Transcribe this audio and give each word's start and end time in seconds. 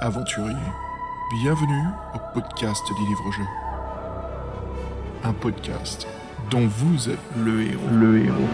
aventuriers, 0.00 0.56
bienvenue 1.30 1.84
au 2.14 2.18
podcast 2.32 2.82
des 2.88 3.06
livres-jeux. 3.06 3.44
Un 5.22 5.32
podcast 5.34 6.06
dont 6.50 6.66
vous 6.66 7.10
êtes 7.10 7.18
le 7.36 7.62
héros. 7.62 7.88
Le 7.92 8.24
héros. 8.24 8.48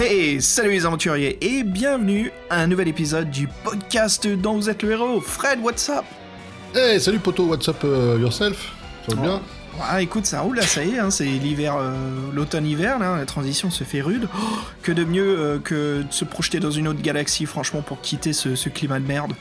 Hey, 0.00 0.40
salut 0.40 0.70
les 0.70 0.86
aventuriers 0.86 1.38
et 1.40 1.64
bienvenue 1.64 2.30
à 2.50 2.60
un 2.60 2.68
nouvel 2.68 2.86
épisode 2.86 3.30
du 3.30 3.48
podcast 3.64 4.28
dont 4.28 4.54
vous 4.54 4.70
êtes 4.70 4.84
le 4.84 4.92
héros. 4.92 5.20
Fred, 5.20 5.58
what's 5.60 5.88
up? 5.88 6.04
Hey, 6.72 7.00
salut 7.00 7.18
poto, 7.18 7.46
what's 7.46 7.68
up 7.68 7.82
euh, 7.82 8.16
yourself? 8.20 8.72
Ça 9.08 9.16
va 9.16 9.22
bien? 9.22 9.42
Ah 9.82 10.00
écoute, 10.00 10.26
ça 10.26 10.40
roule 10.40 10.56
là, 10.56 10.62
ça 10.62 10.84
y 10.84 10.92
est, 10.92 10.98
hein, 10.98 11.10
c'est 11.10 11.24
l'hiver, 11.24 11.76
euh, 11.78 11.94
l'automne-hiver 12.32 12.98
là, 12.98 13.16
la 13.16 13.26
transition 13.26 13.70
se 13.70 13.84
fait 13.84 14.00
rude. 14.00 14.28
Oh, 14.34 14.44
que 14.82 14.92
de 14.92 15.04
mieux 15.04 15.38
euh, 15.38 15.58
que 15.58 16.02
de 16.02 16.12
se 16.12 16.24
projeter 16.24 16.60
dans 16.60 16.70
une 16.70 16.88
autre 16.88 17.02
galaxie, 17.02 17.46
franchement, 17.46 17.82
pour 17.82 18.00
quitter 18.00 18.32
ce, 18.32 18.68
climat 18.68 19.00
de 19.00 19.06
merde. 19.06 19.32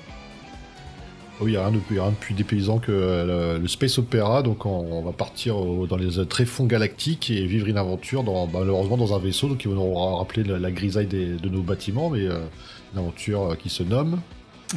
Oui, 1.41 1.51
il 1.51 1.55
n'y 1.55 1.57
a, 1.57 1.67
rien 1.67 2.11
de 2.11 2.15
plus 2.15 2.33
dépaysant 2.33 2.79
que 2.79 2.91
euh, 2.91 3.57
le, 3.59 3.67
Space 3.67 3.97
Opera, 3.97 4.41
donc 4.41 4.65
on, 4.65 5.01
va 5.01 5.11
partir 5.11 5.55
dans 5.55 5.97
les 5.97 6.25
tréfonds 6.25 6.65
galactiques 6.65 7.29
et 7.29 7.45
vivre 7.45 7.67
une 7.67 7.77
aventure, 7.77 8.23
bah, 8.23 8.31
malheureusement 8.51 8.97
dans 8.97 9.15
un 9.15 9.19
vaisseau, 9.19 9.47
donc 9.47 9.59
qui 9.59 9.67
va 9.67 9.75
nous 9.75 9.93
rappeler 9.93 10.43
la, 10.43 10.71
grisaille 10.71 11.07
de 11.07 11.49
nos 11.49 11.61
bâtiments, 11.61 12.09
mais 12.09 12.25
une 12.25 12.99
aventure 12.99 13.57
qui 13.57 13.69
se 13.69 13.83
nomme... 13.83 14.19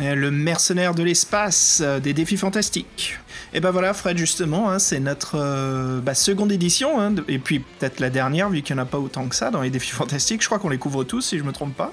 Euh, 0.00 0.14
Le 0.14 0.30
mercenaire 0.30 0.94
de 0.94 1.02
l'espace, 1.02 1.80
euh, 1.82 1.98
des 1.98 2.12
défis 2.12 2.36
fantastiques. 2.36 3.18
Et 3.54 3.60
ben 3.60 3.70
voilà, 3.70 3.94
Fred, 3.94 4.18
justement, 4.18 4.70
hein, 4.70 4.78
c'est 4.78 5.00
notre 5.00 5.36
euh, 5.36 6.00
bah, 6.00 6.14
seconde 6.14 6.52
édition, 6.52 7.00
hein, 7.00 7.14
et 7.26 7.38
puis 7.38 7.60
peut-être 7.60 7.98
la 7.98 8.10
dernière, 8.10 8.50
vu 8.50 8.60
qu'il 8.60 8.76
n'y 8.76 8.82
en 8.82 8.84
a 8.84 8.86
pas 8.86 8.98
autant 8.98 9.26
que 9.26 9.34
ça 9.34 9.50
dans 9.50 9.62
les 9.62 9.70
défis 9.70 9.90
fantastiques. 9.92 10.42
Je 10.42 10.46
crois 10.46 10.58
qu'on 10.58 10.68
les 10.68 10.78
couvre 10.78 11.04
tous, 11.04 11.22
si 11.22 11.38
je 11.38 11.42
me 11.42 11.52
trompe 11.52 11.74
pas. 11.74 11.92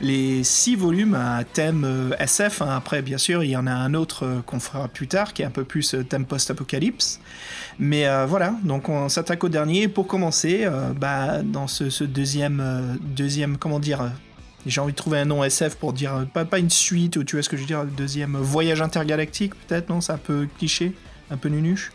Les 0.00 0.42
six 0.42 0.74
volumes 0.74 1.14
à 1.14 1.44
thème 1.44 2.12
SF. 2.18 2.62
hein. 2.62 2.76
Après, 2.76 3.02
bien 3.02 3.18
sûr, 3.18 3.44
il 3.44 3.50
y 3.50 3.56
en 3.56 3.66
a 3.66 3.72
un 3.72 3.94
autre 3.94 4.42
qu'on 4.46 4.60
fera 4.60 4.88
plus 4.88 5.06
tard, 5.08 5.32
qui 5.32 5.42
est 5.42 5.44
un 5.44 5.50
peu 5.50 5.64
plus 5.64 5.94
thème 6.08 6.24
post-apocalypse. 6.24 7.20
Mais 7.78 8.06
voilà, 8.26 8.54
donc 8.62 8.88
on 8.88 9.08
s'attaque 9.08 9.42
au 9.42 9.48
dernier. 9.48 9.88
Pour 9.88 10.06
commencer, 10.06 10.68
bah, 10.96 11.42
dans 11.42 11.66
ce, 11.66 11.90
ce 11.90 12.04
deuxième, 12.04 12.96
deuxième, 13.00 13.56
comment 13.56 13.80
dire, 13.80 14.12
j'ai 14.66 14.80
envie 14.80 14.92
de 14.92 14.96
trouver 14.96 15.18
un 15.18 15.24
nom 15.24 15.42
SF 15.44 15.76
pour 15.76 15.92
dire 15.92 16.14
euh, 16.14 16.24
pas, 16.24 16.44
pas 16.44 16.58
une 16.58 16.70
suite 16.70 17.16
ou 17.16 17.24
tu 17.24 17.36
vois 17.36 17.42
ce 17.42 17.48
que 17.48 17.56
je 17.56 17.62
veux 17.62 17.66
dire, 17.66 17.84
le 17.84 17.90
deuxième 17.90 18.36
euh, 18.36 18.40
voyage 18.40 18.80
intergalactique 18.82 19.54
peut-être, 19.66 19.88
non 19.88 20.00
C'est 20.00 20.12
un 20.12 20.18
peu 20.18 20.46
cliché, 20.58 20.92
un 21.30 21.36
peu 21.36 21.48
nunuche. 21.48 21.90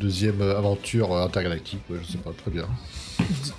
Deuxième 0.00 0.40
euh, 0.40 0.58
aventure 0.58 1.14
intergalactique, 1.16 1.80
ouais, 1.90 1.98
je 2.06 2.12
sais 2.12 2.18
pas, 2.18 2.30
très 2.36 2.50
bien. 2.50 2.64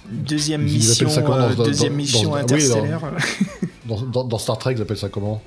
Deuxième 0.09 0.67
Ils 0.67 0.73
mission, 0.73 1.05
appellent 1.07 1.15
ça 1.15 1.21
comment, 1.21 1.49
dans- 1.49 1.63
deuxième 1.63 1.91
dans- 1.93 1.97
mission 1.97 2.29
dans- 2.31 2.35
interstellaire. 2.35 3.01
Dans, 3.85 4.37
Star 4.37 4.57
Trek, 4.57 4.73
ils 4.75 4.81
appellent 4.81 4.97
ça 4.97 5.09
comment? 5.09 5.41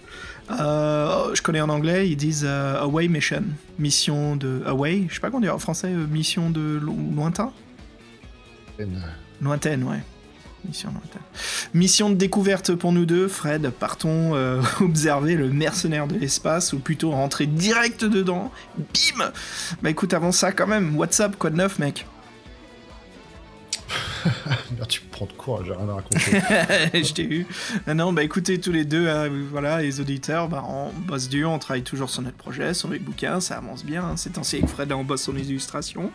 Euh, 0.60 1.34
je 1.34 1.42
connais 1.42 1.60
en 1.60 1.68
anglais, 1.68 2.08
ils 2.08 2.16
disent 2.16 2.44
euh, 2.46 2.80
Away 2.80 3.08
Mission, 3.08 3.42
mission 3.78 4.36
de 4.36 4.62
Away, 4.66 5.06
je 5.08 5.14
sais 5.14 5.20
pas 5.20 5.28
comment 5.30 5.40
dire 5.40 5.54
en 5.54 5.58
français, 5.58 5.88
euh, 5.88 6.06
mission 6.06 6.50
de 6.50 6.78
lo- 6.80 6.94
lointain? 7.14 7.52
Lointaine, 9.40 9.82
ouais. 9.84 9.98
Mission 10.66 10.90
lointaine. 10.90 11.22
Mission 11.74 12.10
de 12.10 12.14
découverte 12.14 12.74
pour 12.74 12.92
nous 12.92 13.06
deux, 13.06 13.28
Fred. 13.28 13.70
Partons 13.70 14.34
euh, 14.34 14.62
observer 14.80 15.34
le 15.34 15.48
mercenaire 15.48 16.06
de 16.06 16.16
l'espace, 16.16 16.72
ou 16.72 16.78
plutôt 16.78 17.10
rentrer 17.10 17.46
direct 17.46 18.04
dedans. 18.04 18.50
Bim 18.76 19.30
Bah 19.82 19.90
écoute, 19.90 20.14
avant 20.14 20.32
ça, 20.32 20.52
quand 20.52 20.66
même, 20.66 20.96
what's 20.96 21.20
up, 21.20 21.36
quoi 21.38 21.50
de 21.50 21.56
neuf, 21.56 21.78
mec? 21.78 22.06
Merde, 24.76 24.88
Tu 24.88 25.02
me 25.02 25.10
prends 25.10 25.26
de 25.26 25.32
court, 25.32 25.64
j'ai 25.64 25.72
rien 25.72 25.88
à 25.88 25.94
raconter. 25.94 26.18
Je 27.04 27.12
t'ai 27.12 27.24
eu. 27.24 27.46
Ah 27.86 27.94
non, 27.94 28.12
bah 28.12 28.22
écoutez, 28.22 28.58
tous 28.60 28.72
les 28.72 28.84
deux, 28.84 29.08
hein, 29.08 29.30
voilà, 29.50 29.82
les 29.82 30.00
auditeurs, 30.00 30.48
bah, 30.48 30.64
on 30.68 30.90
bosse 30.90 31.28
dur, 31.28 31.50
on 31.50 31.58
travaille 31.58 31.82
toujours 31.82 32.10
sur 32.10 32.22
notre 32.22 32.36
projet, 32.36 32.74
sur 32.74 32.88
les 32.88 32.98
bouquins, 32.98 33.40
ça 33.40 33.56
avance 33.58 33.84
bien. 33.84 34.04
Hein. 34.04 34.16
C'est 34.16 34.38
ainsi 34.38 34.56
avec 34.56 34.68
Fred, 34.68 34.92
on 34.92 35.04
bosse 35.04 35.22
sur 35.22 35.32
les 35.32 35.48
illustrations. 35.48 36.10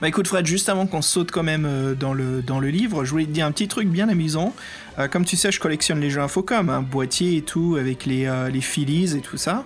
Bah 0.00 0.08
écoute 0.08 0.28
Fred, 0.28 0.46
juste 0.46 0.68
avant 0.68 0.86
qu'on 0.86 1.02
saute 1.02 1.30
quand 1.30 1.42
même 1.42 1.64
euh, 1.66 1.94
dans, 1.94 2.12
le, 2.12 2.68
livre, 2.68 3.04
je 3.04 3.10
voulais 3.10 3.26
te 3.26 3.30
dire 3.30 3.46
un 3.46 3.52
petit 3.52 3.68
truc 3.68 3.88
bien 3.88 4.08
amusant. 4.08 4.54
Euh, 4.98 5.08
comme 5.08 5.24
tu 5.24 5.36
sais, 5.36 5.52
je 5.52 5.60
collectionne 5.60 6.00
les 6.00 6.10
jeux 6.10 6.20
Infocom, 6.20 6.68
un 6.68 6.82
boîtier 6.82 7.36
et 7.36 7.42
tout, 7.42 7.76
avec 7.78 8.06
les, 8.06 8.26
euh, 8.26 8.50
et 8.50 9.20
tout 9.20 9.36
ça. 9.36 9.64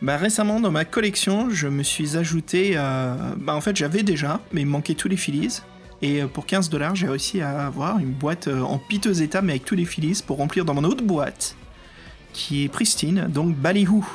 Bah 0.00 0.16
récemment, 0.16 0.60
dans 0.60 0.70
ma 0.70 0.84
collection, 0.84 1.50
je 1.50 1.66
me 1.66 1.82
suis 1.82 2.16
ajouté... 2.16 2.72
euh, 2.76 3.14
bah 3.36 3.54
en 3.54 3.60
fait, 3.60 3.76
j'avais 3.76 4.02
déjà, 4.02 4.40
mais 4.52 4.60
il 4.60 4.66
manquait 4.66 4.94
tous 4.94 5.08
les 5.08 5.16
Phillies. 5.16 5.60
Et 6.00 6.22
pour 6.22 6.46
15 6.46 6.70
dollars, 6.70 6.94
j'ai 6.94 7.08
réussi 7.08 7.40
à 7.40 7.66
avoir 7.66 7.98
une 7.98 8.12
boîte 8.12 8.46
en 8.46 8.78
piteux 8.78 9.20
état, 9.20 9.42
mais 9.42 9.54
avec 9.54 9.64
tous 9.64 9.74
les 9.74 9.84
Phillies, 9.84 10.22
pour 10.24 10.36
remplir 10.36 10.64
dans 10.64 10.74
mon 10.74 10.84
autre 10.84 11.02
boîte, 11.02 11.56
qui 12.32 12.64
est 12.64 12.68
pristine, 12.68 13.26
donc 13.28 13.56
Ballyhoo. 13.56 14.06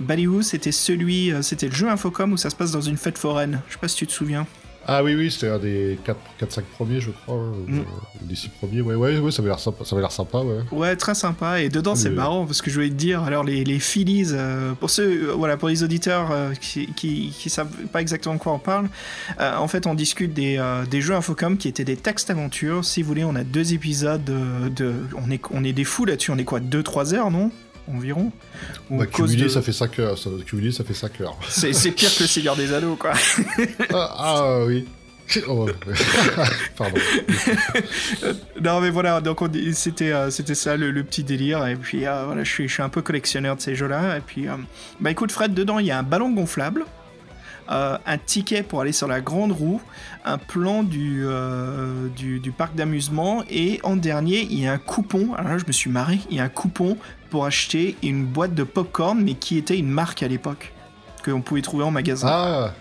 Ballyhoo, 0.00 0.42
c'était 0.42 0.72
celui, 0.72 1.32
euh, 1.32 1.42
c'était 1.42 1.68
le 1.68 1.74
jeu 1.74 1.88
Infocom 1.88 2.32
où 2.32 2.36
ça 2.36 2.50
se 2.50 2.56
passe 2.56 2.72
dans 2.72 2.80
une 2.80 2.96
fête 2.96 3.18
foraine. 3.18 3.60
Je 3.68 3.74
sais 3.74 3.78
pas 3.78 3.88
si 3.88 3.96
tu 3.96 4.06
te 4.06 4.12
souviens. 4.12 4.46
ah 4.92 5.04
oui, 5.04 5.14
oui, 5.14 5.30
c'était 5.30 5.48
un 5.48 5.58
des 5.58 5.98
4-5 6.40 6.62
premiers, 6.74 7.00
je 7.00 7.10
crois, 7.10 7.36
Mm. 7.36 7.80
ou 7.80 8.26
des 8.26 8.34
6 8.34 8.48
premiers, 8.48 8.80
ouais, 8.80 8.94
ouais, 8.96 9.18
ouais, 9.18 9.30
ça 9.30 9.40
avait 9.42 9.50
l'air 9.50 9.60
sympa, 9.60 9.84
ça 9.84 9.94
avait 9.94 10.00
l'air 10.00 10.10
sympa, 10.10 10.38
ouais. 10.38 10.62
Ouais, 10.72 10.96
très 10.96 11.14
sympa. 11.14 11.60
Et 11.60 11.68
dedans, 11.68 11.92
Ah, 11.94 11.96
c'est 11.96 12.08
mais- 12.08 12.16
marrant 12.16 12.44
parce 12.46 12.60
que 12.62 12.70
je 12.70 12.76
voulais 12.76 12.88
te 12.88 12.94
dire, 12.94 13.22
alors 13.22 13.44
les, 13.44 13.62
les 13.62 13.78
Phillies, 13.78 14.30
euh, 14.32 14.72
pour 14.72 14.90
ceux, 14.90 15.28
euh, 15.28 15.32
voilà, 15.36 15.56
pour 15.58 15.68
les 15.68 15.84
auditeurs 15.84 16.30
euh, 16.32 16.54
qui, 16.54 16.86
qui, 16.94 17.32
qui 17.38 17.50
savent 17.50 17.70
pas 17.92 18.00
exactement 18.00 18.34
de 18.34 18.40
quoi 18.40 18.52
on 18.54 18.58
parle, 18.58 18.88
en 19.38 19.68
fait, 19.68 19.86
on 19.86 19.94
discute 19.94 20.32
des, 20.32 20.58
des 20.90 21.00
jeux 21.02 21.14
Infocom 21.14 21.56
qui 21.58 21.68
étaient 21.68 21.84
des 21.84 21.96
textes 21.96 22.30
aventures. 22.30 22.84
Si 22.84 23.02
vous 23.02 23.08
voulez, 23.08 23.22
on 23.24 23.36
a 23.36 23.44
deux 23.44 23.74
épisodes 23.74 24.24
de, 24.24 24.70
de- 24.70 24.94
on 25.16 25.30
est, 25.30 25.40
on 25.52 25.62
est 25.62 25.74
des 25.74 25.84
fous 25.84 26.06
là-dessus. 26.06 26.30
On 26.32 26.38
est 26.38 26.44
quoi, 26.44 26.58
2-3 26.58 27.14
heures, 27.14 27.30
non? 27.30 27.52
Environ. 27.94 28.32
Ou 28.90 28.98
Bah, 28.98 29.06
cumulé, 29.06 29.42
de- 29.44 29.48
ça 29.48 29.62
fait 29.62 29.72
5 29.72 29.98
heures, 29.98 30.18
ça, 30.18 30.30
cumulé, 30.46 30.72
ça 30.72 30.84
fait 30.84 30.94
5 30.94 31.20
heures. 31.20 31.36
C'est 31.48 31.72
c'est 31.72 31.90
pire 31.92 32.14
que 32.14 32.22
le 32.22 32.28
Seigneur 32.28 32.56
des 32.56 32.72
Anneaux, 32.72 32.96
quoi. 32.96 33.12
ah, 33.92 34.14
ah, 34.18 34.58
oui. 34.66 34.86
Oh. 35.46 35.68
Pardon. 36.76 36.96
Non 38.60 38.80
mais 38.80 38.90
voilà, 38.90 39.20
donc 39.20 39.40
c'était 39.74 40.12
euh, 40.12 40.28
c'était 40.30 40.56
ça 40.56 40.76
le, 40.76 40.90
le 40.90 41.04
petit 41.04 41.22
délire 41.22 41.64
et 41.66 41.76
puis 41.76 42.06
euh, 42.06 42.24
voilà, 42.26 42.42
je 42.44 42.50
suis 42.50 42.66
je 42.68 42.72
suis 42.74 42.82
un 42.82 42.88
peu 42.88 43.00
collectionneur 43.02 43.54
de 43.56 43.60
ces 43.60 43.74
jeux-là 43.76 44.16
et 44.16 44.20
puis 44.20 44.48
euh, 44.48 44.52
bah 45.00 45.10
écoute 45.12 45.30
Fred, 45.32 45.54
dedans 45.54 45.78
il 45.78 45.86
y 45.86 45.90
a 45.92 45.98
un 45.98 46.02
ballon 46.02 46.30
gonflable, 46.32 46.84
euh, 47.70 47.96
un 48.06 48.18
ticket 48.18 48.64
pour 48.64 48.80
aller 48.80 48.90
sur 48.92 49.06
la 49.06 49.20
grande 49.20 49.52
roue, 49.52 49.80
un 50.24 50.36
plan 50.38 50.82
du 50.82 51.20
euh, 51.24 52.08
du, 52.16 52.40
du 52.40 52.50
parc 52.50 52.74
d'amusement 52.74 53.44
et 53.48 53.78
en 53.84 53.94
dernier 53.96 54.40
il 54.50 54.60
y 54.60 54.66
a 54.66 54.72
un 54.72 54.78
coupon. 54.78 55.34
Alors 55.34 55.52
là 55.52 55.58
je 55.58 55.64
me 55.66 55.72
suis 55.72 55.90
marré, 55.90 56.18
il 56.30 56.36
y 56.38 56.40
a 56.40 56.44
un 56.44 56.48
coupon 56.48 56.96
pour 57.30 57.46
acheter 57.46 57.96
une 58.02 58.24
boîte 58.24 58.54
de 58.54 58.64
popcorn 58.64 59.20
mais 59.22 59.34
qui 59.34 59.56
était 59.56 59.78
une 59.78 59.88
marque 59.90 60.22
à 60.22 60.28
l'époque 60.28 60.72
que 61.22 61.30
on 61.30 61.40
pouvait 61.40 61.62
trouver 61.62 61.84
en 61.84 61.90
magasin. 61.90 62.28
Ah, 62.30 62.74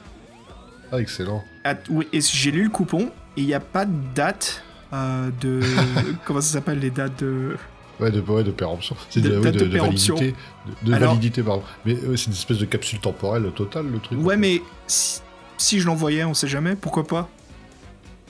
ah 0.92 1.00
excellent. 1.00 1.44
Ah, 1.64 1.76
oui, 1.90 2.08
et 2.14 2.22
j'ai 2.22 2.52
lu 2.52 2.64
le 2.64 2.70
coupon 2.70 3.12
et 3.38 3.42
il 3.42 3.46
n'y 3.46 3.54
a 3.54 3.60
pas 3.60 3.86
de 3.86 3.94
date 4.16 4.64
euh, 4.94 5.30
de. 5.42 5.62
comment 6.26 6.42
ça 6.42 6.54
s'appelle 6.54 6.80
les 6.80 6.90
dates 6.90 7.20
de. 7.24 7.56
Ouais, 8.00 8.12
de, 8.12 8.22
ouais, 8.22 8.44
de 8.44 8.52
péremption. 8.52 8.96
C'est 9.10 9.20
De- 9.20 9.40
de, 9.40 9.52
de, 9.52 9.66
péremption. 9.66 10.16
validité. 10.16 10.38
De, 10.84 10.94
Alors- 10.94 11.10
validité, 11.10 11.44
pardon. 11.44 11.64
Mais 11.86 11.94
ouais, 11.96 12.16
c'est 12.16 12.28
une 12.28 12.32
espèce 12.34 12.58
de 12.58 12.66
capsule 12.66 13.00
temporelle 13.00 13.52
totale, 13.54 13.88
le 13.92 14.00
truc. 14.00 14.18
Ouais, 14.24 14.38
mais 14.38 14.62
si, 14.88 15.20
si 15.58 15.80
je 15.82 15.86
l'envoyais, 15.86 16.24
on 16.24 16.34
sait 16.34 16.48
jamais, 16.48 16.76
pourquoi 16.76 17.06
pas 17.06 17.30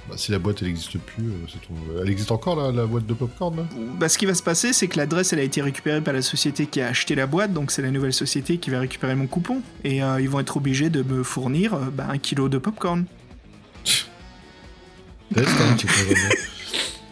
Bah, 0.07 0.15
si 0.17 0.31
la 0.31 0.39
boîte, 0.39 0.57
elle 0.61 0.69
n'existe 0.69 0.97
plus, 0.97 1.27
euh, 1.27 1.31
c'est 1.51 1.59
ton- 1.67 2.01
elle 2.01 2.09
existe 2.09 2.31
encore, 2.31 2.55
la, 2.55 2.71
la 2.71 2.85
boîte 2.87 3.05
de 3.05 3.13
popcorn, 3.13 3.55
là? 3.57 3.63
Bah, 3.99 4.09
Ce 4.09 4.17
qui 4.17 4.25
va 4.25 4.33
se 4.33 4.41
passer, 4.41 4.73
c'est 4.73 4.87
que 4.87 4.97
l'adresse, 4.97 5.33
elle 5.33 5.39
a 5.39 5.43
été 5.43 5.61
récupérée 5.61 6.01
par 6.01 6.13
la 6.13 6.21
société 6.23 6.65
qui 6.65 6.81
a 6.81 6.87
acheté 6.87 7.13
la 7.15 7.27
boîte, 7.27 7.53
donc 7.53 7.69
c'est 7.71 7.81
la 7.83 7.91
nouvelle 7.91 8.13
société 8.13 8.57
qui 8.57 8.69
va 8.71 8.79
récupérer 8.79 9.13
mon 9.15 9.27
coupon. 9.27 9.61
Et 9.83 10.01
euh, 10.03 10.19
ils 10.19 10.29
vont 10.29 10.39
être 10.39 10.57
obligés 10.57 10.89
de 10.89 11.03
me 11.03 11.21
fournir 11.23 11.73
euh, 11.75 11.79
bah, 11.93 12.07
un 12.09 12.17
kilo 12.17 12.49
de 12.49 12.57
popcorn. 12.57 13.05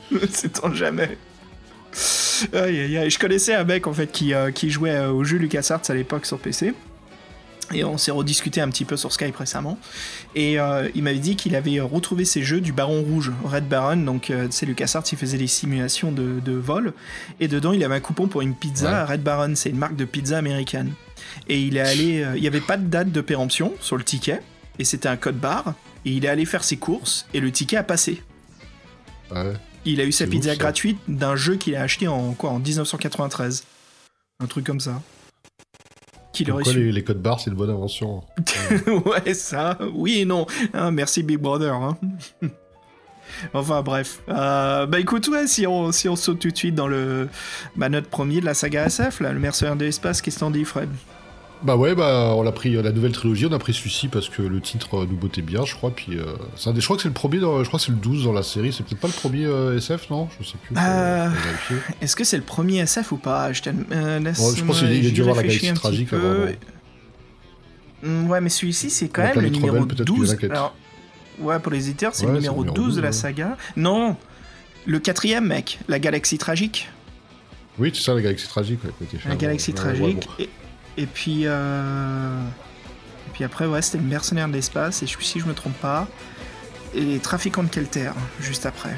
C'est 0.32 0.60
jamais. 0.74 1.18
Aïe, 2.54 2.80
aïe, 2.80 2.98
aïe. 2.98 3.10
Je 3.10 3.20
connaissais 3.20 3.54
un 3.54 3.64
mec 3.64 3.88
en 3.88 3.94
fait 3.94 4.12
qui, 4.12 4.34
euh, 4.34 4.52
qui 4.52 4.70
jouait 4.70 4.92
euh, 4.96 5.12
au 5.12 5.24
jeu 5.24 5.38
LucasArts 5.38 5.82
à 5.90 5.94
l'époque 5.94 6.26
sur 6.26 6.40
PC. 6.40 6.74
Et 7.74 7.84
on 7.84 7.98
s'est 7.98 8.12
rediscuté 8.12 8.62
un 8.62 8.70
petit 8.70 8.86
peu 8.86 8.96
sur 8.96 9.12
Skype 9.12 9.36
récemment. 9.36 9.78
Et 10.36 10.58
euh, 10.58 10.88
il 10.96 11.04
m'avait 11.04 11.20
dit 11.20 11.36
qu'il 11.36 11.54
avait 11.56 11.80
retrouvé 11.82 12.24
ses 12.24 12.42
jeux 12.42 12.62
du 12.62 12.72
Baron 12.72 13.02
Rouge, 13.02 13.34
Red 13.44 13.68
Baron. 13.68 13.98
Donc, 13.98 14.30
euh, 14.30 14.48
c'est 14.52 14.66
LucasArts, 14.66 15.04
il 15.12 15.18
faisait 15.18 15.38
des 15.38 15.48
simulations 15.48 16.12
de, 16.14 16.40
de 16.40 16.54
vol. 16.54 16.94
Et 17.42 17.50
dedans, 17.50 17.74
il 17.74 17.84
avait 17.84 17.96
un 17.96 18.00
coupon 18.00 18.28
pour 18.28 18.42
une 18.42 18.56
pizza. 18.56 19.06
Ouais. 19.06 19.14
Red 19.14 19.22
Baron, 19.24 19.54
c'est 19.56 19.70
une 19.70 19.78
marque 19.78 19.98
de 19.98 20.06
pizza 20.06 20.38
américaine. 20.38 20.94
Et 21.50 21.60
il 21.60 21.76
est 21.76 21.82
allé. 21.82 22.24
euh, 22.24 22.38
il 22.38 22.42
n'y 22.42 22.48
avait 22.48 22.62
pas 22.62 22.78
de 22.78 22.88
date 22.88 23.12
de 23.12 23.22
péremption 23.22 23.74
sur 23.82 23.98
le 23.98 24.04
ticket. 24.06 24.42
Et 24.80 24.86
c'était 24.86 25.10
un 25.10 25.18
code 25.18 25.38
barre. 25.38 25.74
Et 26.06 26.12
il 26.12 26.24
est 26.24 26.30
allé 26.30 26.46
faire 26.46 26.64
ses 26.64 26.78
courses. 26.78 27.28
Et 27.34 27.42
le 27.42 27.52
ticket 27.52 27.76
a 27.76 27.84
passé. 27.84 28.24
Ouais. 29.32 29.54
Il 29.84 30.00
a 30.00 30.06
eu 30.06 30.12
sa 30.14 30.26
pizza 30.26 30.52
ouf, 30.54 30.58
gratuite 30.58 31.00
d'un 31.10 31.36
jeu 31.36 31.56
qu'il 31.56 31.76
a 31.76 31.82
acheté 31.82 32.08
en 32.08 32.32
quoi 32.34 32.52
en 32.52 32.60
1993. 32.60 33.64
Un 34.40 34.46
truc 34.46 34.66
comme 34.66 34.80
ça. 34.80 35.02
Qu'il 36.38 36.52
aurait 36.52 36.64
su. 36.64 36.86
les, 36.86 36.92
les 36.92 37.04
codes 37.04 37.22
barres, 37.22 37.40
c'est 37.40 37.50
une 37.50 37.56
bonne 37.56 37.70
invention 37.70 38.24
ouais, 39.06 39.34
ça, 39.34 39.78
oui 39.94 40.20
et 40.20 40.26
non. 40.26 40.46
Hein, 40.74 40.92
merci 40.92 41.24
Big 41.24 41.38
Brother. 41.40 41.74
Hein. 41.74 41.98
enfin 43.54 43.82
bref. 43.82 44.22
Euh, 44.30 44.86
bah 44.86 45.00
écoute, 45.00 45.28
ouais, 45.28 45.48
si 45.48 45.68
on, 45.68 45.92
si 45.92 46.08
on 46.10 46.16
saute 46.16 46.40
tout 46.40 46.50
de 46.50 46.58
suite 46.58 46.76
dans 46.76 46.88
le 46.88 47.30
bah, 47.76 47.90
notre 47.90 48.10
premier 48.10 48.40
de 48.40 48.46
la 48.46 48.54
saga 48.54 48.86
SF, 48.86 49.20
là, 49.22 49.34
le 49.34 49.40
mercenaire 49.40 49.76
de 49.76 49.86
l'espace, 49.86 50.22
qu'est-ce 50.22 50.36
que 50.38 50.40
t'en 50.42 50.52
dis, 50.52 50.66
Fred? 50.66 50.90
Bah 51.64 51.76
ouais, 51.76 51.96
bah 51.96 52.34
on 52.36 52.46
a 52.46 52.52
pris 52.52 52.74
la 52.74 52.92
nouvelle 52.92 53.12
trilogie, 53.14 53.48
on 53.48 53.52
a 53.52 53.58
pris 53.58 53.74
celui-ci 53.74 54.10
parce 54.10 54.30
que 54.30 54.44
le 54.44 54.62
titre 54.62 54.96
euh, 55.00 55.06
nous 55.10 55.18
bottait 55.18 55.42
bien, 55.42 55.66
je 55.66 55.74
crois. 55.74 55.90
Puis 55.90 56.18
euh, 56.18 56.26
c'est 56.56 56.70
un 56.70 56.74
des- 56.74 56.82
je 56.82 56.86
crois 56.86 56.98
que 56.98 57.02
c'est 57.02 57.08
le 57.08 57.16
premier, 57.16 57.40
dans- 57.40 57.64
je 57.64 57.68
crois 57.68 57.80
c'est 57.80 57.92
le 57.92 57.98
12 57.98 58.26
dans 58.26 58.34
la 58.34 58.44
série. 58.44 58.72
C'est 58.72 58.84
peut-être 58.86 59.00
pas 59.02 59.08
le 59.08 59.14
premier 59.14 59.46
euh, 59.46 59.76
SF, 59.78 60.10
non? 60.12 60.30
Je 60.40 60.46
sais 60.46 60.58
plus. 60.64 60.76
Euh, 60.78 61.30
vérifier. 61.30 61.78
Est-ce 62.02 62.16
que 62.16 62.24
c'est 62.24 62.38
le 62.38 62.44
premier 62.44 62.78
SF 62.80 63.12
ou 63.12 63.18
pas 63.18 63.52
Je, 63.54 63.62
laisse- 63.64 64.40
Ouais, 64.40 64.56
je 64.56 64.64
pense 64.64 64.80
qu'il 64.80 65.06
a- 65.08 65.10
dû 65.10 65.22
avoir 65.22 65.36
la 65.36 65.44
galaxie 65.44 65.74
tragique 65.74 66.14
avant, 66.14 66.46
Mm, 68.04 68.30
Ouais, 68.30 68.42
mais 68.42 68.50
celui-ci, 68.50 68.92
c'est 68.92 69.08
quand 69.10 69.24
même 69.24 69.34
le 69.42 69.50
numéro 69.50 69.74
rebelle, 69.74 69.88
peut-être 69.88 70.06
qu'il 70.06 70.16
y 70.16 70.20
en 70.20 70.24
a 70.24 70.28
12. 70.28 70.36
qui- 70.38 70.46
Alors, 70.46 70.76
ouais, 71.40 71.58
pour 71.60 71.72
les 71.72 71.88
éditeurs, 71.90 72.14
c'est 72.14 72.28
Ouais, 72.28 72.32
le 72.34 72.38
numéro 72.38 72.62
le 72.64 72.70
numéro 72.70 72.86
12 72.86 72.96
de 72.98 73.02
la 73.02 73.08
12, 73.10 73.16
ouais. 73.18 73.22
saga. 73.22 73.58
Non 73.76 74.16
Le 74.86 75.00
quatrième, 75.00 75.48
mec, 75.48 75.80
la 75.88 75.98
galaxie 75.98 76.38
tragique. 76.38 76.90
Oui, 77.80 77.92
c'est 77.94 78.04
ça, 78.04 78.14
la 78.14 78.22
galaxie 78.22 78.48
tragique. 78.48 78.80
ouais, 78.84 78.92
La 79.28 79.36
galaxie 79.36 79.74
tragique. 79.74 80.28
bon. 80.28 80.34
Et, 80.44 80.50
et 80.98 81.06
puis. 81.06 81.44
euh, 81.46 82.40
Et 83.28 83.30
puis 83.34 83.44
après, 83.44 83.66
ouais, 83.68 83.82
c'était 83.82 83.98
le 84.00 84.04
mercenaire 84.06 84.48
de 84.48 84.54
l'espace. 84.54 85.04
Et 85.04 85.08
celui-ci, 85.08 85.40
je 85.40 85.46
me 85.46 85.54
trompe 85.54 85.76
pas. 85.80 86.08
Et 86.94 87.02
les 87.02 87.20
trafiquants 87.20 87.64
de 87.64 87.68
Kelter, 87.70 88.12
juste 88.40 88.66
après. 88.66 88.96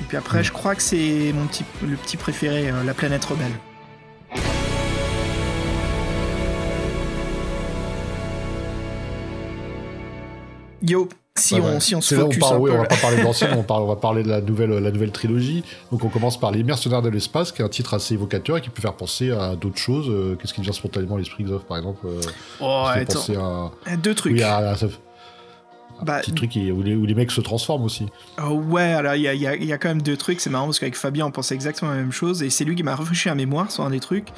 Et 0.00 0.04
puis 0.08 0.16
après, 0.16 0.40
Mm. 0.40 0.44
je 0.44 0.52
crois 0.52 0.74
que 0.74 0.82
c'est 0.82 1.32
mon 1.34 1.46
petit, 1.46 1.64
le 1.82 1.96
petit 1.96 2.16
préféré, 2.16 2.70
euh, 2.70 2.84
la 2.84 2.94
planète 2.94 3.24
rebelle. 3.24 3.52
Yo, 10.80 11.08
si, 11.38 11.54
Ouais, 11.54 11.60
on, 11.62 11.64
ouais. 11.74 11.80
si 11.80 11.94
on 11.94 12.00
se 12.00 12.08
C'est 12.10 12.16
là 12.16 12.24
où 12.24 12.26
on 12.26 12.30
focus 12.30 12.40
parle- 12.40 12.54
un 12.56 12.58
oui, 12.60 12.70
peu 12.70 12.76
on 12.76 12.80
va 12.82 12.86
pas 12.88 12.96
parler 12.96 13.16
de 13.18 13.22
l'ancienne, 13.24 13.50
on, 13.68 13.86
va 13.86 13.96
parler 13.96 14.22
de 14.22 14.28
la 14.28 14.40
nouvelle, 14.40 14.70
la 14.70 14.90
nouvelle 14.90 15.12
trilogie. 15.12 15.64
Donc 15.90 16.04
on 16.04 16.08
commence 16.08 16.38
par 16.38 16.50
Les 16.50 16.62
Mercenaires 16.62 17.00
de 17.02 17.08
l'espace, 17.08 17.52
qui 17.52 17.62
est 17.62 17.64
un 17.64 17.68
titre 17.70 17.94
assez 17.94 18.14
évocateur 18.14 18.58
et 18.58 18.60
qui 18.60 18.68
peut 18.70 18.82
faire 18.82 18.94
penser 18.94 19.30
à 19.30 19.56
d'autres 19.56 19.78
choses. 19.78 20.08
Euh, 20.10 20.36
Qu'est-ce 20.36 20.52
qui 20.52 20.60
vient 20.60 20.72
spontanément 20.72 21.14
à 21.14 21.18
l'esprit, 21.18 21.44
Xof, 21.44 21.62
par 21.64 21.78
exemple 21.78 22.06
euh, 22.06 22.20
Oh, 22.60 22.84
attends. 22.86 23.72
à... 23.86 23.96
Deux 23.96 24.14
trucs. 24.14 24.32
Oui, 24.34 24.42
à, 24.42 24.56
à- 24.58 24.76
ça- 24.76 24.88
un 26.02 26.04
Bah, 26.04 26.18
petit 26.20 26.32
truc 26.34 26.50
où 26.56 26.82
les, 26.82 26.94
où 26.94 27.06
les 27.06 27.14
mecs 27.14 27.30
se 27.30 27.40
transforment 27.40 27.84
aussi. 27.84 28.06
Oh 28.44 28.50
ouais, 28.50 28.82
alors 28.92 29.14
il 29.14 29.22
y 29.22 29.28
a, 29.28 29.34
il 29.34 29.40
y 29.40 29.46
a- 29.46 29.56
il 29.56 29.64
y 29.64 29.72
a 29.72 29.78
quand 29.78 29.88
même 29.88 30.02
deux 30.02 30.16
trucs, 30.16 30.40
c'est 30.40 30.50
marrant 30.50 30.66
parce 30.66 30.78
qu'avec 30.78 30.96
Fabien 30.96 31.26
on 31.26 31.30
pensait 31.30 31.54
exactement 31.54 31.90
la 31.92 31.96
même 31.98 32.12
chose 32.12 32.42
et 32.42 32.50
c'est 32.50 32.64
lui 32.64 32.74
qui 32.74 32.82
m'a 32.82 32.94
rafraîchi 32.96 33.28
la 33.28 33.34
mémoire 33.34 33.70
sur 33.70 33.84
un 33.84 33.90
des 33.90 34.00
trucs. 34.00 34.28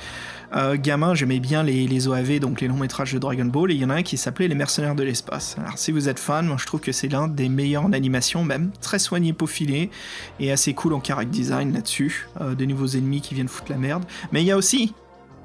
Euh, 0.55 0.77
gamin, 0.81 1.15
j'aimais 1.15 1.41
bien 1.41 1.65
les, 1.65 1.89
les 1.89 2.07
OAV, 2.07 2.39
donc 2.39 2.61
les 2.61 2.69
longs 2.69 2.77
métrages 2.77 3.13
de 3.13 3.19
Dragon 3.19 3.47
Ball, 3.47 3.73
et 3.73 3.75
il 3.75 3.81
y 3.81 3.85
en 3.85 3.91
a 3.91 3.95
un 3.95 4.03
qui 4.03 4.17
s'appelait 4.17 4.47
Les 4.47 4.55
Mercenaires 4.55 4.95
de 4.95 5.03
l'espace. 5.03 5.57
Alors 5.59 5.79
si 5.79 5.91
vous 5.91 6.09
êtes 6.09 6.21
fan, 6.21 6.47
moi 6.47 6.57
je 6.61 6.67
trouve 6.67 6.81
que 6.81 6.93
c'est 6.93 7.09
l'un 7.09 7.27
des 7.27 7.49
meilleurs 7.49 7.85
en 7.85 7.93
animation, 7.93 8.45
même 8.45 8.71
très 8.81 9.01
soigné, 9.01 9.33
peaufiné, 9.33 9.91
et 10.39 10.53
assez 10.53 10.73
cool 10.75 10.93
en 10.93 11.03
character 11.03 11.31
design 11.33 11.73
là-dessus. 11.73 12.29
Euh, 12.41 12.55
des 12.55 12.67
nouveaux 12.69 12.87
ennemis 12.87 13.21
qui 13.21 13.35
viennent 13.35 13.49
foutre 13.49 13.73
la 13.73 13.79
merde. 13.79 14.05
Mais 14.31 14.43
il 14.43 14.47
y 14.47 14.53
a 14.53 14.57
aussi 14.57 14.93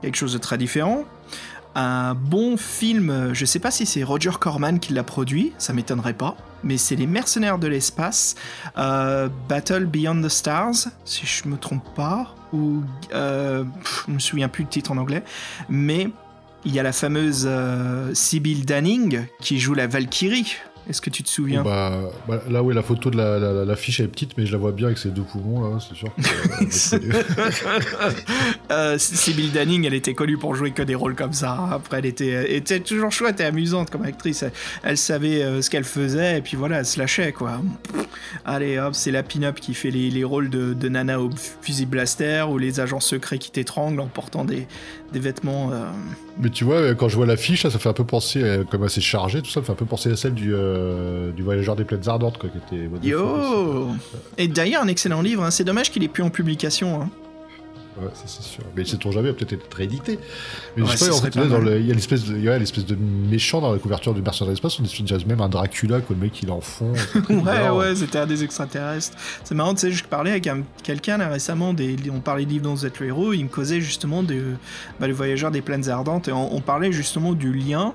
quelque 0.03 0.15
chose 0.17 0.33
de 0.33 0.37
très 0.37 0.57
différent. 0.59 1.03
Un 1.81 2.13
bon 2.13 2.57
film, 2.57 3.33
je 3.33 3.45
sais 3.45 3.59
pas 3.59 3.71
si 3.71 3.85
c'est 3.85 4.03
Roger 4.03 4.31
Corman 4.37 4.81
qui 4.81 4.91
l'a 4.91 5.03
produit, 5.03 5.53
ça 5.57 5.71
m'étonnerait 5.71 6.13
pas, 6.13 6.35
mais 6.61 6.75
c'est 6.75 6.97
Les 6.97 7.07
Mercenaires 7.07 7.57
de 7.57 7.69
l'espace, 7.69 8.35
euh, 8.77 9.29
Battle 9.47 9.85
Beyond 9.85 10.21
the 10.21 10.27
Stars, 10.27 10.89
si 11.05 11.25
je 11.25 11.47
me 11.47 11.55
trompe 11.55 11.95
pas, 11.95 12.35
ou 12.51 12.81
euh, 13.13 13.63
pff, 13.63 14.03
je 14.09 14.13
me 14.13 14.19
souviens 14.19 14.49
plus 14.49 14.65
le 14.65 14.69
titre 14.69 14.91
en 14.91 14.97
anglais, 14.97 15.23
mais 15.69 16.09
il 16.65 16.73
y 16.73 16.81
a 16.81 16.83
la 16.83 16.91
fameuse 16.91 17.45
euh, 17.49 18.13
Danning 18.65 19.25
qui 19.39 19.57
joue 19.57 19.73
la 19.73 19.87
Valkyrie. 19.87 20.57
Est-ce 20.89 21.01
que 21.01 21.11
tu 21.11 21.21
te 21.21 21.29
souviens? 21.29 21.63
Bah, 21.63 21.91
bah, 22.27 22.41
là, 22.49 22.63
oui, 22.63 22.73
la 22.73 22.81
photo 22.81 23.11
de 23.11 23.17
la, 23.17 23.37
la, 23.37 23.63
la 23.63 23.75
fiche 23.75 23.99
elle 23.99 24.07
est 24.07 24.09
petite, 24.09 24.37
mais 24.37 24.47
je 24.47 24.51
la 24.51 24.57
vois 24.57 24.71
bien 24.71 24.87
avec 24.87 24.97
ses 24.97 25.09
deux 25.09 25.21
poumons, 25.21 25.69
là, 25.69 25.79
c'est 25.79 25.95
sûr. 25.95 26.09
euh, 28.71 28.97
Euh, 28.97 28.97
Danning, 29.53 29.85
elle 29.85 29.93
était 29.93 30.13
connue 30.13 30.37
pour 30.37 30.55
jouer 30.55 30.71
que 30.71 30.81
des 30.81 30.95
rôles 30.95 31.15
comme 31.15 31.33
ça. 31.33 31.69
Après, 31.71 31.99
elle 31.99 32.05
était, 32.05 32.27
elle 32.27 32.51
était 32.51 32.79
toujours 32.79 33.11
chouette 33.11 33.39
et 33.39 33.45
amusante 33.45 33.89
comme 33.89 34.03
actrice. 34.03 34.43
Elle, 34.43 34.51
elle 34.83 34.97
savait 34.97 35.43
euh, 35.43 35.61
ce 35.61 35.69
qu'elle 35.69 35.83
faisait 35.83 36.37
et 36.37 36.41
puis 36.41 36.55
voilà, 36.55 36.79
elle 36.79 36.85
se 36.85 36.99
lâchait 36.99 37.31
quoi. 37.31 37.61
Allez 38.45 38.77
hop, 38.79 38.93
c'est 38.95 39.11
la 39.11 39.23
pin-up 39.23 39.59
qui 39.59 39.73
fait 39.73 39.91
les, 39.91 40.09
les 40.09 40.23
rôles 40.23 40.49
de, 40.49 40.73
de 40.73 40.89
Nana 40.89 41.19
au 41.19 41.29
fusil 41.61 41.85
blaster 41.85 42.45
ou 42.49 42.57
les 42.57 42.79
agents 42.79 42.99
secrets 42.99 43.37
qui 43.39 43.51
t'étranglent 43.51 43.99
en 43.99 44.07
portant 44.07 44.45
des, 44.45 44.67
des 45.11 45.19
vêtements. 45.19 45.71
euh, 45.71 45.89
mais 46.39 46.49
tu 46.49 46.63
vois, 46.63 46.93
quand 46.95 47.09
je 47.09 47.15
vois 47.15 47.25
la 47.25 47.35
fiche, 47.37 47.63
là, 47.63 47.69
ça 47.69 47.79
fait 47.79 47.89
un 47.89 47.93
peu 47.93 48.03
penser, 48.05 48.41
euh, 48.43 48.63
comme 48.63 48.83
assez 48.83 49.01
chargé, 49.01 49.41
tout 49.41 49.49
ça, 49.49 49.61
ça 49.61 49.63
fait 49.63 49.71
un 49.71 49.75
peu 49.75 49.85
penser 49.85 50.11
à 50.11 50.15
celle 50.15 50.33
du, 50.33 50.53
euh, 50.53 51.31
du 51.31 51.43
Voyageur 51.43 51.75
des 51.75 51.83
Plaines 51.83 52.07
Ardentes, 52.07 52.37
quoi, 52.37 52.49
qui 52.49 52.57
était... 52.75 52.89
Yo 53.03 53.87
Et 54.37 54.47
d'ailleurs, 54.47 54.83
un 54.83 54.87
excellent 54.87 55.21
livre. 55.21 55.43
hein. 55.43 55.51
C'est 55.51 55.63
dommage 55.63 55.91
qu'il 55.91 56.03
ait 56.03 56.07
plus 56.07 56.23
en 56.23 56.29
publication. 56.29 57.01
hein. 57.01 57.09
Ouais, 57.97 58.07
ça 58.13 58.23
c'est 58.27 58.43
sûr. 58.43 58.63
Mais 58.77 58.85
sait-on 58.85 59.11
jamais, 59.11 59.33
peut-être 59.33 59.53
être 59.53 59.73
réédité. 59.73 60.19
Mais 60.77 60.83
Ouais, 60.83 60.89
je 60.91 60.97
sais 60.97 61.09
pas, 61.09 61.15
en 61.15 61.21
fait, 61.21 61.33
pas 61.33 61.41
là, 61.41 61.47
dans 61.47 61.59
mal. 61.59 61.73
le- 61.73 61.79
il 61.81 61.87
y 61.87 61.91
a 61.91 61.93
l'espèce 61.93 62.23
de, 62.25 62.35
l'espèce 62.35 62.85
de 62.85 62.95
méchant 62.95 63.59
dans 63.59 63.73
la 63.73 63.79
couverture 63.79 64.13
du 64.13 64.21
Mercenaire 64.21 64.47
de 64.47 64.51
l'espace, 64.53 64.79
on 64.79 64.83
dirait 65.03 65.25
même 65.25 65.41
un 65.41 65.49
Dracula, 65.49 65.99
quoi, 65.99 66.15
le 66.15 66.21
mec 66.25 66.41
il 66.41 66.47
est 66.49 66.51
en 66.51 66.61
fond. 66.61 66.93
c'est 66.95 67.19
Ouais, 67.29 67.35
bizarre. 67.39 67.75
ouais, 67.75 67.95
c'était 67.95 68.19
un 68.19 68.27
des 68.27 68.43
extraterrestres. 68.43 69.17
C'est 69.43 69.55
marrant, 69.55 69.73
tu 69.73 69.81
sais, 69.81 69.91
je 69.91 70.03
parlais 70.05 70.31
avec 70.31 70.47
un- 70.47 70.61
quelqu'un 70.83 71.17
là 71.17 71.27
récemment, 71.27 71.73
des, 71.73 71.97
on 72.13 72.19
parlait 72.21 72.45
de 72.45 72.49
livres 72.51 72.63
dont 72.63 72.73
vous 72.75 72.85
êtes 72.85 72.99
le 72.99 73.07
héros, 73.07 73.33
il 73.33 73.43
me 73.43 73.49
causait 73.49 73.81
justement 73.81 74.23
de, 74.23 74.53
bah, 74.99 75.07
le 75.07 75.13
voyageur 75.13 75.51
des 75.51 75.61
plaines 75.61 75.89
ardentes, 75.89 76.27
et 76.29 76.31
on, 76.31 76.55
on 76.55 76.61
parlait 76.61 76.91
justement 76.93 77.33
du 77.33 77.51
lien 77.51 77.93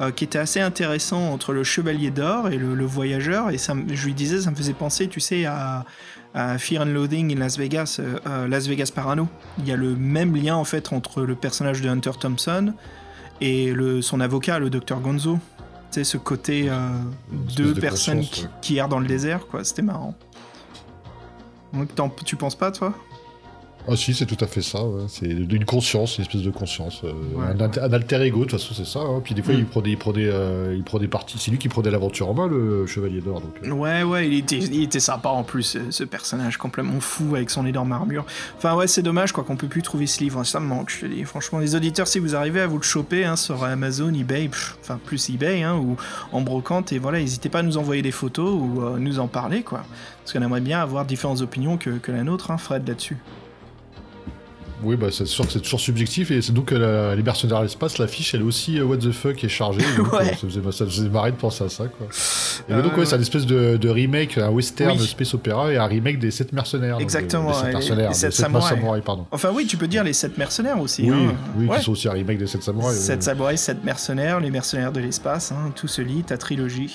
euh, 0.00 0.10
qui 0.10 0.24
était 0.24 0.38
assez 0.38 0.60
intéressant 0.60 1.32
entre 1.32 1.52
le 1.52 1.64
chevalier 1.64 2.10
d'or 2.10 2.50
et 2.50 2.56
le, 2.58 2.74
le 2.74 2.84
voyageur, 2.84 3.50
et 3.50 3.58
ça, 3.58 3.74
je 3.90 4.04
lui 4.04 4.14
disais, 4.14 4.42
ça 4.42 4.50
me 4.50 4.56
faisait 4.56 4.74
penser, 4.74 5.08
tu 5.08 5.20
sais, 5.20 5.44
à, 5.46 5.84
à 6.38 6.56
Fear 6.56 6.82
and 6.82 6.92
Loathing 6.92 7.34
in 7.34 7.40
Las 7.40 7.58
Vegas, 7.58 7.96
euh, 7.98 8.46
Las 8.46 8.68
Vegas 8.68 8.92
Parano. 8.94 9.26
Il 9.58 9.66
y 9.66 9.72
a 9.72 9.76
le 9.76 9.96
même 9.96 10.36
lien 10.36 10.54
en 10.54 10.62
fait 10.62 10.92
entre 10.92 11.22
le 11.22 11.34
personnage 11.34 11.80
de 11.80 11.88
Hunter 11.88 12.12
Thompson 12.18 12.74
et 13.40 13.72
le, 13.72 14.02
son 14.02 14.20
avocat, 14.20 14.60
le 14.60 14.70
docteur 14.70 15.00
Gonzo. 15.00 15.34
Tu 15.34 15.40
sais, 15.90 16.04
ce 16.04 16.16
côté 16.16 16.68
euh, 16.68 16.90
deux 17.56 17.74
de 17.74 17.80
personnes 17.80 18.20
qui, 18.20 18.42
ouais. 18.42 18.50
qui 18.62 18.76
errent 18.76 18.88
dans 18.88 19.00
le 19.00 19.08
désert, 19.08 19.48
quoi. 19.48 19.64
C'était 19.64 19.82
marrant. 19.82 20.14
Donc, 21.96 22.24
tu 22.24 22.36
penses 22.36 22.54
pas, 22.54 22.70
toi? 22.70 22.94
Ah 23.90 23.96
si, 23.96 24.12
c'est 24.12 24.26
tout 24.26 24.36
à 24.44 24.46
fait 24.46 24.60
ça, 24.60 24.84
ouais. 24.84 25.04
c'est 25.08 25.26
une 25.26 25.64
conscience, 25.64 26.18
une 26.18 26.22
espèce 26.22 26.42
de 26.42 26.50
conscience. 26.50 27.00
euh, 27.04 27.12
Ouais. 27.34 27.46
un, 27.46 27.60
alter- 27.60 27.80
un 27.80 27.92
alter 27.92 28.20
ego, 28.22 28.40
de 28.40 28.44
toute 28.50 28.60
façon 28.60 28.74
c'est 28.74 28.84
ça. 28.86 29.00
hein. 29.00 29.20
Puis 29.24 29.34
des 29.34 29.42
fois 29.42 29.54
Mm. 29.54 29.58
il 29.58 29.64
prenait, 29.66 29.90
il 29.90 29.96
prenait, 29.98 30.26
euh, 30.26 30.74
il 30.76 30.82
prenait 30.84 31.08
parti, 31.08 31.36
c'est 31.38 31.50
lui 31.50 31.58
qui 31.58 31.68
prenait 31.68 31.90
l'aventure 31.90 32.28
en 32.28 32.34
main, 32.34 32.46
le 32.48 32.86
Chevalier 32.86 33.20
d'Or. 33.20 33.40
Donc, 33.40 33.54
euh. 33.64 33.70
Ouais, 33.70 34.02
ouais, 34.02 34.28
il 34.28 34.34
était, 34.38 34.58
il 34.58 34.82
était 34.82 35.00
sympa 35.00 35.30
en 35.30 35.42
plus, 35.42 35.78
ce, 35.90 36.04
personnage 36.04 36.56
complètement 36.58 37.00
fou 37.00 37.34
avec 37.34 37.48
son 37.50 37.64
énorme 37.66 37.92
armure. 37.92 38.24
Enfin, 38.56 38.74
ouais, 38.74 38.86
c'est 38.86 39.02
dommage, 39.02 39.32
quoi, 39.32 39.42
qu'on 39.44 39.56
peut 39.56 39.68
plus 39.68 39.82
trouver 39.82 40.06
ce 40.06 40.20
livre. 40.22 40.44
Ça 40.44 40.60
me 40.60 40.66
manque, 40.66 40.90
je 40.90 41.00
te 41.00 41.06
dis. 41.06 41.24
Franchement, 41.24 41.58
les 41.58 41.74
auditeurs, 41.74 42.08
si 42.08 42.18
vous 42.18 42.34
arrivez 42.36 42.60
à 42.60 42.66
vous 42.66 42.76
le 42.78 42.82
choper 42.82 43.24
hein, 43.24 43.36
sur 43.36 43.64
Amazon, 43.64 44.12
eBay, 44.12 44.48
pff, 44.48 44.76
enfin, 44.80 44.98
plus 45.02 45.30
eBay, 45.30 45.62
hein, 45.62 45.76
ou 45.76 45.96
en 46.32 46.40
brocante, 46.42 46.92
et 46.92 46.98
voilà, 46.98 47.18
n'hésitez 47.20 47.48
pas 47.48 47.60
à 47.60 47.62
nous 47.62 47.78
envoyer 47.78 48.02
des 48.02 48.12
photos 48.12 48.50
ou 48.52 48.82
nous 48.98 49.18
en 49.18 49.28
parler, 49.28 49.62
quoi. 49.62 49.82
Parce 50.24 50.32
qu'on 50.34 50.42
aimerait 50.42 50.60
bien 50.60 50.80
avoir 50.80 51.06
différentes 51.06 51.40
opinions 51.40 51.78
que, 51.78 51.90
que 51.90 52.12
la 52.12 52.22
nôtre, 52.22 52.50
hein, 52.50 52.58
Fred, 52.58 52.86
là-dessus. 52.86 53.16
Oui, 54.84 54.94
bah 54.96 55.08
c'est 55.10 55.26
sûr 55.26 55.44
que 55.46 55.52
c'est 55.52 55.60
toujours 55.60 55.80
subjectif 55.80 56.30
et 56.30 56.40
c'est 56.40 56.52
donc 56.52 56.70
la, 56.70 57.14
les 57.16 57.22
mercenaires 57.22 57.58
à 57.58 57.62
l'espace, 57.62 57.98
l'affiche 57.98 58.34
elle 58.34 58.42
est 58.42 58.44
aussi 58.44 58.78
euh, 58.78 58.84
what 58.84 58.98
the 58.98 59.10
fuck 59.10 59.42
est 59.42 59.48
chargée. 59.48 59.80
donc, 59.96 60.12
Ouais. 60.12 60.20
euh, 60.20 60.24
ça, 60.30 60.46
faisait, 60.46 60.60
ça 60.72 60.86
faisait 60.86 61.08
marrer 61.08 61.32
de 61.32 61.36
penser 61.36 61.64
à 61.64 61.68
ça 61.68 61.84
quoi. 61.86 62.06
Et 62.68 62.72
donc 62.82 62.92
Euh, 62.92 62.96
ouais, 63.00 63.06
c'est 63.06 63.16
une 63.16 63.22
espèce 63.22 63.44
de, 63.46 63.76
de 63.76 63.88
remake, 63.88 64.38
un 64.38 64.50
western 64.50 64.96
Oui. 64.98 65.06
space 65.06 65.34
opéra 65.34 65.72
et 65.72 65.76
un 65.76 65.86
remake 65.86 66.18
des 66.20 66.30
7 66.30 66.52
mercenaires. 66.52 66.92
donc, 66.94 67.02
Exactement, 67.02 67.48
euh, 67.50 67.52
des 67.52 67.56
sept 67.56 67.64
ouais, 67.66 67.72
mercenaires, 67.72 67.98
les 68.02 68.08
des 68.08 68.14
sept 68.14 68.32
sept 68.32 68.44
samouraïs. 68.44 68.68
samouraïs, 68.68 69.04
pardon. 69.04 69.26
Enfin, 69.32 69.50
oui, 69.52 69.66
tu 69.66 69.76
peux 69.76 69.88
dire 69.88 70.04
les 70.04 70.12
sept 70.12 70.38
mercenaires 70.38 70.80
aussi. 70.80 71.02
Oui, 71.02 71.10
hein. 71.10 71.34
oui, 71.56 71.66
Ouais. 71.66 71.78
qui 71.78 71.84
sont 71.84 71.92
aussi 71.92 72.08
un 72.08 72.12
remake 72.12 72.38
des 72.38 72.46
7 72.46 72.62
samouraïs. 72.62 72.98
oui, 72.98 73.04
7 73.04 73.16
oui. 73.18 73.24
samouraïs, 73.24 73.60
7 73.60 73.84
mercenaires, 73.84 74.38
les 74.40 74.50
mercenaires 74.50 74.92
de 74.92 75.00
l'espace, 75.00 75.50
hein, 75.52 75.72
tout 75.74 75.88
se 75.88 76.02
lit, 76.02 76.22
ta 76.22 76.38
trilogie. 76.38 76.94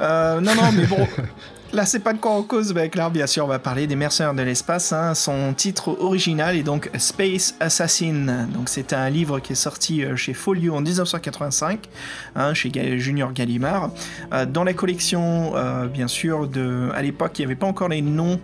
Euh, 0.00 0.40
non, 0.40 0.54
non, 0.54 0.72
mais 0.74 0.86
bon, 0.86 1.06
là 1.72 1.86
c'est 1.86 2.00
pas 2.00 2.12
de 2.12 2.18
quoi 2.18 2.32
en 2.32 2.42
cause, 2.42 2.74
mec. 2.74 2.94
Là, 2.94 3.08
bien 3.10 3.26
sûr, 3.26 3.44
on 3.44 3.48
va 3.48 3.58
parler 3.58 3.86
des 3.86 3.96
mercenaires 3.96 4.34
de 4.34 4.42
l'espace. 4.42 4.92
hein. 4.92 5.14
Son 5.14 5.52
titre 5.54 5.96
original 6.00 6.56
est 6.56 6.62
donc 6.62 6.90
Space 6.98 7.54
Assassin. 7.60 8.46
Donc 8.52 8.68
c'est 8.68 8.92
un 8.92 9.08
livre 9.10 9.40
qui 9.40 9.52
est 9.52 9.56
sorti 9.56 10.04
euh, 10.04 10.16
chez 10.16 10.34
Folio 10.34 10.74
en 10.74 10.80
1985, 10.80 11.88
hein, 12.36 12.54
chez 12.54 12.98
Junior 12.98 13.32
Gallimard. 13.32 13.90
Euh, 14.32 14.46
dans 14.46 14.64
la 14.64 14.74
collection, 14.74 15.52
euh, 15.56 15.86
bien 15.86 16.08
sûr, 16.08 16.48
de, 16.48 16.90
à 16.94 17.02
l'époque, 17.02 17.38
il 17.38 17.42
n'y 17.42 17.46
avait 17.46 17.56
pas 17.56 17.66
encore 17.66 17.88
les 17.88 18.02
noms 18.02 18.38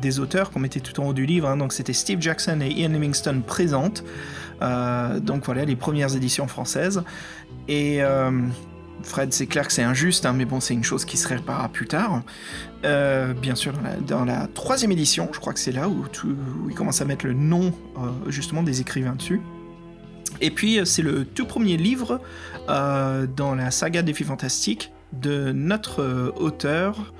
des 0.00 0.18
auteurs 0.18 0.50
qu'on 0.50 0.60
mettait 0.60 0.80
tout 0.80 0.98
en 1.00 1.08
haut 1.08 1.12
du 1.12 1.26
livre. 1.26 1.46
hein. 1.46 1.58
donc 1.58 1.74
c'était 1.74 1.92
Steve 1.92 2.22
Jackson 2.22 2.60
et 2.62 2.68
Ian 2.70 2.88
Livingstone 2.88 3.42
présentes. 3.42 4.02
Donc 4.62 5.44
voilà, 5.44 5.66
les 5.66 5.76
premières 5.76 6.16
éditions 6.16 6.46
françaises. 6.48 7.02
Et 7.68 8.00
Fred, 9.08 9.32
c'est 9.32 9.46
clair 9.46 9.66
que 9.66 9.72
c'est 9.72 9.82
injuste, 9.82 10.26
hein, 10.26 10.34
mais 10.34 10.44
bon, 10.44 10.60
c'est 10.60 10.74
une 10.74 10.84
chose 10.84 11.04
qui 11.04 11.16
se 11.16 11.26
réparera 11.26 11.68
plus 11.70 11.86
tard. 11.86 12.22
Euh, 12.84 13.32
bien 13.32 13.54
sûr, 13.54 13.72
dans 14.06 14.24
la, 14.24 14.46
troisième 14.48 14.92
édition, 14.92 15.30
je 15.32 15.40
crois 15.40 15.54
que 15.54 15.58
c'est 15.58 15.72
là 15.72 15.88
où, 15.88 16.06
tout- 16.12 16.36
où 16.62 16.68
ils 16.68 16.74
commencent 16.74 17.00
à 17.00 17.06
mettre 17.06 17.26
le 17.26 17.32
nom 17.32 17.72
euh, 17.96 18.30
justement 18.30 18.62
des 18.62 18.80
écrivains 18.80 19.14
dessus. 19.14 19.40
Et 20.40 20.50
puis, 20.50 20.78
c'est 20.84 21.02
le 21.02 21.24
tout 21.24 21.46
premier 21.46 21.76
livre 21.76 22.20
dans 22.68 23.54
la 23.56 23.70
saga 23.70 24.04
filles 24.04 24.26
fantastiques 24.26 24.92
de 25.12 25.52
notre 25.52 26.32
auteur, 26.36 27.12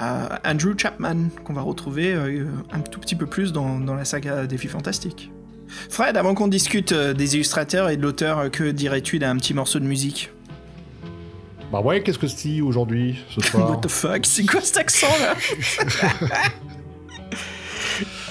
Andrew 0.00 0.72
Chapman, 0.76 1.28
qu'on 1.44 1.52
va 1.52 1.60
retrouver 1.60 2.14
un 2.72 2.80
tout 2.80 2.98
petit 2.98 3.14
peu 3.14 3.26
plus 3.26 3.52
dans, 3.52 3.94
la 3.94 4.04
saga 4.04 4.48
filles 4.48 4.70
fantastiques. 4.70 5.30
Fred, 5.88 6.16
avant 6.16 6.34
qu'on 6.34 6.48
discute 6.48 6.92
des 6.94 7.34
illustrateurs 7.36 7.90
et 7.90 7.96
de 7.96 8.02
l'auteur, 8.02 8.50
que 8.50 8.70
dirais-tu 8.70 9.20
d'un 9.20 9.36
petit 9.36 9.54
morceau 9.54 9.78
de 9.78 9.86
musique? 9.86 10.33
Bah 11.74 11.80
ouais, 11.80 12.04
qu'est-ce 12.04 12.20
que 12.20 12.28
c'est 12.28 12.60
aujourd'hui, 12.60 13.16
ce 13.30 13.40
soir 13.48 13.68
What 13.68 13.78
the 13.78 13.88
fuck 13.88 14.24
C'est 14.26 14.46
quoi 14.46 14.60
cet 14.60 14.76
accent 14.76 15.08
là 15.20 15.34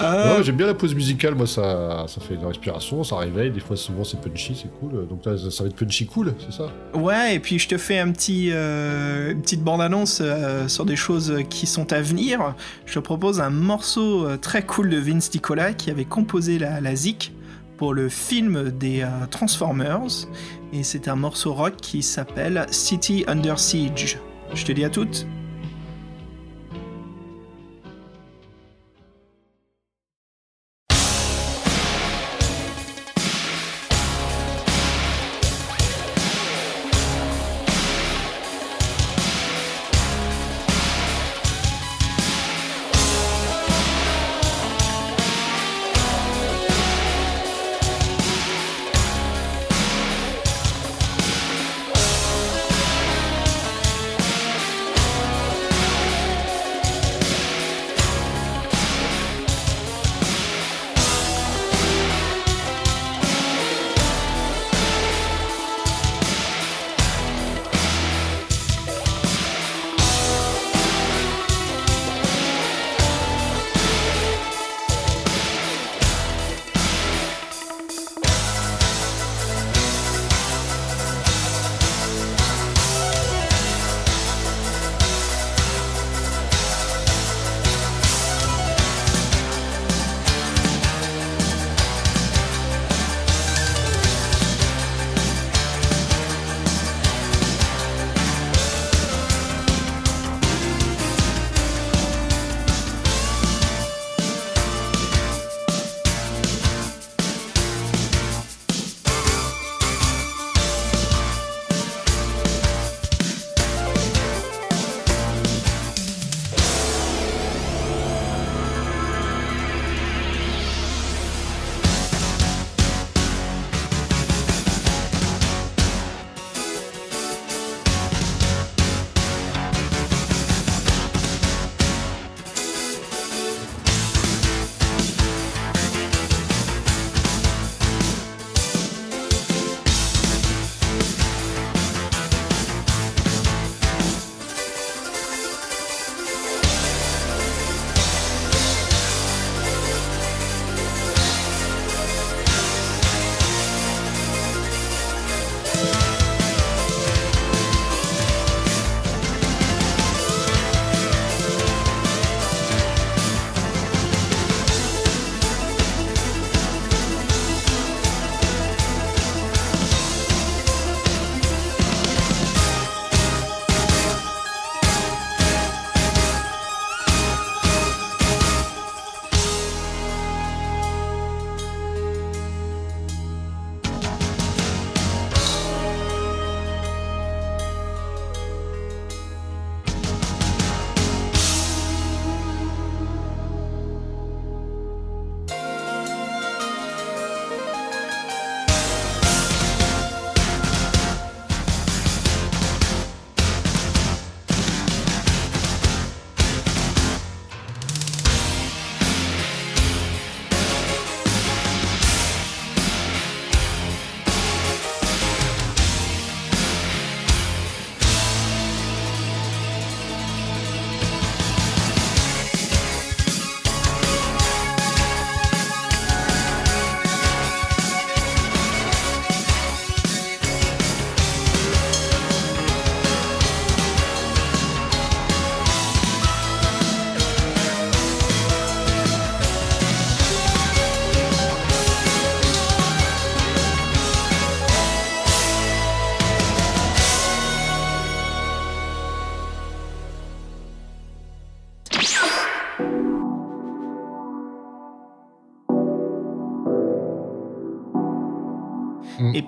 euh... 0.00 0.42
J'aime 0.42 0.56
bien 0.56 0.66
la 0.66 0.72
pause 0.72 0.94
musicale, 0.94 1.34
moi 1.34 1.46
ça, 1.46 2.06
ça 2.08 2.22
fait 2.22 2.36
une 2.36 2.46
respiration, 2.46 3.04
ça 3.04 3.16
réveille, 3.16 3.50
des 3.50 3.60
fois 3.60 3.76
souvent 3.76 4.02
c'est 4.02 4.18
punchy, 4.18 4.58
c'est 4.58 4.70
cool. 4.80 5.06
Donc 5.08 5.26
là, 5.26 5.36
ça 5.36 5.62
va 5.62 5.68
être 5.68 5.76
punchy 5.76 6.06
cool, 6.06 6.32
c'est 6.38 6.56
ça? 6.56 6.72
Ouais, 6.94 7.34
et 7.34 7.38
puis 7.38 7.58
je 7.58 7.68
te 7.68 7.76
fais 7.76 7.98
un 7.98 8.12
petit, 8.12 8.48
euh, 8.50 9.32
une 9.32 9.42
petite 9.42 9.62
bande-annonce 9.62 10.22
euh, 10.22 10.66
sur 10.66 10.86
des 10.86 10.96
choses 10.96 11.40
qui 11.50 11.66
sont 11.66 11.92
à 11.92 12.00
venir. 12.00 12.54
Je 12.86 12.94
te 12.94 12.98
propose 13.00 13.42
un 13.42 13.50
morceau 13.50 14.26
euh, 14.26 14.38
très 14.38 14.62
cool 14.62 14.88
de 14.88 14.96
Vince 14.96 15.30
Nicola 15.34 15.74
qui 15.74 15.90
avait 15.90 16.06
composé 16.06 16.58
la, 16.58 16.80
la 16.80 16.96
ZIC 16.96 17.30
pour 17.76 17.94
le 17.94 18.08
film 18.08 18.70
des 18.70 19.06
Transformers 19.30 20.28
et 20.72 20.82
c'est 20.82 21.08
un 21.08 21.16
morceau 21.16 21.52
rock 21.52 21.76
qui 21.76 22.02
s'appelle 22.02 22.66
City 22.70 23.24
Under 23.26 23.58
Siege. 23.58 24.18
Je 24.54 24.64
te 24.64 24.72
dis 24.72 24.84
à 24.84 24.90
toutes 24.90 25.26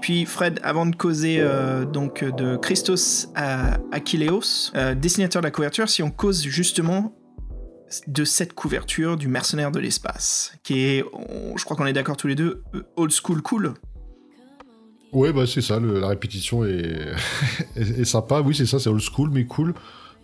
puis 0.06 0.24
Fred, 0.24 0.60
avant 0.62 0.86
de 0.86 0.94
causer 0.94 1.38
euh, 1.40 1.84
donc 1.84 2.22
de 2.22 2.56
Christos 2.56 3.26
à 3.34 3.78
Achilleos, 3.90 4.70
euh, 4.76 4.94
dessinateur 4.94 5.42
de 5.42 5.46
la 5.48 5.50
couverture, 5.50 5.88
si 5.88 6.00
on 6.00 6.12
cause 6.12 6.44
justement 6.44 7.12
de 8.06 8.24
cette 8.24 8.52
couverture 8.52 9.16
du 9.16 9.26
mercenaire 9.26 9.72
de 9.72 9.80
l'espace, 9.80 10.52
qui 10.62 10.78
est, 10.78 11.04
je 11.56 11.64
crois 11.64 11.76
qu'on 11.76 11.86
est 11.86 11.92
d'accord 11.92 12.16
tous 12.16 12.28
les 12.28 12.36
deux, 12.36 12.62
old 12.94 13.10
school 13.10 13.42
cool. 13.42 13.74
Ouais, 15.12 15.32
bah 15.32 15.42
c'est 15.44 15.60
ça, 15.60 15.80
la 15.80 16.06
répétition 16.06 16.64
est 17.74 18.04
sympa. 18.04 18.42
Oui, 18.42 18.54
c'est 18.54 18.66
ça, 18.66 18.78
c'est 18.78 18.88
old 18.88 19.02
school, 19.02 19.30
mais 19.32 19.44
cool. 19.44 19.74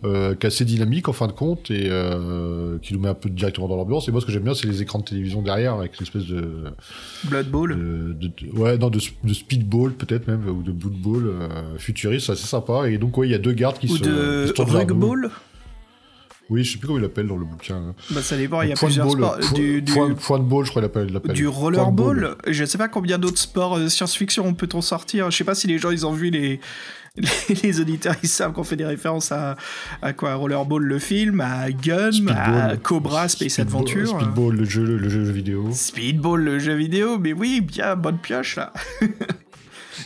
Euh, 0.05 0.35
qui 0.35 0.45
est 0.45 0.47
assez 0.47 0.65
dynamique 0.65 1.07
en 1.07 1.13
fin 1.13 1.27
de 1.27 1.31
compte 1.31 1.71
et 1.71 1.87
euh, 1.89 2.77
qui 2.81 2.93
nous 2.93 2.99
met 2.99 3.07
un 3.07 3.13
peu 3.13 3.29
directement 3.29 3.69
dans 3.69 3.77
l'ambiance. 3.77 4.09
Et 4.09 4.11
moi, 4.11 4.19
ce 4.19 4.25
que 4.25 4.33
j'aime 4.33 4.43
bien, 4.43 4.53
c'est 4.53 4.67
les 4.67 4.81
écrans 4.81 4.99
de 4.99 5.05
télévision 5.05 5.41
derrière 5.41 5.75
avec 5.75 5.97
l'espèce 5.97 6.25
de, 6.25 6.43
Blood 7.23 7.47
Bowl. 7.49 7.69
de, 7.69 8.13
de- 8.13 8.27
de- 8.27 8.59
ouais, 8.59 8.77
non, 8.77 8.89
de, 8.89 8.99
de 9.23 9.33
speedball 9.33 9.93
peut-être 9.93 10.27
même 10.27 10.45
ou 10.49 10.61
de 10.61 10.73
bloodball 10.73 11.25
euh, 11.27 11.47
futuriste, 11.77 12.25
c'est 12.25 12.31
assez 12.33 12.47
sympa. 12.47 12.89
Et 12.89 12.97
donc, 12.97 13.17
ouais, 13.17 13.29
il 13.29 13.31
y 13.31 13.35
a 13.35 13.37
deux 13.37 13.53
gardes 13.53 13.77
qui 13.79 13.89
Ou 13.89 13.95
se, 13.95 14.03
de 14.03 14.51
qui 14.51 14.61
Oui, 16.49 16.63
je 16.63 16.73
sais 16.73 16.77
plus 16.77 16.87
comment 16.87 16.99
il 16.99 17.03
l'appelle 17.03 17.27
dans 17.27 17.37
le 17.37 17.45
bouquin. 17.45 17.75
hein. 17.75 17.95
Bah, 18.11 18.21
ça 18.21 18.35
dépend, 18.37 18.61
il 18.61 18.69
y 18.69 18.71
a 18.73 18.75
plusieurs 18.75 19.07
ball, 19.07 19.17
sports. 19.17 19.37
point- 19.39 19.51
Du, 19.53 19.81
du, 19.81 19.93
point- 19.93 20.13
point 20.13 20.39
de 20.39 20.43
ball, 20.43 20.65
je 20.65 20.69
crois 20.71 20.81
qu'il 20.87 21.13
l'appelle. 21.13 21.33
du 21.33 21.47
rollerball. 21.47 22.35
Je 22.47 22.65
sais 22.65 22.77
pas 22.77 22.89
combien 22.89 23.17
d'autres 23.17 23.37
sports 23.39 23.77
euh, 23.77 23.87
science-fiction 23.89 24.45
on 24.45 24.53
peut-on 24.53 24.81
sortir. 24.81 25.31
Je 25.31 25.37
sais 25.37 25.43
pas 25.45 25.55
si 25.55 25.67
les 25.67 25.77
gens 25.79 25.89
ils 25.91 26.05
ont 26.05 26.11
vu 26.13 26.29
les. 26.29 26.59
Les, 27.15 27.29
les 27.63 27.79
auditeurs 27.79 28.15
ils 28.23 28.27
savent 28.29 28.53
qu'on 28.53 28.63
fait 28.63 28.75
des 28.75 28.85
références 28.85 29.31
à, 29.31 29.55
à 30.01 30.13
quoi? 30.13 30.33
Rollerball 30.33 30.81
le 30.83 30.97
film, 30.99 31.41
à 31.41 31.71
Gun, 31.71 32.09
à. 32.29 32.75
Cobra 32.77 33.27
Space 33.29 33.53
Speedball- 33.53 33.61
Adventure. 33.61 34.07
Speedball, 34.19 34.55
le 34.55 34.65
jeu, 34.65 34.97
le 34.97 35.09
jeu 35.09 35.21
vidéo. 35.21 35.69
Speedball, 35.71 36.41
le 36.43 36.57
jeu 36.59 36.73
vidéo, 36.73 37.19
mais 37.19 37.31
oui, 37.33 37.61
bien, 37.61 37.95
bonne 37.95 38.17
pioche 38.17 38.55
là. 38.57 38.73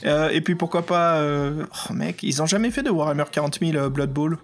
Euh, 0.05 0.29
et 0.29 0.41
puis 0.41 0.55
pourquoi 0.55 0.85
pas. 0.85 1.15
euh, 1.19 1.63
Oh 1.89 1.93
mec, 1.93 2.21
ils 2.21 2.41
ont 2.41 2.45
jamais 2.45 2.71
fait 2.71 2.83
de 2.83 2.89
Warhammer 2.89 3.23
40 3.31 3.59
000 3.61 3.77
euh, 3.77 3.89
Blood 3.89 4.11
Bowl? 4.11 4.37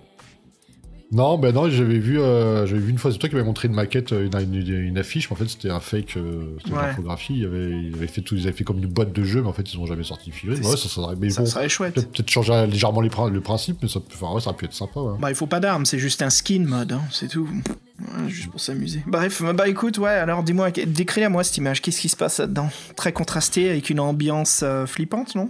Non, 1.13 1.37
ben 1.37 1.53
non, 1.53 1.69
j'avais 1.69 1.99
vu, 1.99 2.19
euh, 2.19 2.65
j'avais 2.65 2.81
vu 2.81 2.89
une 2.89 2.97
fois, 2.97 3.11
c'est 3.11 3.19
toi 3.19 3.29
qui 3.29 3.35
m'avais 3.35 3.45
montré 3.45 3.67
une 3.67 3.73
maquette, 3.75 4.11
euh, 4.13 4.25
une, 4.25 4.53
une- 4.53 4.67
une 4.87 4.97
affiche, 4.97 5.29
mais 5.29 5.33
en 5.33 5.37
fait 5.37 5.47
c'était 5.47 5.69
un 5.69 5.79
fake, 5.79 6.17
euh, 6.17 6.55
c'était 6.57 6.75
Ouais. 6.75 6.83
une 6.83 6.89
infographie. 6.89 7.35
Ils 7.37 7.45
avaient, 7.45 7.69
ils 7.83 7.93
avaient 7.93 8.07
fait 8.07 8.21
tout, 8.21 8.35
ils 8.35 8.43
avaient 8.47 8.51
fait 8.57 8.63
comme 8.63 8.79
une 8.79 8.87
boîte 8.87 9.13
de 9.13 9.23
jeu, 9.23 9.41
mais 9.41 9.47
en 9.47 9.53
fait 9.53 9.71
ils 9.73 9.79
ont 9.79 9.85
jamais 9.85 10.03
sorti 10.03 10.31
de 10.31 10.35
figurine. 10.35 10.63
C'est- 10.63 10.69
Ouais, 10.69 10.75
ça, 10.77 11.01
aurait- 11.01 11.15
mais 11.19 11.29
Ça 11.29 11.41
bon, 11.41 11.47
serait 11.47 11.69
chouette. 11.69 11.93
peut-être 11.95 12.29
changer 12.29 12.65
légèrement 12.67 13.01
les 13.01 13.09
le 13.31 13.41
principe, 13.41 13.77
mais 13.83 13.87
ça, 13.87 13.99
enfin, 14.11 14.33
ouais, 14.33 14.41
ça 14.41 14.49
aurait 14.49 14.57
pu 14.57 14.65
être 14.65 14.73
sympa. 14.73 14.99
Ouais. 14.99 15.17
Bah, 15.19 15.29
il 15.29 15.35
faut 15.35 15.45
pas 15.45 15.59
d'armes, 15.59 15.85
c'est 15.85 15.99
juste 15.99 16.21
un 16.23 16.29
skin 16.31 16.65
mode, 16.65 16.93
hein, 16.93 17.01
c'est 17.11 17.27
tout. 17.27 17.47
Ouais, 17.47 18.27
juste 18.29 18.49
pour 18.49 18.59
s'amuser. 18.59 19.03
Bref, 19.05 19.43
bah 19.55 19.67
écoute, 19.69 19.99
ouais, 19.99 20.09
alors 20.09 20.41
dis-moi, 20.43 20.71
décris-la 20.71 21.29
moi 21.29 21.43
cette 21.43 21.57
image, 21.57 21.81
qu'est-ce 21.81 22.01
qui 22.01 22.09
se 22.09 22.17
passe 22.17 22.39
là-dedans? 22.39 22.69
Très 22.95 23.13
contrasté, 23.13 23.69
avec 23.69 23.89
une 23.91 23.99
ambiance 23.99 24.61
euh, 24.63 24.87
flippante, 24.87 25.35
non? 25.35 25.49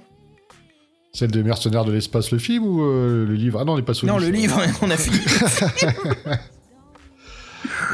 Celle 1.15 1.29
des 1.29 1.43
mercenaires 1.43 1.85
de 1.85 1.91
l'espace, 1.91 2.31
le 2.31 2.39
film 2.39 2.65
ou 2.65 2.81
euh, 2.81 3.23
le 3.27 3.35
livre? 3.35 3.59
Ah 3.61 3.65
non, 3.65 3.73
on 3.73 3.77
est 3.77 3.83
pas 3.83 3.93
sur 3.93 4.07
Non, 4.07 4.17
le 4.17 4.29
livre, 4.29 4.59
on 4.81 4.89
a 4.89 4.97
fini. 4.97 5.17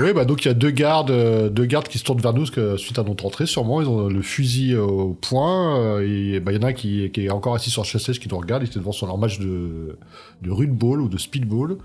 Oui, 0.01 0.13
bah 0.13 0.23
donc 0.23 0.45
il 0.45 0.47
y 0.47 0.51
a 0.51 0.53
deux 0.53 0.69
gardes, 0.71 1.11
euh, 1.11 1.49
deux 1.49 1.65
gardes 1.65 1.87
qui 1.87 1.97
se 1.97 2.03
tournent 2.05 2.21
vers 2.21 2.33
nous 2.33 2.45
que, 2.45 2.77
suite 2.77 2.97
à 2.97 3.03
notre 3.03 3.25
entrée, 3.25 3.45
sûrement, 3.45 3.81
ils 3.81 3.87
ont 3.87 4.07
le 4.07 4.21
fusil 4.21 4.75
au 4.75 5.13
poing. 5.13 5.77
euh, 5.77 5.99
et 6.35 6.39
bah, 6.39 6.53
il 6.53 6.55
y 6.55 6.59
en 6.59 6.63
a 6.63 6.69
un 6.69 6.73
qui, 6.73 7.11
qui 7.11 7.25
est 7.25 7.29
encore 7.29 7.53
assis 7.53 7.69
sur 7.69 7.81
le 7.81 7.87
chassage 7.87 8.19
qui 8.19 8.29
nous 8.29 8.37
regarde. 8.37 8.63
Il 8.63 8.67
était 8.67 8.79
devant 8.79 8.93
son 8.93 9.05
leur 9.07 9.17
match 9.17 9.39
de, 9.39 9.97
de 10.41 10.51
rudeball 10.51 11.01
ou 11.01 11.09
de 11.09 11.17
speedball. 11.17 11.77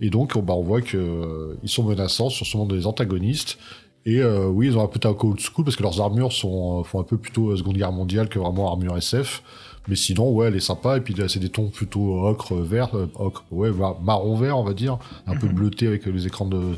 Et 0.00 0.08
donc, 0.10 0.32
on, 0.36 0.40
bah, 0.42 0.54
on 0.54 0.62
voit 0.62 0.80
que 0.80 0.96
euh, 0.96 1.54
ils 1.62 1.68
sont 1.68 1.84
menaçants, 1.84 2.30
sur 2.30 2.46
sûrement 2.46 2.66
des 2.66 2.86
antagonistes. 2.86 3.58
Et 4.06 4.24
oui, 4.24 4.68
ils 4.68 4.78
ont 4.78 4.82
un 4.82 4.86
peu 4.86 4.98
taco 4.98 5.28
old 5.28 5.40
school 5.40 5.62
parce 5.62 5.76
que 5.76 5.82
leurs 5.82 6.00
armures 6.00 6.32
sont, 6.32 6.82
font 6.84 7.00
un 7.00 7.04
peu 7.04 7.18
plutôt 7.18 7.54
Seconde 7.54 7.76
Guerre 7.76 7.92
mondiale 7.92 8.30
que 8.30 8.38
vraiment 8.38 8.70
armure 8.70 8.96
SF. 8.96 9.42
Mais 9.90 9.96
sinon, 9.96 10.30
ouais, 10.32 10.46
elle 10.46 10.54
est 10.56 10.60
sympa. 10.60 10.96
Et 10.96 11.00
puis 11.00 11.14
là, 11.14 11.28
c'est 11.28 11.40
des 11.40 11.48
tons 11.48 11.68
plutôt 11.68 12.24
ocre, 12.24 12.54
vert, 12.54 12.94
euh, 12.94 13.08
ocre, 13.16 13.44
ouais, 13.50 13.72
ma- 13.72 13.96
marron 14.00 14.36
vert, 14.36 14.56
on 14.56 14.62
va 14.62 14.72
dire, 14.72 14.98
un 15.26 15.36
peu 15.36 15.48
bleuté 15.48 15.88
avec 15.88 16.06
les 16.06 16.26
écrans 16.28 16.46
de, 16.46 16.74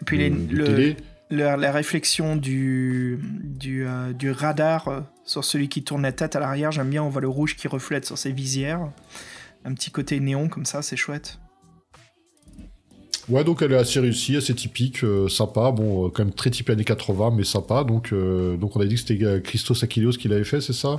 Et 0.00 0.04
puis 0.06 0.16
les- 0.16 0.30
de- 0.30 0.46
de 0.46 0.56
le- 0.56 0.64
télé. 0.64 0.96
le- 1.30 1.56
la 1.60 1.70
réflexion 1.72 2.36
du, 2.36 3.18
du, 3.42 3.86
euh, 3.86 4.14
du 4.14 4.30
radar 4.30 4.88
euh, 4.88 5.00
sur 5.26 5.44
celui 5.44 5.68
qui 5.68 5.84
tourne 5.84 6.00
la 6.02 6.12
tête 6.12 6.36
à 6.36 6.40
l'arrière, 6.40 6.72
j'aime 6.72 6.88
bien, 6.88 7.02
on 7.02 7.10
voit 7.10 7.20
le 7.20 7.28
rouge 7.28 7.54
qui 7.54 7.68
reflète 7.68 8.06
sur 8.06 8.16
ses 8.16 8.32
visières. 8.32 8.80
Un 9.66 9.74
petit 9.74 9.90
côté 9.90 10.18
néon 10.20 10.48
comme 10.48 10.64
ça, 10.64 10.80
c'est 10.80 10.96
chouette. 10.96 11.38
Ouais, 13.28 13.44
donc 13.44 13.60
elle 13.60 13.72
est 13.72 13.76
assez 13.76 14.00
réussie, 14.00 14.36
assez 14.36 14.54
typique, 14.54 15.04
euh, 15.04 15.28
sympa. 15.28 15.70
Bon, 15.70 16.08
quand 16.10 16.24
même 16.24 16.32
très 16.34 16.50
typé 16.50 16.72
années 16.72 16.84
80, 16.84 17.30
mais 17.36 17.44
sympa. 17.44 17.84
Donc, 17.84 18.12
donc 18.12 18.74
on 18.76 18.80
a 18.80 18.86
dit 18.86 18.94
que 18.94 19.00
c'était 19.02 19.40
Christos 19.42 19.82
Achilleos 19.82 20.12
qui 20.12 20.28
l'avait 20.28 20.44
fait, 20.44 20.60
c'est 20.62 20.72
ça? 20.74 20.98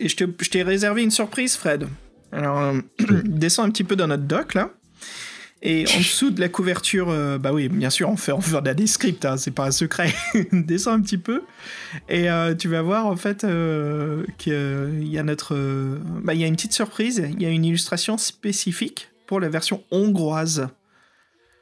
Et 0.00 0.08
je 0.08 0.16
t'ai 0.16 0.62
réservé 0.62 1.02
une 1.02 1.10
surprise, 1.10 1.56
Fred. 1.56 1.88
Alors, 2.32 2.58
euh, 2.58 2.80
descends 3.24 3.64
un 3.64 3.70
petit 3.70 3.84
peu 3.84 3.96
dans 3.96 4.06
notre 4.06 4.24
doc, 4.24 4.54
là. 4.54 4.70
Et 5.62 5.86
en 5.94 5.98
dessous 5.98 6.30
de 6.30 6.40
la 6.40 6.48
couverture, 6.48 7.08
euh, 7.08 7.38
bah 7.38 7.52
oui, 7.52 7.68
bien 7.68 7.88
sûr, 7.90 8.10
on 8.10 8.16
fait, 8.16 8.30
on 8.30 8.40
fait 8.40 8.74
des 8.74 8.86
scripts, 8.86 9.24
hein, 9.24 9.36
c'est 9.36 9.50
pas 9.50 9.66
un 9.66 9.70
secret. 9.70 10.14
descends 10.52 10.92
un 10.92 11.00
petit 11.00 11.18
peu. 11.18 11.42
Et 12.08 12.30
euh, 12.30 12.54
tu 12.54 12.68
vas 12.68 12.82
voir, 12.82 13.06
en 13.06 13.16
fait, 13.16 13.46
qu'il 14.38 15.08
y 15.08 15.18
a 15.18 15.22
notre. 15.22 15.56
bah, 16.22 16.34
il 16.34 16.40
y 16.40 16.44
a 16.44 16.46
une 16.46 16.56
petite 16.56 16.74
surprise. 16.74 17.26
Il 17.32 17.42
y 17.42 17.46
a 17.46 17.48
une 17.48 17.64
illustration 17.64 18.18
spécifique 18.18 19.08
pour 19.26 19.40
la 19.40 19.48
version 19.48 19.82
hongroise. 19.90 20.68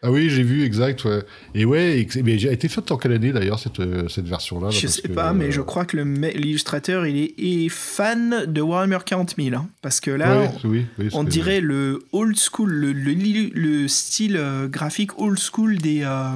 Ah 0.06 0.10
oui, 0.10 0.28
j'ai 0.28 0.42
vu, 0.42 0.64
exact, 0.64 1.02
ouais. 1.06 1.22
Et 1.54 1.64
ouais, 1.64 2.06
mais 2.22 2.34
elle 2.40 2.48
a 2.50 2.52
été 2.52 2.68
faite 2.68 2.90
en 2.92 2.98
quelle 2.98 3.12
année 3.12 3.32
d'ailleurs, 3.32 3.58
cette, 3.58 3.80
euh, 3.80 4.06
cette 4.08 4.28
version-là 4.28 4.66
là, 4.66 4.70
je 4.70 4.86
sais 4.86 5.00
que, 5.00 5.08
pas, 5.08 5.32
mais 5.32 5.50
je 5.50 5.60
euh, 5.62 5.64
crois 5.64 5.86
que 5.86 5.96
l'illustrateur, 5.96 7.06
il 7.06 7.16
est, 7.16 7.34
est 7.38 7.68
fan 7.70 8.44
de 8.46 8.60
Warhammer 8.60 8.98
40 9.04 9.34
000. 9.38 9.56
hein, 9.56 9.66
parce 9.80 10.00
que 10.00 10.10
là, 10.10 10.40
ouais, 10.42 10.50
oui, 10.64 10.84
oui, 10.98 11.08
On 11.14 11.24
dirait 11.24 11.62
le 11.62 12.00
old 12.12 12.36
school, 12.38 12.70
le, 12.70 12.92
le- 12.92 13.14
le 13.54 13.88
style 13.88 14.36
euh, 14.36 14.68
graphique 14.68 15.18
old 15.18 15.38
school 15.38 15.78
des, 15.78 16.02
euh, 16.02 16.32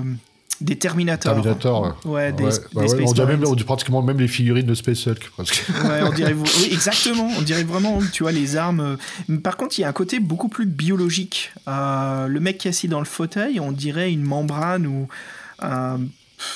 des 0.61 0.77
Terminator. 0.77 1.35
Terminator. 1.35 1.97
Ouais, 2.05 2.33
des, 2.33 2.45
Ouais, 2.45 2.51
des 2.51 2.57
bah 2.75 2.81
ouais, 2.83 2.89
Space 2.89 3.09
on 3.09 3.13
dirait 3.13 3.37
même, 3.37 3.45
on 3.47 3.55
pratiquement 3.57 4.03
même 4.03 4.19
les 4.19 4.29
figurines 4.29 4.67
de 4.67 4.75
Space 4.75 5.07
Hulk, 5.07 5.31
presque. 5.31 5.65
Ouais, 5.85 6.01
on 6.03 6.13
dirait, 6.13 6.33
oui, 6.59 6.69
exactement. 6.73 7.29
On 7.39 7.43
dirait 7.43 7.65
vraiment, 7.65 7.99
tu 8.13 8.23
vois, 8.25 8.33
les 8.33 8.57
armes. 8.57 8.99
euh, 9.31 9.37
Par 9.39 9.57
contre, 9.57 9.79
il 9.79 9.83
y 9.83 9.85
a 9.85 9.89
un 9.89 9.93
côté 9.93 10.21
beaucoup 10.21 10.49
plus 10.49 10.67
biologique. 10.67 11.53
Euh, 11.69 12.27
le 12.27 12.41
mec 12.41 12.59
qui 12.59 12.69
est 12.69 12.71
assis 12.71 12.89
dans 12.89 12.99
le 13.01 13.05
fauteuil, 13.05 13.61
on 13.61 13.73
dirait 13.73 14.13
une 14.13 14.23
membrane 14.23 14.87
ou 14.87 15.09
un, 15.61 15.99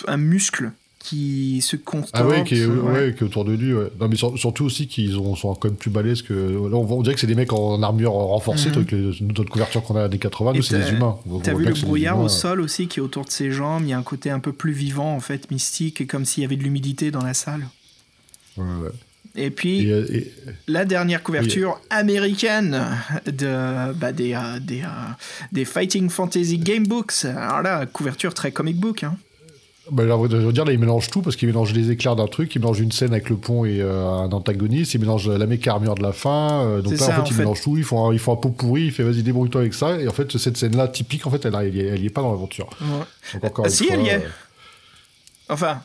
un 0.08 0.16
muscle 0.16 0.72
qui 1.02 1.60
se 1.62 1.74
contorse. 1.74 2.10
Ah 2.14 2.24
ouais, 2.26 2.44
qui 2.44 2.54
est, 2.54 2.64
ouais. 2.66 2.92
ouais, 2.92 3.14
qui 3.16 3.24
est 3.24 3.26
autour 3.26 3.44
de 3.44 3.52
lui, 3.52 3.74
ouais. 3.74 3.88
Non, 4.00 4.06
mais 4.08 4.14
sur- 4.16 4.38
surtout 4.38 4.64
aussi 4.64 4.86
qu'ils 4.86 5.18
ont- 5.18 5.34
sont 5.34 5.54
quand 5.56 5.68
même 5.68 5.76
plus 5.76 5.90
balèzes 5.90 6.22
que. 6.22 6.32
Là, 6.32 6.76
on, 6.76 6.86
on 6.90 7.02
dirait 7.02 7.14
que 7.14 7.20
c'est 7.20 7.26
des 7.26 7.34
mecs 7.34 7.52
en 7.52 7.82
armure 7.82 8.12
renforcée, 8.12 8.70
les, 8.70 9.10
notre 9.20 9.50
couverture 9.50 9.82
qu'on 9.82 9.96
a 9.96 10.08
des 10.08 10.18
80, 10.18 10.52
Et 10.52 10.56
nous, 10.58 10.62
c'est 10.62 10.78
des 10.78 10.90
humains. 10.90 11.16
T'as 11.42 11.54
vu 11.54 11.64
le 11.64 11.72
brouillard 11.74 12.20
au 12.20 12.28
sol 12.28 12.60
aussi 12.60 12.86
qui 12.86 13.00
est 13.00 13.02
autour 13.02 13.24
de 13.24 13.30
ses 13.30 13.50
jambes. 13.50 13.82
Il 13.84 13.88
y 13.88 13.92
a 13.92 13.98
un 13.98 14.02
côté 14.02 14.30
un 14.30 14.38
peu 14.38 14.52
plus 14.52 14.72
vivant, 14.72 15.14
en 15.14 15.20
fait, 15.20 15.50
mystique, 15.50 16.06
comme 16.06 16.24
s'il 16.24 16.42
y 16.42 16.46
avait 16.46 16.56
de 16.56 16.62
l'humidité 16.62 17.10
dans 17.10 17.24
la 17.24 17.34
salle. 17.34 17.66
Ouais, 18.56 18.64
ouais. 18.64 18.90
Et 19.34 19.50
puis, 19.50 19.88
Et, 19.88 19.90
euh, 19.92 20.06
et- 20.12 20.30
la 20.68 20.84
dernière 20.84 21.22
couverture 21.22 21.80
américaine 21.90 22.78
de, 23.26 23.92
bah, 23.94 24.12
des, 24.12 24.34
euh, 24.34 24.60
des, 24.60 24.82
euh, 24.82 24.86
des 25.52 25.64
Fighting 25.64 26.10
Fantasy 26.10 26.58
Game 26.58 26.86
Books. 26.86 27.24
Alors 27.24 27.62
là, 27.62 27.86
couverture 27.86 28.34
très 28.34 28.52
comic 28.52 28.76
book. 28.76 29.04
Hein. 29.04 29.16
Bah, 29.90 30.04
je 30.06 30.36
veux 30.36 30.52
dire, 30.52 30.64
là, 30.64 30.72
il 30.72 30.78
mélange 30.78 31.10
tout 31.10 31.22
parce 31.22 31.34
qu'il 31.34 31.48
mélange 31.48 31.72
les 31.72 31.90
éclairs 31.90 32.14
d'un 32.14 32.28
truc, 32.28 32.54
il 32.54 32.60
mélange 32.60 32.78
une 32.78 32.92
scène 32.92 33.12
avec 33.12 33.28
le 33.28 33.36
pont 33.36 33.64
et 33.64 33.80
euh, 33.80 34.06
un 34.06 34.30
antagoniste, 34.30 34.94
il 34.94 35.00
mélange 35.00 35.28
la 35.28 35.44
méca 35.46 35.72
armure 35.72 35.96
de 35.96 36.02
la 36.02 36.12
fin. 36.12 36.62
euh, 36.64 36.82
donc 36.82 36.92
là, 36.92 36.98
ça, 36.98 37.08
en 37.08 37.14
fait, 37.16 37.20
en 37.20 37.24
il 37.24 37.32
fait. 37.32 37.38
mélange 37.40 37.60
tout. 37.62 37.76
Ils 37.76 37.82
font, 37.84 38.06
un, 38.08 38.12
ils 38.12 38.20
font 38.20 38.32
un 38.32 38.36
pot 38.36 38.50
pourri, 38.50 38.82
il 38.84 38.92
fait 38.92 39.02
vas-y, 39.02 39.24
débrouille-toi 39.24 39.60
avec 39.62 39.74
ça. 39.74 40.00
Et 40.00 40.06
en 40.06 40.12
fait, 40.12 40.38
cette 40.38 40.56
scène-là, 40.56 40.86
typique, 40.86 41.26
en 41.26 41.30
fait, 41.30 41.44
elle, 41.44 41.56
elle, 41.60 41.74
y 41.74 41.80
est- 41.80 41.86
elle 41.86 42.00
y 42.02 42.06
est 42.06 42.10
pas 42.10 42.22
dans 42.22 42.30
l'aventure. 42.30 42.70
Donc, 43.34 43.44
encore 43.44 43.64
Ah, 43.64 43.68
une 43.68 43.74
si, 43.74 43.86
fois, 43.86 43.96
elle 43.96 44.02
y 44.02 44.08
est. 44.08 44.14
euh, 44.24 44.28
Enfin, 45.48 45.82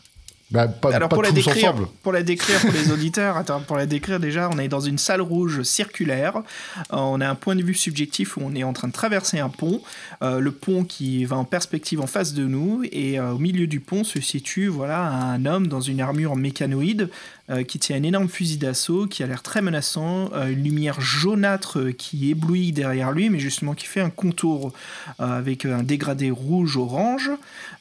bah, 0.49 0.69
pas, 0.69 0.95
alors 0.95 1.09
pas 1.09 1.15
pour 1.17 1.23
la, 1.23 1.31
décrire, 1.31 1.73
pour 2.01 2.13
la 2.13 2.23
décrire 2.23 2.61
pour 2.61 2.71
les 2.71 2.89
auditeurs, 2.93 3.35
attends, 3.35 3.59
pour 3.59 3.75
la 3.75 3.85
décrire 3.85 4.17
déjà, 4.19 4.49
on 4.49 4.57
est 4.57 4.69
dans 4.69 4.79
une 4.79 4.97
salle 4.97 5.19
rouge 5.19 5.63
circulaire. 5.63 6.37
Euh, 6.37 6.95
on 6.95 7.19
a 7.19 7.27
un 7.27 7.35
point 7.35 7.55
de 7.55 7.63
vue 7.63 7.73
subjectif 7.73 8.37
où 8.37 8.41
on 8.43 8.55
est 8.55 8.63
en 8.63 8.71
train 8.71 8.87
de 8.87 8.93
traverser 8.93 9.39
un 9.39 9.49
pont. 9.49 9.81
Euh, 10.23 10.39
le 10.39 10.51
pont 10.51 10.85
qui 10.85 11.25
va 11.25 11.35
en 11.35 11.43
perspective 11.43 11.99
en 11.99 12.07
face 12.07 12.33
de 12.33 12.45
nous 12.45 12.83
et 12.93 13.19
euh, 13.19 13.31
au 13.31 13.39
milieu 13.39 13.67
du 13.67 13.81
pont 13.81 14.05
se 14.05 14.21
situe 14.21 14.67
voilà 14.67 15.01
un 15.01 15.45
homme 15.45 15.67
dans 15.67 15.81
une 15.81 15.99
armure 15.99 16.37
mécanoïde 16.37 17.09
euh, 17.49 17.63
qui 17.63 17.79
tient 17.79 17.95
un 17.95 18.03
énorme 18.03 18.27
fusil 18.27 18.57
d'assaut 18.57 19.07
qui 19.07 19.23
a 19.23 19.27
l'air 19.27 19.41
très 19.41 19.61
menaçant, 19.61 20.29
euh, 20.33 20.49
une 20.49 20.65
lumière 20.65 20.99
jaunâtre 20.99 21.79
euh, 21.79 21.91
qui 21.93 22.29
éblouit 22.29 22.73
derrière 22.73 23.13
lui, 23.13 23.29
mais 23.29 23.39
justement 23.39 23.73
qui 23.73 23.85
fait 23.85 24.01
un 24.01 24.09
contour 24.09 24.73
avec 25.17 25.65
un 25.65 25.81
dégradé 25.81 26.29
rouge-orange. 26.29 27.31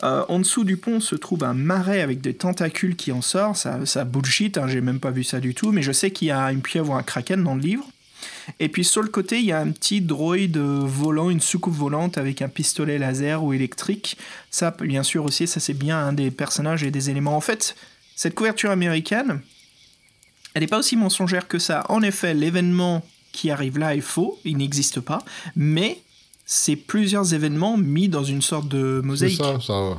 En 0.03 0.39
dessous 0.39 0.63
du 0.63 0.77
pont 0.77 1.01
se 1.01 1.17
trouve 1.17 1.43
un 1.43 1.55
marais 1.55 2.01
avec 2.01 2.21
des 2.21 2.35
tentacules 2.35 2.95
qui 2.95 3.11
en 3.11 3.23
sort. 3.23 3.57
Ça, 3.57 3.85
ça 3.87 4.05
bullshit, 4.05 4.57
hein, 4.57 4.69
j'ai 4.69 4.81
même 4.81 5.01
pas 5.01 5.11
vu 5.11 5.25
ça 5.25 5.41
du 5.41 5.55
tout, 5.55 5.73
mais 5.73 5.83
je 5.83 5.91
sais 5.91 6.13
qu'il 6.13 6.29
y 6.29 6.31
a 6.31 6.53
une 6.53 6.63
pieuvre 6.63 6.93
ou 6.93 6.95
un 6.95 7.03
kraken 7.03 7.43
dans 7.43 7.55
le 7.55 7.61
livre. 7.61 7.85
Et 8.61 8.69
puis 8.69 8.85
sur 8.85 9.03
le 9.03 9.09
côté, 9.09 9.39
il 9.39 9.47
y 9.47 9.53
a 9.53 9.59
un 9.59 9.71
petit 9.71 10.01
droïde 10.01 10.59
volant, 10.59 11.29
une 11.29 11.41
soucoupe 11.41 11.75
volante 11.75 12.19
avec 12.19 12.41
un 12.41 12.49
pistolet 12.49 12.99
laser 12.99 13.43
ou 13.43 13.53
électrique. 13.53 14.17
Ça, 14.51 14.75
bien 14.81 15.03
sûr 15.03 15.25
aussi, 15.25 15.49
ça 15.49 15.59
c'est 15.59 15.75
bien 15.75 15.99
un 15.99 16.13
des 16.13 16.31
personnages 16.31 16.85
et 16.85 16.93
des 16.93 17.11
éléments. 17.11 17.37
En 17.37 17.41
fait, 17.41 17.75
cette 18.15 18.35
couverture 18.35 18.71
américaine, 18.71 19.41
elle 20.57 20.63
n'est 20.63 20.69
pas 20.69 20.79
aussi 20.79 20.97
mensongère 20.97 21.49
que 21.49 21.59
ça. 21.59 21.85
En 21.91 22.01
effet, 22.01 22.33
l'événement 22.33 23.03
qui 23.31 23.51
arrive 23.51 23.79
là 23.79 23.95
est 23.95 24.01
faux, 24.01 24.41
il 24.47 24.57
n'existe 24.57 25.01
pas, 25.01 25.19
mais 25.55 25.99
c'est 26.47 26.77
plusieurs 26.77 27.35
événements 27.35 27.77
mis 27.77 28.09
dans 28.09 28.25
une 28.25 28.41
sorte 28.41 28.67
de 28.67 29.01
C'est 29.03 29.07
mosaïque. 29.07 29.37
ça, 29.37 29.61
ça. 29.61 29.99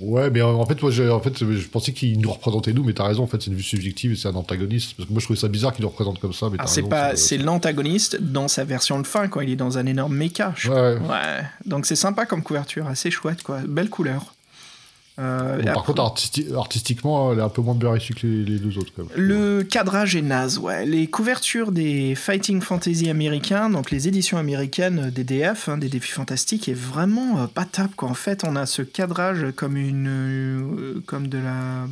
Ouais, 0.00 0.30
mais 0.30 0.40
en 0.40 0.64
fait, 0.64 0.80
moi, 0.80 0.90
je, 0.90 1.02
en 1.02 1.20
fait, 1.20 1.44
je 1.44 1.68
pensais 1.68 1.92
qu'il 1.92 2.18
nous 2.20 2.32
représentait 2.32 2.72
nous, 2.72 2.84
mais 2.84 2.94
t'as 2.94 3.06
raison, 3.06 3.24
en 3.24 3.26
fait, 3.26 3.42
c'est 3.42 3.50
une 3.50 3.56
vue 3.56 3.62
subjective 3.62 4.12
et 4.12 4.16
c'est 4.16 4.28
un 4.28 4.34
antagoniste. 4.34 4.94
Parce 4.96 5.08
que 5.08 5.12
moi, 5.12 5.20
je 5.20 5.26
trouvais 5.26 5.38
ça 5.38 5.48
bizarre 5.48 5.74
qu'il 5.74 5.82
nous 5.82 5.90
représente 5.90 6.20
comme 6.20 6.32
ça. 6.32 6.48
Mais 6.50 6.56
ah, 6.58 6.66
c'est 6.66 6.82
pas, 6.82 7.14
c'est 7.14 7.36
l'antagoniste 7.36 8.16
dans 8.18 8.48
sa 8.48 8.64
version 8.64 8.98
de 8.98 9.06
fin, 9.06 9.28
quand 9.28 9.42
il 9.42 9.50
est 9.50 9.56
dans 9.56 9.76
un 9.76 9.84
énorme 9.84 10.16
méca. 10.16 10.54
Ouais. 10.66 10.72
ouais. 10.72 11.42
Donc 11.66 11.84
c'est 11.84 11.96
sympa 11.96 12.24
comme 12.24 12.42
couverture, 12.42 12.86
assez 12.86 13.10
chouette, 13.10 13.42
quoi. 13.42 13.58
Belle 13.66 13.90
couleur. 13.90 14.35
Euh, 15.18 15.62
par 15.72 15.84
contre, 15.84 16.02
artistiquement, 16.56 17.32
elle 17.32 17.38
est 17.38 17.42
un 17.42 17.48
peu 17.48 17.62
moins 17.62 17.74
bien 17.74 17.90
réussie 17.90 18.12
que 18.12 18.26
les, 18.26 18.58
deux 18.58 18.76
autres. 18.76 18.92
Le 19.16 19.62
cadrage 19.62 20.14
est 20.14 20.22
naze, 20.22 20.58
ouais. 20.58 20.84
Les 20.84 21.06
couvertures 21.06 21.72
des 21.72 22.14
Fighting 22.14 22.60
Fantasy 22.60 23.08
américains, 23.08 23.70
donc 23.70 23.90
les 23.90 24.08
éditions 24.08 24.36
américaines 24.36 25.10
des 25.10 25.24
DF, 25.24 25.70
hein, 25.70 25.78
des 25.78 25.88
défis 25.88 26.12
fantastiques, 26.12 26.68
est 26.68 26.74
vraiment 26.74 27.38
euh, 27.38 27.46
pas 27.46 27.64
top. 27.64 27.94
Quoi. 27.96 28.10
En 28.10 28.14
fait, 28.14 28.44
on 28.44 28.56
a 28.56 28.66
ce 28.66 28.82
cadrage 28.82 29.46
comme 29.56 29.78
une, 29.78 30.08
euh, 30.08 31.02
comme 31.06 31.28
de 31.28 31.38
la 31.38 31.86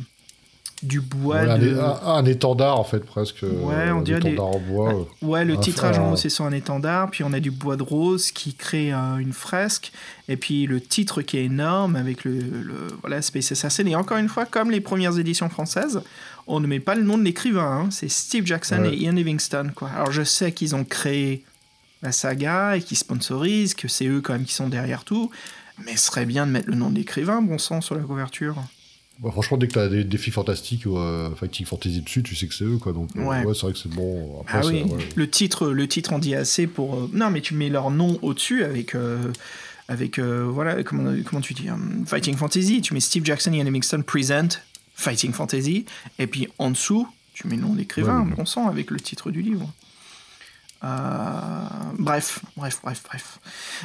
du 0.85 1.01
bois. 1.01 1.39
un, 1.39 2.25
étendard 2.25 2.79
en 2.79 2.83
fait 2.83 2.99
presque. 2.99 3.43
Ouais, 3.43 3.91
on 3.91 4.01
dirait 4.01 4.19
des... 4.19 4.37
en 4.37 4.59
bois. 4.59 5.07
Ouais, 5.21 5.45
le 5.45 5.57
titrage 5.57 5.99
en 5.99 6.13
haut 6.13 6.15
c'est 6.15 6.29
sur 6.29 6.45
un 6.45 6.51
étendard, 6.51 7.11
puis 7.11 7.23
on 7.23 7.33
a 7.33 7.39
du 7.39 7.51
bois 7.51 7.75
de 7.75 7.83
rose 7.83 8.31
qui 8.31 8.53
crée 8.53 8.93
euh, 8.93 9.17
une 9.17 9.33
fresque, 9.33 9.91
et 10.27 10.37
puis 10.37 10.65
le 10.65 10.81
titre 10.81 11.21
qui 11.21 11.37
est 11.37 11.45
énorme 11.45 11.95
avec 11.95 12.23
le, 12.23 12.41
voilà 13.01 13.21
Space 13.21 13.51
Assassin. 13.51 13.85
Et 13.85 13.95
encore 13.95 14.17
une 14.17 14.29
fois, 14.29 14.45
comme 14.45 14.71
les 14.71 14.81
premières 14.81 15.17
éditions 15.17 15.49
françaises, 15.49 16.01
on 16.47 16.59
ne 16.59 16.67
met 16.67 16.79
pas 16.79 16.95
le 16.95 17.03
nom 17.03 17.17
de 17.17 17.23
l'écrivain, 17.23 17.85
hein. 17.85 17.87
c'est 17.91 18.09
Steve 18.09 18.45
Jackson 18.45 18.83
et 18.85 18.95
Ian 18.95 19.13
Livingstone 19.13 19.71
quoi. 19.71 19.89
Alors 19.89 20.11
je 20.11 20.23
sais 20.23 20.51
qu'ils 20.51 20.75
ont 20.75 20.83
créé 20.83 21.43
la 22.01 22.11
saga 22.11 22.77
et 22.77 22.81
qu'ils 22.81 22.97
sponsorisent, 22.97 23.73
que 23.73 23.87
c'est 23.87 24.05
eux 24.05 24.21
quand 24.21 24.33
même 24.33 24.45
qui 24.45 24.53
sont 24.53 24.69
derrière 24.69 25.03
tout, 25.03 25.31
mais 25.83 25.97
ce 25.97 26.07
serait 26.07 26.25
bien 26.25 26.45
de 26.45 26.51
mettre 26.51 26.69
le 26.69 26.75
nom 26.75 26.89
de 26.89 26.95
l'écrivain, 26.95 27.41
bon 27.41 27.57
sang, 27.57 27.81
sur 27.81 27.95
la 27.95 28.01
couverture. 28.01 28.55
Bah, 29.19 29.29
franchement, 29.31 29.57
dès 29.57 29.67
que 29.67 29.73
tu 29.73 29.79
as 29.79 29.87
des 29.87 30.03
défis 30.03 30.31
fantastiques 30.31 30.85
ou 30.85 30.97
euh, 30.97 31.33
Fighting 31.35 31.65
Fantasy 31.65 32.01
dessus, 32.01 32.21
tu 32.21 32.35
sais 32.35 32.47
que 32.47 32.53
c'est 32.53 32.65
eux, 32.65 32.77
quoi. 32.77 32.91
Donc, 32.91 33.09
euh, 33.15 33.23
ouais, 33.23 33.43
c'est 33.53 33.61
vrai 33.61 33.73
que 33.73 33.79
c'est 33.79 33.93
bon. 33.93 34.43
ah 34.47 34.61
oui, 34.65 34.85
le 35.15 35.29
titre, 35.29 35.69
le 35.69 35.87
titre 35.87 36.13
en 36.13 36.19
dit 36.19 36.35
assez 36.35 36.67
pour. 36.67 36.95
Euh, 36.95 37.09
non, 37.13 37.29
mais 37.29 37.41
tu 37.41 37.53
mets 37.53 37.69
leur 37.69 37.91
nom 37.91 38.19
au-dessus 38.21 38.63
avec. 38.63 38.95
avec 39.87 40.19
voilà, 40.19 40.83
comment, 40.83 41.13
comment 41.25 41.41
tu 41.41 41.53
dis 41.53 41.67
Fighting 42.05 42.35
Fantasy, 42.35 42.81
tu 42.81 42.93
mets 42.93 42.99
Steve 42.99 43.23
Jackson 43.23 43.53
et 43.53 43.61
Annie 43.61 43.71
Mixon 43.71 44.03
present 44.05 44.59
Fighting 44.95 45.31
Fantasy, 45.31 45.85
et 46.19 46.27
puis 46.27 46.47
en 46.57 46.71
dessous, 46.71 47.07
tu 47.33 47.47
mets 47.47 47.55
le 47.55 47.61
nom 47.61 47.73
d'écrivain, 47.73 48.21
bon 48.21 48.45
sang, 48.45 48.67
avec 48.67 48.91
le 48.91 48.99
titre 48.99 49.31
du 49.31 49.41
livre. 49.41 49.69
Euh, 50.83 50.87
bref, 51.97 52.39
bref, 52.57 52.79
bref, 52.83 53.01
bref. 53.05 53.39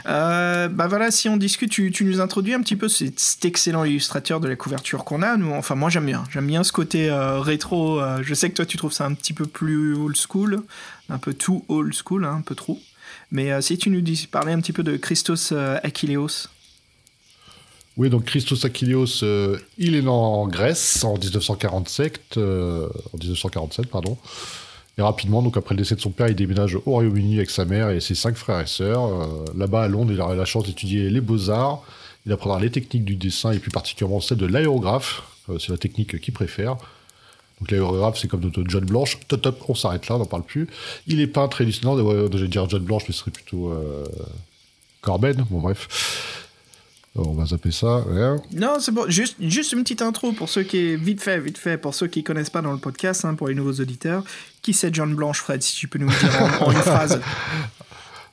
Euh, 0.06 0.68
bah 0.68 0.86
voilà, 0.86 1.10
si 1.10 1.28
on 1.28 1.36
discute, 1.36 1.70
tu, 1.70 2.04
nous 2.04 2.20
introduis 2.20 2.52
un 2.52 2.60
petit 2.60 2.76
peu 2.76 2.88
cet, 2.88 3.44
excellent 3.44 3.84
illustrateur 3.84 4.40
de 4.40 4.48
la 4.48 4.56
couverture 4.56 5.04
qu'on 5.04 5.22
a. 5.22 5.36
Nous, 5.36 5.50
enfin, 5.52 5.74
moi 5.74 5.88
j'aime 5.88 6.06
bien. 6.06 6.24
J'aime 6.30 6.46
bien 6.46 6.64
ce 6.64 6.72
côté 6.72 7.08
euh, 7.08 7.40
rétro. 7.40 8.00
je 8.22 8.34
sais 8.34 8.50
que 8.50 8.56
toi 8.56 8.66
tu 8.66 8.76
trouves 8.76 8.92
ça 8.92 9.06
un 9.06 9.14
petit 9.14 9.32
peu 9.32 9.46
plus 9.46 9.94
old 9.94 10.16
school, 10.16 10.62
un 11.08 11.18
peu 11.18 11.32
tout 11.32 11.64
old 11.68 11.94
school, 11.94 12.24
hein, 12.24 12.36
un 12.38 12.42
peu 12.42 12.54
trop. 12.54 12.78
Mais 13.30 13.62
si 13.62 13.78
tu 13.78 13.90
nous 13.90 14.00
dis, 14.00 14.28
parler 14.30 14.52
un 14.52 14.60
petit 14.60 14.72
peu 14.72 14.82
de 14.82 14.96
Christos 14.96 15.52
Achilleos. 15.52 16.48
Oui, 17.96 18.10
donc 18.10 18.24
Christos 18.24 18.64
Achilleos, 18.64 19.22
il 19.78 19.94
est 19.94 20.02
né 20.02 20.08
en 20.08 20.48
Grèce 20.48 21.04
en 21.04 21.16
1947, 21.16 22.36
en 22.36 23.16
1947 23.16 23.86
pardon. 23.86 24.18
Et 24.98 25.02
rapidement, 25.02 25.42
donc 25.42 25.56
après 25.56 25.74
le 25.74 25.80
décès 25.80 25.94
de 25.94 26.00
son 26.00 26.10
père, 26.10 26.28
il 26.28 26.34
déménage 26.34 26.74
au 26.74 26.80
Royaume-Uni 26.80 27.36
avec 27.36 27.50
sa 27.50 27.64
mère 27.64 27.90
et 27.90 28.00
ses 28.00 28.14
cinq 28.14 28.36
frères 28.36 28.60
et 28.60 28.66
sœurs. 28.66 29.04
Euh, 29.04 29.44
là-bas, 29.56 29.84
à 29.84 29.88
Londres, 29.88 30.12
il 30.12 30.20
aura 30.20 30.34
la 30.34 30.44
chance 30.44 30.66
d'étudier 30.66 31.08
les 31.10 31.20
beaux-arts. 31.20 31.82
Il 32.26 32.32
apprendra 32.32 32.60
les 32.60 32.70
techniques 32.70 33.04
du 33.04 33.16
dessin 33.16 33.52
et 33.52 33.58
plus 33.58 33.70
particulièrement 33.70 34.20
celle 34.20 34.38
de 34.38 34.46
l'aérographe. 34.46 35.22
Euh, 35.48 35.58
c'est 35.58 35.70
la 35.70 35.78
technique 35.78 36.20
qu'il 36.20 36.34
préfère. 36.34 36.76
Donc 37.60 37.70
l'aérographe, 37.70 38.18
c'est 38.18 38.28
comme 38.28 38.40
notre 38.40 38.62
John 38.66 38.84
Blanche. 38.84 39.18
Top, 39.28 39.42
top, 39.42 39.64
on 39.68 39.74
s'arrête 39.74 40.08
là, 40.08 40.16
on 40.16 40.18
n'en 40.18 40.26
parle 40.26 40.42
plus. 40.42 40.68
Il 41.06 41.20
est 41.20 41.26
peintre 41.26 41.60
et 41.60 41.64
illustrateur. 41.64 41.98
je 42.32 42.38
vais 42.38 42.48
dire 42.48 42.68
John 42.68 42.82
Blanche, 42.82 43.04
mais 43.06 43.12
ce 43.12 43.20
serait 43.20 43.30
plutôt 43.30 43.70
euh, 43.70 44.06
Corben. 45.02 45.44
Bon, 45.50 45.60
bref. 45.60 46.39
On 47.16 47.32
va 47.32 47.46
zapper 47.46 47.72
ça. 47.72 48.04
Non, 48.52 48.76
c'est 48.78 48.92
bon. 48.92 49.08
Juste, 49.08 49.36
juste 49.40 49.72
une 49.72 49.82
petite 49.82 50.02
intro 50.02 50.32
pour 50.32 50.48
ceux 50.48 50.62
qui, 50.62 50.94
vite 50.96 51.20
fait, 51.20 51.40
vite 51.40 51.58
fait, 51.58 51.76
pour 51.76 51.94
ceux 51.94 52.06
qui 52.06 52.22
connaissent 52.22 52.50
pas 52.50 52.62
dans 52.62 52.72
le 52.72 52.78
podcast, 52.78 53.24
hein, 53.24 53.34
pour 53.34 53.48
les 53.48 53.54
nouveaux 53.54 53.72
auditeurs. 53.72 54.22
Qui 54.62 54.74
c'est 54.74 54.94
John 54.94 55.14
Blanche, 55.14 55.40
Fred, 55.40 55.62
si 55.62 55.74
tu 55.74 55.88
peux 55.88 55.98
nous 55.98 56.08
le 56.08 56.14
dire 56.14 56.62
en, 56.62 56.70
une 56.70 56.78
phrase? 56.78 57.20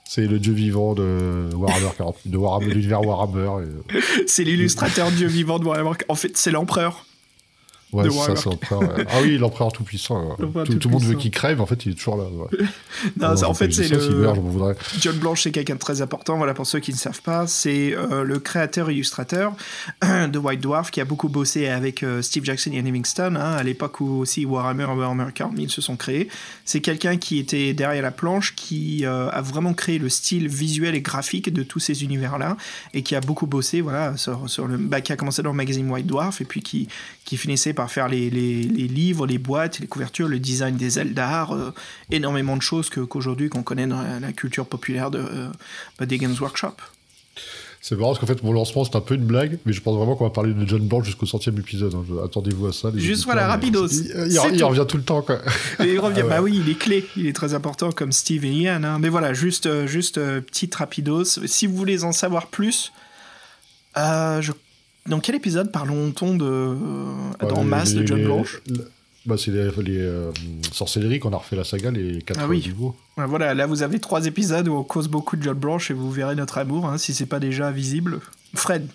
C'est 0.09 0.25
le 0.25 0.39
dieu 0.39 0.53
vivant 0.53 0.93
de 0.93 1.49
Warhammer 1.53 1.89
40, 1.97 2.15
de 2.27 2.37
Warhammer, 2.37 2.73
l'univers 2.73 3.05
Warhammer. 3.05 3.65
c'est 4.25 4.45
l'illustrateur 4.45 5.11
dieu 5.11 5.27
vivant 5.27 5.59
de 5.59 5.65
Warhammer. 5.65 5.97
En 6.07 6.15
fait, 6.15 6.37
c'est 6.37 6.49
l'empereur. 6.49 7.05
Ouais, 7.93 8.09
ça, 8.09 8.35
c'est 8.35 8.45
l'empereur. 8.45 8.81
Ah 9.09 9.19
oui, 9.21 9.37
l'empereur 9.37 9.71
tout 9.71 9.83
puissant. 9.83 10.35
Tout, 10.35 10.51
le 10.53 10.89
monde 10.89 11.03
veut 11.03 11.15
qu'il 11.15 11.31
crève, 11.31 11.61
en 11.61 11.65
fait, 11.65 11.85
il 11.85 11.93
est 11.93 11.95
toujours 11.95 12.17
là. 12.17 12.25
non, 13.17 13.43
en 13.43 13.53
fait, 13.53 13.71
c'est 13.71 13.87
le. 13.87 14.35
John 14.99 15.17
Blanche, 15.17 15.43
c'est 15.43 15.51
quelqu'un 15.51 15.75
de 15.75 15.79
très 15.79 16.01
important. 16.01 16.35
Voilà, 16.35 16.53
pour 16.53 16.67
ceux 16.67 16.79
qui 16.79 16.91
ne 16.91 16.97
savent 16.97 17.21
pas, 17.21 17.47
c'est 17.47 17.95
euh, 17.95 18.23
le 18.23 18.39
créateur-illustrateur 18.39 19.53
de 20.03 20.37
White 20.37 20.59
Dwarf 20.59 20.91
qui 20.91 20.99
a 20.99 21.05
beaucoup 21.05 21.29
bossé 21.29 21.69
avec 21.69 22.03
euh, 22.03 22.21
Steve 22.21 22.43
Jackson 22.43 22.71
et 22.73 22.81
Livingstone, 22.81 23.37
hein, 23.37 23.53
à 23.53 23.63
l'époque 23.63 24.01
où 24.01 24.19
aussi 24.19 24.45
Warhammer 24.45 24.83
et 24.83 24.97
Warhammer 24.97 25.31
40 25.33 25.69
se 25.69 25.81
sont 25.81 25.95
créés. 25.95 26.27
C'est 26.65 26.81
quelqu'un 26.81 27.15
qui 27.15 27.39
était 27.39 27.73
derrière 27.73 28.03
la 28.03 28.11
planche, 28.11 28.53
qui 28.55 29.05
euh, 29.05 29.29
a 29.29 29.41
vraiment 29.41 29.73
créé 29.73 29.97
le 29.97 30.09
style 30.09 30.49
visuel 30.49 30.93
et 30.93 31.01
graphique 31.01 31.53
de 31.53 31.63
tous 31.63 31.79
ces 31.79 32.03
univers-là, 32.03 32.57
et 32.93 33.01
qui 33.01 33.15
a 33.15 33.21
beaucoup 33.21 33.47
bossé, 33.47 33.79
voilà, 33.79 34.17
sur, 34.17 34.49
sur 34.49 34.67
le. 34.67 34.75
Bah, 34.75 34.99
qui 34.99 35.13
a 35.13 35.15
commencé 35.15 35.41
dans 35.41 35.51
le 35.51 35.55
magazine 35.55 35.89
White 35.89 36.05
Dwarf, 36.07 36.41
et 36.41 36.45
puis 36.45 36.61
qui, 36.61 36.89
qui 37.23 37.37
finissait 37.37 37.73
par 37.77 37.91
faire 37.91 38.07
les, 38.07 38.31
les, 38.31 38.87
livres, 38.87 39.27
les 39.27 39.37
boîtes, 39.37 39.79
les 39.79 39.85
couvertures, 39.85 40.27
le 40.27 40.39
design 40.39 40.75
des 40.75 40.97
Eldar, 40.97 41.53
euh, 41.53 41.71
énormément 42.09 42.57
de 42.57 42.61
choses 42.63 42.89
qu'aujourd'hui 42.89 43.49
qu'on 43.49 43.61
connaît 43.61 43.85
dans 43.85 44.01
la, 44.01 44.33
culture 44.33 44.65
populaire 44.65 45.11
de, 45.11 45.19
euh, 45.19 45.47
bah, 45.99 46.07
des 46.07 46.17
Games 46.17 46.35
Workshop. 46.41 46.73
C'est 47.79 47.95
marrant 47.95 48.09
parce 48.09 48.19
qu'en 48.19 48.25
fait, 48.25 48.41
mon 48.41 48.51
lancement, 48.51 48.83
c'est 48.83 48.95
un 48.95 49.01
peu 49.01 49.13
une 49.13 49.25
blague, 49.25 49.59
mais 49.65 49.73
je 49.73 49.81
pense 49.81 49.95
vraiment 49.95 50.15
qu'on 50.15 50.23
va 50.23 50.31
parler 50.31 50.55
de 50.55 50.67
John 50.67 50.81
Ball 50.87 51.03
jusqu'au 51.03 51.27
centième 51.27 51.59
épisode. 51.59 51.93
Hein. 51.93 52.03
Attendez-vous 52.25 52.65
à 52.65 52.73
ça. 52.73 52.89
Juste 52.95 53.25
voilà, 53.25 53.45
rapidos. 53.45 53.87
Il, 53.87 54.39
revient 54.39 54.85
tout 54.87 54.97
le 54.97 55.03
temps, 55.03 55.21
quoi. 55.21 55.39
il 55.79 55.99
revient, 55.99 56.23
ah 56.23 56.29
bah 56.29 56.41
oui, 56.41 56.59
il 56.59 56.67
est 56.71 56.79
clé, 56.79 57.05
il 57.15 57.27
est 57.27 57.33
très 57.33 57.53
important 57.53 57.91
comme 57.91 58.11
Steve 58.11 58.43
et 58.43 58.51
Ian. 58.51 58.83
Hein. 58.83 58.97
Mais 58.99 59.09
voilà, 59.09 59.35
juste, 59.35 59.67
euh, 59.67 59.85
juste 59.85 60.15
petite 60.15 60.73
rapidos. 60.73 61.25
Si 61.45 61.67
vous 61.67 61.75
voulez 61.75 62.03
en 62.03 62.11
savoir 62.11 62.47
plus, 62.47 62.91
je 63.95 64.51
dans 65.07 65.19
quel 65.19 65.35
épisode 65.35 65.71
parlons-on 65.71 66.35
de 66.35 66.45
euh, 66.45 67.47
dans 67.49 67.63
masse 67.63 67.93
de 67.93 68.05
John 68.05 68.23
Blanche 68.23 68.61
bah, 69.25 69.35
c'est 69.37 69.51
les, 69.51 69.97
euh, 69.97 70.31
sorcelleries 70.71 71.19
qu'on 71.19 71.33
a 71.33 71.37
refait 71.37 71.57
la 71.57 71.65
saga, 71.65 71.91
les 71.91 72.21
quatre 72.21 72.39
ah 72.41 72.47
oui. 72.47 72.59
niveaux. 72.59 72.95
voilà, 73.17 73.53
là 73.53 73.65
vous 73.65 73.83
avez 73.83 73.99
trois 73.99 74.25
épisodes 74.25 74.69
où 74.69 74.73
on 74.73 74.83
cause 74.83 75.09
beaucoup 75.09 75.35
de 75.35 75.43
John 75.43 75.57
Blanche 75.57 75.91
et 75.91 75.93
vous 75.93 76.09
verrez 76.09 76.35
notre 76.35 76.57
amour, 76.57 76.85
hein, 76.85 76.97
si 76.97 77.13
c'est 77.13 77.25
pas 77.25 77.41
déjà 77.41 77.69
visible. 77.69 78.21
Fred, 78.53 78.87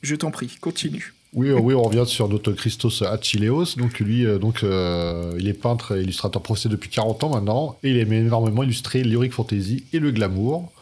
je 0.00 0.14
t'en 0.14 0.30
prie, 0.30 0.56
continue. 0.62 1.12
Oui, 1.34 1.50
oui, 1.50 1.74
on 1.74 1.82
revient 1.82 2.04
sur 2.06 2.26
notre 2.30 2.52
Christos 2.52 3.02
Achilleos. 3.02 3.76
Donc 3.76 4.00
lui, 4.00 4.24
euh, 4.24 4.38
donc, 4.38 4.62
il 4.62 5.46
est 5.46 5.52
peintre 5.52 5.94
et 5.94 6.02
illustrateur 6.02 6.40
professionnel 6.40 6.78
depuis 6.78 6.88
40 6.88 7.24
ans 7.24 7.30
maintenant, 7.34 7.78
et 7.82 7.90
il 7.90 7.98
aime 7.98 8.14
énormément 8.14 8.62
illustrer 8.62 9.04
l'heroic 9.04 9.28
fantasy 9.28 9.84
et 9.92 9.98
le 9.98 10.10
glamour. 10.10 10.72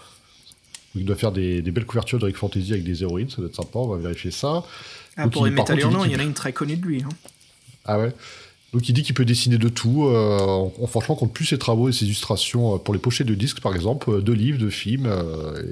Il 0.94 1.04
doit 1.04 1.16
faire 1.16 1.32
des, 1.32 1.62
belles 1.62 1.86
couvertures 1.86 2.18
de 2.18 2.30
Fantasy 2.30 2.72
avec 2.72 2.84
des 2.84 3.02
héroïnes, 3.02 3.28
ça 3.28 3.38
doit 3.38 3.46
être 3.46 3.56
sympa, 3.56 3.78
on 3.78 3.88
va 3.88 3.98
vérifier 3.98 4.30
ça. 4.30 4.64
Ah, 5.16 5.28
pour 5.28 5.44
les 5.44 5.50
Metal 5.50 5.76
il, 5.78 5.82
y 5.82 5.84
en 5.84 6.18
a 6.18 6.22
une 6.22 6.34
très 6.34 6.52
connue 6.52 6.76
de 6.76 6.84
lui. 6.84 7.02
Hein. 7.02 7.08
Ah 7.84 7.98
ouais 7.98 8.12
donc 8.74 8.88
il 8.88 8.92
dit 8.92 9.04
qu'il 9.04 9.14
peut 9.14 9.24
dessiner 9.24 9.56
de 9.56 9.68
tout. 9.68 10.06
Euh, 10.06 10.68
on, 10.80 10.86
franchement, 10.88 11.14
compte 11.14 11.32
plus 11.32 11.44
ses 11.44 11.58
travaux 11.58 11.88
et 11.88 11.92
ses 11.92 12.06
illustrations 12.06 12.74
euh, 12.74 12.78
pour 12.78 12.92
les 12.92 12.98
pochettes 12.98 13.28
de 13.28 13.36
disques, 13.36 13.60
par 13.60 13.72
exemple, 13.72 14.10
euh, 14.10 14.20
de 14.20 14.32
livres, 14.32 14.58
de 14.58 14.68
films. 14.68 15.08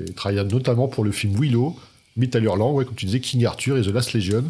il 0.06 0.14
travaille 0.14 0.42
notamment 0.46 0.86
pour 0.86 1.02
le 1.02 1.10
film 1.10 1.34
Willow, 1.34 1.76
Metal 2.16 2.44
Hurlant, 2.44 2.72
ouais, 2.72 2.84
comme 2.84 2.94
tu 2.94 3.06
disais, 3.06 3.18
King 3.18 3.44
Arthur 3.44 3.76
et 3.76 3.82
The 3.82 3.88
Last 3.88 4.12
Legion. 4.12 4.44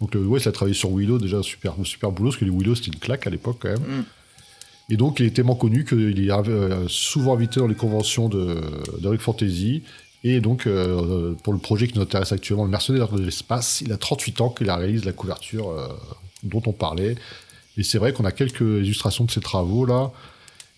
Donc 0.00 0.14
ouais, 0.14 0.40
il 0.40 0.48
a 0.48 0.52
travaillé 0.52 0.74
sur 0.74 0.88
Willow, 0.90 1.18
déjà 1.18 1.42
super, 1.42 1.74
super 1.84 2.12
boulot, 2.12 2.30
parce 2.30 2.40
que 2.40 2.46
les 2.46 2.50
Willow 2.50 2.74
c'était 2.74 2.88
une 2.88 2.98
claque 2.98 3.26
à 3.26 3.30
l'époque 3.30 3.58
quand 3.60 3.68
même. 3.68 3.80
Mm. 3.80 4.04
Et 4.92 4.98
donc 4.98 5.20
il 5.20 5.26
est 5.26 5.30
tellement 5.30 5.54
connu 5.54 5.86
qu'il 5.86 6.28
est 6.28 6.88
souvent 6.88 7.32
invité 7.32 7.60
dans 7.60 7.66
les 7.66 7.74
conventions 7.74 8.28
de, 8.28 8.60
de 9.00 9.08
Rick 9.08 9.22
Fantasy. 9.22 9.82
Et 10.22 10.40
donc, 10.40 10.66
euh, 10.66 11.34
pour 11.42 11.54
le 11.54 11.58
projet 11.58 11.88
qui 11.88 11.96
nous 11.96 12.02
intéresse 12.02 12.30
actuellement, 12.30 12.64
le 12.64 12.70
mercenaire 12.70 13.08
de 13.08 13.22
l'espace, 13.22 13.80
il 13.80 13.90
a 13.90 13.96
38 13.96 14.40
ans 14.42 14.50
qu'il 14.50 14.70
réalise 14.70 15.06
la 15.06 15.12
couverture 15.12 15.70
euh, 15.70 15.88
dont 16.42 16.62
on 16.66 16.72
parlait. 16.72 17.16
Et 17.78 17.82
c'est 17.82 17.96
vrai 17.96 18.12
qu'on 18.12 18.26
a 18.26 18.32
quelques 18.32 18.60
illustrations 18.60 19.24
de 19.24 19.30
ses 19.30 19.40
travaux 19.40 19.86
là. 19.86 20.12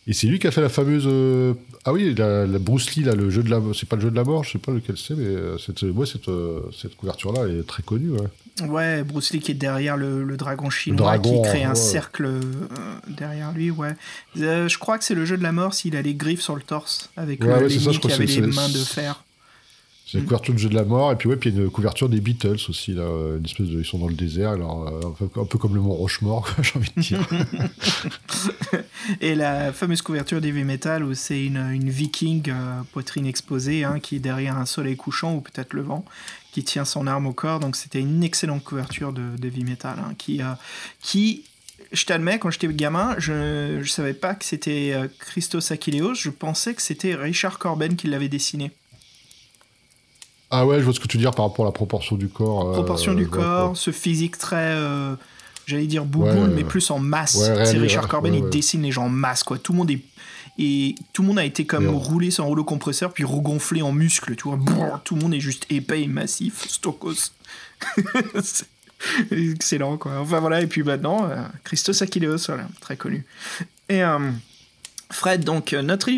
Et 0.06 0.12
c'est 0.12 0.26
lui 0.26 0.38
qui 0.38 0.46
a 0.46 0.50
fait 0.50 0.60
la 0.60 0.68
fameuse. 0.68 1.04
Euh, 1.06 1.54
ah 1.84 1.92
oui, 1.92 2.14
la, 2.14 2.46
Bruce 2.58 2.94
Lee, 2.94 3.04
là, 3.04 3.14
le 3.14 3.30
jeu 3.30 3.42
de 3.42 3.50
la. 3.50 3.60
C'est 3.72 3.88
pas 3.88 3.96
le 3.96 4.02
jeu 4.02 4.10
de 4.10 4.16
la 4.16 4.24
mort, 4.24 4.44
je 4.44 4.52
sais 4.52 4.58
pas 4.58 4.72
lequel 4.72 4.96
c'est, 4.98 5.14
mais 5.14 5.58
cette, 5.58 5.82
ouais, 5.82 6.06
cette, 6.06 6.30
cette 6.78 6.96
couverture-là 6.96 7.46
est 7.48 7.66
très 7.66 7.82
connue. 7.82 8.10
Ouais. 8.10 8.68
ouais. 8.68 9.02
Bruce 9.02 9.32
Lee 9.32 9.40
qui 9.40 9.52
est 9.52 9.54
derrière 9.54 9.96
le, 9.96 10.36
dragon 10.36 10.68
chinois, 10.68 11.18
qui 11.18 11.42
crée 11.42 11.64
un 11.64 11.74
cercle 11.74 12.28
derrière 13.08 13.52
lui, 13.52 13.70
ouais. 13.70 13.94
je 14.34 14.78
crois 14.78 14.98
que 14.98 15.04
c'est 15.04 15.14
le 15.14 15.24
jeu 15.24 15.38
de 15.38 15.42
la 15.42 15.52
mort 15.52 15.72
s'il 15.72 15.96
a 15.96 16.02
les 16.02 16.14
griffes 16.14 16.42
sur 16.42 16.56
le 16.56 16.62
torse, 16.62 17.10
avec 17.16 17.42
ouais, 17.42 17.66
qui 17.68 18.12
avait 18.12 18.26
les 18.26 18.40
mains 18.42 18.68
de 18.68 18.78
fer. 18.78 19.23
C'est 20.14 20.20
la 20.20 20.27
couverture 20.27 20.55
de 20.55 20.59
jeu 20.61 20.68
de 20.68 20.77
la 20.77 20.85
mort, 20.85 21.11
et 21.11 21.16
puis 21.16 21.29
ouais, 21.29 21.35
puis 21.35 21.50
il 21.50 21.57
y 21.57 21.59
a 21.59 21.64
une 21.64 21.70
couverture 21.70 22.09
des 22.09 22.20
Beatles 22.20 22.61
aussi, 22.68 22.92
là, 22.92 23.03
une 23.37 23.44
espèce 23.44 23.66
de, 23.66 23.81
ils 23.81 23.85
sont 23.85 23.98
dans 23.98 24.07
le 24.07 24.14
désert, 24.14 24.50
alors 24.50 24.87
euh, 24.87 25.40
un 25.40 25.44
peu, 25.44 25.59
comme 25.59 25.74
le 25.74 25.81
Mont 25.81 25.92
Rochemort, 25.92 26.48
j'ai 26.62 26.79
envie 26.79 26.92
de 26.96 27.00
dire. 27.00 27.29
et 29.20 29.35
la 29.35 29.72
fameuse 29.72 30.03
couverture 30.03 30.40
d'Heavy 30.40 30.62
Metal 30.62 31.03
où 31.03 31.14
c'est 31.14 31.44
une, 31.44 31.57
une, 31.57 31.90
viking 31.90 32.48
euh, 32.48 32.83
poitrine 32.92 33.27
exposée, 33.27 33.83
hein, 33.83 33.98
qui 33.98 34.14
est 34.14 34.20
derrière 34.20 34.57
un 34.57 34.66
soleil 34.66 34.94
couchant 34.94 35.35
ou 35.35 35.40
peut-être 35.40 35.72
le 35.72 35.83
vent, 35.83 36.05
qui 36.53 36.62
tient 36.62 36.85
son 36.85 37.09
arme 37.09 37.27
au 37.27 37.33
corps. 37.33 37.59
Donc 37.59 37.74
c'était 37.74 38.00
une 38.00 38.22
excellente 38.22 38.62
couverture 38.62 39.12
de, 39.12 39.33
Heavy 39.44 39.64
Metal, 39.64 39.96
hein, 39.98 40.14
qui, 40.16 40.42
euh, 40.42 40.53
qui 41.03 41.42
je 41.90 42.07
t'admets, 42.07 42.38
quand 42.38 42.50
j'étais 42.50 42.68
gamin, 42.68 43.16
je 43.18 43.79
ne 43.79 43.85
savais 43.85 44.14
pas 44.14 44.37
que 44.37 44.44
c'était 44.44 44.94
Christos 45.18 45.72
Achilleos, 45.72 46.14
je 46.14 46.31
pensais 46.31 46.72
que 46.74 46.83
c'était 46.83 47.16
Richard 47.16 47.59
Corben 47.59 47.96
qui 47.96 48.07
l'avait 48.07 48.29
dessiné. 48.29 48.70
Ah 50.56 50.64
ouais, 50.66 50.78
je 50.78 50.84
vois 50.84 50.94
ce 50.94 51.00
que 51.00 51.08
tu 51.08 51.16
veux 51.16 51.20
dire 51.20 51.32
par 51.32 51.46
rapport 51.46 51.64
à 51.64 51.68
la 51.68 51.72
proportion 51.72 52.14
du 52.14 52.28
corps. 52.28 52.68
Euh, 52.68 52.72
proportion 52.74 53.12
du 53.12 53.26
corps, 53.26 53.76
ce 53.76 53.90
physique 53.90 54.38
très, 54.38 54.74
euh, 54.76 55.16
j'allais 55.66 55.88
dire 55.88 56.04
bouboune, 56.04 56.54
mais 56.54 56.62
plus 56.62 56.92
en 56.92 57.00
masse. 57.00 57.36
c'est 57.64 57.76
Richard 57.76 58.06
Corbin, 58.06 58.32
il 58.32 58.48
dessine 58.50 58.82
les 58.82 58.92
gens 58.92 59.06
en 59.06 59.08
masse, 59.08 59.42
quoi. 59.42 59.58
Tout 59.58 59.72
le 59.72 59.78
monde 59.78 59.90
est 59.90 60.00
et 60.56 60.94
tout 61.12 61.22
le 61.22 61.28
monde 61.28 61.40
a 61.40 61.44
été 61.44 61.66
comme 61.66 61.88
roulé 61.88 62.30
sur 62.30 62.44
un 62.44 62.46
rouleau 62.46 62.62
compresseur 62.62 63.12
puis 63.12 63.24
regonflé 63.24 63.82
en 63.82 63.90
muscles, 63.90 64.36
tu 64.36 64.44
vois. 64.44 64.56
tout 65.02 65.16
le 65.16 65.22
monde 65.22 65.34
est 65.34 65.40
juste 65.40 65.66
épais 65.68 66.02
et 66.02 66.06
massif, 66.06 66.68
Stokos. 66.68 67.32
excellent, 69.32 69.96
quoi. 69.96 70.20
Enfin 70.20 70.38
voilà, 70.38 70.60
et 70.60 70.68
puis 70.68 70.84
maintenant, 70.84 71.28
euh, 71.28 71.42
Christos 71.64 72.00
Achilleos, 72.00 72.46
voilà, 72.46 72.68
très 72.80 72.96
connu. 72.96 73.26
Et 73.88 74.02
Fred, 75.14 75.44
donc 75.44 75.72
euh, 75.72 75.83
notre 75.83 76.09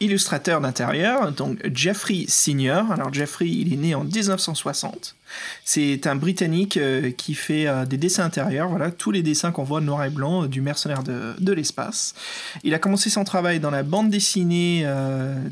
illustrateur 0.00 0.60
d'intérieur, 0.62 1.30
donc 1.30 1.58
Jeffrey 1.74 2.24
Senior. 2.26 2.90
Alors 2.90 3.12
Jeffrey, 3.12 3.48
il 3.48 3.74
est 3.74 3.76
né 3.76 3.94
en 3.94 4.02
1960. 4.02 5.14
C'est 5.66 6.06
un 6.06 6.16
Britannique 6.16 6.78
euh, 6.78 7.10
qui 7.10 7.34
fait 7.34 7.66
euh, 7.66 7.84
des 7.84 7.98
dessins 7.98 8.24
intérieurs, 8.24 8.70
voilà, 8.70 8.90
tous 8.90 9.10
les 9.10 9.22
dessins 9.22 9.52
qu'on 9.52 9.62
voit 9.62 9.82
noir 9.82 10.06
et 10.06 10.10
blanc 10.10 10.46
du 10.46 10.62
mercenaire 10.62 11.02
de, 11.02 11.52
l'espace. 11.52 12.14
Il 12.64 12.72
a 12.72 12.78
commencé 12.78 13.10
son 13.10 13.24
travail 13.24 13.60
dans 13.60 13.70
la 13.70 13.82
bande 13.82 14.08
dessinée 14.08 14.86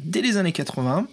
dès 0.02 0.22
les 0.22 0.38
années 0.38 0.52
80. 0.52 1.06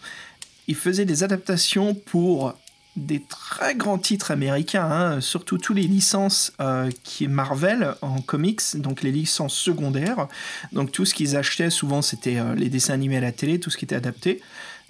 Il 0.68 0.76
faisait 0.76 1.06
des 1.06 1.24
adaptations 1.24 1.94
pour 1.94 2.54
des 2.96 3.22
très 3.22 3.76
grands 3.76 3.98
titres 3.98 4.32
américains, 4.32 4.86
hein, 4.86 5.22
surtout 5.22 5.58
tous 5.58 5.74
les 5.74 5.84
licences 5.84 6.54
euh, 6.60 6.92
qui 7.04 7.24
est 7.24 7.28
Marvel 7.28 7.96
en 8.02 8.22
comics, 8.22 8.62
donc 8.76 9.02
les 9.02 9.12
licences 9.12 9.56
secondaires. 9.56 10.28
Donc 10.72 10.92
tout 10.92 11.06
ce 11.06 11.14
qu'ils 11.14 11.36
achetaient 11.36 11.72
souvent 11.72 12.02
c'était 12.02 12.38
euh, 12.38 12.54
les 12.56 12.70
dessins 12.70 12.94
animés 12.94 13.18
à 13.18 13.22
la 13.22 13.32
télé, 13.32 13.60
tout 13.60 13.72
ce 13.72 13.78
qui 13.78 13.86
était 13.86 13.96
adapté. 13.96 14.42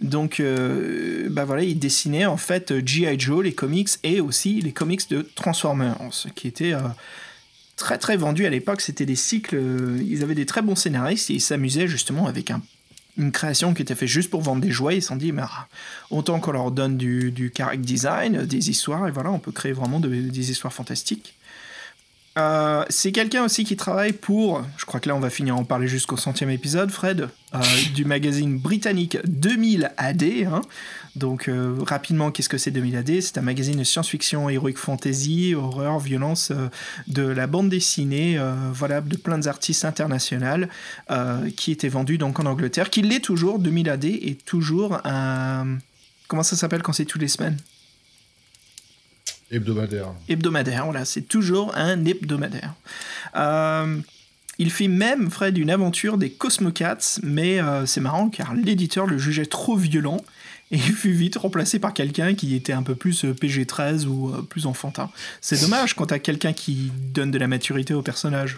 Donc 0.01 0.39
euh, 0.39 1.29
bah 1.29 1.45
voilà, 1.45 1.63
ils 1.63 1.79
dessinaient 1.79 2.25
en 2.25 2.37
fait 2.37 2.85
G.I. 2.85 3.17
Joe, 3.17 3.43
les 3.43 3.53
comics, 3.53 3.89
et 4.03 4.19
aussi 4.19 4.59
les 4.59 4.73
comics 4.73 5.09
de 5.09 5.21
Transformers, 5.21 5.95
qui 6.35 6.47
étaient 6.47 6.73
très 7.77 7.97
très 7.97 8.17
vendus 8.17 8.45
à 8.45 8.49
l'époque. 8.49 8.81
C'était 8.81 9.05
des 9.05 9.15
cycles, 9.15 9.57
ils 10.05 10.23
avaient 10.23 10.35
des 10.35 10.45
très 10.45 10.61
bons 10.61 10.75
scénaristes 10.75 11.29
et 11.29 11.35
ils 11.35 11.41
s'amusaient 11.41 11.87
justement 11.87 12.27
avec 12.27 12.51
un 12.51 12.61
une 13.17 13.31
création 13.31 13.73
qui 13.73 13.81
était 13.81 13.95
faite 13.95 14.07
juste 14.07 14.29
pour 14.29 14.41
vendre 14.41 14.61
des 14.61 14.71
jouets. 14.71 14.97
Ils 14.97 15.01
se 15.01 15.09
sont 15.09 15.15
dit, 15.15 15.31
mais 15.31 15.43
ah, 15.45 15.67
autant 16.09 16.39
qu'on 16.39 16.51
leur 16.51 16.71
donne 16.71 16.97
du, 16.97 17.31
du 17.31 17.53
design, 17.77 18.45
des 18.45 18.69
histoires, 18.69 19.07
et 19.07 19.11
voilà, 19.11 19.31
on 19.31 19.39
peut 19.39 19.51
créer 19.51 19.73
vraiment 19.73 19.99
des 19.99 20.51
histoires 20.51 20.73
fantastiques. 20.73 21.35
Euh, 22.37 22.83
c'est 22.89 23.11
quelqu'un 23.11 23.43
aussi 23.43 23.63
qui 23.63 23.75
travaille 23.75 24.13
pour, 24.13 24.63
je 24.77 24.85
crois 24.85 24.99
que 24.99 25.07
là 25.07 25.15
on 25.15 25.19
va 25.19 25.29
finir 25.29 25.55
en 25.55 25.65
parler 25.65 25.87
jusqu'au 25.87 26.17
centième 26.17 26.49
épisode, 26.49 26.89
Fred, 26.89 27.29
euh, 27.53 27.59
du 27.93 28.05
magazine 28.05 28.57
britannique 28.57 29.17
2000 29.25 29.91
AD. 29.97 30.23
Hein. 30.23 30.61
Donc 31.15 31.47
euh, 31.47 31.75
rapidement, 31.85 32.31
qu'est-ce 32.31 32.49
que 32.49 32.57
c'est 32.57 32.71
2000 32.71 32.95
AD 32.97 33.21
C'est 33.21 33.37
un 33.37 33.41
magazine 33.41 33.77
de 33.77 33.83
science-fiction, 33.83 34.49
heroic 34.49 34.75
fantasy, 34.77 35.53
horreur, 35.53 35.99
violence, 35.99 36.51
de 37.07 37.23
la 37.23 37.47
bande 37.47 37.69
dessinée, 37.69 38.39
voilà, 38.73 39.01
de 39.01 39.15
plein 39.17 39.37
d'artistes 39.37 39.85
internationaux 39.85 40.67
qui 41.55 41.71
était 41.71 41.89
vendu 41.89 42.17
donc 42.17 42.39
en 42.39 42.45
Angleterre, 42.45 42.89
qui 42.89 43.01
l'est 43.01 43.19
toujours. 43.19 43.59
2000 43.59 43.89
AD 43.89 44.05
est 44.05 44.43
toujours 44.45 44.99
un... 45.05 45.77
Comment 46.27 46.43
ça 46.43 46.55
s'appelle 46.55 46.81
quand 46.81 46.93
c'est 46.93 47.05
tous 47.05 47.19
les 47.19 47.27
semaines? 47.27 47.57
Hebdomadaire. 49.53 50.13
Hebdomadaire, 50.27 50.85
voilà, 50.85 51.05
c'est 51.05 51.21
toujours 51.21 51.75
un 51.75 52.03
hebdomadaire. 52.05 52.73
Euh, 53.35 53.99
il 54.57 54.71
fit 54.71 54.87
même, 54.87 55.29
Fred, 55.29 55.57
une 55.57 55.69
aventure 55.69 56.17
des 56.17 56.31
Cosmocats, 56.31 57.19
mais 57.21 57.61
euh, 57.61 57.85
c'est 57.85 58.01
marrant 58.01 58.29
car 58.29 58.55
l'éditeur 58.55 59.05
le 59.05 59.17
jugeait 59.17 59.45
trop 59.45 59.75
violent 59.75 60.23
et 60.73 60.77
il 60.77 60.93
fut 60.93 61.11
vite 61.11 61.37
remplacé 61.37 61.79
par 61.79 61.93
quelqu'un 61.93 62.33
qui 62.33 62.55
était 62.55 62.73
un 62.73 62.83
peu 62.83 62.95
plus 62.95 63.23
euh, 63.23 63.33
PG-13 63.33 64.05
ou 64.07 64.31
plus 64.49 64.65
enfantin. 64.65 65.09
C'est 65.39 65.61
dommage 65.61 65.95
quand 65.95 66.07
t'as 66.07 66.19
quelqu'un 66.19 66.51
qui 66.51 66.91
donne 67.13 67.31
de 67.31 67.37
la 67.37 67.47
maturité 67.47 67.93
au 67.93 68.01
personnage. 68.01 68.57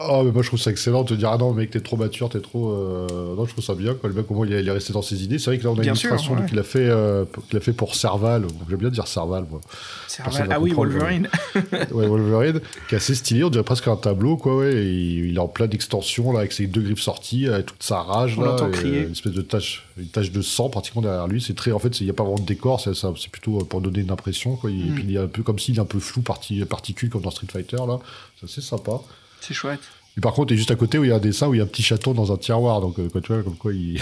Oh, 0.00 0.22
mais 0.24 0.32
moi 0.32 0.42
je 0.42 0.48
trouve 0.48 0.60
ça 0.60 0.70
excellent 0.70 1.02
de 1.02 1.08
te 1.08 1.14
dire 1.14 1.28
Ah 1.30 1.38
non, 1.38 1.52
mec, 1.52 1.70
t'es 1.70 1.80
trop 1.80 1.96
mature, 1.96 2.28
t'es 2.28 2.40
trop. 2.40 2.70
Euh, 2.70 3.34
non, 3.34 3.44
je 3.44 3.52
trouve 3.52 3.64
ça 3.64 3.74
bien. 3.74 3.94
Quoi. 3.94 4.08
Le 4.08 4.14
mec, 4.14 4.30
au 4.30 4.34
moins, 4.34 4.46
il 4.46 4.52
est 4.52 4.70
resté 4.70 4.92
dans 4.92 5.02
ses 5.02 5.22
idées. 5.22 5.38
C'est 5.38 5.50
vrai 5.50 5.58
que 5.58 5.64
là, 5.64 5.70
on 5.70 5.78
a 5.78 5.82
une 5.82 5.88
illustration 5.88 6.36
qu'il 6.46 6.58
a, 6.58 6.62
fait, 6.62 6.88
euh, 6.88 7.24
qu'il 7.48 7.58
a 7.58 7.60
fait 7.60 7.72
pour 7.72 7.94
Serval. 7.94 8.46
J'aime 8.68 8.78
bien 8.78 8.90
dire 8.90 9.06
Serval, 9.06 9.46
moi. 9.50 9.60
Serval, 10.08 10.48
ah 10.50 10.60
oui, 10.60 10.72
Wolverine. 10.72 11.28
ouais, 11.72 12.06
Wolverine, 12.06 12.60
qui 12.88 12.94
est 12.94 12.98
assez 12.98 13.14
stylé. 13.14 13.44
On 13.44 13.50
dirait 13.50 13.64
presque 13.64 13.88
un 13.88 13.96
tableau, 13.96 14.36
quoi, 14.36 14.56
ouais. 14.56 14.84
il 14.86 15.36
est 15.36 15.40
en 15.40 15.48
plein 15.48 15.66
d'extension, 15.66 16.32
là, 16.32 16.40
avec 16.40 16.52
ses 16.52 16.66
deux 16.66 16.82
griffes 16.82 17.00
sorties, 17.00 17.48
avec 17.48 17.66
toute 17.66 17.82
sa 17.82 18.00
rage, 18.00 18.38
là. 18.38 18.56
une 18.84 19.12
espèce 19.12 19.32
de 19.32 19.42
tache, 19.42 19.86
une 19.98 20.06
tache 20.06 20.30
de 20.30 20.42
sang 20.42 20.68
pratiquement 20.68 21.02
derrière 21.02 21.28
lui. 21.28 21.40
C'est 21.40 21.54
très. 21.54 21.72
En 21.72 21.78
fait, 21.78 22.00
il 22.00 22.04
n'y 22.04 22.10
a 22.10 22.14
pas 22.14 22.24
vraiment 22.24 22.38
de 22.38 22.46
décor, 22.46 22.80
c'est, 22.80 22.94
c'est 22.94 23.30
plutôt 23.30 23.58
pour 23.64 23.80
donner 23.80 24.00
une 24.00 24.10
impression, 24.10 24.56
quoi. 24.56 24.70
Et 24.70 24.74
mm. 24.74 24.94
puis, 24.94 25.04
il 25.08 25.16
est 25.16 25.20
un 25.20 25.26
peu 25.26 25.42
comme 25.42 25.58
s'il 25.58 25.76
est 25.76 25.80
un 25.80 25.84
peu 25.84 26.00
flou, 26.00 26.22
parti, 26.22 26.64
particule, 26.64 27.10
comme 27.10 27.22
dans 27.22 27.30
Street 27.30 27.48
Fighter, 27.50 27.76
là. 27.76 27.98
C'est 28.38 28.46
assez 28.46 28.60
sympa. 28.60 29.00
C'est 29.42 29.54
chouette. 29.54 29.80
Et 30.16 30.20
par 30.20 30.34
contre, 30.34 30.52
il 30.52 30.54
est 30.54 30.58
juste 30.58 30.70
à 30.70 30.76
côté 30.76 30.98
où 30.98 31.04
il 31.04 31.08
y 31.08 31.12
a 31.12 31.16
un 31.16 31.20
dessin 31.20 31.48
où 31.48 31.54
il 31.54 31.58
y 31.58 31.60
a 31.60 31.64
un 31.64 31.66
petit 31.66 31.82
château 31.82 32.12
dans 32.12 32.32
un 32.32 32.36
tiroir. 32.36 32.80
Donc, 32.80 32.98
euh, 32.98 33.08
quoi, 33.08 33.20
tu 33.20 33.32
vois, 33.32 33.42
comme 33.42 33.56
quoi 33.56 33.72
il. 33.72 34.00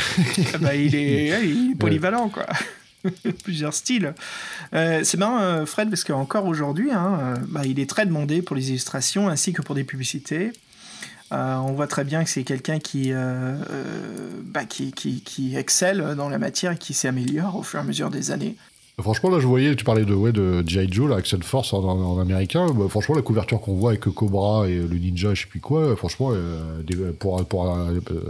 Ah 0.54 0.58
bah, 0.58 0.74
il, 0.74 0.94
est, 0.94 1.74
polyvalent, 1.78 2.28
quoi. 2.28 2.46
Plusieurs 3.44 3.72
styles. 3.72 4.14
Euh, 4.74 5.00
c'est 5.04 5.16
marrant, 5.16 5.40
euh, 5.40 5.66
Fred, 5.66 5.88
parce 5.88 6.04
qu'encore 6.04 6.46
aujourd'hui, 6.46 6.90
hein, 6.90 7.34
bah, 7.48 7.62
il 7.64 7.78
est 7.78 7.88
très 7.88 8.06
demandé 8.06 8.42
pour 8.42 8.56
les 8.56 8.70
illustrations 8.70 9.28
ainsi 9.28 9.52
que 9.52 9.62
pour 9.62 9.74
des 9.74 9.84
publicités. 9.84 10.52
on 11.30 11.72
voit 11.72 11.86
très 11.86 12.04
bien 12.04 12.24
que 12.24 12.28
c'est 12.28 12.42
quelqu'un 12.42 12.80
qui, 12.80 13.12
bah, 13.12 14.64
qui, 14.64 14.92
qui, 14.92 15.22
qui, 15.22 15.56
excelle 15.56 16.14
dans 16.16 16.28
la 16.28 16.38
matière 16.38 16.72
et 16.72 16.78
qui 16.78 16.92
s'améliore 16.92 17.56
au 17.56 17.62
fur 17.62 17.78
et 17.78 17.82
à 17.82 17.86
mesure 17.86 18.10
des 18.10 18.32
années. 18.32 18.56
Franchement, 19.02 19.30
là, 19.30 19.40
je 19.40 19.46
voyais, 19.46 19.74
tu 19.74 19.84
parlais 19.84 20.04
de, 20.04 20.14
ouais, 20.14 20.32
de 20.32 20.62
G.I. 20.66 20.88
Joe, 20.90 21.08
là, 21.08 21.16
Action 21.16 21.40
Force 21.42 21.72
en, 21.72 22.18
américain. 22.18 22.66
Bah, 22.74 22.86
franchement, 22.88 23.14
la 23.14 23.22
couverture 23.22 23.60
qu'on 23.60 23.74
voit 23.74 23.90
avec 23.90 24.00
Cobra 24.00 24.68
et 24.68 24.76
le 24.76 24.98
ninja, 24.98 25.34
je 25.34 25.42
sais 25.42 25.46
plus 25.48 25.60
quoi, 25.60 25.96
franchement, 25.96 26.30
euh, 26.32 27.12
pour, 27.18 27.44
pour, 27.46 27.76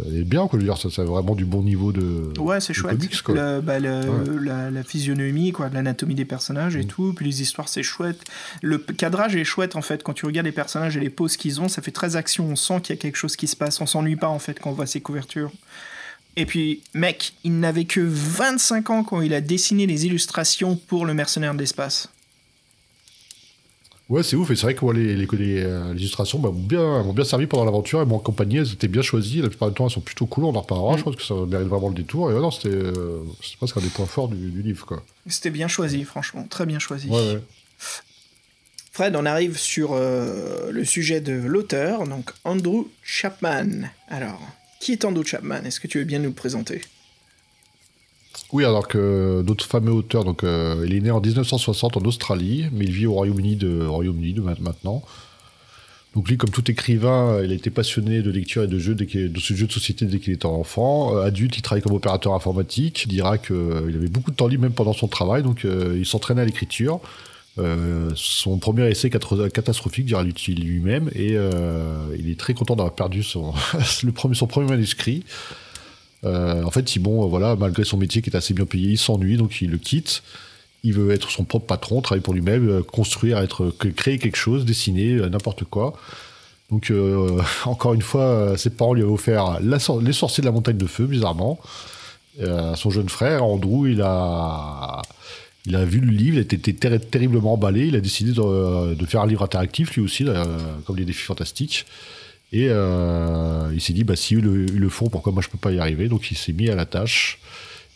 elle 0.06 0.16
est 0.16 0.24
bien, 0.24 0.46
quoi. 0.46 0.58
Je 0.58 0.64
veux 0.64 0.70
dire, 0.70 0.78
ça, 0.78 0.88
c'est 0.90 1.04
vraiment 1.04 1.34
du 1.34 1.44
bon 1.44 1.62
niveau 1.62 1.92
de. 1.92 2.38
Ouais, 2.38 2.60
c'est 2.60 2.74
chouette. 2.74 2.98
Bah, 3.62 3.78
la, 3.78 4.82
physionomie, 4.82 5.52
quoi, 5.52 5.68
l'anatomie 5.68 6.14
des 6.14 6.24
personnages 6.24 6.76
et 6.76 6.84
mm. 6.84 6.86
tout. 6.86 7.12
Puis 7.14 7.26
les 7.26 7.42
histoires, 7.42 7.68
c'est 7.68 7.82
chouette. 7.82 8.20
Le 8.62 8.78
cadrage 8.78 9.36
est 9.36 9.44
chouette, 9.44 9.76
en 9.76 9.82
fait. 9.82 10.02
Quand 10.02 10.12
tu 10.12 10.26
regardes 10.26 10.46
les 10.46 10.52
personnages 10.52 10.96
et 10.96 11.00
les 11.00 11.10
poses 11.10 11.36
qu'ils 11.36 11.60
ont, 11.60 11.68
ça 11.68 11.82
fait 11.82 11.90
très 11.90 12.16
action. 12.16 12.46
On 12.50 12.56
sent 12.56 12.80
qu'il 12.82 12.96
y 12.96 12.98
a 12.98 13.00
quelque 13.00 13.16
chose 13.16 13.36
qui 13.36 13.46
se 13.46 13.56
passe. 13.56 13.80
On 13.80 13.86
s'ennuie 13.86 14.16
pas, 14.16 14.28
en 14.28 14.38
fait, 14.38 14.58
quand 14.60 14.70
on 14.70 14.74
voit 14.74 14.86
ces 14.86 15.00
couvertures. 15.00 15.50
Et 16.36 16.46
puis, 16.46 16.82
mec, 16.94 17.32
il 17.44 17.58
n'avait 17.58 17.84
que 17.84 18.00
25 18.00 18.90
ans 18.90 19.04
quand 19.04 19.20
il 19.20 19.34
a 19.34 19.40
dessiné 19.40 19.86
les 19.86 20.06
illustrations 20.06 20.76
pour 20.76 21.06
le 21.06 21.14
mercenaire 21.14 21.54
de 21.54 21.58
l'espace. 21.58 22.08
Ouais, 24.10 24.24
c'est 24.24 24.34
ouf, 24.34 24.50
et 24.50 24.56
c'est 24.56 24.62
vrai 24.62 24.74
que 24.74 24.84
les, 24.86 25.14
les, 25.14 25.26
euh, 25.62 25.94
les, 25.94 26.00
illustrations 26.00 26.40
m'ont 26.40 26.50
bien, 26.50 27.04
bien 27.12 27.22
servi 27.22 27.46
pendant 27.46 27.64
l'aventure, 27.64 28.00
elles 28.00 28.08
m'ont 28.08 28.18
accompagné, 28.18 28.58
elles 28.58 28.72
étaient 28.72 28.88
bien 28.88 29.02
choisies, 29.02 29.40
la 29.40 29.48
plupart 29.48 29.68
du 29.68 29.74
temps 29.74 29.84
elles 29.84 29.92
sont 29.92 30.00
plutôt 30.00 30.26
cool, 30.26 30.46
on 30.46 30.54
en 30.56 30.62
reparlera, 30.62 30.96
je 30.96 31.04
pense 31.04 31.14
que 31.14 31.22
ça 31.22 31.34
mérite 31.46 31.68
vraiment 31.68 31.90
le 31.90 31.94
détour, 31.94 32.28
et 32.28 32.34
non, 32.34 32.50
c'était 32.50 32.74
euh, 32.74 33.22
presque 33.58 33.76
un 33.76 33.80
des 33.80 33.88
points 33.88 34.06
forts 34.06 34.26
du, 34.26 34.62
livre, 34.62 34.84
quoi. 34.84 35.04
C'était 35.28 35.50
bien 35.50 35.68
choisi, 35.68 36.02
franchement, 36.02 36.44
très 36.50 36.66
bien 36.66 36.80
choisi. 36.80 37.06
Ouais, 37.08 37.34
ouais. 37.34 37.42
Fred, 38.90 39.14
on 39.14 39.24
arrive 39.26 39.56
sur 39.56 39.92
euh, 39.92 40.72
le 40.72 40.84
sujet 40.84 41.20
de 41.20 41.34
l'auteur, 41.34 42.08
donc 42.08 42.32
Andrew 42.42 42.88
Chapman. 43.04 43.88
Alors, 44.08 44.40
qui 44.80 44.92
est 44.92 45.04
Andrew 45.04 45.22
Chapman? 45.24 45.62
Est-ce 45.64 45.78
que 45.78 45.86
tu 45.86 45.98
veux 45.98 46.04
bien 46.04 46.18
nous 46.18 46.30
le 46.30 46.34
présenter? 46.34 46.80
Oui, 48.52 48.64
alors 48.64 48.88
que 48.88 49.42
d'autres 49.42 49.66
fameux 49.66 49.92
auteurs, 49.92 50.24
donc 50.24 50.42
euh, 50.42 50.82
il 50.84 50.94
est 50.94 51.00
né 51.00 51.10
en 51.12 51.20
1960 51.20 51.96
en 51.96 52.00
Australie, 52.00 52.66
mais 52.72 52.84
il 52.84 52.90
vit 52.90 53.06
au 53.06 53.12
Royaume-Uni 53.12 53.54
de, 53.54 53.86
Royaume-Uni 53.86 54.32
de 54.32 54.40
maintenant. 54.40 55.04
Donc 56.16 56.28
lui, 56.28 56.36
comme 56.36 56.50
tout 56.50 56.68
écrivain, 56.68 57.40
il 57.44 57.52
a 57.52 57.54
été 57.54 57.70
passionné 57.70 58.22
de 58.22 58.30
lecture 58.32 58.64
et 58.64 58.66
de 58.66 58.80
jeux, 58.80 58.96
de 58.96 59.38
ce 59.38 59.54
jeu 59.54 59.68
de 59.68 59.72
société 59.72 60.06
dès 60.06 60.18
qu'il 60.18 60.32
était 60.32 60.46
enfant. 60.46 61.16
Euh, 61.16 61.22
adulte, 61.22 61.56
il 61.56 61.62
travaille 61.62 61.82
comme 61.82 61.92
opérateur 61.92 62.34
informatique. 62.34 63.04
Il 63.04 63.10
dira 63.10 63.38
qu'il 63.38 63.54
euh, 63.54 63.86
avait 63.86 64.08
beaucoup 64.08 64.32
de 64.32 64.36
temps 64.36 64.48
libre 64.48 64.62
même 64.62 64.72
pendant 64.72 64.94
son 64.94 65.06
travail, 65.06 65.44
donc 65.44 65.64
il 65.64 66.06
s'entraînait 66.06 66.42
à 66.42 66.44
l'écriture. 66.44 67.00
Son 68.14 68.58
premier 68.58 68.88
essai 68.88 69.10
catastrophique, 69.10 70.06
dira-t-il 70.06 70.64
lui-même, 70.64 71.10
et 71.14 71.36
il 72.18 72.30
est 72.30 72.38
très 72.38 72.54
content 72.54 72.76
d'avoir 72.76 72.94
perdu 72.94 73.22
son, 73.22 73.52
premier, 74.14 74.68
manuscrit. 74.68 75.24
en 76.24 76.70
fait, 76.70 76.98
bon, 76.98 77.26
voilà, 77.26 77.56
malgré 77.56 77.84
son 77.84 77.96
métier 77.96 78.22
qui 78.22 78.30
est 78.30 78.36
assez 78.36 78.54
bien 78.54 78.66
payé, 78.66 78.90
il 78.90 78.98
s'ennuie, 78.98 79.36
donc 79.36 79.60
il 79.60 79.70
le 79.70 79.78
quitte. 79.78 80.22
Il 80.82 80.94
veut 80.94 81.10
être 81.10 81.30
son 81.30 81.44
propre 81.44 81.66
patron, 81.66 82.00
travailler 82.00 82.22
pour 82.22 82.32
lui-même, 82.32 82.82
construire, 82.84 83.44
créer 83.96 84.18
quelque 84.18 84.36
chose, 84.36 84.64
dessiner, 84.64 85.16
n'importe 85.28 85.64
quoi. 85.64 85.94
Donc, 86.70 86.92
encore 87.66 87.94
une 87.94 88.02
fois, 88.02 88.56
ses 88.56 88.70
parents 88.70 88.94
lui 88.94 89.02
ont 89.02 89.12
offert 89.12 89.60
Les 89.60 90.12
Sorciers 90.12 90.40
de 90.40 90.46
la 90.46 90.52
Montagne 90.52 90.78
de 90.78 90.86
Feu, 90.86 91.06
bizarrement. 91.06 91.58
son 92.38 92.90
jeune 92.90 93.10
frère, 93.10 93.44
Andrew, 93.44 93.88
il 93.88 94.00
a 94.02 95.02
il 95.66 95.76
a 95.76 95.84
vu 95.84 96.00
le 96.00 96.10
livre, 96.10 96.36
il 96.36 96.40
était 96.40 96.98
terriblement 96.98 97.54
emballé. 97.54 97.86
Il 97.86 97.96
a 97.96 98.00
décidé 98.00 98.32
de, 98.32 99.06
faire 99.06 99.20
un 99.20 99.26
livre 99.26 99.42
interactif, 99.42 99.94
lui 99.94 100.02
aussi, 100.02 100.24
comme 100.86 100.96
les 100.96 101.04
défis 101.04 101.24
fantastiques. 101.24 101.86
Et 102.52 102.66
euh, 102.68 103.70
il 103.72 103.80
s'est 103.80 103.92
dit, 103.92 104.04
bah, 104.04 104.16
si 104.16 104.34
eux 104.34 104.40
le, 104.40 104.88
font, 104.88 105.08
pourquoi 105.08 105.32
moi 105.32 105.42
je 105.42 105.48
peux 105.48 105.58
pas 105.58 105.70
y 105.70 105.78
arriver? 105.78 106.08
Donc 106.08 106.30
il 106.30 106.36
s'est 106.36 106.52
mis 106.52 106.68
à 106.68 106.74
la 106.74 106.86
tâche. 106.86 107.38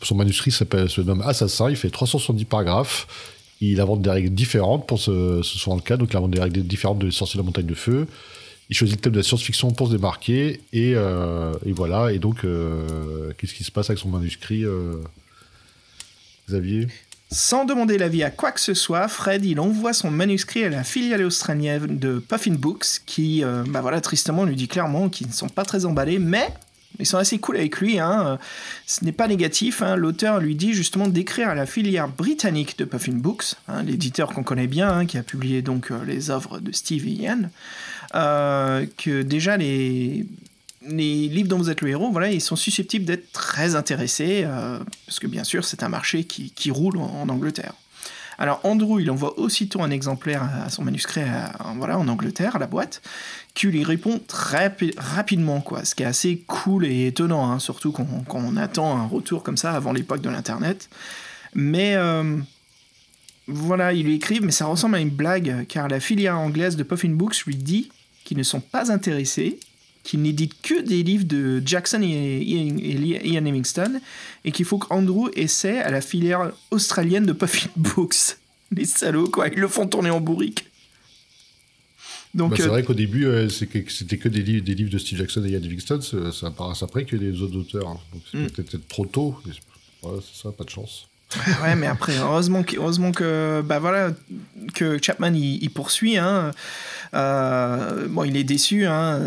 Son 0.03 0.14
manuscrit 0.14 0.53
se 0.53 1.00
nomme 1.00 1.22
Assassin. 1.22 1.70
Il 1.70 1.77
fait 1.77 1.90
370 1.90 2.44
paragraphes. 2.44 3.07
Il 3.61 3.81
invente 3.81 4.03
des 4.03 4.11
règles 4.11 4.31
différentes 4.31 4.87
pour 4.87 5.00
ce, 5.00 5.40
ce 5.42 5.59
soit 5.59 5.74
le 5.74 5.81
cas. 5.81 5.96
Donc 5.96 6.12
il 6.12 6.16
invente 6.16 6.31
des 6.31 6.40
règles 6.40 6.62
différentes 6.62 6.98
de 6.98 7.11
Sorcier 7.11 7.38
de 7.38 7.42
la 7.42 7.46
Montagne 7.46 7.66
de 7.66 7.74
Feu. 7.74 8.07
Il 8.70 8.77
choisit 8.77 8.96
le 8.96 9.00
thème 9.00 9.12
de 9.12 9.18
la 9.18 9.22
science-fiction 9.22 9.72
pour 9.72 9.88
se 9.88 9.92
démarquer. 9.92 10.61
Et, 10.72 10.92
euh, 10.94 11.53
voilà. 11.66 12.12
Et 12.12 12.18
donc, 12.18 12.44
euh, 12.44 13.33
qu'est-ce 13.37 13.55
qui 13.55 13.64
se 13.64 13.72
passe 13.72 13.90
avec 13.90 13.98
son 13.98 14.09
manuscrit, 14.09 14.64
Xavier? 16.48 16.87
Sans 17.35 17.64
demander 17.64 17.99
l'avis 17.99 18.23
à 18.23 18.31
quoi 18.31 18.53
que 18.53 18.61
ce 18.61 18.75
soit, 18.75 19.09
Fred 19.09 19.44
il 19.44 19.59
envoie 19.59 19.92
son 19.92 20.11
manuscrit 20.11 20.64
à 20.64 20.68
la 20.68 20.85
filiale 20.85 21.25
australienne 21.25 21.99
de 21.99 22.20
Puffin 22.20 22.55
Books, 22.55 23.03
qui, 23.07 23.42
euh, 23.42 23.64
bah 23.66 23.83
tristement 24.01 24.44
lui 24.44 24.55
dit 24.55 24.68
clairement 24.68 25.09
qu'ils 25.09 25.27
ne 25.27 25.33
sont 25.33 25.49
pas 25.49 25.64
très 25.64 25.85
emballés, 25.85 26.20
mais 26.20 26.49
ils 27.01 27.07
sont 27.07 27.18
assez 27.18 27.38
cool 27.38 27.57
avec 27.57 27.79
lui. 27.79 27.99
Hein. 27.99 28.38
Ce 28.87 29.05
n'est 29.05 29.12
pas 29.12 29.27
négatif. 29.27 29.83
Hein. 29.83 29.97
L'auteur 29.97 30.38
lui 30.38 30.55
dit 30.55 30.73
justement 30.75 31.09
d'écrire 31.09 31.49
à 31.49 31.55
la 31.55 31.66
filière 31.66 32.09
britannique 32.09 32.79
de 32.79 32.85
Puffin 32.85 33.14
Books, 33.14 33.55
hein, 33.66 33.83
l'éditeur 33.83 34.33
qu'on 34.33 34.44
connaît 34.44 34.68
bien, 34.68 35.05
qui 35.05 35.18
a 35.18 35.23
publié 35.23 35.61
donc 35.62 35.90
euh, 35.90 36.05
les 36.07 36.31
œuvres 36.31 36.61
de 36.61 36.70
Steve 36.70 37.07
Ian, 37.09 37.51
euh, 38.14 38.87
que 38.97 39.23
déjà 39.23 39.57
les 39.57 40.25
les 40.87 41.29
livres 41.29 41.49
dont 41.49 41.59
vous 41.59 41.70
êtes 41.70 41.81
le 41.81 41.88
héros, 41.88 42.11
voilà, 42.11 42.31
ils 42.31 42.40
sont 42.40 42.57
susceptibles 42.57 43.05
d'être 43.05 43.33
très 43.33 43.75
intéressés, 43.75 44.42
euh, 44.44 44.79
parce 45.07 45.18
que 45.18 45.27
bien 45.27 45.44
sûr, 45.44 45.64
c'est 45.64 45.83
un 45.83 45.88
marché 45.88 46.25
qui, 46.25 46.70
roule 46.70 46.99
en, 46.99 47.29
Angleterre. 47.29 47.75
Alors 48.37 48.61
Andrew, 48.64 49.01
il 49.01 49.11
envoie 49.11 49.38
aussitôt 49.38 49.83
un 49.83 49.90
exemplaire 49.90 50.42
à 50.42 50.68
son 50.68 50.83
manuscrit 50.83 51.23
voilà, 51.77 51.99
en 51.99 52.09
Angleterre, 52.09 52.57
à 52.57 52.59
la 52.59 52.66
boîte, 52.66 53.01
qui 53.55 53.68
lui 53.68 53.85
répond 53.85 54.20
très 54.27 54.77
rapidement, 54.97 55.61
quoi, 55.61 55.85
ce 55.85 55.94
qui 55.94 56.03
est 56.03 56.07
assez 56.07 56.42
cool 56.49 56.85
et 56.85 57.07
étonnant, 57.07 57.51
hein, 57.51 57.61
surtout 57.61 57.92
quand, 57.92 58.07
on 58.31 58.57
attend 58.57 58.97
un 58.97 59.07
retour 59.07 59.42
comme 59.44 59.57
ça 59.57 59.73
avant 59.73 59.92
l'époque 59.92 60.20
de 60.20 60.31
l'Internet. 60.31 60.90
Mais 61.55 61.94
euh, 61.94 62.37
voilà, 63.47 63.92
il 63.92 64.07
lui 64.07 64.14
écrit, 64.16 64.40
mais 64.40 64.51
ça 64.51 64.66
ressemble 64.66 64.97
à 64.97 65.01
une 65.01 65.11
blague, 65.11 65.66
car 65.68 65.87
la 65.87 66.01
filière 66.01 66.38
anglaise 66.38 66.75
de 66.77 66.83
Puffin 66.83 67.11
Books 67.11 67.44
lui 67.47 67.55
dit 67.55 67.90
qu'ils 68.25 68.38
ne 68.38 68.42
sont 68.42 68.61
pas 68.61 68.90
intéressés 68.90 69.61
qu'il 70.05 70.23
n'édite 70.23 70.61
que 70.62 70.81
des 70.81 71.03
livres 71.03 71.25
de 71.25 71.62
Jackson 71.64 72.01
et, 72.03 72.43
Ian 72.43 73.45
Hemingstone, 73.45 74.01
et 74.45 74.53
qu'il 74.53 74.67
faut 74.67 74.79
qu'Andrew 74.79 75.31
essaie 75.35 75.79
à 75.81 75.90
la 75.90 76.01
filière 76.01 76.53
australienne 76.71 77.27
de 77.27 77.33
Puffin 77.33 77.69
Books. 77.77 78.37
Les 78.71 78.85
salauds, 78.85 79.29
quoi, 79.29 79.49
ils 79.49 79.59
le 79.59 79.69
font 79.69 79.87
tourner 79.87 80.11
en 80.11 80.21
bourrique. 80.21 80.67
Donc, 82.35 82.51
bah, 82.51 82.57
c'est 82.59 82.64
euh, 82.64 82.69
vrai 82.69 82.83
qu'au 82.83 82.95
début, 82.95 83.27
euh, 83.27 83.49
c'était 83.49 84.19
que 84.19 84.29
des 84.29 84.43
livres, 84.43 84.64
des 84.64 84.75
livres 84.75 84.90
de 84.90 84.99
Steve 84.99 85.19
Jackson 85.19 85.45
et 85.45 85.51
Ian 85.51 85.61
Livingstone, 85.61 86.03
ça 86.03 86.49
apparaît 86.49 86.75
après 86.83 87.05
que 87.05 87.17
les 87.17 87.40
autres 87.43 87.57
auteurs. 87.57 87.88
Hein. 87.88 88.01
Donc 88.12 88.23
c'est 88.31 88.38
mm. 88.38 88.51
peut-être 88.51 88.88
trop 88.88 89.07
tôt. 89.07 89.37
Voilà, 90.03 90.21
c'est 90.21 90.43
ça, 90.43 90.53
pas 90.53 90.64
de 90.64 90.71
chance 90.71 91.07
ouais, 91.62 91.77
mais 91.77 91.87
après, 91.87 92.16
heureusement 92.18 92.62
que, 92.62 92.77
heureusement 92.77 93.12
que, 93.12 93.62
bah 93.64 93.79
voilà, 93.79 94.11
que 94.75 94.99
Chapman 95.01 95.33
il, 95.35 95.70
poursuit. 95.70 96.16
Hein. 96.16 96.51
Euh, 97.14 98.07
bon, 98.09 98.25
il 98.25 98.37
est 98.37 98.44
déçu. 98.44 98.87
Hein. 98.87 99.20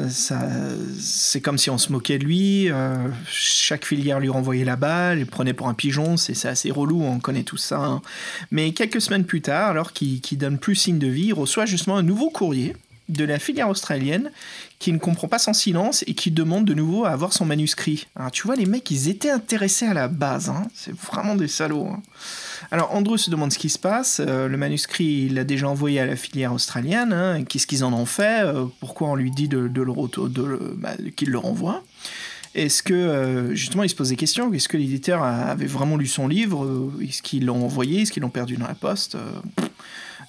c'est 1.00 1.42
comme 1.42 1.58
si 1.58 1.70
on 1.70 1.78
se 1.78 1.92
moquait 1.92 2.18
de 2.18 2.26
lui. 2.26 2.70
Euh, 2.70 2.96
chaque 3.30 3.86
filière 3.86 4.20
lui 4.20 4.30
renvoyait 4.30 4.66
la 4.66 4.76
balle, 4.76 5.20
il 5.20 5.26
prenait 5.26 5.54
pour 5.54 5.68
un 5.68 5.74
pigeon. 5.74 6.18
C'est 6.18 6.48
assez 6.48 6.72
relou, 6.72 7.04
on 7.04 7.20
connaît 7.20 7.44
tout 7.44 7.58
ça. 7.58 7.78
Hein. 7.78 8.02
Mais 8.52 8.72
quelques 8.72 9.02
semaines 9.02 9.26
plus 9.26 9.42
tard, 9.42 9.70
alors 9.70 9.94
qu'il 9.94 10.38
donne 10.38 10.58
plus 10.58 10.76
signe 10.76 11.00
de 11.00 11.08
vie, 11.08 11.28
il 11.28 11.34
reçoit 11.34 11.66
justement 11.66 11.98
un 11.98 12.04
nouveau 12.04 12.30
courrier 12.30 12.76
de 13.10 13.24
la 13.24 13.40
filière 13.40 13.70
australienne 13.70 14.32
qui 14.80 14.94
ne 14.94 14.98
comprend 14.98 15.28
pas 15.28 15.40
son 15.40 15.54
silence 15.54 16.04
et 16.08 16.14
qui 16.14 16.30
demande 16.30 16.66
de 16.66 16.74
nouveau 16.74 17.06
à 17.06 17.10
avoir 17.10 17.34
son 17.34 17.46
manuscrit. 17.46 18.08
Tu 18.32 18.44
vois, 18.44 18.56
les 18.56 18.66
mecs, 18.66 18.90
ils 18.92 19.10
étaient 19.10 19.32
intéressés 19.32 19.86
à 19.86 19.94
la 19.94 20.08
base. 20.08 20.50
Hein. 20.50 20.68
C'est 20.76 20.96
vraiment 20.96 21.36
des 21.36 21.48
salauds. 21.48 21.88
Hein. 21.88 22.02
Alors 22.72 22.94
Andrew 22.94 23.18
se 23.18 23.30
demande 23.30 23.52
ce 23.52 23.58
qui 23.58 23.70
se 23.70 23.80
passe. 23.80 24.22
Euh, 24.26 24.48
le 24.48 24.58
manuscrit, 24.58 25.26
il 25.28 25.36
l'a 25.36 25.44
déjà 25.44 25.68
envoyé 25.68 26.00
à 26.00 26.06
la 26.06 26.16
filière 26.16 26.54
australienne. 26.54 27.14
Hein. 27.14 27.44
Qu'est-ce 27.44 27.66
qu'ils 27.66 27.84
en 27.84 27.94
ont 27.94 28.06
fait 28.06 28.44
euh, 28.44 28.66
Pourquoi 28.80 29.10
on 29.10 29.16
lui 29.16 29.32
dit 29.32 29.48
de, 29.48 29.58
le, 29.58 30.76
bah, 30.78 30.92
qu'il 31.16 31.30
le 31.30 31.38
renvoie 31.38 31.84
est-ce 32.56 32.82
que, 32.82 32.94
euh, 32.94 33.54
justement, 33.54 33.84
il 33.84 33.90
se 33.90 33.94
pose 33.94 34.10
des 34.10 34.16
questions 34.16 34.52
Est-ce 34.52 34.68
que 34.68 34.78
l'éditeur 34.78 35.22
avait 35.22 35.68
vraiment 35.68 35.96
lu 35.96 36.08
son 36.08 36.28
livre 36.28 36.90
Est-ce 37.00 37.22
qu'ils 37.22 37.46
l'ont 37.46 37.64
envoyé 37.64 38.02
Est-ce 38.02 38.12
qu'ils 38.12 38.24
l'ont 38.24 38.32
perdu 38.32 38.58
dans 38.58 38.66
la 38.66 38.74
poste 38.74 39.16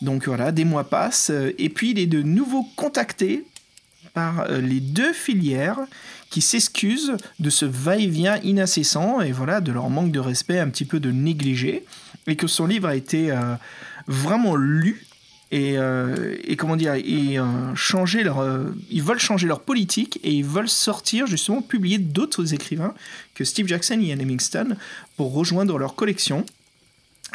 donc 0.00 0.26
voilà, 0.26 0.52
des 0.52 0.64
mois 0.64 0.84
passent, 0.84 1.30
euh, 1.30 1.52
et 1.58 1.68
puis 1.68 1.90
il 1.90 1.98
est 1.98 2.06
de 2.06 2.22
nouveau 2.22 2.64
contacté 2.76 3.44
par 4.14 4.40
euh, 4.42 4.60
les 4.60 4.80
deux 4.80 5.12
filières 5.12 5.80
qui 6.30 6.40
s'excusent 6.40 7.16
de 7.38 7.50
ce 7.50 7.64
va-et-vient 7.64 8.38
inaccessant 8.42 9.20
et 9.20 9.32
voilà 9.32 9.60
de 9.60 9.72
leur 9.72 9.90
manque 9.90 10.12
de 10.12 10.20
respect 10.20 10.58
un 10.58 10.68
petit 10.68 10.84
peu 10.84 11.00
de 11.00 11.10
négligé 11.10 11.84
et 12.26 12.36
que 12.36 12.46
son 12.46 12.66
livre 12.66 12.86
a 12.86 12.94
été 12.94 13.30
euh, 13.30 13.54
vraiment 14.06 14.56
lu 14.56 15.04
et, 15.50 15.76
comment 16.58 16.76
dire 16.76 16.92
et 16.92 17.38
changer 17.74 18.22
leur 18.22 18.44
ils 18.90 19.02
veulent 19.02 19.18
changer 19.18 19.46
leur 19.46 19.60
politique 19.60 20.20
et 20.22 20.30
ils 20.30 20.44
veulent 20.44 20.68
sortir 20.68 21.26
justement 21.26 21.62
publier 21.62 21.96
d'autres 21.96 22.52
écrivains 22.52 22.92
que 23.34 23.44
Steve 23.44 23.66
Jackson 23.66 23.98
et 23.98 24.08
Ian 24.08 24.18
Hemingstone 24.18 24.76
pour 25.16 25.32
rejoindre 25.32 25.78
leur 25.78 25.94
collection. 25.94 26.44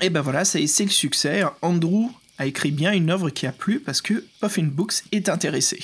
Et 0.03 0.11
ben 0.11 0.21
voilà 0.21 0.45
c'est 0.45 0.61
le 0.61 0.89
succès. 0.89 1.43
Andrew 1.63 2.11
a 2.37 2.45
écrit 2.45 2.71
bien 2.71 2.91
une 2.93 3.09
œuvre 3.09 3.29
qui 3.29 3.45
a 3.45 3.51
plu 3.51 3.79
parce 3.79 4.01
que 4.01 4.25
Puffin 4.39 4.63
Books 4.63 5.03
est 5.11 5.29
intéressé. 5.29 5.79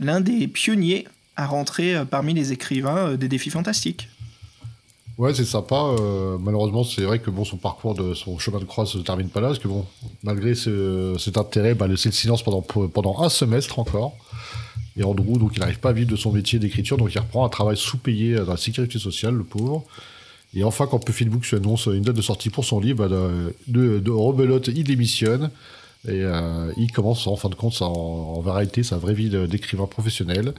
L'un 0.00 0.20
des 0.20 0.48
pionniers 0.48 1.06
à 1.36 1.46
rentrer 1.46 1.96
euh, 1.96 2.04
parmi 2.04 2.34
les 2.34 2.52
écrivains 2.52 3.10
euh, 3.10 3.16
des 3.16 3.28
défis 3.28 3.50
fantastiques. 3.50 4.08
Ouais, 5.18 5.34
c'est 5.34 5.44
sympa. 5.44 5.76
Euh, 5.76 6.38
malheureusement, 6.40 6.84
c'est 6.84 7.02
vrai 7.02 7.18
que 7.18 7.30
bon, 7.30 7.44
son 7.44 7.58
parcours 7.58 7.94
de 7.94 8.14
son 8.14 8.38
chemin 8.38 8.58
de 8.58 8.64
croix 8.64 8.86
se 8.86 8.98
termine 8.98 9.28
pas 9.28 9.40
là, 9.40 9.48
parce 9.48 9.58
que 9.58 9.68
bon, 9.68 9.86
malgré 10.22 10.54
cet 10.54 11.36
intérêt, 11.36 11.74
bah, 11.74 11.86
c'est 11.96 12.08
le 12.08 12.14
silence 12.14 12.42
pendant, 12.42 12.62
pendant 12.62 13.20
un 13.22 13.28
semestre 13.28 13.78
encore. 13.78 14.16
Et 14.96 15.04
Andrew, 15.04 15.38
donc, 15.38 15.52
il 15.56 15.60
n'arrive 15.60 15.78
pas 15.78 15.90
à 15.90 15.92
vivre 15.92 16.10
de 16.10 16.16
son 16.16 16.32
métier 16.32 16.58
d'écriture, 16.58 16.96
donc 16.96 17.14
il 17.14 17.18
reprend 17.18 17.44
un 17.44 17.50
travail 17.50 17.76
sous-payé 17.76 18.36
dans 18.36 18.52
la 18.52 18.56
sécurité 18.56 18.98
sociale, 18.98 19.34
le 19.34 19.44
pauvre. 19.44 19.84
Et 20.54 20.64
enfin, 20.64 20.86
quand 20.86 21.04
Books 21.28 21.54
annonce 21.54 21.86
une 21.86 22.02
date 22.02 22.16
de 22.16 22.22
sortie 22.22 22.50
pour 22.50 22.64
son 22.64 22.80
livre, 22.80 23.08
de, 23.68 23.98
de, 24.00 24.10
Rebelote, 24.10 24.68
il 24.68 24.84
démissionne. 24.84 25.50
Et 26.08 26.22
euh, 26.24 26.72
il 26.76 26.90
commence 26.92 27.26
en 27.26 27.36
fin 27.36 27.50
de 27.50 27.54
compte 27.54 27.80
en, 27.82 27.92
en 27.92 28.82
sa 28.82 28.96
vraie 28.96 29.14
vie 29.14 29.28
d'écrivain 29.28 29.86
professionnel. 29.86 30.54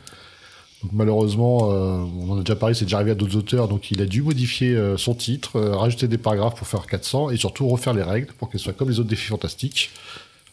Donc 0.83 0.93
malheureusement, 0.93 1.71
euh, 1.71 2.03
on 2.19 2.31
en 2.31 2.37
a 2.37 2.39
déjà 2.41 2.55
parlé, 2.55 2.73
c'est 2.73 2.85
déjà 2.85 2.97
arrivé 2.97 3.11
à 3.11 3.15
d'autres 3.15 3.35
auteurs, 3.35 3.67
donc 3.67 3.91
il 3.91 4.01
a 4.01 4.05
dû 4.05 4.23
modifier 4.23 4.75
euh, 4.75 4.97
son 4.97 5.13
titre, 5.13 5.59
rajouter 5.59 6.07
des 6.07 6.17
paragraphes 6.17 6.55
pour 6.55 6.67
faire 6.67 6.87
400 6.87 7.29
et 7.29 7.37
surtout 7.37 7.67
refaire 7.67 7.93
les 7.93 8.01
règles 8.01 8.33
pour 8.33 8.49
qu'elles 8.49 8.61
soient 8.61 8.73
comme 8.73 8.89
les 8.89 8.99
autres 8.99 9.09
défis 9.09 9.27
fantastiques, 9.27 9.91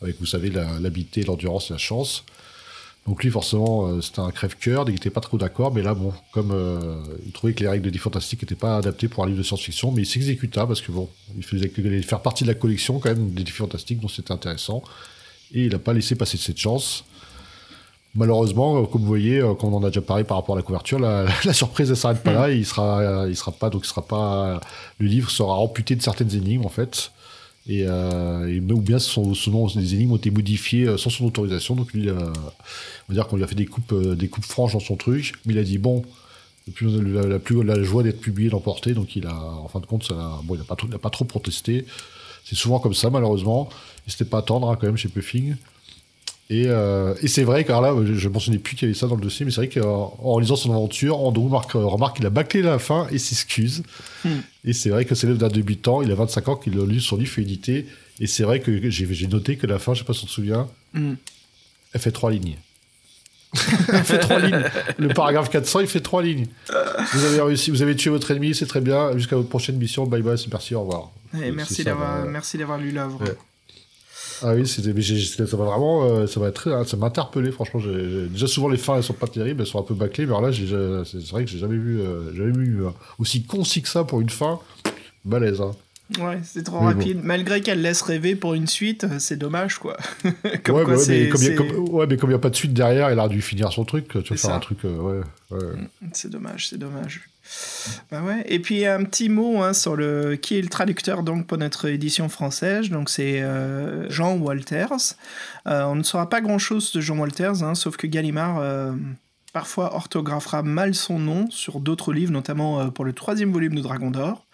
avec 0.03 0.19
vous 0.21 0.27
savez 0.27 0.51
l'habité, 0.51 1.23
l'endurance 1.23 1.71
et 1.71 1.75
la 1.75 1.79
chance. 1.79 2.25
Donc 3.09 3.25
lui, 3.25 3.31
forcément, 3.31 3.87
euh, 3.87 4.03
c'était 4.03 4.21
un 4.21 4.31
crève-cœur, 4.31 4.85
il 4.87 4.93
n'était 4.93 5.09
pas 5.09 5.23
trop 5.23 5.39
d'accord, 5.39 5.73
mais 5.73 5.81
là, 5.81 5.95
bon, 5.95 6.13
comme 6.31 6.51
euh, 6.53 7.03
il 7.25 7.33
trouvait 7.33 7.55
que 7.55 7.61
les 7.61 7.69
règles 7.69 7.87
de 7.87 7.91
Die 7.91 7.99
Fantastique 7.99 8.43
n'étaient 8.43 8.55
pas 8.55 8.77
adaptées 8.77 9.09
pour 9.09 9.25
un 9.25 9.27
livre 9.27 9.39
de 9.39 9.43
science-fiction, 9.43 9.93
mais 9.93 10.03
il 10.03 10.07
s'exécuta 10.07 10.67
parce 10.67 10.83
que 10.83 10.93
bon, 10.93 11.09
il 11.35 11.43
faisait 11.43 11.71
faire 12.03 12.21
partie 12.21 12.45
de 12.45 12.49
la 12.49 12.55
collection 12.55 12.99
quand 12.99 13.09
même 13.09 13.31
des 13.31 13.45
Die 13.45 13.51
Fantastiques, 13.51 14.01
donc 14.01 14.11
c'était 14.11 14.33
intéressant. 14.33 14.83
Et 15.55 15.65
il 15.65 15.73
n'a 15.73 15.79
pas 15.79 15.95
laissé 15.95 16.17
passer 16.17 16.37
cette 16.37 16.59
chance. 16.59 17.05
Malheureusement, 18.15 18.83
euh, 18.83 18.85
comme 18.85 19.01
vous 19.01 19.07
voyez, 19.07 19.41
comme 19.59 19.73
on 19.73 19.79
en 19.79 19.85
a 19.85 19.89
déjà 19.89 20.03
parlé 20.03 20.25
par 20.25 20.37
rapport 20.37 20.55
à 20.55 20.59
la 20.59 20.63
couverture, 20.63 20.99
la, 20.99 21.29
surprise 21.55 21.89
ne 21.89 21.95
s'arrête 21.95 22.23
pas 22.23 22.35
là. 22.35 22.51
Il 22.51 22.67
sera, 22.67 23.27
il 23.27 23.37
sera 23.37 23.53
pas, 23.53 23.71
donc 23.71 23.87
il 23.87 23.89
sera 23.89 24.07
pas, 24.07 24.61
le 24.99 25.07
livre 25.07 25.31
sera 25.31 25.55
amputé 25.55 25.97
de 25.97 26.03
certaines 26.03 26.35
énigmes 26.35 26.67
en 26.67 26.71
fait. 26.71 27.11
Et, 27.69 27.85
euh, 27.87 28.61
ou 28.71 28.81
bien 28.81 28.99
son, 28.99 29.35
son 29.35 29.67
des 29.67 29.95
énigmes 29.95 30.13
ont 30.13 30.17
été 30.17 30.31
modifiées 30.31 30.97
sans 30.97 31.11
son 31.11 31.27
autorisation. 31.27 31.75
Donc 31.75 31.93
lui, 31.93 32.11
on 32.11 32.15
va 33.09 33.15
dire 33.15 33.27
qu'on 33.27 33.37
lui 33.37 33.45
a 33.45 33.47
fait 33.47 33.55
des 33.55 33.67
coupes, 33.67 33.93
euh, 33.93 34.15
des 34.15 34.29
coupes 34.29 34.45
franches 34.45 34.73
dans 34.73 34.81
son 34.81 34.97
truc, 34.97 35.35
mais 35.45 35.53
il 35.53 35.59
a 35.59 35.63
dit 35.63 35.79
bon, 35.79 36.03
la, 36.67 37.39
plus, 37.39 37.63
la 37.63 37.83
joie 37.83 38.03
d'être 38.03 38.21
publié, 38.21 38.51
d'emporter, 38.51 38.95
donc 38.95 39.17
il 39.17 39.27
a, 39.27 39.35
en 39.35 39.69
fin 39.69 39.81
de 39.81 39.87
compte, 39.87 40.05
ça, 40.05 40.41
bon, 40.45 40.55
il 40.55 40.91
n'a 40.91 40.99
pas, 40.99 41.11
trop 41.11 41.25
protesté. 41.25 41.85
C'est 42.45 42.57
souvent 42.57 42.79
comme 42.79 42.95
ça, 42.95 43.11
malheureusement. 43.11 43.69
Il 44.07 44.13
s'était 44.13 44.25
pas 44.25 44.39
attendre 44.39 44.71
hein, 44.71 44.79
quand 44.81 44.87
même 44.87 44.97
chez 44.97 45.09
Puffing. 45.09 45.57
Et, 46.51 46.65
euh, 46.67 47.15
et 47.21 47.29
c'est 47.29 47.45
vrai 47.45 47.65
que 47.65 47.73
alors 47.73 47.83
là, 47.83 48.13
je 48.15 48.29
mentionnais 48.29 48.57
plus 48.59 48.75
qu'il 48.75 48.89
y 48.89 48.91
avait 48.91 48.99
ça 48.99 49.07
dans 49.07 49.17
le 49.17 49.21
dossier, 49.21 49.45
mais 49.45 49.53
c'est 49.53 49.67
vrai 49.67 49.69
qu'en 49.69 50.39
lisant 50.39 50.57
son 50.57 50.71
aventure, 50.71 51.21
Andrew 51.21 51.45
remarque, 51.45 51.73
remarque 51.73 52.17
qu'il 52.17 52.27
a 52.27 52.31
bâclé 52.31 52.63
la 52.63 52.79
fin 52.79 53.07
et 53.11 53.19
s'excuse. 53.19 53.83
Hmm. 54.25 54.39
Et 54.65 54.73
c'est 54.73 54.89
vrai 54.89 55.05
que 55.05 55.15
c'est 55.15 55.27
l'œuvre 55.27 55.39
d'un 55.39 55.49
débutant, 55.49 56.01
il 56.01 56.11
a 56.11 56.15
25 56.15 56.49
ans 56.49 56.57
qu'il 56.57 56.79
a 56.81 56.87
lu 56.87 57.01
son 57.01 57.17
livre 57.17 57.39
édité. 57.39 57.87
Et 58.19 58.27
c'est 58.27 58.45
vrai 58.45 58.61
que 58.61 58.89
j'ai 58.89 59.27
noté 59.27 59.57
que 59.57 59.67
la 59.67 59.79
fin, 59.79 59.93
je 59.93 59.99
sais 60.01 60.05
pas 60.07 60.15
si 60.15 60.25
on 60.25 60.27
se 60.27 60.33
souvient, 60.35 60.69
Hmm. 60.95 61.15
elle 61.93 62.01
fait 62.01 62.13
trois 62.13 62.31
lignes. 62.31 62.57
elle 63.93 64.05
fait 64.05 64.19
trois 64.19 64.39
lignes. 64.39 64.65
Le 64.99 65.09
paragraphe 65.09 65.51
400, 65.51 65.81
il 65.81 65.87
fait 65.87 66.01
trois 66.01 66.23
lignes. 66.23 66.47
Vous 67.13 67.25
avez 67.25 67.43
réussi, 67.43 67.71
vous 67.71 67.83
avez 67.83 67.95
tué 67.95 68.09
votre 68.11 68.31
ennemi, 68.31 68.55
c'est 68.55 68.67
très 68.67 68.81
bien. 68.81 69.17
Jusqu'à 69.17 69.37
votre 69.37 69.51
prochaine 69.51 69.77
mission, 69.77 70.07
bye 70.07 70.23
bye, 70.23 70.37
merci, 70.51 70.75
au 70.75 70.81
revoir. 70.81 71.11
Merci 71.35 71.85
d'avoir 71.85 72.25
merci 72.25 72.57
d'avoir 72.57 72.79
lu 72.79 72.91
l'œuvre. 72.91 73.23
Ouais. 73.23 73.37
Ah 74.43 74.55
oui, 74.55 74.67
c'était, 74.67 74.93
ça 75.47 75.57
m'a 75.57 75.65
vraiment, 75.65 76.05
euh, 76.05 76.27
ça 76.27 76.41
m'a 76.41 76.51
très, 76.51 76.85
ça 76.85 76.97
m'a 76.97 77.07
interpellé. 77.07 77.51
Franchement, 77.51 77.81
déjà 78.31 78.47
souvent 78.47 78.69
les 78.69 78.77
fins 78.77 78.97
elles 78.97 79.03
sont 79.03 79.13
pas 79.15 79.27
terribles, 79.27 79.61
elles 79.61 79.67
sont 79.67 79.81
un 79.81 79.83
peu 79.85 79.95
bâclées, 79.95 80.27
mais 80.27 80.33
alors 80.37 80.43
là, 80.43 80.53
c'est 80.53 81.29
vrai 81.31 81.45
que 81.45 81.51
j'ai 81.51 81.59
jamais 81.59 81.77
vu, 81.77 82.01
euh, 82.01 82.35
jamais 82.35 82.53
vu 82.53 82.85
euh, 82.85 82.91
aussi 83.19 83.45
concis 83.45 83.83
que 83.83 83.89
ça 83.89 84.05
pour 84.05 84.21
une 84.21 84.31
fin. 84.31 84.61
Balèze. 85.25 85.61
Hein. 85.61 85.73
Ouais, 86.21 86.39
c'est 86.43 86.63
trop 86.63 86.81
Mais 86.81 86.95
bon. 86.95 86.99
rapide. 87.01 87.21
Malgré 87.23 87.61
qu'elle 87.61 87.83
laisse 87.83 88.01
rêver 88.01 88.35
pour 88.35 88.55
une 88.55 88.67
suite, 88.67 89.07
c'est 89.19 89.37
dommage 89.37 89.79
quoi. 89.79 89.97
Comme 90.65 90.77
ouais, 90.77 90.85
quoi, 90.85 90.97
mais 90.97 91.07
ouais, 91.07 91.07
mais 91.25 91.29
comme 91.29 91.43
il 91.43 91.45
y 91.45 91.49
a- 91.49 91.51
c'est- 91.51 91.55
comme- 91.55 91.89
ouais, 91.91 92.07
mais 92.09 92.17
comme 92.17 92.31
il 92.31 92.33
n'y 92.33 92.37
a 92.39 92.41
pas 92.41 92.49
de 92.51 92.57
suite 92.57 92.73
derrière, 92.73 93.11
il 93.13 93.19
a 93.19 93.29
dû 93.29 93.43
finir 93.43 93.71
son 93.73 93.85
truc. 93.85 94.09
Tu 94.09 94.21
C'est 94.29 94.37
faire 94.39 94.55
un 94.55 94.61
truc, 94.61 94.79
euh, 94.87 94.97
ouais, 94.97 95.21
ouais. 95.51 95.59
c'est 96.13 96.31
dommage, 96.31 96.69
c'est 96.69 96.79
dommage. 96.79 97.29
Bah 98.11 98.23
ouais. 98.23 98.43
Et 98.47 98.59
puis 98.59 98.87
un 98.87 99.05
petit 99.05 99.29
mot 99.29 99.63
hein, 99.63 99.73
sur 99.73 99.97
le 99.97 100.37
qui 100.37 100.59
est 100.59 100.63
le 100.63 100.69
traducteur 100.69 101.23
donc 101.23 101.47
pour 101.47 101.59
notre 101.59 101.89
édition 101.89 102.29
française. 102.29 102.91
Donc 102.91 103.09
c'est 103.11 103.43
euh, 103.43 104.09
Jean 104.11 104.37
Walters. 104.37 105.15
Euh, 105.67 105.85
on 105.85 105.95
ne 105.95 106.03
saura 106.03 106.29
pas 106.29 106.41
grand 106.41 106.59
chose 106.59 106.93
de 106.93 107.01
Jean 107.01 107.19
Walters, 107.19 107.63
hein, 107.63 107.75
sauf 107.75 107.97
que 107.97 108.07
Gallimard 108.07 108.59
euh, 108.59 108.93
parfois 109.53 109.95
orthographera 109.95 110.63
mal 110.63 110.95
son 110.95 111.19
nom 111.19 111.51
sur 111.51 111.81
d'autres 111.81 112.13
livres, 112.13 112.33
notamment 112.33 112.91
pour 112.91 113.05
le 113.05 113.13
troisième 113.13 113.53
volume 113.53 113.75
de 113.75 113.81
Dragon 113.81 114.11
d'Or, 114.11 114.47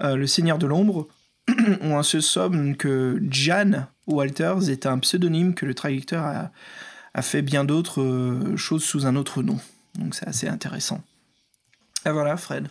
Le 0.00 0.26
Seigneur 0.26 0.58
de 0.58 0.66
l'ombre, 0.66 1.08
où 1.48 1.86
on 1.86 2.02
se 2.02 2.20
somme 2.20 2.76
que 2.76 3.20
Jan 3.28 3.88
Walters 4.06 4.70
est 4.70 4.86
un 4.86 4.98
pseudonyme 4.98 5.52
que 5.54 5.66
le 5.66 5.74
traducteur 5.74 6.24
a, 6.24 6.50
a 7.12 7.22
fait 7.22 7.42
bien 7.42 7.64
d'autres 7.64 8.54
choses 8.56 8.84
sous 8.84 9.04
un 9.04 9.16
autre 9.16 9.42
nom. 9.42 9.58
Donc 9.98 10.14
c'est 10.14 10.28
assez 10.28 10.48
intéressant. 10.48 11.02
Et 12.06 12.10
voilà, 12.10 12.36
Fred. 12.36 12.68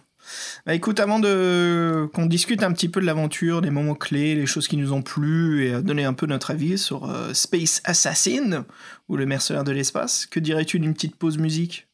Bah 0.66 0.74
écoute, 0.74 1.00
avant 1.00 1.20
de 1.20 2.10
qu'on 2.14 2.26
discute 2.26 2.64
un 2.64 2.72
petit 2.72 2.90
peu 2.90 3.00
de 3.00 3.06
l'aventure, 3.06 3.62
des 3.62 3.70
moments 3.70 3.94
clés, 3.94 4.34
les 4.34 4.48
choses 4.48 4.68
qui 4.68 4.78
nous 4.78 4.92
ont 4.92 5.04
plu 5.04 5.68
et 5.68 5.74
euh, 5.74 5.82
donner 5.82 6.04
un 6.04 6.14
peu 6.14 6.26
notre 6.26 6.52
avis 6.52 6.80
sur 6.80 7.10
euh, 7.10 7.34
Space 7.34 7.82
Assassin 7.84 8.66
ou 9.08 9.18
le 9.18 9.28
mercenaire 9.28 9.64
de 9.64 9.72
l'espace, 9.72 10.26
que 10.26 10.40
dirais-tu 10.40 10.80
d'une 10.80 10.94
petite 10.94 11.16
pause 11.16 11.38
musique? 11.38 11.88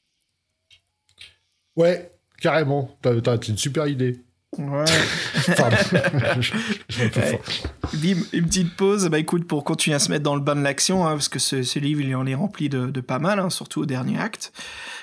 Ouais, 1.76 2.12
carrément. 2.40 2.98
T'as 3.02 3.38
une 3.38 3.58
super 3.58 3.88
idée. 3.88 4.22
Ouais. 4.58 4.84
Pardon. 5.56 5.78
Je- 6.42 6.52
je. 6.90 7.04
Bim, 7.98 8.20
une 8.34 8.46
petite 8.46 8.76
pause, 8.76 9.08
bah 9.08 9.18
écoute, 9.20 9.48
pour 9.48 9.64
continuer 9.64 9.96
à 9.96 10.00
se 10.00 10.12
mettre 10.12 10.24
dans 10.24 10.36
le 10.36 10.42
bain 10.42 10.56
de 10.56 10.62
l'action, 10.62 11.08
hein, 11.08 11.12
parce 11.12 11.30
que 11.30 11.40
ce, 11.40 11.64
ce 11.64 11.80
livre, 11.80 12.02
il 12.02 12.14
en 12.16 12.26
est 12.26 12.36
rempli 12.36 12.68
de, 12.68 12.88
de 12.88 13.02
pas 13.02 13.20
mal, 13.20 13.40
hein, 13.40 13.50
surtout 13.50 13.82
au 13.82 13.86
dernier 13.86 14.20
acte. 14.20 14.52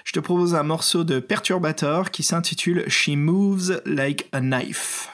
Je 0.04 0.12
te 0.12 0.20
propose 0.20 0.54
un 0.54 0.62
morceau 0.64 1.02
de 1.04 1.18
Perturbator 1.18 2.10
qui 2.10 2.22
s'intitule 2.22 2.84
She 2.88 3.10
Moves 3.10 3.80
Like 3.86 4.28
a 4.32 4.40
Knife. 4.40 5.08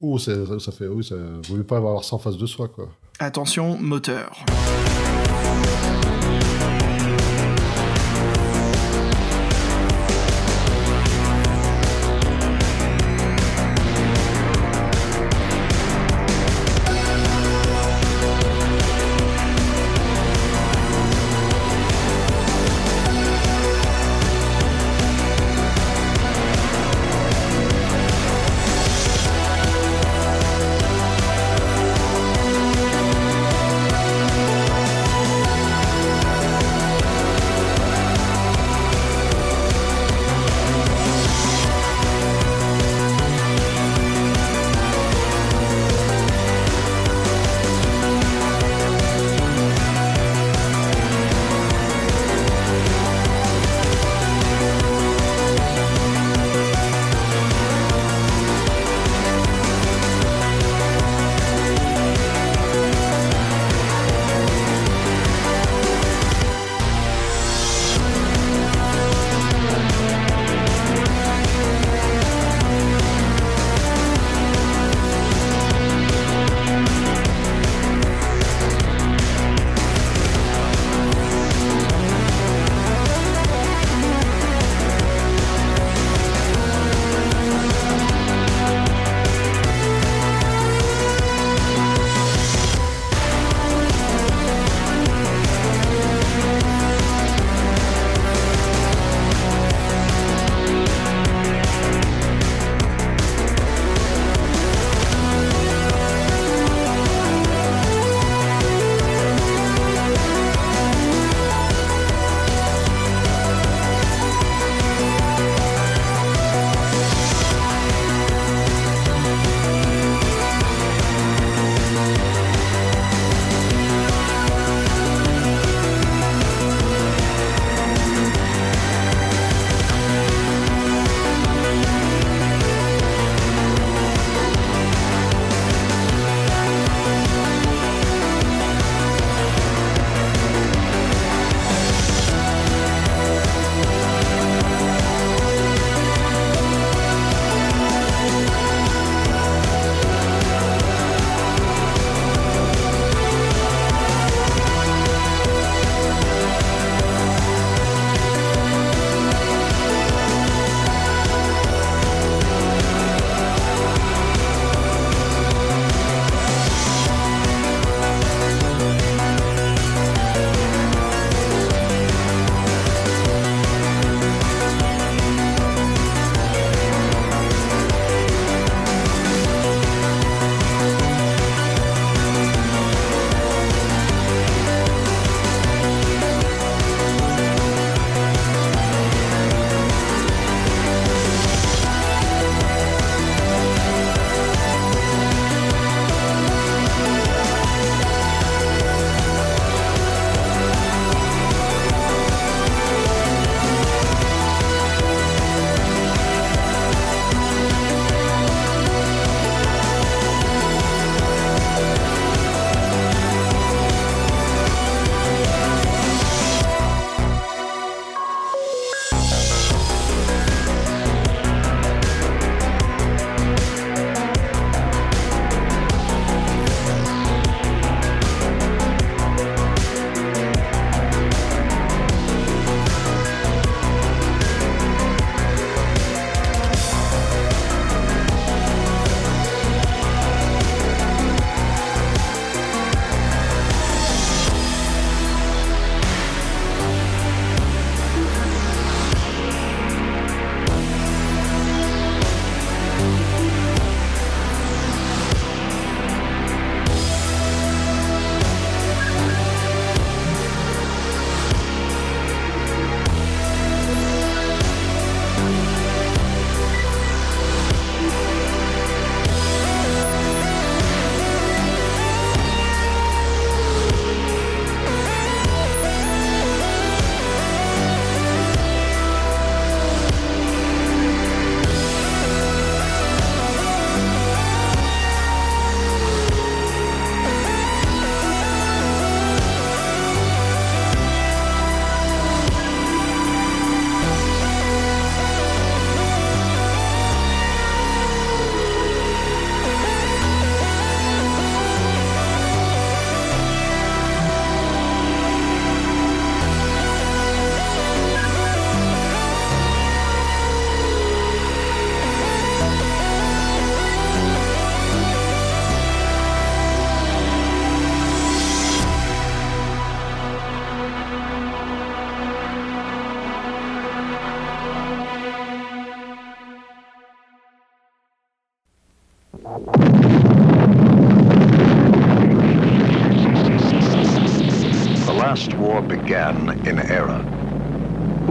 Oh, 0.00 0.18
ça, 0.18 0.32
fait, 0.76 0.86
oui, 0.88 1.04
ça, 1.04 1.14
vous 1.16 1.42
voulez 1.48 1.64
pas 1.64 1.76
avoir 1.78 2.04
ça 2.04 2.16
en 2.16 2.18
face 2.18 2.36
de 2.36 2.46
soi, 2.46 2.68
quoi. 2.68 2.88
Attention, 3.20 3.76
moteur. 3.78 4.44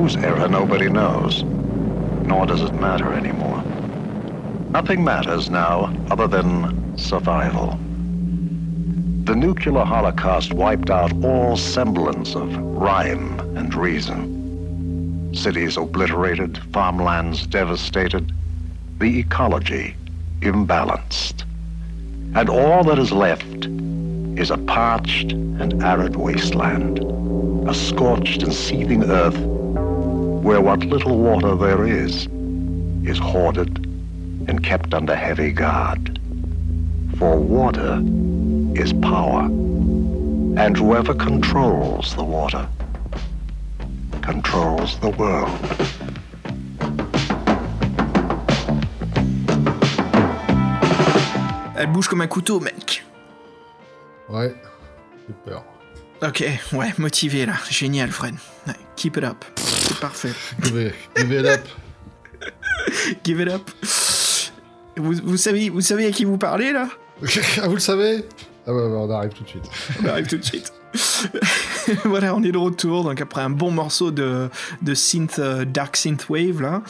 Whose 0.08 0.24
error 0.24 0.48
nobody 0.48 0.88
knows, 0.88 1.44
nor 1.44 2.46
does 2.46 2.62
it 2.62 2.74
matter 2.74 3.14
anymore. 3.14 3.62
Nothing 4.72 5.04
matters 5.04 5.50
now 5.50 5.94
other 6.10 6.30
than 6.30 6.98
survival. 6.98 7.72
The 9.26 9.36
nuclear 9.36 9.84
holocaust 9.84 10.54
wiped 10.54 10.90
out 10.90 11.12
all 11.26 11.58
semblance 11.58 12.36
of 12.38 12.56
rhyme 12.56 13.38
and 13.58 13.76
reason. 13.76 15.34
Cities 15.36 15.76
obliterated, 15.76 16.58
farmlands 16.72 17.46
devastated, 17.46 18.32
the 19.00 19.20
ecology 19.20 19.94
imbalanced. 20.40 21.44
And 22.34 22.50
all 22.50 22.86
that 22.86 22.98
is 22.98 23.12
left 23.12 23.66
is 24.40 24.52
a 24.52 24.58
parched 24.58 25.34
and 25.34 25.84
arid 25.84 26.16
wasteland, 26.16 27.00
a 27.68 27.74
scorched 27.74 28.44
and 28.44 28.54
seething 28.54 29.04
earth 29.04 29.57
where 30.48 30.62
what 30.62 30.80
little 30.86 31.18
water 31.18 31.58
there 31.58 31.86
is 31.86 32.26
is 33.04 33.20
hoarded 33.20 33.86
and 34.48 34.64
kept 34.64 34.94
under 34.94 35.14
heavy 35.14 35.52
guard. 35.52 36.22
For 37.18 37.36
water 37.38 38.02
is 38.74 38.94
power, 38.94 39.44
and 40.64 40.78
whoever 40.78 41.14
controls 41.14 42.16
the 42.16 42.24
water 42.24 42.66
controls 44.22 44.98
the 45.02 45.10
world. 45.10 45.60
Elle 51.76 51.88
bouge 51.88 52.08
comme 52.08 52.22
un 52.22 52.28
couteau, 52.28 52.62
mec. 52.62 53.04
Ouais, 54.30 54.56
super. 55.28 55.62
Ok, 56.22 56.42
ouais, 56.72 56.94
motivé 56.98 57.46
là. 57.46 57.56
Génial, 57.70 58.12
Fred. 58.12 58.36
Ouais, 58.66 58.76
keep 58.96 59.18
it 59.18 59.26
up. 59.26 59.44
C'est 59.98 60.02
parfait. 60.02 60.34
Give 60.62 60.78
it, 60.80 60.94
give 61.18 61.32
it 61.32 61.46
up. 61.48 61.62
Give 63.24 63.40
it 63.42 63.48
up. 63.48 63.72
Vous, 64.96 65.14
vous, 65.24 65.38
savez, 65.38 65.70
vous 65.70 65.82
savez 65.82 66.06
à 66.06 66.12
qui 66.12 66.24
vous 66.24 66.38
parlez 66.38 66.72
là? 66.72 66.88
Ah, 67.62 67.68
vous 67.68 67.74
le 67.74 67.80
savez? 67.80 68.24
Ah 68.68 68.74
ouais, 68.74 68.84
on 68.84 69.10
arrive 69.10 69.32
tout 69.32 69.44
de 69.44 69.50
suite. 69.50 69.66
On 70.04 70.08
arrive 70.08 70.28
tout 70.28 70.38
de 70.38 70.44
suite. 70.44 70.72
voilà, 72.06 72.36
on 72.36 72.44
est 72.44 72.52
de 72.52 72.58
retour. 72.60 73.06
Donc 73.06 73.20
après 73.22 73.42
un 73.42 73.50
bon 73.50 73.72
morceau 73.72 74.12
de, 74.12 74.50
de 74.84 74.94
synth, 74.94 75.40
euh, 75.40 75.66
dark 75.66 75.98
synth 75.98 76.30
wave 76.30 76.62
là, 76.62 76.84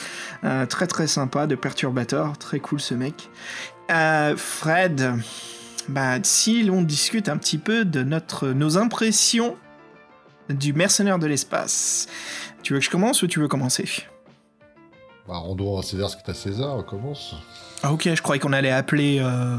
Euh, 0.43 0.66
très 0.66 0.88
très 0.88 1.08
sympa, 1.08 1.47
de 1.47 1.55
perturbateur, 1.55 2.38
très 2.38 2.60
cool 2.60 2.82
ce 2.82 2.93
mec. 2.93 3.30
Euh, 3.89 4.36
Fred, 4.36 5.14
bah 5.88 6.18
si 6.24 6.62
l'on 6.64 6.82
discute 6.82 7.30
un 7.30 7.38
petit 7.38 7.58
peu 7.58 7.86
de 7.86 8.03
notre 8.03 8.49
nos 8.49 8.78
impressions 8.78 9.55
du 10.49 10.74
mercenaire 10.74 11.20
de 11.20 11.28
l'espace. 11.28 12.08
Tu 12.68 12.74
veux 12.74 12.80
que 12.80 12.86
je 12.86 12.89
commence 12.89 13.24
ou 13.24 13.28
tu 13.28 13.39
veux 13.39 13.47
commencer? 13.47 13.86
Bah, 15.26 15.36
rendons 15.38 15.80
à 15.80 15.84
César 15.84 16.09
ce 16.09 16.18
est 16.18 16.30
à 16.30 16.34
César, 16.34 16.76
on 16.76 16.84
commence. 16.84 17.34
Ah 17.82 17.93
ok, 17.93 18.09
je 18.13 18.22
croyais 18.22 18.41
qu'on 18.41 18.51
allait 18.51 18.72
appeler. 18.72 19.20
euh, 19.22 19.55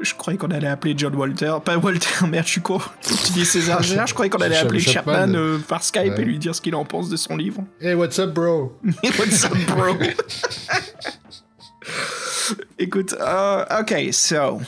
Je 0.00 0.14
croyais 0.14 0.38
qu'on 0.38 0.50
allait 0.50 0.66
appeler 0.66 0.94
John 0.96 1.14
Walter. 1.14 1.56
Pas 1.62 1.76
Walter, 1.76 2.08
merde, 2.26 2.46
je 2.46 2.52
suis 2.52 2.62
con. 2.62 2.80
Tu 3.02 3.32
dis 3.34 3.44
César 3.44 3.82
Gérard, 3.82 4.06
je 4.06 4.14
croyais 4.14 4.30
qu'on 4.30 4.40
allait 4.40 4.56
appeler 4.56 4.80
Chapman. 4.80 5.12
Chapman 5.12 5.34
euh, 5.34 5.58
par 5.58 5.82
Skype 5.82 6.14
Ouais. 6.14 6.22
et 6.22 6.24
lui 6.24 6.38
dire 6.38 6.54
ce 6.54 6.62
qu'il 6.62 6.74
en 6.74 6.86
pense 6.86 7.10
de 7.10 7.18
son 7.18 7.36
livre. 7.36 7.62
Hey, 7.82 7.92
what's 7.92 8.18
up, 8.18 8.32
bro? 8.32 8.74
What's 9.02 9.44
up, 9.44 9.52
bro? 9.68 9.94
Écoute, 12.78 13.14
euh, 13.20 13.64
ok, 13.78 13.94
so, 14.14 14.58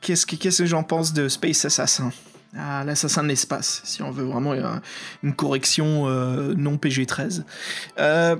qu'est-ce 0.00 0.26
que, 0.26 0.34
qu'est-ce 0.34 0.62
que 0.64 0.66
j'en 0.66 0.82
pense 0.82 1.12
de 1.12 1.28
Space 1.28 1.64
Assassin? 1.66 2.10
Ah, 2.56 2.84
L'assassin 2.84 3.22
de 3.22 3.28
l'espace, 3.28 3.82
si 3.84 4.02
on 4.02 4.10
veut 4.10 4.24
vraiment 4.24 4.54
une 5.22 5.34
correction 5.34 6.08
euh, 6.08 6.54
non 6.56 6.76
PG-13. 6.76 7.42
Euh, 7.98 8.36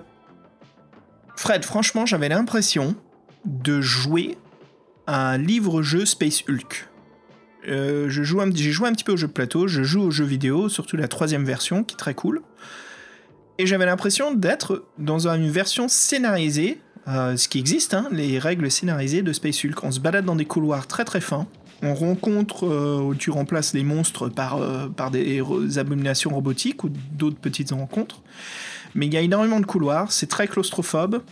Fred, 1.36 1.64
franchement, 1.64 2.06
j'avais 2.06 2.28
l'impression 2.28 2.94
de 3.44 3.80
jouer 3.80 4.38
à 5.06 5.30
un 5.30 5.38
livre-jeu 5.38 6.06
Space 6.06 6.42
Hulk. 6.48 6.88
Euh, 7.68 8.08
j'ai 8.08 8.24
joué 8.24 8.42
un 8.44 8.92
petit 8.92 9.04
peu 9.04 9.12
au 9.12 9.16
jeu 9.16 9.26
de 9.26 9.32
plateau, 9.32 9.66
je 9.66 9.82
joue 9.82 10.02
aux 10.02 10.10
jeux 10.10 10.24
vidéo, 10.24 10.68
surtout 10.68 10.96
la 10.96 11.08
troisième 11.08 11.44
version, 11.44 11.82
qui 11.82 11.94
est 11.94 11.98
très 11.98 12.14
cool. 12.14 12.42
Et 13.58 13.66
j'avais 13.66 13.86
l'impression 13.86 14.34
d'être 14.34 14.84
dans 14.98 15.28
une 15.28 15.50
version 15.50 15.88
scénarisée, 15.88 16.80
euh, 17.08 17.36
ce 17.36 17.48
qui 17.48 17.58
existe, 17.58 17.94
hein, 17.94 18.08
les 18.10 18.38
règles 18.38 18.70
scénarisées 18.70 19.22
de 19.22 19.32
Space 19.32 19.64
Hulk. 19.64 19.82
On 19.82 19.90
se 19.90 20.00
balade 20.00 20.24
dans 20.24 20.36
des 20.36 20.44
couloirs 20.44 20.86
très 20.86 21.04
très 21.04 21.20
fins. 21.20 21.46
On 21.84 21.94
rencontre, 21.94 22.66
euh, 22.66 23.14
tu 23.18 23.30
remplaces 23.30 23.74
les 23.74 23.84
monstres 23.84 24.30
par, 24.30 24.56
euh, 24.56 24.88
par 24.88 25.10
des 25.10 25.42
abominations 25.76 26.30
robotiques 26.30 26.82
ou 26.82 26.88
d'autres 27.12 27.36
petites 27.36 27.72
rencontres. 27.72 28.22
Mais 28.94 29.06
il 29.06 29.12
y 29.12 29.18
a 29.18 29.20
énormément 29.20 29.60
de 29.60 29.66
couloirs, 29.66 30.10
c'est 30.10 30.28
très 30.28 30.48
claustrophobe, 30.48 31.22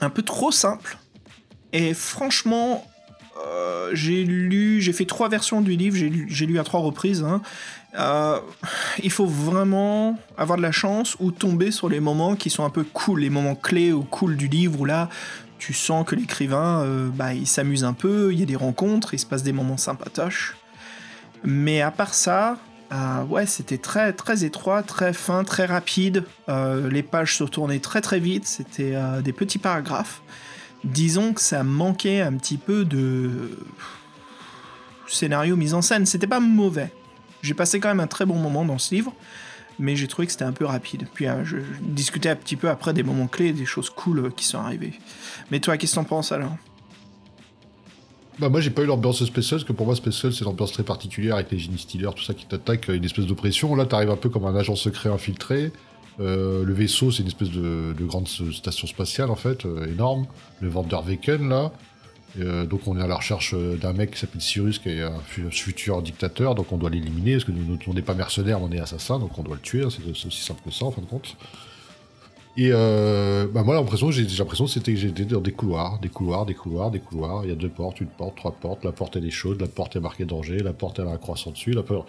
un 0.00 0.08
peu 0.08 0.22
trop 0.22 0.50
simple. 0.50 0.96
Et 1.74 1.92
franchement, 1.92 2.86
euh, 3.46 3.90
j'ai 3.92 4.24
lu, 4.24 4.80
j'ai 4.80 4.92
fait 4.94 5.04
trois 5.04 5.28
versions 5.28 5.60
du 5.60 5.76
livre, 5.76 5.96
j'ai 5.96 6.08
lu, 6.08 6.26
j'ai 6.30 6.46
lu 6.46 6.58
à 6.58 6.64
trois 6.64 6.80
reprises. 6.80 7.22
hein. 7.22 7.42
Euh, 7.96 8.40
il 9.02 9.10
faut 9.10 9.26
vraiment 9.26 10.18
avoir 10.36 10.56
de 10.56 10.62
la 10.62 10.72
chance 10.72 11.16
ou 11.20 11.30
tomber 11.30 11.70
sur 11.70 11.88
les 11.88 12.00
moments 12.00 12.34
qui 12.34 12.50
sont 12.50 12.64
un 12.64 12.70
peu 12.70 12.82
cool, 12.82 13.20
les 13.20 13.30
moments 13.30 13.54
clés 13.54 13.92
ou 13.92 14.02
cool 14.02 14.36
du 14.36 14.48
livre 14.48 14.80
où 14.80 14.84
là, 14.84 15.08
tu 15.58 15.72
sens 15.72 16.06
que 16.06 16.14
l'écrivain, 16.14 16.82
euh, 16.82 17.08
bah, 17.08 17.34
il 17.34 17.46
s'amuse 17.46 17.84
un 17.84 17.92
peu, 17.92 18.32
il 18.32 18.40
y 18.40 18.42
a 18.42 18.46
des 18.46 18.56
rencontres, 18.56 19.14
il 19.14 19.18
se 19.18 19.26
passe 19.26 19.42
des 19.42 19.52
moments 19.52 19.76
sympatoches. 19.76 20.56
Mais 21.42 21.80
à 21.80 21.90
part 21.90 22.14
ça, 22.14 22.58
euh, 22.92 23.22
ouais, 23.24 23.46
c'était 23.46 23.78
très 23.78 24.12
très 24.12 24.44
étroit, 24.44 24.82
très 24.82 25.12
fin, 25.12 25.44
très 25.44 25.66
rapide. 25.66 26.24
Euh, 26.48 26.88
les 26.90 27.02
pages 27.02 27.36
se 27.36 27.44
tournaient 27.44 27.80
très 27.80 28.00
très 28.00 28.20
vite. 28.20 28.46
C'était 28.46 28.94
des 29.22 29.32
petits 29.32 29.58
paragraphes. 29.58 30.22
Disons 30.84 31.32
que 31.32 31.40
ça 31.40 31.64
manquait 31.64 32.20
un 32.20 32.34
petit 32.34 32.58
peu 32.58 32.84
de 32.84 33.58
scénario 35.06 35.56
mise 35.56 35.74
en 35.74 35.82
scène. 35.82 36.06
C'était 36.06 36.26
pas 36.26 36.40
mauvais. 36.40 36.92
J'ai 37.42 37.54
passé 37.54 37.78
quand 37.78 37.88
même 37.88 38.00
un 38.00 38.06
très 38.06 38.24
bon 38.24 38.36
moment 38.36 38.64
dans 38.64 38.78
ce 38.78 38.94
livre, 38.94 39.12
mais 39.78 39.96
j'ai 39.96 40.08
trouvé 40.08 40.26
que 40.26 40.32
c'était 40.32 40.44
un 40.44 40.52
peu 40.52 40.64
rapide. 40.64 41.06
Puis 41.12 41.26
euh, 41.26 41.44
je, 41.44 41.56
discutais 41.80 42.30
un 42.30 42.36
petit 42.36 42.56
peu 42.56 42.68
après 42.68 42.92
des 42.92 43.02
moments 43.02 43.26
clés, 43.26 43.52
des 43.52 43.66
choses 43.66 43.90
cool 43.90 44.18
euh, 44.18 44.30
qui 44.30 44.44
sont 44.44 44.58
arrivées. 44.58 44.94
Mais 45.50 45.60
toi, 45.60 45.76
qu'est-ce 45.76 45.92
que 45.92 46.00
t'en 46.00 46.04
penses 46.04 46.32
alors? 46.32 46.56
Bah 48.38 48.48
moi 48.48 48.60
j'ai 48.60 48.70
pas 48.70 48.82
eu 48.82 48.86
l'ambiance 48.86 49.22
Hulk, 49.22 49.32
parce 49.32 49.62
que 49.62 49.72
pour 49.72 49.86
moi 49.86 49.94
Hulk 49.94 50.12
c'est 50.12 50.40
l'ambiance 50.42 50.72
très 50.72 50.82
particulière 50.82 51.36
avec 51.36 51.52
les 51.52 51.58
Genie 51.58 51.78
Stealers, 51.78 52.14
tout 52.16 52.24
ça 52.24 52.34
qui 52.34 52.46
t'attaque, 52.46 52.88
une 52.88 53.04
espèce 53.04 53.26
d'oppression. 53.26 53.76
Là 53.76 53.86
t'arrives 53.86 54.10
un 54.10 54.16
peu 54.16 54.28
comme 54.28 54.44
un 54.44 54.56
agent 54.56 54.74
secret 54.74 55.08
infiltré. 55.08 55.70
Euh, 56.20 56.64
le 56.64 56.72
vaisseau 56.72 57.12
c'est 57.12 57.22
une 57.22 57.28
espèce 57.28 57.50
de, 57.50 57.94
de 57.96 58.04
grande 58.04 58.26
station 58.26 58.88
spatiale 58.88 59.30
en 59.30 59.36
fait, 59.36 59.64
euh, 59.66 59.86
énorme. 59.86 60.26
Le 60.60 60.68
Vanderweken 60.68 61.48
là. 61.48 61.72
Euh, 62.40 62.66
donc 62.66 62.88
on 62.88 62.98
est 62.98 63.02
à 63.02 63.06
la 63.06 63.16
recherche 63.16 63.54
euh, 63.54 63.76
d'un 63.76 63.92
mec 63.92 64.10
qui 64.12 64.18
s'appelle 64.18 64.40
Cyrus 64.40 64.78
qui 64.80 64.88
est 64.88 65.02
un 65.02 65.20
fu- 65.20 65.48
futur 65.50 66.02
dictateur, 66.02 66.54
donc 66.54 66.72
on 66.72 66.76
doit 66.78 66.90
l'éliminer 66.90 67.34
parce 67.34 67.44
que 67.44 67.52
nous, 67.52 67.78
on 67.86 67.94
n'est 67.94 68.02
pas 68.02 68.14
mercenaires, 68.14 68.60
on 68.60 68.72
est 68.72 68.80
assassins, 68.80 69.18
donc 69.20 69.38
on 69.38 69.42
doit 69.42 69.54
le 69.54 69.60
tuer, 69.60 69.84
hein, 69.84 69.88
c'est 69.90 70.26
aussi 70.26 70.42
simple 70.42 70.60
que 70.64 70.72
ça 70.72 70.84
en 70.84 70.90
fin 70.90 71.00
de 71.00 71.06
compte. 71.06 71.36
Et 72.56 72.70
euh, 72.72 73.46
bah 73.52 73.62
moi 73.62 73.74
l'impression 73.74 74.10
j'ai 74.10 74.24
l'impression 74.24 74.66
c'était 74.66 74.92
que 74.94 74.98
j'étais 74.98 75.24
dans 75.24 75.40
des 75.40 75.52
couloirs, 75.52 75.98
des 76.00 76.08
couloirs, 76.08 76.44
des 76.46 76.54
couloirs, 76.54 76.90
des 76.90 77.00
couloirs. 77.00 77.44
Il 77.44 77.50
y 77.50 77.52
a 77.52 77.56
deux 77.56 77.68
portes, 77.68 78.00
une 78.00 78.08
porte, 78.08 78.36
trois 78.36 78.52
portes. 78.52 78.84
La 78.84 78.92
porte 78.92 79.16
elle 79.16 79.26
est 79.26 79.30
chaude, 79.30 79.60
la 79.60 79.68
porte 79.68 79.96
est 79.96 80.00
marquée 80.00 80.24
danger, 80.24 80.58
la 80.58 80.72
porte 80.72 80.98
elle 80.98 81.08
a 81.08 81.12
un 81.12 81.18
croissant 81.18 81.50
dessus. 81.50 81.72
La 81.72 81.82
porte... 81.82 82.08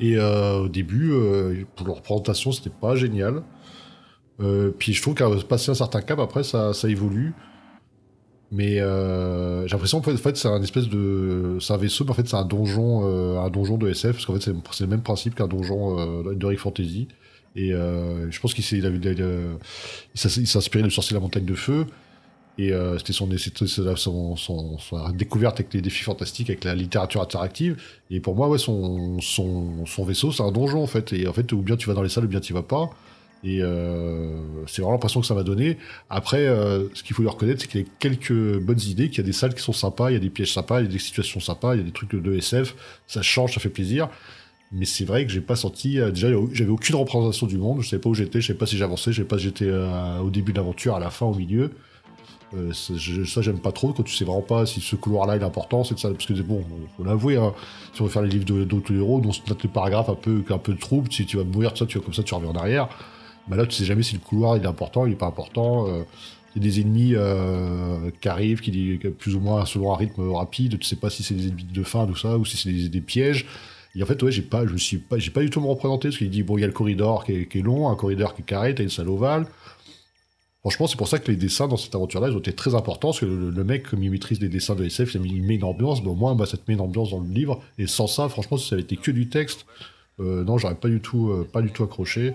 Et 0.00 0.18
au 0.18 0.68
début, 0.68 1.12
pour 1.76 1.86
leur 1.86 2.02
présentation, 2.02 2.50
c'était 2.50 2.68
pas 2.68 2.96
génial. 2.96 3.42
Puis 4.78 4.92
je 4.92 5.00
trouve 5.00 5.14
qu'à 5.14 5.28
passer 5.48 5.70
un 5.70 5.74
certain 5.74 6.00
cap, 6.00 6.18
après 6.18 6.42
ça, 6.42 6.72
ça 6.72 6.88
évolue. 6.88 7.32
Mais 8.54 8.78
euh, 8.80 9.66
j'ai 9.66 9.72
l'impression 9.72 10.00
qu'en 10.00 10.16
fait, 10.16 10.36
c'est 10.36 10.48
un 10.48 10.62
espèce 10.62 10.88
de, 10.88 11.58
c'est 11.60 11.72
un 11.72 11.76
vaisseau, 11.78 12.04
mais 12.04 12.10
en 12.10 12.14
fait 12.14 12.28
c'est 12.28 12.36
un 12.36 12.44
donjon, 12.44 13.02
euh, 13.04 13.38
un 13.40 13.50
donjon 13.50 13.78
de 13.78 13.88
SF, 13.88 14.12
parce 14.12 14.26
qu'en 14.26 14.34
fait 14.34 14.40
c'est 14.72 14.84
le 14.84 14.86
même 14.90 15.02
principe 15.02 15.34
qu'un 15.34 15.48
donjon 15.48 15.98
euh, 16.30 16.34
de 16.34 16.46
Rick 16.46 16.60
Fantasy. 16.60 17.08
Et 17.56 17.72
euh, 17.72 18.30
je 18.30 18.40
pense 18.40 18.54
qu'il 18.54 18.64
s'est- 18.64 18.78
il 18.78 18.84
il 20.14 20.18
s'est 20.48 20.58
inspiré 20.58 20.82
de 20.84 20.88
Sorcier 20.88 21.14
la 21.14 21.20
Montagne 21.20 21.44
de 21.44 21.54
Feu. 21.54 21.86
Et 22.58 22.72
euh, 22.72 22.98
c'était 22.98 23.12
son, 23.12 23.28
son, 23.96 24.36
son, 24.36 24.78
son 24.78 25.10
découverte 25.10 25.60
avec 25.60 25.74
les 25.74 25.82
défis 25.82 26.04
fantastiques, 26.04 26.50
avec 26.50 26.64
la 26.64 26.74
littérature 26.76 27.22
interactive. 27.22 27.76
Et 28.10 28.20
pour 28.20 28.36
moi, 28.36 28.48
ouais, 28.48 28.58
son, 28.58 29.20
son, 29.20 29.86
son 29.86 30.04
vaisseau, 30.04 30.32
c'est 30.32 30.42
un 30.42 30.52
donjon 30.52 30.82
en 30.82 30.86
fait. 30.86 31.12
Et 31.12 31.26
en 31.28 31.32
fait, 31.32 31.52
ou 31.52 31.62
bien 31.62 31.76
tu 31.76 31.88
vas 31.88 31.94
dans 31.94 32.02
les 32.02 32.08
salles, 32.10 32.26
ou 32.26 32.28
bien 32.28 32.40
tu 32.40 32.52
vas 32.52 32.62
pas. 32.62 32.90
Et 33.44 33.60
euh, 33.60 34.38
c'est 34.66 34.80
vraiment 34.80 34.92
l'impression 34.92 35.20
que 35.20 35.26
ça 35.26 35.34
m'a 35.34 35.42
donné. 35.42 35.76
Après, 36.08 36.46
euh, 36.46 36.88
ce 36.94 37.02
qu'il 37.02 37.14
faut 37.14 37.22
lui 37.22 37.28
reconnaître, 37.28 37.60
c'est 37.60 37.68
qu'il 37.68 37.82
y 37.82 37.84
a 37.84 37.86
quelques 37.98 38.58
bonnes 38.58 38.80
idées, 38.80 39.10
qu'il 39.10 39.18
y 39.18 39.20
a 39.20 39.26
des 39.26 39.32
salles 39.34 39.54
qui 39.54 39.62
sont 39.62 39.74
sympas, 39.74 40.10
il 40.10 40.14
y 40.14 40.16
a 40.16 40.20
des 40.20 40.30
pièges 40.30 40.52
sympas, 40.52 40.80
il 40.80 40.86
y 40.86 40.88
a 40.88 40.92
des 40.92 40.98
situations 40.98 41.40
sympas, 41.40 41.74
il 41.74 41.78
y 41.78 41.80
a 41.82 41.84
des 41.84 41.92
trucs 41.92 42.14
de 42.14 42.34
SF. 42.34 42.74
Ça 43.06 43.20
change, 43.20 43.54
ça 43.54 43.60
fait 43.60 43.68
plaisir. 43.68 44.08
Mais 44.74 44.86
c'est 44.86 45.04
vrai 45.04 45.24
que 45.24 45.30
j'ai 45.30 45.40
pas 45.40 45.56
senti. 45.56 46.00
euh, 46.00 46.10
déjà, 46.10 46.28
j'avais 46.52 46.70
aucune 46.70 46.96
représentation 46.96 47.46
du 47.46 47.58
monde. 47.58 47.82
Je 47.82 47.88
savais 47.88 48.00
pas 48.00 48.08
où 48.08 48.14
j'étais. 48.14 48.40
Je 48.40 48.48
savais 48.48 48.58
pas 48.58 48.66
si 48.66 48.76
j'avançais. 48.76 49.12
Je 49.12 49.18
savais 49.18 49.28
pas 49.28 49.38
si 49.38 49.44
j'étais 49.44 49.68
euh, 49.68 50.18
au 50.18 50.30
début 50.30 50.52
de 50.52 50.56
l'aventure, 50.58 50.96
à 50.96 51.00
la 51.00 51.10
fin, 51.10 51.26
au 51.26 51.34
milieu. 51.34 51.70
Euh, 52.54 52.72
ça, 52.72 52.94
ça, 53.26 53.42
j'aime 53.42 53.60
pas 53.60 53.72
trop 53.72 53.92
quand 53.92 54.02
tu 54.02 54.14
sais 54.14 54.24
vraiment 54.24 54.42
pas 54.42 54.66
si 54.66 54.80
ce 54.80 54.96
couloir-là 54.96 55.36
est 55.36 55.42
important, 55.42 55.84
c'est 55.84 55.98
ça. 55.98 56.10
Parce 56.10 56.26
que 56.26 56.32
bon, 56.42 56.64
faut 56.96 57.04
l'avouer, 57.04 57.36
hein, 57.36 57.52
si 57.92 58.02
on 58.02 58.04
veut 58.04 58.10
faire 58.10 58.22
les 58.22 58.28
livres 58.28 58.64
d'autres 58.64 58.92
héros, 58.92 59.20
on 59.24 59.26
note 59.26 59.62
les 59.62 59.68
paragraphes 59.68 60.08
un 60.08 60.14
peu, 60.14 60.42
un 60.50 60.58
peu 60.58 60.74
de 60.74 60.78
trouble. 60.80 61.12
Si 61.12 61.24
tu 61.24 61.36
vas 61.36 61.44
mourir, 61.44 61.76
ça, 61.76 61.86
tu 61.86 61.98
vas 61.98 62.04
comme 62.04 62.14
ça, 62.14 62.22
tu 62.22 62.34
reviens 62.34 62.50
en 62.50 62.56
arrière. 62.56 62.88
Bah 63.48 63.56
là, 63.56 63.66
tu 63.66 63.74
sais 63.74 63.84
jamais 63.84 64.02
si 64.02 64.14
le 64.14 64.20
couloir 64.20 64.56
est 64.56 64.66
important, 64.66 65.06
il 65.06 65.12
est 65.12 65.16
pas 65.16 65.26
important. 65.26 65.86
euh, 65.88 66.02
Il 66.56 66.62
y 66.62 66.66
a 66.66 66.70
des 66.70 66.80
ennemis 66.80 67.14
euh, 67.14 68.10
qui 68.20 68.28
arrivent, 68.28 68.60
qui 68.60 68.98
plus 69.18 69.34
ou 69.34 69.40
moins 69.40 69.66
selon 69.66 69.92
un 69.92 69.96
rythme 69.96 70.30
rapide. 70.32 70.78
Tu 70.78 70.86
sais 70.86 70.96
pas 70.96 71.10
si 71.10 71.22
c'est 71.22 71.34
des 71.34 71.48
ennemis 71.48 71.64
de 71.64 71.82
fin, 71.82 72.06
tout 72.06 72.16
ça, 72.16 72.38
ou 72.38 72.44
si 72.44 72.56
c'est 72.56 72.88
des, 72.88 73.00
pièges. 73.00 73.46
Et 73.94 74.02
en 74.02 74.06
fait, 74.06 74.22
ouais, 74.22 74.32
j'ai 74.32 74.42
pas, 74.42 74.66
je 74.66 74.72
me 74.72 74.78
suis 74.78 74.98
pas, 74.98 75.18
j'ai 75.18 75.30
pas 75.30 75.42
du 75.42 75.50
tout 75.50 75.60
me 75.60 75.66
représenter 75.66 76.08
parce 76.08 76.18
qu'il 76.18 76.30
dit 76.30 76.42
bon, 76.42 76.56
il 76.58 76.62
y 76.62 76.64
a 76.64 76.66
le 76.66 76.72
corridor 76.72 77.24
qui 77.24 77.32
est, 77.32 77.62
long, 77.62 77.90
un 77.90 77.96
corridor 77.96 78.34
qui 78.34 78.42
est 78.42 78.44
carré, 78.44 78.74
t'as 78.74 78.82
une 78.82 78.88
salle 78.88 79.08
ovale. 79.08 79.46
Franchement, 80.60 80.86
c'est 80.86 80.96
pour 80.96 81.08
ça 81.08 81.18
que 81.18 81.30
les 81.30 81.36
dessins 81.36 81.68
dans 81.68 81.76
cette 81.76 81.94
aventure-là, 81.94 82.28
ils 82.30 82.34
ont 82.34 82.38
été 82.38 82.54
très 82.54 82.74
importants, 82.74 83.08
parce 83.08 83.20
que 83.20 83.26
le, 83.26 83.64
mec, 83.64 83.82
comme 83.90 84.02
il 84.02 84.10
maîtrise 84.10 84.40
les 84.40 84.48
dessins 84.48 84.74
de 84.74 84.84
SF, 84.86 85.14
il 85.16 85.42
met- 85.42 85.56
une 85.56 85.64
ambiance, 85.64 86.00
au 86.00 86.14
moins, 86.14 86.34
bah, 86.34 86.46
ça 86.46 86.56
te 86.56 86.62
met 86.66 86.74
une 86.74 86.80
ambiance 86.80 87.10
dans 87.10 87.20
le 87.20 87.28
livre. 87.28 87.62
Et 87.76 87.86
sans 87.86 88.06
ça, 88.06 88.30
franchement, 88.30 88.56
si 88.56 88.68
ça 88.68 88.74
avait 88.74 88.82
été 88.82 88.96
que 88.96 89.10
du 89.10 89.28
texte, 89.28 89.66
euh, 90.20 90.42
non, 90.44 90.56
j'aurais 90.56 90.76
pas 90.76 90.88
du 90.88 91.00
tout, 91.00 91.44
pas 91.52 91.60
du 91.60 91.70
tout 91.70 91.82
accroché. 91.84 92.32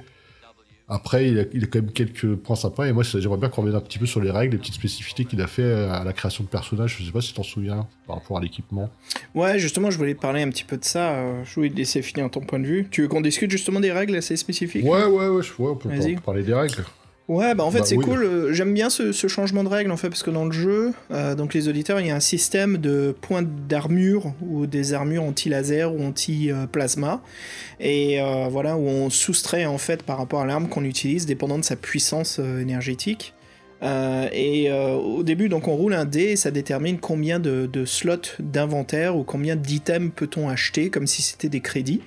Après, 0.91 1.29
il 1.29 1.39
a, 1.39 1.43
il 1.53 1.63
a 1.63 1.67
quand 1.67 1.81
même 1.81 1.91
quelques 1.91 2.35
points 2.35 2.55
sympas, 2.55 2.87
et 2.87 2.91
moi, 2.93 3.03
j'aimerais 3.03 3.37
bien 3.37 3.49
qu'on 3.49 3.61
revienne 3.61 3.77
un 3.77 3.81
petit 3.81 3.99
peu 3.99 4.07
sur 4.07 4.19
les 4.21 4.31
règles, 4.31 4.53
les 4.53 4.57
petites 4.59 4.73
spécificités 4.73 5.23
qu'il 5.25 5.39
a 5.41 5.47
fait 5.47 5.71
à 5.71 6.03
la 6.03 6.13
création 6.13 6.43
de 6.43 6.49
personnages. 6.49 6.97
Je 6.99 7.05
sais 7.05 7.11
pas 7.11 7.21
si 7.21 7.27
tu 7.29 7.33
t'en 7.35 7.43
souviens, 7.43 7.87
par 8.07 8.15
rapport 8.17 8.37
à 8.39 8.41
l'équipement. 8.41 8.89
Ouais, 9.35 9.59
justement, 9.59 9.91
je 9.91 9.97
voulais 9.97 10.15
parler 10.15 10.41
un 10.41 10.49
petit 10.49 10.63
peu 10.63 10.77
de 10.77 10.83
ça. 10.85 11.11
euh, 11.13 11.43
Je 11.45 11.53
voulais 11.55 11.69
te 11.69 11.75
laisser 11.75 12.01
finir 12.01 12.29
ton 12.31 12.39
point 12.41 12.59
de 12.59 12.65
vue. 12.65 12.87
Tu 12.89 13.03
veux 13.03 13.07
qu'on 13.07 13.21
discute 13.21 13.51
justement 13.51 13.79
des 13.79 13.91
règles 13.91 14.15
assez 14.15 14.35
spécifiques? 14.35 14.83
Ouais, 14.83 15.05
ouais, 15.05 15.27
ouais, 15.27 15.43
je 15.43 15.53
vois, 15.53 15.71
on 15.71 15.75
peut 15.75 15.89
parler 16.25 16.43
des 16.43 16.53
règles. 16.53 16.83
Ouais, 17.29 17.53
bah 17.53 17.63
en 17.63 17.69
fait 17.69 17.79
Bah 17.79 17.85
c'est 17.85 17.95
oui. 17.95 18.03
cool. 18.05 18.23
euh, 18.23 18.51
J'aime 18.53 18.73
bien 18.73 18.89
ce, 18.89 19.11
ce 19.11 19.27
changement 19.27 19.63
de 19.63 19.69
règle 19.69 19.91
en 19.91 19.97
fait 19.97 20.09
parce 20.09 20.23
que 20.23 20.31
dans 20.31 20.45
le 20.45 20.51
jeu, 20.51 20.93
euh, 21.11 21.35
donc 21.35 21.53
les 21.53 21.67
auditeurs, 21.69 21.99
il 21.99 22.07
y 22.07 22.09
a 22.09 22.15
un 22.15 22.19
système 22.19 22.77
de 22.79 23.15
points 23.21 23.43
d'armure 23.43 24.33
ou 24.41 24.65
des 24.65 24.93
armures 24.93 25.23
anti-laser 25.23 25.93
ou 25.93 26.03
anti-plasma 26.03 27.21
et 27.79 28.19
euh, 28.19 28.47
voilà 28.49 28.75
où 28.77 28.87
on 28.87 29.09
soustrait 29.11 29.65
en 29.67 29.77
fait 29.77 30.01
par 30.03 30.17
rapport 30.17 30.41
à 30.41 30.45
l'arme 30.47 30.67
qu'on 30.69 30.83
utilise 30.83 31.25
dépendant 31.27 31.59
de 31.59 31.63
sa 31.63 31.75
puissance 31.75 32.37
euh, 32.39 32.61
énergétique. 32.61 33.33
Euh, 33.81 34.27
et 34.33 34.69
euh, 34.69 34.95
au 34.95 35.23
début, 35.23 35.47
donc 35.47 35.67
on 35.69 35.75
roule 35.75 35.93
un 35.93 36.03
dé 36.05 36.21
et 36.23 36.35
ça 36.35 36.51
détermine 36.51 36.99
combien 36.99 37.39
de, 37.39 37.65
de 37.71 37.85
slots 37.85 38.35
d'inventaire 38.39 39.15
ou 39.15 39.23
combien 39.23 39.55
d'items 39.55 40.11
peut-on 40.13 40.49
acheter, 40.49 40.89
comme 40.89 41.07
si 41.07 41.21
c'était 41.21 41.47
des 41.49 41.61
crédits. 41.61 42.01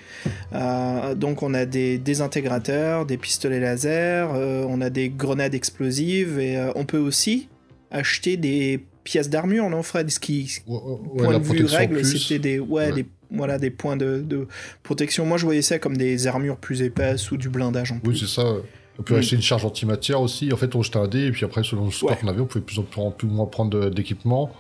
Euh, 0.53 1.14
donc 1.14 1.43
on 1.43 1.55
a 1.55 1.64
des 1.64 1.97
désintégrateurs, 1.99 3.07
des 3.07 3.16
pistolets 3.16 3.61
laser, 3.61 4.31
on 4.33 4.81
a 4.83 4.91
des 4.91 5.09
grenades 5.09 5.55
explosives 5.55 6.39
et 6.39 6.59
on 6.75 6.85
peut 6.85 6.99
aussi 6.99 7.49
acheter 7.91 8.37
des 8.37 8.85
pièces 9.05 9.31
d'armure, 9.31 9.68
non 9.70 9.83
Fred? 9.83 10.11
Ce 10.11 10.20
qui, 10.20 10.61
Ouais, 10.66 10.77
ouais, 10.77 11.25
point 11.25 11.39
de 11.39 11.45
vue 11.45 11.64
règle, 11.64 12.05
c'était 12.05 12.39
des, 12.39 12.59
ouais, 12.59 12.87
Ouais. 12.89 12.93
des, 12.93 13.07
voilà, 13.31 13.59
des 13.59 13.70
points 13.70 13.97
de, 13.97 14.20
de 14.20 14.47
protection. 14.83 15.25
Moi 15.25 15.39
je 15.39 15.45
voyais 15.47 15.62
ça 15.62 15.79
comme 15.79 15.97
des 15.97 16.27
armures 16.27 16.59
plus 16.59 16.83
épaisses 16.83 17.31
ou 17.31 17.39
du 17.39 17.49
blindage 17.49 17.93
en 17.93 17.99
plus. 17.99 18.11
Oui, 18.12 18.18
c'est 18.20 18.27
ça. 18.35 18.57
On 18.99 19.03
peut 19.03 19.14
Mm. 19.14 19.18
acheter 19.18 19.36
une 19.36 19.43
charge 19.43 19.64
antimatière 19.64 20.20
aussi. 20.20 20.53
En 20.53 20.57
fait, 20.57 20.74
on 20.74 20.82
jetait 20.82 20.99
un 20.99 21.09
dé, 21.09 21.26
et 21.26 21.30
puis 21.32 21.45
après, 21.45 21.62
selon 21.64 21.86
le 21.86 21.90
score 21.90 22.11
Ouais. 22.11 22.16
qu'on 22.20 22.28
avait, 22.28 22.40
on 22.40 22.47
pouvait 22.47 22.64
plus, 22.64 22.78
en- 22.78 23.11
plus 23.11 23.26
ou 23.26 23.30
moins 23.30 23.47
prendre 23.47 23.88
d'équipement. 23.90 24.51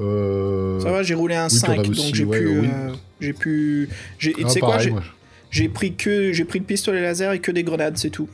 Euh... 0.00 0.78
Ça 0.80 0.90
va, 0.90 1.02
j'ai 1.02 1.14
roulé 1.14 1.34
un 1.34 1.48
oui, 1.48 1.60
t'en 1.60 1.66
5, 1.66 1.72
as 1.72 1.82
donc 1.82 1.90
aussi, 1.92 2.14
j'ai 2.14 2.24
ouais, 2.24 2.38
pu, 2.40 2.58
oui. 2.60 2.68
euh, 2.72 2.92
j'ai 3.20 3.32
pu, 3.32 3.88
j'ai, 4.18 4.32
tu 4.34 4.42
ah, 4.44 4.48
sais 4.48 4.60
quoi, 4.60 4.78
j'ai, 5.50 5.68
pris 5.70 5.94
que, 5.94 6.32
j'ai 6.32 6.44
pris 6.44 6.58
le 6.58 6.64
pistolet 6.66 7.00
laser 7.00 7.32
et 7.32 7.38
que 7.38 7.50
des 7.50 7.62
grenades, 7.62 7.96
c'est 7.96 8.10
tout. 8.10 8.28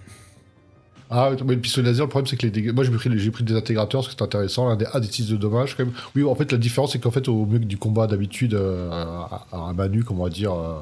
Ah, 1.08 1.30
mais 1.46 1.54
le 1.54 1.60
pistolet 1.60 1.88
laser, 1.90 2.06
le 2.06 2.08
problème, 2.10 2.26
c'est 2.26 2.36
que 2.36 2.42
les 2.46 2.50
dégâts... 2.50 2.72
Moi, 2.72 2.82
j'ai 2.84 2.90
pris, 2.90 3.10
j'ai 3.18 3.30
pris 3.30 3.44
des 3.44 3.54
intégrateurs, 3.54 4.00
parce 4.00 4.08
que 4.12 4.18
c'est 4.18 4.24
intéressant. 4.24 4.68
Un 4.70 4.76
des 4.76 4.86
A 4.92 4.98
des 4.98 5.06
6 5.06 5.28
de 5.28 5.36
dommages, 5.36 5.76
quand 5.76 5.84
même. 5.84 5.94
Oui, 6.16 6.24
en 6.24 6.34
fait, 6.34 6.50
la 6.50 6.58
différence, 6.58 6.92
c'est 6.92 6.98
qu'en 6.98 7.10
fait, 7.10 7.28
au 7.28 7.44
mieux 7.46 7.58
que 7.58 7.64
du 7.64 7.76
combat 7.76 8.06
d'habitude, 8.08 8.54
euh, 8.54 8.88
à, 8.90 9.46
à 9.52 9.56
un 9.58 9.72
manu, 9.74 10.02
comme 10.04 10.20
on 10.20 10.24
va 10.24 10.30
dire, 10.30 10.52
euh, 10.54 10.74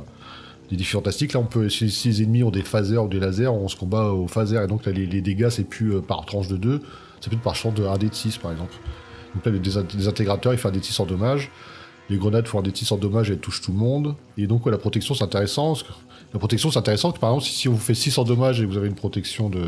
des 0.71 0.77
défis 0.77 0.93
fantastiques, 0.93 1.33
là, 1.33 1.41
on 1.41 1.45
peut, 1.45 1.68
si, 1.68 1.87
les 2.09 2.23
ennemis 2.23 2.45
ont 2.45 2.51
des 2.51 2.62
phasers 2.62 2.99
ou 3.05 3.09
des 3.09 3.18
lasers, 3.18 3.49
on 3.49 3.66
se 3.68 3.77
combat 3.77 4.11
au 4.12 4.29
phaser. 4.29 4.62
Et 4.62 4.66
donc, 4.68 4.87
là, 4.87 4.93
les, 4.93 5.05
les 5.07 5.21
dégâts, 5.21 5.49
c'est 5.51 5.64
plus 5.64 5.95
euh, 5.95 6.01
par 6.01 6.25
tranche 6.25 6.47
de 6.49 6.57
2, 6.57 6.81
c'est 7.21 7.29
plus 7.29 7.39
par 7.39 7.57
champ 7.57 7.73
de 7.73 7.85
1 7.85 7.99
d 7.99 8.09
de 8.09 8.14
6, 8.14 8.39
par 8.39 8.53
exemple. 8.53 8.75
Donc 9.35 9.45
là, 9.45 9.53
le 9.53 9.59
dés- 9.59 9.83
désintégrateurs, 9.97 10.53
il 10.53 10.59
fait 10.59 10.68
un 10.68 10.73
d 10.73 10.79
de 10.79 10.85
6 10.85 11.01
en 11.01 11.07
dommages. 11.07 11.51
Les 12.09 12.16
grenades 12.16 12.47
font 12.47 12.61
un 12.61 12.62
d 12.62 12.71
de 12.71 12.77
6 12.77 12.93
en 12.93 12.97
dommages 12.99 13.31
et 13.31 13.33
elles 13.33 13.41
touchent 13.41 13.62
tout 13.62 13.73
le 13.73 13.79
monde. 13.79 14.14
Et 14.39 14.47
donc, 14.47 14.64
la 14.66 14.79
protection, 14.79 15.14
c'est 15.14 15.25
intéressant. 15.25 15.75
La 16.33 16.39
protection, 16.39 16.71
c'est 16.71 16.79
intéressant. 16.79 17.11
que, 17.11 17.18
Par 17.18 17.31
exemple, 17.31 17.47
si, 17.47 17.68
on 17.68 17.73
vous 17.73 17.79
fait 17.79 17.95
6 17.95 18.16
en 18.18 18.25
dommages 18.25 18.61
et 18.61 18.64
vous 18.64 18.77
avez 18.77 18.87
une 18.87 18.95
protection 18.95 19.51
de. 19.51 19.64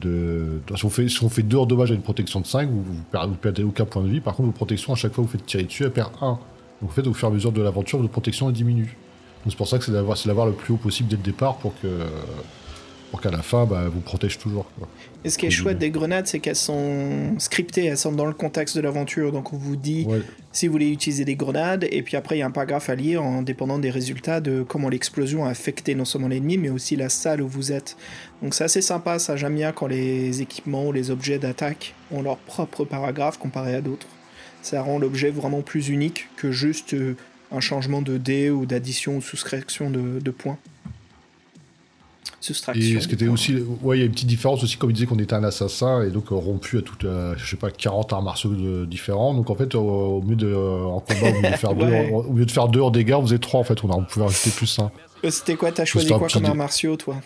de... 0.00 0.60
Si, 0.76 0.84
on 0.84 0.90
fait, 0.90 1.08
si 1.08 1.24
on 1.24 1.28
fait 1.28 1.42
2 1.42 1.56
en 1.56 1.66
dommages 1.66 1.90
et 1.90 1.94
une 1.94 2.02
protection 2.02 2.40
de 2.40 2.46
5, 2.46 2.70
vous, 2.70 2.84
vous, 2.84 3.34
perdez, 3.34 3.64
aucun 3.64 3.84
point 3.84 4.02
de 4.02 4.08
vie. 4.08 4.20
Par 4.20 4.36
contre, 4.36 4.46
vos 4.46 4.52
protections, 4.52 4.92
à 4.92 4.96
chaque 4.96 5.12
fois 5.12 5.24
que 5.24 5.28
vous 5.28 5.32
faites 5.32 5.46
tirer 5.46 5.64
dessus, 5.64 5.82
elles 5.82 5.92
perdent 5.92 6.14
1. 6.20 6.26
Donc, 6.26 6.40
en 6.82 6.88
fait, 6.88 7.06
au 7.08 7.14
fur 7.14 7.26
et 7.26 7.30
à 7.32 7.34
mesure 7.34 7.50
de 7.50 7.62
l'aventure, 7.62 7.98
votre 7.98 8.12
protection 8.12 8.48
diminue. 8.50 8.96
Donc, 9.44 9.50
c'est 9.52 9.56
pour 9.56 9.68
ça 9.68 9.78
que 9.78 9.84
c'est 9.84 9.92
d'avoir, 9.92 10.16
c'est 10.16 10.28
d'avoir 10.28 10.46
le 10.46 10.52
plus 10.52 10.74
haut 10.74 10.78
possible 10.78 11.08
dès 11.08 11.16
le 11.16 11.22
départ 11.22 11.56
pour 11.58 11.72
que. 11.80 11.88
Pour 13.10 13.20
qu'à 13.20 13.30
la 13.30 13.42
fin, 13.42 13.66
bah, 13.66 13.90
vous 13.92 14.00
protège 14.00 14.38
toujours. 14.38 14.64
quoi. 14.78 14.88
Et 15.22 15.28
ce 15.28 15.36
qui 15.36 15.44
est 15.44 15.48
Au 15.48 15.52
chouette 15.52 15.76
début. 15.78 15.90
des 15.92 15.98
grenades, 15.98 16.26
c'est 16.26 16.38
qu'elles 16.38 16.56
sont 16.56 17.34
scriptées, 17.38 17.84
elles 17.84 17.98
sont 17.98 18.10
dans 18.12 18.24
le 18.24 18.32
contexte 18.32 18.74
de 18.74 18.80
l'aventure. 18.80 19.32
Donc 19.32 19.52
on 19.52 19.58
vous 19.58 19.76
dit 19.76 20.06
Ouais. 20.08 20.22
si 20.50 20.66
vous 20.66 20.72
voulez 20.72 20.88
utiliser 20.88 21.26
des 21.26 21.36
grenades, 21.36 21.86
et 21.90 22.00
puis 22.02 22.16
après 22.16 22.36
il 22.36 22.38
y 22.38 22.42
a 22.42 22.46
un 22.46 22.50
paragraphe 22.50 22.88
à 22.88 22.94
lire 22.94 23.22
en 23.22 23.42
dépendant 23.42 23.78
des 23.78 23.90
résultats 23.90 24.40
de 24.40 24.62
comment 24.66 24.88
l'explosion 24.88 25.44
a 25.44 25.50
affecté 25.50 25.94
non 25.94 26.06
seulement 26.06 26.28
l'ennemi, 26.28 26.56
mais 26.56 26.70
aussi 26.70 26.96
la 26.96 27.10
salle 27.10 27.42
où 27.42 27.48
vous 27.48 27.70
êtes. 27.70 27.98
Donc 28.42 28.54
c'est 28.54 28.64
assez 28.64 28.80
sympa, 28.80 29.18
ça 29.18 29.36
j'aime 29.36 29.56
bien 29.56 29.72
quand 29.72 29.88
les 29.88 30.40
équipements 30.40 30.86
ou 30.86 30.92
les 30.92 31.10
objets 31.10 31.38
d'attaque 31.38 31.94
ont 32.12 32.22
leur 32.22 32.38
propre 32.38 32.86
paragraphe 32.86 33.38
comparé 33.38 33.74
à 33.74 33.82
d'autres. 33.82 34.06
Ça 34.62 34.80
rend 34.80 34.98
l'objet 34.98 35.28
vraiment 35.30 35.60
plus 35.60 35.90
unique 35.90 36.28
que 36.38 36.50
juste 36.50 36.94
euh, 36.94 37.14
un 37.52 37.60
changement 37.60 38.02
de 38.02 38.18
dé 38.18 38.50
ou 38.50 38.66
d'addition 38.66 39.16
ou 39.16 39.22
soustraction 39.22 39.90
de, 39.90 40.20
de 40.20 40.30
points. 40.30 40.58
Soustraction. 42.40 42.96
Et 42.96 43.00
ce 43.00 43.06
qui 43.06 43.14
de 43.16 43.22
était 43.22 43.28
aussi, 43.28 43.56
ouais, 43.82 43.98
il 43.98 44.00
y 44.00 44.02
a 44.02 44.06
une 44.06 44.12
petite 44.12 44.26
différence 44.26 44.64
aussi, 44.64 44.76
comme 44.76 44.90
il 44.90 44.94
disait 44.94 45.06
qu'on 45.06 45.18
était 45.18 45.34
un 45.34 45.44
assassin 45.44 46.02
et 46.02 46.10
donc 46.10 46.28
rompu 46.30 46.78
à 46.78 46.82
toutes, 46.82 47.04
euh, 47.04 47.34
je 47.36 47.48
sais 47.48 47.56
pas, 47.56 47.70
40 47.70 48.12
arts 48.12 48.22
martiaux 48.22 48.50
de- 48.50 48.84
différents. 48.84 49.32
Donc 49.34 49.48
en 49.50 49.54
fait, 49.54 49.74
au, 49.76 49.80
au 49.80 50.22
mieux 50.22 50.34
de, 50.34 50.48
euh, 50.48 50.84
en 50.86 50.98
combat, 51.00 51.30
au 51.30 51.40
mieux 51.40 51.50
de 51.50 51.56
faire, 51.56 51.76
Ouais. 51.76 52.08
deux, 52.08 52.12
au 52.14 52.32
lieu 52.32 52.46
de 52.46 52.50
faire 52.50 52.66
deux 52.68 52.80
en 52.80 52.90
dégâts, 52.90 53.14
on 53.14 53.22
faisait 53.22 53.38
trois 53.38 53.60
en 53.60 53.64
fait. 53.64 53.84
On, 53.84 53.90
a, 53.90 53.94
on 53.96 54.04
pouvait 54.04 54.24
rajouter 54.26 54.50
plus 54.50 54.76
un. 54.80 54.90
Euh, 55.24 55.30
C'était 55.30 55.54
quoi 55.54 55.70
T'as 55.70 55.84
choisi 55.84 56.08
quoi 56.08 56.26
comme 56.28 56.44
arts 56.44 56.54
martiaux, 56.56 56.96
toi? 56.96 57.20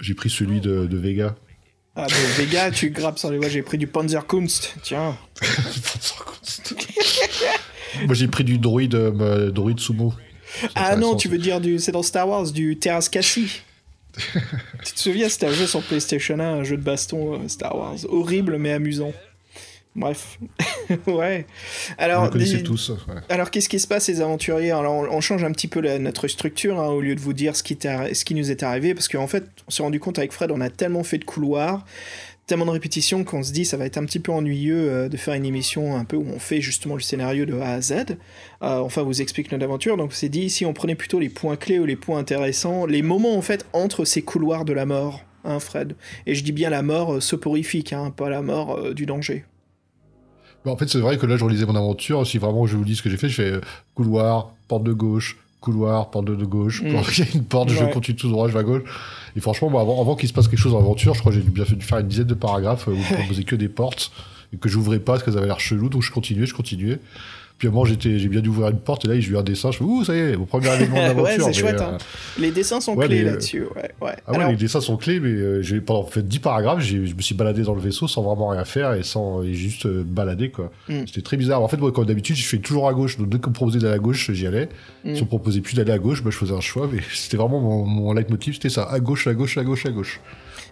J'ai 0.00 0.14
pris 0.14 0.30
celui 0.30 0.60
de, 0.60 0.86
de 0.86 0.96
Vega. 0.96 1.34
Ah, 1.96 2.06
bah, 2.08 2.14
Vega, 2.36 2.70
tu 2.70 2.90
grappes 2.90 3.18
sur 3.18 3.30
les 3.30 3.38
voies. 3.38 3.48
J'ai 3.48 3.62
pris 3.62 3.78
du 3.78 3.86
Panzerkunst. 3.88 4.76
Tiens. 4.82 5.16
Moi 8.06 8.14
j'ai 8.14 8.28
pris 8.28 8.44
du 8.44 8.58
droïde, 8.58 8.94
euh, 8.94 9.50
droïde 9.50 9.80
sumo. 9.80 10.12
Ah 10.74 10.96
non, 10.96 11.16
tu 11.16 11.28
veux 11.28 11.38
dire 11.38 11.60
du. 11.60 11.78
C'est 11.78 11.92
dans 11.92 12.02
Star 12.02 12.28
Wars, 12.28 12.50
du 12.50 12.76
Terras 12.78 13.08
Cassie. 13.10 13.62
tu 14.84 14.92
te 14.92 15.00
souviens, 15.00 15.28
c'était 15.28 15.46
un 15.46 15.52
jeu 15.52 15.66
sur 15.66 15.82
PlayStation 15.82 16.38
1, 16.38 16.42
un 16.42 16.64
jeu 16.64 16.76
de 16.76 16.82
baston 16.82 17.34
euh, 17.34 17.48
Star 17.48 17.74
Wars. 17.76 17.96
Horrible 18.08 18.58
mais 18.58 18.72
amusant. 18.72 19.12
Bref. 19.94 20.38
ouais. 21.06 21.46
Alors, 21.98 22.24
le 22.24 22.30
connaissez 22.30 22.58
des- 22.58 22.62
tous. 22.62 22.90
ouais. 22.90 23.14
alors 23.28 23.50
qu'est-ce 23.50 23.68
qui 23.68 23.78
se 23.78 23.86
passe, 23.86 24.08
les 24.08 24.22
aventuriers? 24.22 24.70
Alors, 24.70 24.94
on, 24.94 25.04
on 25.16 25.20
change 25.20 25.44
un 25.44 25.52
petit 25.52 25.68
peu 25.68 25.80
la- 25.80 25.98
notre 25.98 26.28
structure, 26.28 26.80
hein, 26.80 26.88
au 26.88 27.00
lieu 27.02 27.14
de 27.14 27.20
vous 27.20 27.34
dire 27.34 27.54
ce 27.56 27.62
qui, 27.62 27.76
ce 27.82 28.24
qui 28.24 28.34
nous 28.34 28.50
est 28.50 28.62
arrivé, 28.62 28.94
parce 28.94 29.08
qu'en 29.08 29.26
fait, 29.26 29.44
on 29.68 29.70
s'est 29.70 29.82
rendu 29.82 30.00
compte 30.00 30.18
avec 30.18 30.32
Fred, 30.32 30.50
on 30.50 30.62
a 30.62 30.70
tellement 30.70 31.04
fait 31.04 31.18
de 31.18 31.24
couloirs, 31.24 31.84
tellement 32.46 32.66
de 32.66 32.70
répétitions 32.70 33.24
qu'on 33.24 33.42
se 33.42 33.52
dit 33.52 33.64
ça 33.64 33.76
va 33.76 33.86
être 33.86 33.98
un 33.98 34.04
petit 34.04 34.18
peu 34.18 34.32
ennuyeux 34.32 34.90
euh, 34.90 35.08
de 35.08 35.16
faire 35.16 35.34
une 35.34 35.44
émission 35.44 35.96
un 35.96 36.04
peu 36.04 36.16
où 36.16 36.26
on 36.34 36.38
fait 36.38 36.60
justement 36.60 36.94
le 36.94 37.00
scénario 37.00 37.44
de 37.44 37.54
A 37.58 37.74
à 37.74 37.80
Z. 37.80 37.92
Euh, 37.92 38.78
enfin, 38.78 39.02
vous 39.02 39.22
explique 39.22 39.50
notre 39.52 39.64
aventure. 39.64 39.96
Donc, 39.96 40.10
on 40.10 40.14
s'est 40.14 40.28
dit 40.28 40.50
si 40.50 40.66
on 40.66 40.72
prenait 40.72 40.94
plutôt 40.94 41.18
les 41.18 41.28
points 41.28 41.56
clés 41.56 41.78
ou 41.78 41.84
les 41.84 41.96
points 41.96 42.18
intéressants, 42.18 42.86
les 42.86 43.02
moments 43.02 43.36
en 43.36 43.42
fait 43.42 43.66
entre 43.72 44.04
ces 44.04 44.22
couloirs 44.22 44.64
de 44.64 44.72
la 44.72 44.86
mort, 44.86 45.22
hein, 45.44 45.60
Fred. 45.60 45.94
Et 46.26 46.34
je 46.34 46.44
dis 46.44 46.52
bien 46.52 46.70
la 46.70 46.82
mort 46.82 47.14
euh, 47.14 47.20
soporifique, 47.20 47.92
hein, 47.92 48.12
pas 48.14 48.28
la 48.28 48.42
mort 48.42 48.78
euh, 48.78 48.94
du 48.94 49.06
danger. 49.06 49.44
Mais 50.64 50.70
en 50.70 50.76
fait, 50.76 50.88
c'est 50.88 51.00
vrai 51.00 51.18
que 51.18 51.26
là, 51.26 51.36
je 51.36 51.44
relisais 51.44 51.66
mon 51.66 51.74
aventure. 51.74 52.24
Si 52.26 52.38
vraiment 52.38 52.66
je 52.66 52.76
vous 52.76 52.84
dis 52.84 52.94
ce 52.94 53.02
que 53.02 53.10
j'ai 53.10 53.16
fait, 53.16 53.28
je 53.28 53.34
fais 53.34 53.60
couloir, 53.94 54.54
porte 54.68 54.84
de 54.84 54.92
gauche, 54.92 55.38
couloir, 55.62 56.10
porte 56.10 56.26
de, 56.26 56.36
de 56.36 56.44
gauche. 56.44 56.82
Mm. 56.82 56.86
Il 57.18 57.18
y 57.18 57.22
a 57.22 57.26
une 57.34 57.44
porte, 57.44 57.70
je 57.70 57.84
continue 57.86 58.16
tout 58.16 58.28
droit, 58.28 58.48
je 58.48 58.52
vais 58.52 58.58
à 58.58 58.62
gauche. 58.62 58.82
Et 59.34 59.40
franchement, 59.40 59.68
avant, 59.80 60.00
avant 60.00 60.14
qu'il 60.14 60.28
se 60.28 60.34
passe 60.34 60.48
quelque 60.48 60.58
chose 60.58 60.72
dans 60.72 60.80
l'aventure, 60.80 61.14
je 61.14 61.20
crois 61.20 61.32
que 61.32 61.38
j'ai 61.38 61.44
bien 61.44 61.64
fait 61.64 61.76
dû 61.76 61.86
faire 61.86 61.98
une 61.98 62.08
dizaine 62.08 62.26
de 62.26 62.34
paragraphes 62.34 62.88
euh, 62.88 62.92
où 62.92 63.02
je 63.02 63.14
proposais 63.18 63.44
que 63.44 63.56
des 63.56 63.70
portes 63.70 64.12
et 64.52 64.58
que 64.58 64.68
j'ouvrais 64.68 64.98
pas 64.98 65.12
parce 65.12 65.24
qu'elles 65.24 65.38
avaient 65.38 65.46
l'air 65.46 65.60
chelou. 65.60 65.88
Donc 65.88 66.02
je 66.02 66.10
continuais, 66.10 66.44
je 66.44 66.54
continuais. 66.54 66.98
Puis 67.58 67.68
moment, 67.68 67.84
j'étais, 67.84 68.18
j'ai 68.18 68.28
bien 68.28 68.40
dû 68.40 68.48
ouvrir 68.48 68.68
une 68.70 68.78
porte 68.80 69.04
et 69.04 69.08
là, 69.08 69.14
j'ai 69.14 69.28
vu 69.28 69.36
un 69.38 69.42
dessin. 69.44 69.70
Je 69.70 69.78
fais, 69.78 69.84
ouh, 69.84 70.04
ça 70.04 70.14
y 70.16 70.18
est, 70.18 70.36
mon 70.36 70.46
premier 70.46 70.66
événement 70.74 70.96
Ouais, 70.96 71.06
d'aventure. 71.06 71.32
c'est 71.40 71.46
Mais, 71.46 71.52
chouette, 71.52 71.80
euh, 71.80 71.84
hein. 71.94 71.98
Les 72.40 72.50
dessins 72.50 72.80
sont 72.80 72.94
ouais, 72.96 73.06
clés 73.06 73.18
les- 73.18 73.24
là-dessus. 73.24 73.62
Ouais, 73.76 73.90
ouais. 74.00 74.12
Ah 74.26 74.32
ouais, 74.32 74.50
les 74.50 74.56
dessins 74.56 74.80
sont 74.80 74.96
clés, 74.96 75.20
mais 75.20 75.28
euh, 75.30 75.62
j'ai 75.62 75.80
pendant 75.80 76.04
fait 76.04 76.26
10 76.26 76.40
paragraphes, 76.40 76.80
j'ai- 76.80 77.06
je 77.06 77.14
me 77.14 77.22
suis 77.22 77.34
baladé 77.36 77.62
dans 77.62 77.74
le 77.74 77.80
vaisseau 77.80 78.08
sans 78.08 78.22
vraiment 78.22 78.48
rien 78.48 78.64
faire 78.64 78.94
et 78.94 79.02
sans 79.04 79.42
et 79.44 79.54
juste 79.54 79.86
euh, 79.86 80.02
balader 80.04 80.50
quoi. 80.50 80.72
Mm. 80.88 81.06
C'était 81.06 81.22
très 81.22 81.36
bizarre. 81.36 81.62
En 81.62 81.68
fait, 81.68 81.76
moi, 81.76 81.92
comme 81.92 82.04
d'habitude, 82.06 82.34
je 82.36 82.44
fais 82.44 82.58
toujours 82.58 82.88
à 82.88 82.94
gauche. 82.94 83.16
Donc 83.18 83.28
dès 83.28 83.38
qu'on 83.38 83.50
me 83.50 83.54
proposait 83.54 83.78
d'aller 83.78 83.94
à 83.94 83.98
gauche, 83.98 84.30
j'y 84.32 84.46
allais. 84.46 84.68
Mm. 85.04 85.14
Si 85.14 85.20
on 85.22 85.24
me 85.24 85.28
proposait 85.28 85.60
plus 85.60 85.76
d'aller 85.76 85.92
à 85.92 85.98
gauche, 85.98 86.24
bah, 86.24 86.30
je 86.32 86.36
faisais 86.38 86.54
un 86.54 86.60
choix. 86.60 86.88
Mais 86.92 86.98
c'était 87.14 87.36
vraiment 87.36 87.60
mon, 87.60 87.84
mon 87.86 88.12
leitmotiv, 88.12 88.54
c'était 88.54 88.70
ça 88.70 88.88
à 88.90 88.98
gauche, 88.98 89.26
à 89.28 89.34
gauche, 89.34 89.56
à 89.58 89.62
gauche, 89.62 89.86
à 89.86 89.90
gauche. 89.90 90.20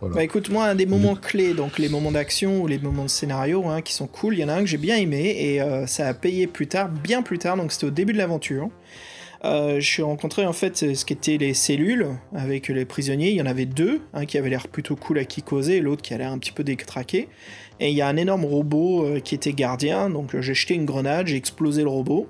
Bah 0.03 0.25
écoute, 0.25 0.49
moi, 0.49 0.65
un 0.65 0.75
des 0.75 0.87
moments 0.87 1.15
clés, 1.15 1.53
donc 1.53 1.79
les 1.79 1.91
moments 1.91 2.11
d'action 2.11 2.63
ou 2.63 2.67
les 2.67 2.79
moments 2.79 3.05
de 3.05 3.11
scénario 3.11 3.67
hein, 3.67 3.83
qui 3.83 3.93
sont 3.93 4.07
cool, 4.07 4.35
il 4.35 4.41
y 4.41 4.45
en 4.45 4.49
a 4.49 4.55
un 4.55 4.61
que 4.61 4.67
j'ai 4.67 4.79
bien 4.79 4.97
aimé 4.97 5.37
et 5.39 5.61
euh, 5.61 5.87
ça 5.87 6.09
a 6.09 6.15
payé 6.15 6.47
plus 6.47 6.69
tard, 6.69 6.89
bien 6.89 7.23
plus 7.23 7.39
tard, 7.39 7.59
donc 7.59 7.71
c'était 7.71 7.87
au 7.87 7.91
début 7.91 8.15
de 8.15 8.19
l'aventure. 8.19 8.71
Euh, 9.45 9.81
je 9.81 9.87
suis 9.87 10.03
rencontré 10.03 10.45
en 10.47 10.53
fait 10.53 10.95
ce 10.95 11.05
qu'étaient 11.05 11.39
les 11.39 11.55
cellules 11.55 12.09
avec 12.35 12.69
les 12.69 12.85
prisonniers. 12.85 13.31
Il 13.31 13.37
y 13.37 13.43
en 13.43 13.47
avait 13.47 13.67
deux, 13.67 14.01
un 14.13 14.27
qui 14.27 14.39
avait 14.39 14.51
l'air 14.51 14.69
plutôt 14.69 14.97
cool 14.97 15.19
à 15.19 15.25
qui 15.25 15.43
causer 15.43 15.81
l'autre 15.81 16.03
qui 16.03 16.13
a 16.15 16.19
l'air 16.19 16.31
un 16.33 16.39
petit 16.39 16.53
peu 16.53 16.65
détraqué. 16.65 17.29
Et 17.79 17.91
il 17.91 17.97
y 17.97 18.03
a 18.03 18.09
un 18.09 18.17
énorme 18.17 18.45
robot 18.45 19.05
euh, 19.05 19.21
qui 19.21 19.35
était 19.35 19.53
gardien, 19.53 20.11
donc 20.11 20.39
j'ai 20.39 20.55
jeté 20.55 20.75
une 20.75 20.85
grenade, 20.85 21.27
j'ai 21.27 21.37
explosé 21.37 21.83
le 21.83 21.89
robot. 21.89 22.27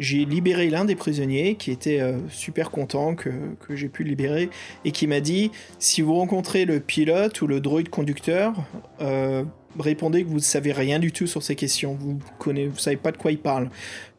J'ai 0.00 0.24
libéré 0.24 0.70
l'un 0.70 0.86
des 0.86 0.94
prisonniers 0.94 1.56
qui 1.56 1.70
était 1.70 2.00
euh, 2.00 2.16
super 2.30 2.70
content 2.70 3.14
que, 3.14 3.30
j'ai 3.68 3.90
pu 3.90 4.02
libérer 4.02 4.48
et 4.86 4.92
qui 4.92 5.06
m'a 5.06 5.20
dit 5.20 5.50
si 5.78 6.00
vous 6.00 6.14
rencontrez 6.14 6.64
le 6.64 6.80
pilote 6.80 7.42
ou 7.42 7.46
le 7.46 7.60
droïde 7.60 7.90
conducteur, 7.90 8.54
euh, 9.02 9.44
répondez 9.78 10.24
que 10.24 10.28
vous 10.28 10.36
ne 10.36 10.40
savez 10.40 10.72
rien 10.72 10.98
du 11.00 11.12
tout 11.12 11.26
sur 11.26 11.42
ces 11.42 11.54
questions. 11.54 11.98
Vous 12.00 12.18
ne 12.50 12.68
vous 12.68 12.78
savez 12.78 12.96
pas 12.96 13.12
de 13.12 13.18
quoi 13.18 13.30
il 13.30 13.38
parle. 13.38 13.68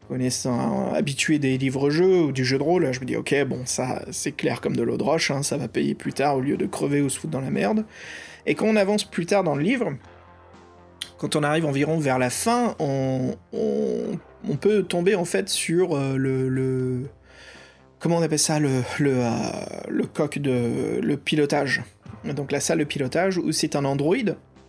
Connaissant 0.07 0.93
habitué 0.93 1.39
des 1.39 1.57
livres-jeux 1.57 2.25
ou 2.25 2.31
du 2.31 2.45
jeu 2.45 2.59
de 2.59 2.63
rôle, 2.63 2.91
je 2.91 2.99
me 2.99 3.05
dis 3.05 3.15
ok 3.15 3.33
bon 3.45 3.61
ça 3.65 4.03
c'est 4.11 4.33
clair 4.33 4.61
comme 4.61 4.75
de 4.75 4.83
l'eau 4.83 4.97
de 4.97 5.03
roche, 5.03 5.31
hein, 5.31 5.41
ça 5.41 5.57
va 5.57 5.67
payer 5.67 5.95
plus 5.95 6.13
tard 6.13 6.35
au 6.35 6.41
lieu 6.41 6.57
de 6.57 6.65
crever 6.67 7.01
ou 7.01 7.09
se 7.09 7.17
foutre 7.17 7.31
dans 7.31 7.41
la 7.41 7.49
merde. 7.49 7.85
Et 8.45 8.53
quand 8.53 8.67
on 8.67 8.75
avance 8.75 9.03
plus 9.03 9.25
tard 9.25 9.43
dans 9.43 9.55
le 9.55 9.63
livre, 9.63 9.93
quand 11.17 11.35
on 11.35 11.43
arrive 11.43 11.65
environ 11.65 11.97
vers 11.97 12.19
la 12.19 12.29
fin, 12.29 12.75
on, 12.79 13.35
peut 14.55 14.83
tomber 14.83 15.15
en 15.15 15.25
fait 15.25 15.49
sur 15.49 15.95
euh, 15.95 16.17
le, 16.17 17.03
comment 17.99 18.17
on 18.17 18.21
appelle 18.21 18.39
ça 18.39 18.59
le, 18.59 18.81
le, 18.99 19.13
euh, 19.17 19.29
le 19.89 20.05
coq 20.05 20.39
de 20.39 20.99
le 21.01 21.17
pilotage. 21.17 21.83
Donc 22.23 22.51
la 22.51 22.59
salle 22.59 22.79
de 22.79 22.83
pilotage 22.83 23.37
où 23.37 23.51
c'est 23.51 23.75
un 23.75 23.85
android 23.85 24.15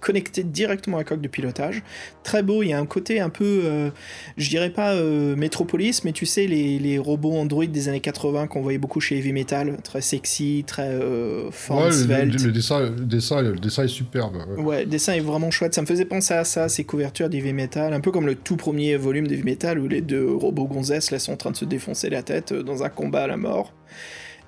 connecté 0.02 0.42
directement 0.42 0.98
à 0.98 1.00
la 1.00 1.04
coque 1.04 1.20
de 1.20 1.28
pilotage. 1.28 1.82
Très 2.24 2.42
beau, 2.42 2.62
il 2.62 2.70
y 2.70 2.72
a 2.72 2.78
un 2.78 2.86
côté 2.86 3.20
un 3.20 3.30
peu, 3.30 3.62
euh, 3.64 3.90
je 4.36 4.48
dirais 4.50 4.70
pas 4.70 4.94
euh, 4.94 5.36
métropolis, 5.36 6.04
mais 6.04 6.12
tu 6.12 6.26
sais, 6.26 6.46
les, 6.46 6.78
les, 6.78 6.98
robots 6.98 7.32
Android 7.32 7.64
des 7.64 7.88
années 7.88 8.00
80 8.00 8.48
qu'on 8.48 8.60
voyait 8.60 8.78
beaucoup 8.78 9.00
chez 9.00 9.16
Heavy 9.16 9.32
Metal, 9.32 9.78
très 9.82 10.00
sexy, 10.00 10.64
très 10.66 10.90
euh, 10.90 11.50
ouais, 11.70 11.90
le, 11.90 12.50
dessin, 12.50 12.80
le, 12.80 12.90
dessin, 12.90 13.42
le 13.42 13.58
dessin 13.58 13.84
est 13.84 13.88
superbe. 13.88 14.36
Ouais. 14.58 14.80
le 14.80 14.90
dessin 14.90 15.14
est 15.14 15.20
vraiment 15.20 15.50
chouette. 15.50 15.74
Ça 15.74 15.82
me 15.82 15.86
faisait 15.86 16.04
penser 16.04 16.34
à 16.34 16.44
ça, 16.44 16.68
ces 16.68 16.84
couvertures 16.84 17.28
d'Heavy 17.28 17.52
Metal, 17.52 17.92
un 17.92 18.00
peu 18.00 18.10
comme 18.10 18.26
le 18.26 18.34
tout 18.34 18.56
premier 18.56 18.96
volume 18.96 19.28
d'Heavy 19.28 19.44
Metal 19.44 19.78
où 19.78 19.86
les 19.86 20.00
deux 20.00 20.34
robots 20.34 20.66
gonzesses 20.66 21.12
là 21.12 21.20
sont 21.20 21.32
en 21.32 21.36
train 21.36 21.50
de 21.52 21.56
se 21.56 21.64
défoncer 21.64 22.10
la 22.10 22.22
tête 22.22 22.52
dans 22.52 22.82
un 22.82 22.88
combat 22.88 23.22
à 23.22 23.26
la 23.28 23.36
mort. 23.36 23.72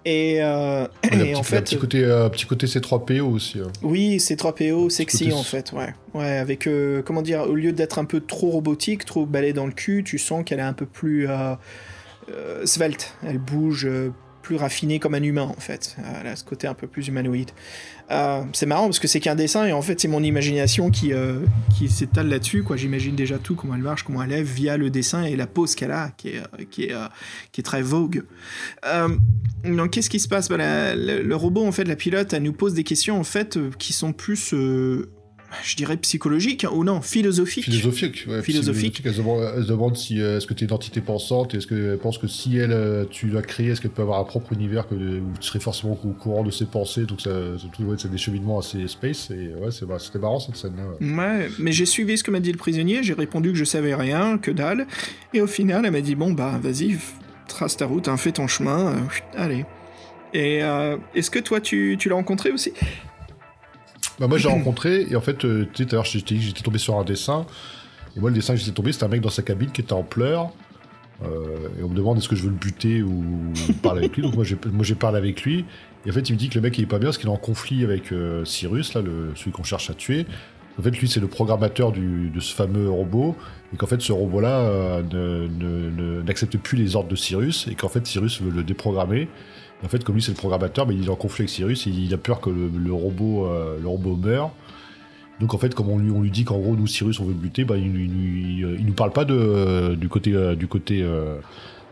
Et, 0.05 0.43
euh, 0.43 0.87
en 1.35 1.43
fait, 1.43 1.63
petit 1.63 1.79
côté, 1.79 2.05
euh, 2.05 2.29
petit 2.29 2.45
côté 2.45 2.67
C3PO 2.67 3.23
aussi. 3.23 3.61
Hein. 3.61 3.73
Oui, 3.83 4.19
C3PO, 4.19 4.91
sexy 4.91 5.33
en 5.33 5.43
fait, 5.43 5.73
ouais. 5.73 5.95
Ouais, 6.13 6.37
avec 6.37 6.67
euh, 6.67 7.03
comment 7.03 7.23
dire, 7.23 7.43
au 7.43 7.55
lieu 7.55 7.73
d'être 7.73 7.99
un 7.99 8.05
peu 8.05 8.21
trop 8.21 8.51
robotique, 8.51 9.07
trop 9.07 9.25
balai 9.25 9.53
dans 9.53 9.67
le 9.67 9.73
cul, 9.73 10.05
tu 10.05 10.19
sens 10.19 10.45
qu'elle 10.45 10.59
est 10.59 10.63
un 10.63 10.75
peu 10.75 10.87
plus 10.87 11.27
svelte. 12.65 13.15
Elle 13.27 13.39
bouge 13.39 13.89
plus 14.43 14.57
raffiné 14.57 14.99
comme 14.99 15.15
un 15.15 15.23
humain 15.23 15.51
en 15.57 15.61
fait. 15.61 15.97
Elle 16.21 16.27
a 16.27 16.37
ce 16.37 16.45
côté 16.45 16.67
un 16.67 16.75
peu 16.75 16.87
plus 16.87 17.09
humanoïde. 17.09 17.51
Euh, 18.11 18.43
c'est 18.53 18.67
marrant 18.67 18.85
parce 18.85 18.99
que 18.99 19.09
c'est 19.09 19.21
qu'un 19.21 19.35
dessin 19.35 19.67
et 19.67 19.73
en 19.73 19.81
fait 19.81 19.99
c'est 20.01 20.09
mon 20.09 20.23
imagination 20.23 20.91
qui, 20.91 21.13
euh, 21.13 21.41
qui 21.77 21.89
s'étale 21.89 22.29
là-dessus. 22.29 22.63
quoi. 22.63 22.77
J'imagine 22.77 23.17
déjà 23.17 23.39
tout, 23.39 23.55
comment 23.55 23.75
elle 23.75 23.83
marche, 23.83 24.03
comment 24.03 24.23
elle 24.23 24.33
est 24.33 24.43
via 24.43 24.77
le 24.77 24.91
dessin 24.91 25.25
et 25.25 25.37
la 25.37 25.47
pose 25.47 25.75
qu'elle 25.75 25.93
a 25.93 26.11
qui 26.17 26.31
est, 26.31 26.39
euh, 26.39 26.65
qui 26.71 26.85
est, 26.85 26.95
qui 27.53 27.61
est 27.61 27.65
très 27.65 27.83
vogue. 27.83 28.25
donc 29.65 29.91
qu'est-ce 29.91 30.11
qui 30.11 30.21
se 30.21 30.29
passe? 30.29 30.49
Bah, 30.49 30.57
le, 30.95 31.35
robot 31.35 31.67
en 31.67 31.73
fait, 31.73 31.85
la 31.85 31.97
pilote, 31.97 32.33
elle 32.33 32.43
nous 32.43 32.53
pose 32.53 32.75
des 32.75 32.85
questions 32.85 33.19
en 33.19 33.25
fait 33.25 33.59
qui 33.79 33.93
sont 33.93 34.13
plus 34.13 34.55
je 35.63 35.77
dirais 35.77 35.97
psychologique, 35.97 36.67
ou 36.73 36.85
non, 36.85 37.01
philosophique. 37.01 37.65
Philosophique, 37.65 38.25
ouais. 38.29 38.43
Philosophique. 38.43 39.03
Elle, 39.05 39.15
se 39.15 39.69
demande, 39.69 39.97
si, 39.97 40.21
euh, 40.21 40.39
est-ce 40.39 40.47
que 40.47 40.55
tu 40.55 40.65
es 40.65 40.67
une 40.67 40.73
entité 40.73 41.01
pensante, 41.01 41.55
est-ce 41.55 41.67
qu'elle 41.67 41.99
pense 41.99 42.19
que 42.19 42.27
si 42.27 42.57
elle, 42.57 42.73
euh, 42.73 43.05
tu 43.11 43.29
l'as 43.29 43.43
créée, 43.43 43.69
est-ce 43.69 43.81
qu'elle 43.81 43.91
peut 43.91 44.03
avoir 44.03 44.21
un 44.21 44.25
propre 44.25 44.53
univers 44.53 44.87
que, 44.89 44.95
où 44.95 45.33
tu 45.41 45.47
serais 45.47 45.61
forcément 45.61 45.93
au 45.93 46.13
courant 46.13 46.43
de 46.43 46.51
ses 46.51 46.67
pensées, 46.67 47.05
donc 47.05 47.21
ça, 47.21 47.31
c'est 47.99 48.11
des 48.11 48.19
cheminements 48.19 48.59
assez 48.59 48.87
space, 48.89 49.31
et 49.31 49.55
ouais, 49.55 49.71
c'était 49.71 50.19
marrant 50.19 50.41
cette 50.41 50.57
scène-là. 50.57 50.85
Ouais. 51.01 51.49
mais 51.59 51.73
j'ai 51.73 51.87
suivi 51.87 52.19
ce 52.19 52.25
que 52.25 52.31
m'a 52.31 52.41
dit 52.41 52.53
le 52.53 52.59
prisonnier, 52.59 53.03
j'ai 53.03 53.15
répondu 53.15 53.53
que 53.53 53.59
je 53.59 53.65
savais 53.65 53.95
rien, 53.95 54.39
que 54.39 54.51
dalle, 54.51 54.87
et 55.33 55.41
au 55.41 55.47
final, 55.47 55.85
elle 55.85 55.93
m'a 55.93 56.01
dit, 56.01 56.15
bon, 56.15 56.33
bah, 56.33 56.59
vas-y, 56.63 56.99
trace 57.49 57.77
ta 57.77 57.87
route, 57.87 58.09
hein, 58.09 58.17
fais 58.17 58.33
ton 58.33 58.47
chemin, 58.47 58.93
euh, 58.93 59.01
allez. 59.37 59.65
Et 60.37 60.63
est-ce 61.15 61.31
que 61.31 61.39
toi, 61.39 61.61
tu, 61.61 61.95
tu 61.97 62.09
l'as 62.09 62.17
rencontré 62.17 62.51
aussi? 62.51 62.73
Bah 64.21 64.29
moi 64.29 64.39
j'ai 64.39 64.49
rencontré 64.49 65.07
et 65.11 65.17
en 65.17 65.21
fait, 65.21 65.45
euh, 65.45 65.67
tu 65.73 65.83
sais, 65.83 65.89
tout 65.89 65.95
à 65.95 65.97
l'heure 65.97 66.05
j'étais 66.05 66.63
tombé 66.63 66.79
sur 66.79 66.99
un 66.99 67.05
dessin. 67.05 67.47
Et 68.17 68.21
moi 68.21 68.31
le 68.31 68.37
dessin 68.37 68.55
que 68.55 68.61
j'étais 68.61 68.73
tombé 68.73 68.93
c'était 68.93 69.05
un 69.05 69.09
mec 69.09 69.21
dans 69.21 69.31
sa 69.31 69.43
cabine 69.43 69.71
qui 69.71 69.81
était 69.81 69.93
en 69.93 70.05
pleurs. 70.05 70.51
Euh, 71.25 71.69
et 71.79 71.83
on 71.83 71.89
me 71.89 71.95
demande 71.95 72.19
est-ce 72.19 72.29
que 72.29 72.37
je 72.37 72.43
veux 72.43 72.51
le 72.51 72.57
buter 72.57 73.03
ou 73.03 73.53
parler 73.83 74.01
avec 74.01 74.17
lui? 74.17 74.23
Donc 74.23 74.35
moi 74.35 74.45
j'ai 74.45 74.95
parlé 74.95 75.19
avec 75.19 75.43
lui. 75.43 75.65
Et 76.07 76.11
en 76.11 76.13
fait 76.13 76.29
il 76.29 76.35
me 76.35 76.39
dit 76.39 76.49
que 76.49 76.55
le 76.57 76.61
mec 76.61 76.79
il 76.79 76.83
est 76.83 76.87
pas 76.87 76.99
bien 76.99 77.09
parce 77.09 77.19
qu'il 77.19 77.29
est 77.29 77.33
en 77.33 77.37
conflit 77.37 77.83
avec 77.83 78.13
euh, 78.13 78.45
Cyrus 78.45 78.95
là 78.95 79.03
le 79.03 79.33
celui 79.35 79.51
qu'on 79.51 79.65
cherche 79.65 79.91
à 79.91 79.95
tuer. 79.95 80.27
En 80.79 80.83
fait 80.83 80.91
lui 80.91 81.09
c'est 81.09 81.21
le 81.21 81.29
programmateur 81.29 81.93
de 81.93 82.41
ce 82.41 82.55
fameux 82.55 82.89
robot. 82.89 83.37
Et 83.73 83.77
qu'en 83.77 83.87
fait 83.87 84.01
ce 84.01 84.13
robot 84.13 84.41
là 84.41 85.03
n'accepte 86.25 86.57
plus 86.59 86.77
les 86.77 86.95
ordres 86.95 87.09
de 87.09 87.17
Cyrus. 87.17 87.67
Et 87.69 87.75
qu'en 87.75 87.89
fait 87.89 88.07
Cyrus 88.07 88.41
veut 88.41 88.53
le 88.53 88.63
déprogrammer 88.63 89.29
en 89.85 89.89
fait, 89.89 90.03
comme 90.03 90.15
lui 90.15 90.23
c'est 90.23 90.33
le 90.33 90.37
programmateur, 90.37 90.87
mais 90.87 90.95
il 90.95 91.05
est 91.05 91.11
en 91.11 91.17
conflit 91.17 91.43
avec 91.43 91.51
Cyrus 91.51 91.87
et 91.87 91.91
il 91.91 92.13
a 92.15 92.17
peur 92.17 92.41
que 92.41 92.51
le, 92.51 92.93
robot, 92.93 93.47
euh, 93.47 93.79
le 93.81 93.87
robot 93.87 94.17
meure. 94.17 94.51
Donc 95.41 95.53
en 95.53 95.59
fait, 95.59 95.75
comme 95.75 95.91
on 95.91 95.99
lui, 95.99 96.31
dit 96.31 96.45
qu'en 96.45 96.59
gros 96.59 96.77
nous 96.77 96.87
Cyrus 96.87 97.21
on 97.21 97.25
veut 97.25 97.33
le 97.33 97.39
buter, 97.39 97.65
bah, 97.65 97.77
il, 97.77 97.95
il, 97.97 98.87
nous 98.87 98.95
parle 98.95 99.13
pas 99.13 99.25
de, 99.25 99.95
du 99.97 100.09
côté, 100.09 100.33
euh, 100.33 100.55
du 100.55 100.69
côté 100.69 101.03
euh, 101.03 101.39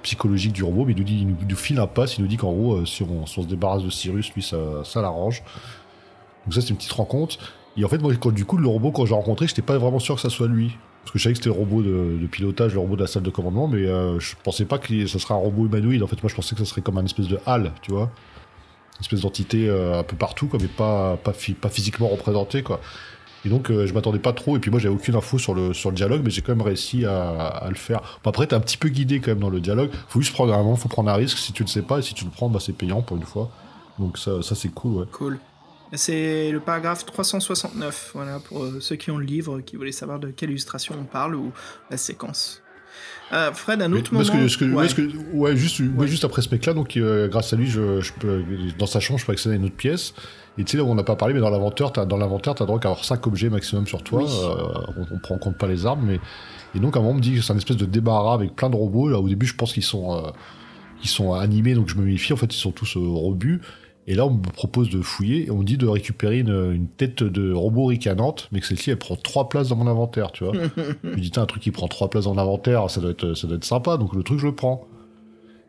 psychologique 0.03 0.53
du 0.53 0.63
robot, 0.63 0.85
mais 0.85 0.93
il 0.93 1.27
nous, 1.27 1.37
il 1.41 1.47
nous, 1.49 1.57
file 1.57 1.81
un 1.81 1.87
passe, 1.87 2.19
il 2.19 2.23
nous 2.23 2.29
dit 2.29 2.37
qu'en 2.37 2.53
gros 2.53 2.87
si 2.87 3.03
on, 3.03 3.27
se 3.27 3.41
débarrasse 3.41 3.83
de 3.83 3.91
Cyrus, 3.91 4.33
lui 4.35 4.43
ça, 4.43 4.57
ça 4.85 5.03
l'arrange. 5.03 5.43
Donc 6.47 6.55
ça 6.55 6.61
c'est 6.61 6.71
une 6.71 6.77
petite 6.77 6.93
rencontre. 6.93 7.37
Et 7.77 7.85
en 7.85 7.89
fait 7.89 7.99
moi 7.99 8.13
du 8.13 8.45
coup 8.45 8.57
le 8.57 8.69
robot 8.69 8.93
quand 8.93 9.07
j'ai 9.07 9.15
rencontré, 9.15 9.49
j'étais 9.49 9.63
pas 9.63 9.77
vraiment 9.77 9.99
sûr 9.99 10.15
que 10.15 10.21
ça 10.21 10.31
soit 10.31 10.49
lui. 10.49 10.77
Parce 11.03 11.13
que 11.13 11.19
je 11.19 11.25
savais 11.25 11.33
que 11.33 11.39
c'était 11.39 11.49
le 11.49 11.59
robot 11.59 11.83
de, 11.83 12.27
pilotage, 12.31 12.75
le 12.75 12.79
robot 12.79 12.97
de 12.97 13.01
la 13.01 13.07
salle 13.09 13.25
de 13.25 13.31
commandement, 13.31 13.67
mais 13.67 13.87
euh, 13.87 14.21
je 14.21 14.35
pensais 14.43 14.65
pas 14.65 14.79
que 14.79 15.07
ça 15.07 15.19
serait 15.19 15.35
un 15.35 15.39
robot 15.39 15.67
humanoïde. 15.67 16.03
En 16.03 16.07
fait, 16.07 16.23
moi, 16.23 16.31
je 16.31 16.35
pensais 16.35 16.55
que 16.55 16.65
ça 16.65 16.71
serait 16.71 16.81
comme 16.81 16.97
un 16.99 17.05
espèce 17.05 17.27
de 17.27 17.41
HAL, 17.45 17.73
tu 17.83 17.91
vois. 17.91 18.11
Une 18.99 19.01
espèce 19.01 19.23
d'entité 19.23 19.69
euh, 19.69 19.99
un 19.99 20.05
peu 20.05 20.17
partout, 20.17 20.47
quoi, 20.47 20.61
mais 20.63 20.69
pas, 20.69 21.17
pas, 21.17 21.33
pas 21.61 21.69
physiquement 21.69 22.07
représentée, 22.07 22.63
quoi. 22.63 22.81
Et 23.45 23.49
donc, 23.49 23.71
euh, 23.71 23.89
je 23.89 23.95
m'attendais 23.95 24.21
pas 24.21 24.33
trop. 24.33 24.57
Et 24.57 24.61
puis, 24.61 24.71
moi, 24.71 24.79
j'avais 24.79 24.95
aucune 24.95 25.17
info 25.17 25.39
sur 25.39 25.55
le, 25.55 25.75
sur 25.75 25.91
le 25.91 25.97
dialogue, 25.97 26.23
mais 26.25 26.31
j'ai 26.31 26.43
quand 26.43 26.53
même 26.53 26.63
réussi 26.63 27.05
à, 27.05 27.31
à 27.31 27.69
le 27.69 27.75
faire. 27.75 28.21
Bon, 28.23 28.31
après, 28.31 28.47
t'es 28.47 28.55
un 28.55 28.61
petit 28.61 28.77
peu 28.77 28.89
guidé 28.89 29.19
quand 29.19 29.33
même 29.33 29.41
dans 29.41 29.51
le 29.51 29.61
dialogue. 29.61 29.91
Faut 30.07 30.21
juste 30.21 30.33
prendre 30.33 30.55
un 30.55 30.59
moment, 30.59 30.77
faut 30.77 30.89
prendre 30.89 31.11
un 31.11 31.15
risque. 31.15 31.39
Si 31.39 31.53
tu 31.53 31.65
le 31.65 31.69
sais 31.69 31.83
pas, 31.83 31.99
et 31.99 32.03
si 32.03 32.15
tu 32.15 32.25
le 32.25 32.31
prends, 32.31 32.49
bah, 32.49 32.61
c'est 32.61 32.73
payant 32.73 33.03
pour 33.03 33.17
une 33.17 33.25
fois. 33.25 33.51
Donc, 33.99 34.19
ça, 34.19 34.41
ça 34.43 34.55
c'est 34.55 34.69
cool, 34.69 35.01
ouais. 35.01 35.07
Cool. 35.11 35.41
C'est 35.95 36.51
le 36.51 36.61
paragraphe 36.61 37.05
369, 37.05 38.13
voilà, 38.15 38.39
pour 38.39 38.65
euh, 38.65 38.81
ceux 38.81 38.97
qui 38.97 39.11
ont 39.11 39.19
le 39.19 39.27
livre, 39.27 39.61
qui 39.61 39.77
voulaient 39.77 39.93
savoir 39.93 40.19
de 40.19 40.29
quelle 40.29 40.51
illustration 40.51 40.95
on 40.99 41.05
parle 41.05 41.35
ou 41.35 41.53
la 41.91 41.99
séquence. 41.99 42.63
Euh, 43.33 43.53
Fred, 43.53 43.81
un 43.83 43.93
autre 43.93 44.13
moment. 44.13 44.25
ouais. 45.35 45.57
juste, 45.57 45.83
juste 46.07 46.25
après 46.25 46.41
ce 46.41 46.51
mec-là, 46.51 46.73
donc 46.73 46.97
euh, 46.97 47.29
grâce 47.29 47.53
à 47.53 47.57
lui, 47.57 47.67
je, 47.67 48.13
peux, 48.21 48.43
dans 48.79 48.87
sa 48.87 49.01
chambre, 49.01 49.21
je 49.21 49.27
peux 49.27 49.33
accéder 49.33 49.55
à 49.55 49.59
une 49.59 49.67
autre 49.67 49.77
pièce. 49.77 50.15
Et 50.59 50.65
tu 50.65 50.77
sais, 50.77 50.83
on 50.83 50.95
n'a 50.95 51.03
pas 51.03 51.17
parlé, 51.17 51.35
mais 51.35 51.41
dans 51.41 51.51
l'inventaire, 51.51 51.93
dans 51.93 52.17
l'inventaire, 52.17 52.55
t'as 52.55 52.67
droit 52.67 52.79
qu'à 52.79 52.89
avoir 52.89 53.05
5 53.05 53.27
objets 53.27 53.49
maximum 53.49 53.87
sur 53.87 54.03
toi. 54.03 54.23
on, 55.13 55.19
prend 55.19 55.35
en 55.35 55.39
compte 55.39 55.57
pas 55.57 55.67
les 55.67 55.87
armes, 55.87 56.05
mais 56.07 56.21
et 56.75 56.79
donc 56.79 56.97
à 56.97 57.01
un 57.01 57.03
moment, 57.03 57.15
on 57.15 57.19
me 57.19 57.23
dit 57.23 57.35
que 57.35 57.43
c'est 57.43 57.53
un 57.53 57.57
espèce 57.57 57.77
de 57.77 57.87
débarras 57.87 58.35
avec 58.35 58.57
plein 58.57 58.71
de 58.71 58.77
robots. 58.77 59.09
Là, 59.09 59.19
au 59.19 59.29
début, 59.29 59.47
je 59.47 59.55
pense 59.55 59.73
qu'ils 59.75 59.83
sont, 59.83 60.33
ils 61.03 61.09
sont 61.09 61.35
animés, 61.35 61.75
donc 61.75 61.89
je 61.89 61.97
me 61.97 62.05
méfie. 62.05 62.33
En 62.33 62.37
fait, 62.37 62.55
ils 62.55 62.59
sont 62.59 62.73
tous 62.73 62.97
robus. 62.97 63.61
Et 64.07 64.15
là, 64.15 64.27
on 64.27 64.31
me 64.31 64.43
propose 64.43 64.91
de 64.91 65.01
fouiller 65.01 65.47
et 65.47 65.51
on 65.51 65.59
me 65.59 65.65
dit 65.65 65.77
de 65.77 65.87
récupérer 65.87 66.41
une, 66.41 66.89
tête 66.97 67.23
de 67.23 67.53
robot 67.53 67.87
ricanante, 67.87 68.49
mais 68.51 68.61
que 68.61 68.67
celle-ci, 68.67 68.91
elle 68.91 68.99
prend 68.99 69.15
trois 69.15 69.49
places 69.49 69.69
dans 69.69 69.77
mon 69.77 69.87
inventaire, 69.87 70.33
tu 70.33 70.45
vois. 70.45 70.55
je 71.05 71.09
me 71.09 71.17
dis, 71.17 71.31
un 71.37 71.47
truc 71.47 71.63
qui 71.63 71.71
prend 71.71 71.87
trois 71.87 72.11
places 72.11 72.25
dans 72.25 72.35
l'inventaire, 72.35 72.91
ça 72.91 73.01
doit 73.01 73.13
être, 73.13 73.35
ça 73.35 73.47
doit 73.47 73.57
être 73.57 73.65
sympa, 73.65 73.97
donc 73.97 74.15
le 74.15 74.23
truc, 74.25 74.41
je 74.41 74.47
le 74.47 74.55
prends. 74.55 74.89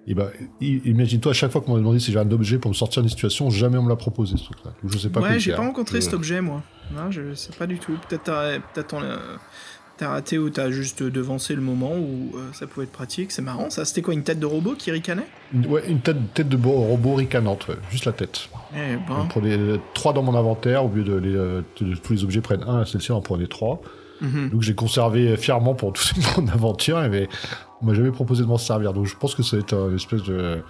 Et 0.05 0.15
ben, 0.15 0.29
imagine-toi, 0.59 1.31
à 1.31 1.33
chaque 1.33 1.51
fois 1.51 1.61
qu'on 1.61 1.73
m'a 1.73 1.77
demandé 1.77 1.99
si 1.99 2.11
j'ai 2.11 2.19
un 2.19 2.29
objet 2.31 2.57
pour 2.57 2.69
me 2.69 2.75
sortir 2.75 3.01
d'une 3.03 3.09
situation, 3.09 3.49
jamais 3.49 3.77
on 3.77 3.83
me 3.83 3.89
l'a 3.89 3.95
proposé, 3.95 4.35
ce 4.35 4.43
truc-là. 4.43 4.73
Je 4.83 4.97
sais 4.97 5.09
pas 5.09 5.21
Ouais, 5.21 5.39
j'ai 5.39 5.53
pas 5.53 5.61
rencontré 5.61 6.01
cet 6.01 6.13
objet, 6.13 6.41
moi. 6.41 6.61
Non, 6.93 7.11
je 7.11 7.33
sais 7.35 7.53
pas 7.53 7.67
du 7.67 7.79
tout. 7.79 7.97
Peut-être, 8.09 8.25
peut-être 8.73 8.95
t'as 9.97 10.09
raté 10.09 10.37
ou 10.37 10.49
t'as 10.49 10.71
juste 10.71 11.03
devancé 11.03 11.55
le 11.55 11.61
moment 11.61 11.91
où 11.95 12.31
euh, 12.35 12.51
ça 12.53 12.67
pouvait 12.67 12.85
être 12.85 12.91
pratique. 12.91 13.31
C'est 13.31 13.41
marrant, 13.41 13.69
ça. 13.69 13.85
C'était 13.85 14.01
quoi, 14.01 14.13
une 14.13 14.23
tête 14.23 14.39
de 14.39 14.45
robot 14.45 14.75
qui 14.75 14.91
ricanait? 14.91 15.27
Ouais, 15.67 15.83
une 15.87 15.99
tête, 15.99 16.17
tête 16.33 16.49
de 16.49 16.57
robot 16.67 17.15
ricanante, 17.15 17.67
juste 17.91 18.05
la 18.05 18.13
tête. 18.13 18.49
Eh 18.75 18.95
ben. 19.07 19.25
prenait 19.29 19.57
trois 19.93 20.13
dans 20.13 20.23
mon 20.23 20.35
inventaire, 20.35 20.85
au 20.85 20.89
lieu 20.89 21.03
de, 21.03 21.21
euh, 21.23 21.61
tous 21.75 22.13
les 22.13 22.23
objets 22.23 22.41
prennent 22.41 22.63
un, 22.63 22.85
celle-ci 22.85 23.11
on 23.11 23.17
en 23.17 23.21
prenait 23.21 23.47
trois. 23.47 23.81
Mhm. 24.21 24.49
Donc 24.49 24.61
j'ai 24.61 24.75
conservé 24.75 25.35
fièrement 25.37 25.75
pour 25.75 25.93
toute 25.93 26.13
mon 26.37 26.47
aventure, 26.47 27.01
mais 27.09 27.27
on 27.81 27.87
m'a 27.87 27.93
jamais 27.93 28.11
proposé 28.11 28.43
de 28.43 28.47
m'en 28.47 28.57
servir. 28.57 28.93
Donc 28.93 29.05
je 29.05 29.15
pense 29.15 29.35
que 29.35 29.43
ça 29.43 29.57
va 29.57 29.61
être 29.61 29.73
une 29.73 29.95
espèce 29.95 30.23
de 30.23 30.63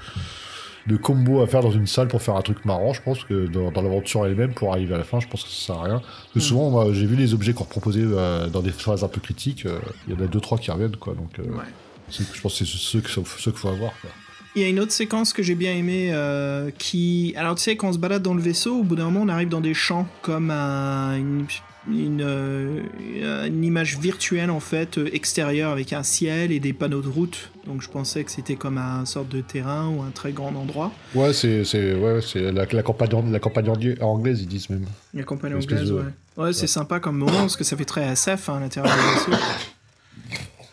de 0.87 0.97
combos 0.97 1.41
à 1.41 1.47
faire 1.47 1.61
dans 1.61 1.71
une 1.71 1.87
salle 1.87 2.07
pour 2.09 2.21
faire 2.21 2.35
un 2.35 2.41
truc 2.41 2.65
marrant, 2.65 2.93
je 2.93 3.01
pense 3.01 3.23
que 3.23 3.47
dans, 3.47 3.71
dans 3.71 3.81
l'aventure 3.81 4.25
elle-même, 4.25 4.53
pour 4.53 4.71
arriver 4.73 4.93
à 4.95 4.97
la 4.97 5.03
fin, 5.05 5.19
je 5.19 5.27
pense 5.27 5.43
que 5.43 5.49
ça 5.49 5.67
sert 5.67 5.75
à 5.77 5.83
rien. 5.83 5.99
Parce 6.01 6.33
que 6.33 6.39
Mm. 6.39 6.41
souvent, 6.41 6.69
moi, 6.69 6.87
j'ai 6.91 7.05
vu 7.05 7.15
les 7.15 7.33
objets 7.33 7.53
qu'on 7.53 7.63
proposait 7.63 8.01
euh, 8.03 8.47
dans 8.49 8.61
des 8.61 8.71
phases 8.71 9.03
un 9.03 9.07
peu 9.07 9.21
critiques, 9.21 9.65
euh, 9.65 9.79
il 10.07 10.13
y 10.13 10.17
en 10.17 10.23
a 10.23 10.27
deux 10.27 10.41
trois 10.41 10.57
qui 10.57 10.71
reviennent, 10.71 10.95
quoi. 10.97 11.13
Donc, 11.13 11.39
euh, 11.39 11.43
Ouais. 11.43 11.63
je 12.09 12.41
pense 12.41 12.59
que 12.59 12.65
c'est 12.65 12.77
ceux, 12.77 12.99
que- 13.01 13.09
ceux 13.09 13.51
qu'il 13.51 13.59
faut 13.59 13.69
avoir. 13.69 13.91
Quoi. 14.01 14.09
Il 14.55 14.61
y 14.61 14.65
a 14.65 14.67
une 14.67 14.79
autre 14.79 14.91
séquence 14.91 15.33
que 15.33 15.41
j'ai 15.41 15.55
bien 15.55 15.73
aimée 15.73 16.09
euh, 16.13 16.69
qui. 16.77 17.33
Alors, 17.37 17.55
tu 17.55 17.63
sais, 17.63 17.75
quand 17.75 17.87
on 17.89 17.93
se 17.93 17.97
balade 17.97 18.21
dans 18.21 18.35
le 18.35 18.41
vaisseau, 18.41 18.79
au 18.81 18.83
bout 18.83 18.95
d'un 18.95 19.05
moment, 19.05 19.21
on 19.21 19.29
arrive 19.29 19.49
dans 19.49 19.61
des 19.61 19.73
champs 19.73 20.07
comme 20.21 20.51
un- 20.51 21.15
une, 21.17 21.45
une, 21.91 22.21
euh, 22.21 22.81
une 23.45 23.63
image 23.63 23.97
virtuelle 23.99 24.49
en 24.49 24.59
fait 24.61 24.97
euh, 24.97 25.09
extérieure 25.13 25.71
avec 25.71 25.91
un 25.93 26.03
ciel 26.03 26.51
et 26.51 26.59
des 26.59 26.71
panneaux 26.73 27.01
de 27.01 27.09
route. 27.09 27.49
Donc, 27.67 27.81
je 27.81 27.89
pensais 27.89 28.23
que 28.23 28.31
c'était 28.31 28.55
comme 28.55 28.77
un 28.77 29.05
sorte 29.05 29.29
de 29.29 29.41
terrain 29.41 29.87
ou 29.89 30.01
un 30.01 30.11
très 30.11 30.31
grand 30.31 30.55
endroit. 30.55 30.91
Ouais, 31.15 31.33
c'est 31.33 31.63
c'est 31.65 31.93
ouais, 31.95 32.19
c'est 32.21 32.51
la, 32.51 32.65
la 32.71 32.83
campagne 32.83 33.31
la 33.31 33.39
campagne 33.39 33.69
anglaise, 34.01 34.41
ils 34.41 34.47
disent 34.47 34.69
même. 34.69 34.85
La 35.13 35.23
campagne 35.23 35.53
anglaise, 35.55 35.89
de- 35.89 35.93
ouais. 35.93 36.03
Ouais, 36.45 36.53
c'est 36.53 36.67
sympa 36.67 36.99
comme 36.99 37.17
moment 37.17 37.31
parce 37.41 37.57
que 37.57 37.63
ça 37.63 37.77
fait 37.77 37.85
très 37.85 38.03
SF 38.03 38.49
hein, 38.49 38.57
à 38.57 38.59
l'intérieur 38.59 38.93
du 38.95 39.31
vaisseau. 39.31 39.43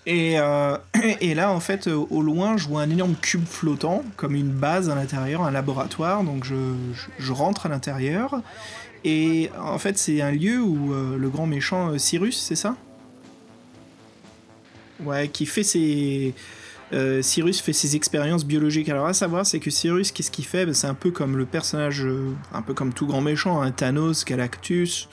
Et, 0.06 0.38
euh, 0.40 0.76
et 1.20 1.34
là, 1.34 1.52
en 1.52 1.60
fait, 1.60 1.86
au 1.86 2.22
loin, 2.22 2.56
je 2.56 2.66
vois 2.66 2.80
un 2.82 2.90
énorme 2.90 3.14
cube 3.20 3.44
flottant, 3.46 4.02
comme 4.16 4.34
une 4.34 4.50
base 4.50 4.88
à 4.88 4.94
l'intérieur, 4.94 5.42
un 5.42 5.50
laboratoire. 5.50 6.24
Donc 6.24 6.44
je, 6.44 6.54
je- 6.94 7.22
je 7.24 7.32
rentre 7.32 7.66
à 7.66 7.68
l'intérieur. 7.68 8.40
Et 9.04 9.50
en 9.58 9.78
fait, 9.78 9.96
c'est 9.98 10.20
un 10.20 10.30
lieu 10.30 10.60
où 10.60 10.92
euh, 10.92 11.16
le 11.16 11.28
grand 11.30 11.46
méchant 11.46 11.90
euh, 11.90 11.98
Cyrus, 11.98 12.38
c'est 12.38 12.56
ça? 12.56 12.76
Ouais, 15.02 15.28
qui 15.28 15.46
fait 15.46 15.62
ses. 15.62 16.34
Euh, 16.92 17.22
Cyrus 17.22 17.60
fait 17.60 17.72
ses 17.72 17.96
expériences 17.96 18.44
biologiques. 18.44 18.88
Alors 18.88 19.06
à 19.06 19.14
savoir, 19.14 19.46
c'est 19.46 19.60
que 19.60 19.70
Cyrus, 19.70 20.12
qu'est-ce 20.12 20.30
qu'il 20.30 20.44
fait? 20.44 20.66
Ben, 20.66 20.74
C'est 20.74 20.86
un 20.86 20.94
peu 20.94 21.10
comme 21.10 21.36
le 21.36 21.46
personnage, 21.46 22.04
euh, 22.04 22.32
un 22.52 22.62
peu 22.62 22.74
comme 22.74 22.92
tout 22.92 23.06
grand 23.06 23.20
méchant, 23.20 23.62
hein, 23.62 23.70
Thanos, 23.70 24.24
Galactus, 24.24 25.08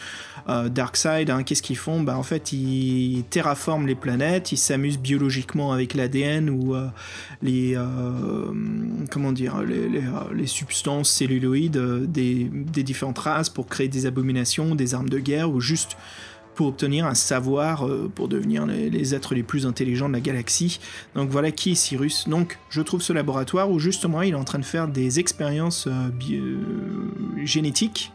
euh, 0.49 0.69
Darkseid. 0.69 1.29
hein, 1.29 1.43
qu'est-ce 1.43 1.61
qu'ils 1.61 1.77
font? 1.77 2.01
Ben, 2.01 2.15
En 2.15 2.23
fait, 2.23 2.51
ils 2.51 3.23
terraforment 3.29 3.87
les 3.87 3.95
planètes, 3.95 4.51
ils 4.51 4.57
s'amusent 4.57 4.99
biologiquement 4.99 5.71
avec 5.71 5.93
l'ADN 5.93 6.49
ou 6.49 6.75
les, 7.41 7.77
comment 9.11 9.31
dire, 9.31 9.61
les, 9.61 10.47
substances 10.47 11.11
celluloïdes 11.11 11.77
des, 12.11 12.45
des 12.45 12.83
différentes 12.83 13.19
races 13.19 13.49
pour 13.49 13.67
créer 13.67 13.87
des 13.87 14.05
abominations, 14.05 14.75
des 14.75 14.93
armes 14.93 15.09
de 15.09 15.19
guerre 15.19 15.51
ou 15.51 15.59
juste 15.59 15.97
pour 16.57 16.67
obtenir 16.67 17.05
un 17.05 17.13
savoir 17.13 17.87
euh, 17.87 18.11
pour 18.13 18.27
devenir 18.27 18.65
les, 18.65 19.13
êtres 19.13 19.35
les 19.35 19.43
plus 19.43 19.67
intelligents 19.67 20.09
de 20.09 20.13
la 20.13 20.19
galaxie. 20.19 20.79
Donc 21.15 21.29
voilà 21.29 21.51
qui 21.51 21.71
est 21.71 21.75
Cyrus. 21.75 22.27
Donc 22.27 22.57
je 22.69 22.81
trouve 22.81 23.01
ce 23.01 23.13
laboratoire 23.13 23.69
où 23.69 23.77
justement 23.79 24.23
il 24.23 24.31
est 24.31 24.37
en 24.37 24.43
train 24.43 24.57
de 24.57 24.65
faire 24.65 24.87
des 24.87 25.19
expériences 25.19 25.85
euh, 25.87 26.09
euh, 26.31 26.57
génétiques 27.45 28.11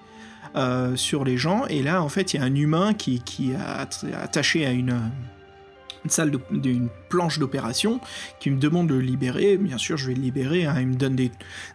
sur 0.96 1.24
les 1.24 1.38
gens. 1.38 1.64
Et 1.68 1.82
là 1.82 2.02
en 2.02 2.10
fait 2.10 2.34
il 2.34 2.40
y 2.40 2.42
a 2.42 2.44
un 2.44 2.54
humain 2.54 2.92
qui, 2.92 3.22
est 3.40 3.54
at- 3.54 3.88
attaché 4.22 4.66
à 4.66 4.72
une, 4.72 5.00
une 6.04 6.10
salle 6.10 6.32
d'une 6.50 6.88
planche 7.08 7.38
d'opération 7.38 8.00
qui 8.40 8.50
me 8.50 8.58
demande 8.58 8.88
de 8.88 8.94
le 8.94 9.00
libérer. 9.00 9.56
Bien 9.56 9.78
sûr 9.78 9.96
je 9.96 10.08
vais 10.08 10.14
le 10.14 10.22
libérer. 10.22 10.66
hein. 10.66 10.74
Il 10.80 10.88
me 10.88 10.94
donne 10.94 11.16
des, 11.16 11.30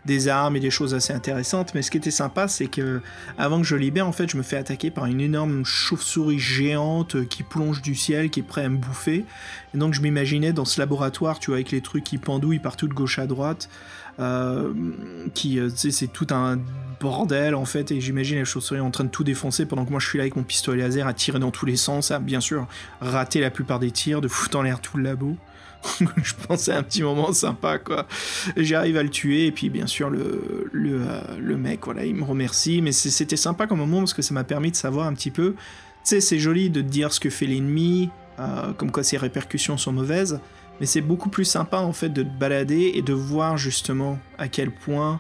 des 0.06 0.28
armes 0.28 0.56
et 0.56 0.60
des 0.60 0.72
choses 0.72 0.94
assez 0.94 1.14
intéressantes. 1.14 1.74
Mais 1.74 1.82
ce 1.82 1.92
qui 1.92 1.98
était 1.98 2.12
sympa 2.12 2.48
c'est 2.48 2.68
que 2.68 3.02
avant 3.38 3.60
que 3.62 3.66
je 3.68 3.76
libère, 3.76 4.08
en 4.08 4.12
fait, 4.12 4.30
je 4.30 4.38
me 4.38 4.44
fais 4.44 4.58
attaquer 4.58 4.92
par 4.92 5.06
une 5.06 5.22
énorme 5.22 5.64
chauve-souris 5.66 6.40
géante 6.40 7.28
qui 7.28 7.44
plonge 7.44 7.82
du 7.82 7.96
ciel, 7.96 8.30
qui 8.30 8.40
est 8.42 8.44
prêt 8.44 8.64
à 8.64 8.70
me 8.70 8.78
bouffer. 8.78 9.26
Et 9.74 9.78
donc, 9.78 9.94
je 9.94 10.02
m'imaginais 10.02 10.54
dans 10.54 10.66
ce 10.66 10.80
laboratoire, 10.80 11.40
tu 11.40 11.48
vois, 11.52 11.58
avec 11.58 11.72
les 11.72 11.82
trucs 11.82 12.04
qui 12.04 12.18
pendouillent 12.18 12.60
partout 12.60 12.88
de 12.88 12.94
gauche 12.94 13.20
à 13.20 13.28
droite, 13.28 13.70
qui, 14.18 15.60
euh, 15.60 15.70
tu 15.70 15.78
sais, 15.78 15.92
c'est 15.92 16.08
tout 16.08 16.28
un 16.32 16.60
bordel, 17.00 17.56
en 17.56 17.66
fait, 17.66 17.92
et 17.92 18.02
j'imagine 18.02 18.40
la 18.40 18.46
chauve-souris 18.46 18.80
en 18.80 18.92
train 18.92 19.04
de 19.04 19.10
tout 19.10 19.24
défoncer 19.24 19.66
pendant 19.66 19.86
que 19.86 19.92
moi 19.92 20.00
je 20.00 20.08
suis 20.08 20.18
là 20.18 20.24
avec 20.24 20.36
mon 20.36 20.44
pistolet 20.44 20.82
laser 20.82 21.06
à 21.06 21.14
tirer 21.14 21.40
dans 21.40 21.52
tous 21.52 21.66
les 21.66 21.76
sens, 21.76 22.12
à 22.12 22.20
bien 22.20 22.40
sûr 22.40 22.68
rater 23.02 23.40
la 23.40 23.52
plupart 23.52 23.80
des 23.80 23.92
tirs, 23.92 24.22
de 24.22 24.28
foutre 24.28 24.58
en 24.58 24.64
l'air 24.64 24.82
tout 24.82 24.98
le 24.98 25.04
labo. 25.04 25.38
je 26.24 26.34
pensais 26.48 26.72
un 26.72 26.82
petit 26.82 27.04
moment 27.04 27.32
sympa, 27.34 27.78
quoi. 27.78 28.08
J'arrive 28.56 28.98
à 28.98 29.04
le 29.04 29.10
tuer, 29.10 29.46
et 29.46 29.52
puis 29.52 29.70
bien 29.70 29.86
sûr, 29.86 30.10
le, 30.10 30.70
le, 30.72 31.02
euh, 31.02 31.22
le 31.40 31.58
mec, 31.58 31.82
voilà, 31.86 32.04
il 32.04 32.16
me 32.16 32.24
remercie, 32.24 32.82
mais 32.82 32.92
c'était 32.92 33.38
sympa 33.38 33.68
comme 33.68 33.80
moment 33.80 34.00
parce 34.00 34.16
que 34.16 34.24
ça 34.24 34.34
m'a 34.34 34.44
permis 34.44 34.72
de 34.72 34.76
savoir 34.76 35.06
un 35.06 35.14
petit 35.14 35.32
peu. 35.32 35.54
Tu 35.54 36.16
sais, 36.16 36.22
c'est 36.22 36.40
joli 36.40 36.70
de 36.70 36.82
dire 36.82 37.14
ce 37.14 37.20
que 37.20 37.30
fait 37.30 37.46
l'ennemi, 37.46 38.10
euh, 38.40 38.74
comme 38.74 38.92
quoi 38.92 39.04
ses 39.04 39.18
répercussions 39.18 39.78
sont 39.78 39.92
mauvaises, 39.92 40.40
mais 40.80 40.86
c'est 40.86 41.02
beaucoup 41.02 41.30
plus 41.30 41.46
sympa 41.46 41.80
en 41.80 41.94
fait 41.94 42.10
de 42.10 42.24
te 42.24 42.40
balader 42.40 42.92
et 42.96 43.02
de 43.02 43.14
voir 43.14 43.58
justement 43.58 44.20
à 44.38 44.48
quel 44.48 44.72
point 44.72 45.20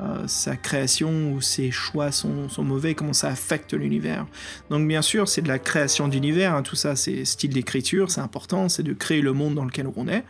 euh, 0.00 0.26
sa 0.26 0.56
création 0.56 1.32
ou 1.32 1.40
ses 1.40 1.70
choix 1.70 2.10
sont, 2.10 2.48
sont 2.48 2.64
mauvais, 2.64 2.94
comment 2.94 3.12
ça 3.12 3.28
affecte 3.28 3.74
l'univers. 3.74 4.26
Donc 4.68 4.88
bien 4.88 5.02
sûr, 5.02 5.28
c'est 5.28 5.42
de 5.42 5.48
la 5.48 5.60
création 5.60 6.08
d'univers, 6.08 6.54
hein, 6.54 6.62
tout 6.62 6.74
ça, 6.74 6.96
c'est 6.96 7.24
style 7.24 7.52
d'écriture, 7.52 8.10
c'est 8.10 8.20
important, 8.20 8.68
c'est 8.68 8.82
de 8.82 8.92
créer 8.92 9.20
le 9.20 9.32
monde 9.32 9.54
dans 9.54 9.64
lequel 9.64 9.88
on 9.94 10.08
est. 10.08 10.24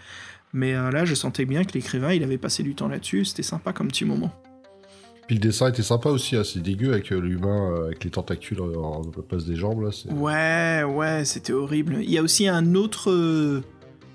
Mais 0.53 0.75
euh, 0.75 0.91
là, 0.91 1.07
je 1.07 1.15
sentais 1.15 1.47
bien 1.47 1.65
que 1.65 1.73
l'écrivain, 1.73 2.13
il 2.13 2.23
avait 2.23 2.39
passé 2.39 2.63
du 2.63 2.75
temps 2.75 2.89
là-dessus, 2.89 3.25
c'était 3.25 3.43
sympa 3.43 3.73
comme 3.73 3.89
petit 3.89 4.05
moment. 4.05 4.33
Puis 5.27 5.37
le 5.37 5.41
dessin 5.41 5.71
était 5.71 5.83
sympa 5.83 6.11
aussi, 6.11 6.37
assez 6.37 6.61
dégueu 6.61 6.93
avec 6.93 7.11
euh, 7.11 7.19
l'humain 7.19 7.87
avec 7.87 8.05
les 8.05 8.11
tentacules 8.11 8.61
en, 8.61 9.01
en 9.01 9.03
place 9.27 9.47
des 9.47 9.57
jambes 9.57 9.83
là. 9.83 10.13
Ouais, 10.13 10.85
ouais, 10.85 11.25
c'était 11.25 11.55
horrible. 11.55 12.01
Il 12.03 12.11
y 12.11 12.19
a 12.19 12.23
aussi 12.23 12.47
un 12.47 12.75
autre, 12.75 13.11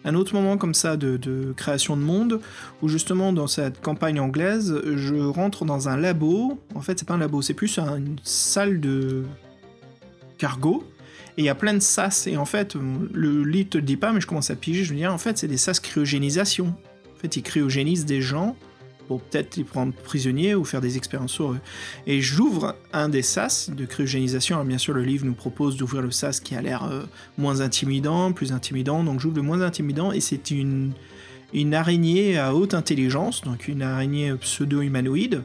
un 0.06 0.16
autre 0.16 0.34
moment 0.34 0.58
comme 0.58 0.74
ça 0.74 0.96
de, 0.98 1.54
création 1.58 1.98
de 1.98 2.02
monde 2.02 2.40
où 2.82 2.88
justement 2.88 3.34
dans 3.34 3.48
cette 3.48 3.82
campagne 3.82 4.20
anglaise, 4.20 4.82
je 4.96 5.16
rentre 5.16 5.66
dans 5.66 5.90
un 5.90 5.98
labo. 5.98 6.60
En 6.76 6.82
fait, 6.82 6.98
c'est 7.00 7.08
pas 7.08 7.16
un 7.16 7.20
labo, 7.20 7.42
c'est 7.42 7.54
plus 7.54 7.78
un- 7.80 7.98
une 7.98 8.16
salle 8.24 8.80
de 8.80 9.24
cargo. 10.38 10.84
Et 11.38 11.42
il 11.44 11.46
y 11.46 11.50
a 11.50 11.56
plein 11.56 11.74
de 11.74 11.80
sas. 11.80 12.28
Et 12.28 12.38
en 12.38 12.46
fait, 12.46 12.76
le 12.76 13.44
livre 13.44 13.70
te 13.70 13.78
le 13.78 13.84
dit 13.84 13.98
pas, 13.98 14.12
mais 14.12 14.20
je 14.22 14.28
commence 14.28 14.50
à 14.50 14.56
piger. 14.56 14.84
Je 14.84 14.94
me 14.94 14.98
dis, 14.98 15.06
ah, 15.06 15.14
en 15.14 15.18
fait, 15.18 15.38
c'est 15.38 15.48
des 15.48 15.58
sas 15.58 15.80
cryogénisation. 15.80 16.68
En 16.68 17.20
fait, 17.20 17.36
ils 17.38 17.44
cryogénisent 17.44 18.06
des 18.06 18.22
gens 18.22 18.56
pour 19.10 19.22
peut-être 19.22 19.58
les 19.58 19.64
prendre 19.64 19.92
prisonniers 19.92 20.54
ou 20.54 20.64
faire 20.64 20.82
des 20.82 20.96
expériences 20.96 21.32
sur 21.32 21.54
eux. 21.54 21.60
Et 22.06 22.22
j'ouvre 22.22 22.76
un 22.94 23.10
des 23.10 23.24
sas 23.24 23.72
de 23.72 23.84
cryogénisation. 23.86 24.58
Alors 24.58 24.68
bien 24.68 24.78
sûr, 24.78 24.94
le 24.94 25.02
livre 25.02 25.26
nous 25.26 25.34
propose 25.34 25.78
d'ouvrir 25.78 26.04
le 26.04 26.12
sas 26.12 26.40
qui 26.40 26.54
a 26.54 26.62
l'air 26.62 26.84
euh, 26.84 27.02
moins 27.36 27.62
intimidant, 27.62 28.32
plus 28.34 28.52
intimidant. 28.52 29.04
Donc 29.04 29.20
j'ouvre 29.20 29.38
le 29.38 29.42
moins 29.42 29.62
intimidant 29.62 30.12
et 30.12 30.20
c'est 30.22 30.52
une, 30.52 30.92
une 31.56 31.74
araignée 31.74 32.38
à 32.38 32.54
haute 32.54 32.76
intelligence, 32.76 33.42
donc 33.42 33.68
une 33.68 33.82
araignée 33.82 34.32
pseudo-humanoïde 34.36 35.42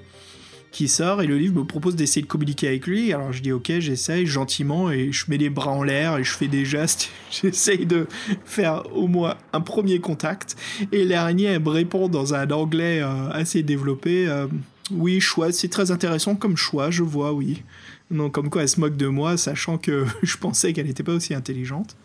qui 0.74 0.88
sort 0.88 1.22
et 1.22 1.26
le 1.26 1.38
livre 1.38 1.54
me 1.60 1.64
propose 1.64 1.94
d'essayer 1.94 2.22
de 2.22 2.26
communiquer 2.26 2.66
avec 2.66 2.86
lui. 2.86 3.12
Alors 3.12 3.32
je 3.32 3.40
dis 3.40 3.52
ok, 3.52 3.72
j'essaye 3.78 4.26
gentiment 4.26 4.90
et 4.90 5.12
je 5.12 5.26
mets 5.28 5.38
les 5.38 5.48
bras 5.48 5.70
en 5.70 5.84
l'air 5.84 6.18
et 6.18 6.24
je 6.24 6.32
fais 6.32 6.48
des 6.48 6.64
gestes. 6.64 7.10
J'essaye 7.30 7.86
de 7.86 8.06
faire 8.44 8.82
au 8.94 9.06
moins 9.06 9.36
un 9.52 9.60
premier 9.60 10.00
contact 10.00 10.56
et 10.92 11.04
l'araignée 11.04 11.58
me 11.58 11.68
répond 11.68 12.08
dans 12.08 12.34
un 12.34 12.50
anglais 12.50 13.00
euh, 13.02 13.30
assez 13.30 13.62
développé. 13.62 14.26
euh, 14.28 14.46
oui, 14.90 15.20
choix, 15.20 15.50
c'est 15.50 15.68
très 15.68 15.90
intéressant 15.90 16.34
comme 16.34 16.56
choix, 16.56 16.90
je 16.90 17.02
vois, 17.02 17.32
oui. 17.32 17.62
Donc 18.10 18.32
comme 18.32 18.50
quoi 18.50 18.62
elle 18.62 18.68
se 18.68 18.78
moque 18.78 18.96
de 18.96 19.06
moi, 19.06 19.36
sachant 19.36 19.78
que 19.78 20.04
je 20.22 20.36
pensais 20.36 20.72
qu'elle 20.72 20.86
n'était 20.86 21.02
pas 21.02 21.14
aussi 21.14 21.34
intelligente. 21.34 21.96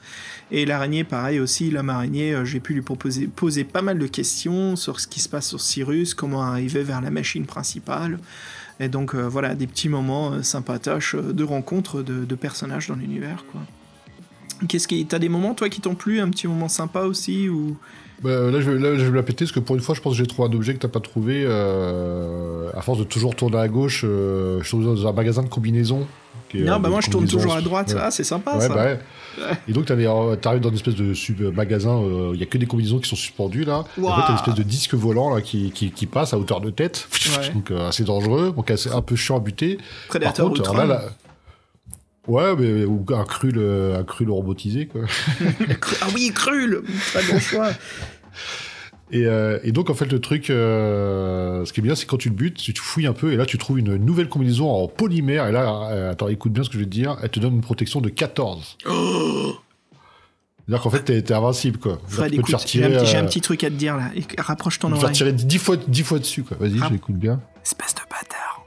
Et 0.51 0.65
l'araignée, 0.65 1.03
pareil 1.03 1.39
aussi, 1.39 1.71
l'homme 1.71 1.89
araignée, 1.89 2.33
euh, 2.33 2.45
j'ai 2.45 2.59
pu 2.59 2.73
lui 2.73 2.81
proposer, 2.81 3.27
poser 3.27 3.63
pas 3.63 3.81
mal 3.81 3.99
de 3.99 4.07
questions 4.07 4.75
sur 4.75 4.99
ce 4.99 5.07
qui 5.07 5.19
se 5.19 5.27
passe 5.27 5.49
sur 5.49 5.59
Cyrus, 5.59 6.13
comment 6.13 6.43
arriver 6.43 6.83
vers 6.83 7.01
la 7.01 7.11
machine 7.11 7.45
principale. 7.45 8.19
Et 8.79 8.87
donc 8.87 9.13
euh, 9.13 9.27
voilà, 9.27 9.55
des 9.55 9.67
petits 9.67 9.89
moments 9.89 10.31
euh, 10.33 10.41
sympatoches 10.41 11.15
euh, 11.15 11.33
de 11.33 11.43
rencontres 11.43 12.01
de, 12.01 12.23
de 12.25 12.35
personnages 12.35 12.87
dans 12.87 12.95
l'univers, 12.95 13.43
quoi. 13.51 13.61
Qu'est-ce 14.67 14.87
qui, 14.87 15.05
t'as 15.05 15.19
des 15.19 15.29
moments 15.29 15.53
toi 15.53 15.69
qui 15.69 15.79
t'ont 15.81 15.95
plu, 15.95 16.19
un 16.19 16.29
petit 16.29 16.47
moment 16.47 16.67
sympa 16.67 17.01
aussi 17.01 17.47
ou? 17.49 17.77
Bah, 18.21 18.51
là, 18.51 18.59
je, 18.59 18.69
vais- 18.71 18.79
là, 18.79 18.97
je 18.97 19.05
vais 19.05 19.15
la 19.15 19.23
péter 19.23 19.45
parce 19.45 19.53
que 19.53 19.61
pour 19.61 19.75
une 19.77 19.81
fois, 19.81 19.95
je 19.95 20.01
pense 20.01 20.13
que 20.13 20.17
j'ai 20.17 20.27
trouvé 20.27 20.49
un 20.49 20.53
objet 20.53 20.73
que 20.73 20.79
t'as 20.79 20.89
pas 20.89 20.99
trouvé. 20.99 21.45
euh, 21.45 22.69
à 22.75 22.81
force 22.81 22.99
de 22.99 23.03
toujours 23.05 23.35
tourner 23.35 23.57
à 23.57 23.67
gauche, 23.67 24.01
euh, 24.05 24.59
je 24.61 24.67
suis 24.67 24.77
dans 24.83 25.07
un 25.07 25.13
magasin 25.13 25.43
de 25.43 25.47
combinaisons. 25.49 26.05
qui 26.49 26.59
est, 26.59 26.63
Non, 26.65 26.73
euh, 26.75 26.79
bah 26.79 26.89
moi 26.89 26.99
je 27.01 27.09
tourne 27.09 27.27
toujours 27.27 27.55
à 27.55 27.61
droite. 27.61 27.93
Ouais. 27.93 28.01
Ah, 28.01 28.11
c'est 28.11 28.23
sympa 28.25 28.55
Ouais, 28.55 28.61
ça. 28.67 28.69
bah 28.75 28.83
ouais. 28.83 28.99
Et 29.67 29.73
donc, 29.73 29.89
euh, 29.89 30.35
t'arrives 30.35 30.61
dans 30.61 30.69
une 30.69 30.75
espèce 30.75 30.95
de 30.95 31.13
sub 31.13 31.41
magasin, 31.55 31.97
euh, 32.01 32.31
il 32.33 32.39
y 32.39 32.43
a 32.43 32.45
que 32.45 32.57
des 32.57 32.65
combinaisons 32.65 32.99
qui 32.99 33.09
sont 33.09 33.15
suspendues 33.15 33.63
là. 33.63 33.83
Et 33.97 34.01
en 34.01 34.15
fait, 34.15 34.21
t'as 34.21 34.29
une 34.29 34.35
espèce 34.35 34.55
de 34.55 34.63
disque 34.63 34.93
volant 34.93 35.33
là 35.33 35.41
qui, 35.41 35.71
qui, 35.71 35.91
qui 35.91 36.05
passe 36.05 36.33
à 36.33 36.37
hauteur 36.39 36.61
de 36.61 36.69
tête. 36.69 37.07
Ouais. 37.39 37.49
donc, 37.53 37.71
euh, 37.71 37.87
assez 37.89 38.03
dangereux, 38.03 38.53
donc 38.55 38.69
assez, 38.71 38.89
un 38.91 39.01
peu 39.01 39.15
chiant 39.15 39.37
à 39.37 39.39
buter. 39.39 39.77
Par 40.09 40.33
contre, 40.49 40.73
là, 40.73 40.85
là- 40.85 41.03
Ouais, 42.27 42.55
mais 42.55 42.85
ou 42.85 43.03
un 43.11 43.23
cru, 43.23 43.49
le, 43.49 43.95
un 43.95 44.03
cru 44.03 44.23
le 44.23 44.31
robotisé 44.31 44.85
quoi. 44.85 45.01
Ah 46.01 46.07
oui, 46.13 46.31
Krul 46.35 46.83
Très 47.11 47.23
bon 47.23 47.39
choix. 47.39 47.69
Et, 49.11 49.25
euh, 49.25 49.59
et 49.63 49.71
donc 49.71 49.89
en 49.89 49.93
fait 49.93 50.11
le 50.11 50.19
truc, 50.19 50.49
euh, 50.49 51.65
ce 51.65 51.73
qui 51.73 51.79
est 51.79 51.83
bien, 51.83 51.95
c'est 51.95 52.05
quand 52.05 52.17
tu 52.17 52.29
le 52.29 52.35
butes, 52.35 52.57
tu 52.57 52.73
fouilles 52.75 53.07
un 53.07 53.13
peu 53.13 53.33
et 53.33 53.37
là 53.37 53.45
tu 53.45 53.57
trouves 53.57 53.79
une 53.79 53.95
nouvelle 53.95 54.29
combinaison 54.29 54.69
en 54.69 54.87
polymère. 54.87 55.47
Et 55.47 55.51
là, 55.51 55.89
euh, 55.91 56.11
attends, 56.11 56.27
écoute 56.27 56.51
bien 56.51 56.63
ce 56.63 56.69
que 56.69 56.75
je 56.75 56.79
vais 56.79 56.85
te 56.85 56.91
dire. 56.91 57.17
Elle 57.23 57.29
te 57.29 57.39
donne 57.39 57.55
une 57.55 57.61
protection 57.61 58.01
de 58.01 58.09
14. 58.09 58.77
C'est-à-dire 60.69 60.83
qu'en 60.83 60.89
fait, 60.91 61.03
t'es, 61.03 61.21
t'es 61.23 61.33
invincible, 61.33 61.79
quoi. 61.79 61.99
Fred, 62.07 62.31
tu 62.31 62.37
écoute, 62.37 62.55
j'ai 62.67 62.83
un, 62.83 63.03
j'ai 63.03 63.17
un 63.17 63.25
petit 63.25 63.41
truc 63.41 63.63
à 63.63 63.71
te 63.71 63.75
dire 63.75 63.97
là. 63.97 64.11
Rapproche 64.37 64.77
ton 64.77 64.89
tu 64.89 64.93
peux 64.93 64.99
te 64.99 64.99
faire 64.99 65.25
oreille. 65.25 65.35
tirer 65.35 65.47
10 65.47 65.57
fois, 65.57 65.77
10 65.77 66.03
fois 66.03 66.19
dessus, 66.19 66.43
quoi. 66.43 66.57
Vas-y, 66.59 66.77
j'écoute 66.91 67.15
bien. 67.15 67.41
Espèce 67.63 67.95
de 67.95 68.01
bâtard. 68.01 68.58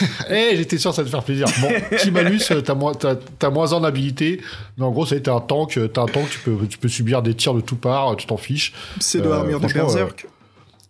Eh, 0.30 0.56
j'étais 0.56 0.78
sûr 0.78 0.90
que 0.90 0.96
ça 0.96 1.04
te 1.04 1.08
faire 1.08 1.22
plaisir. 1.22 1.46
Bon, 1.60 1.68
petit 1.90 2.10
malus, 2.10 2.40
euh, 2.50 2.60
t'as 2.60 2.74
moins, 2.74 2.94
t'as, 2.94 3.14
t'as 3.14 3.50
moins 3.50 3.72
en 3.72 3.84
habilité, 3.84 4.40
mais 4.76 4.84
en 4.84 4.90
gros, 4.90 5.06
ça 5.06 5.14
y 5.14 5.18
est, 5.18 5.22
t'as 5.22 5.34
un 5.34 5.40
tank, 5.40 5.76
euh, 5.76 5.88
t'as 5.88 6.02
un 6.02 6.06
tank, 6.06 6.28
tu 6.30 6.38
peux, 6.40 6.56
tu 6.68 6.78
peux 6.78 6.88
subir 6.88 7.22
des 7.22 7.34
tirs 7.34 7.54
de 7.54 7.60
tout 7.60 7.76
part, 7.76 8.12
euh, 8.12 8.16
tu 8.16 8.26
t'en 8.26 8.36
fiches. 8.36 8.72
C'est 9.00 9.20
de 9.20 9.28
l'armure 9.28 9.60
de 9.60 9.72
Berserk. 9.72 10.26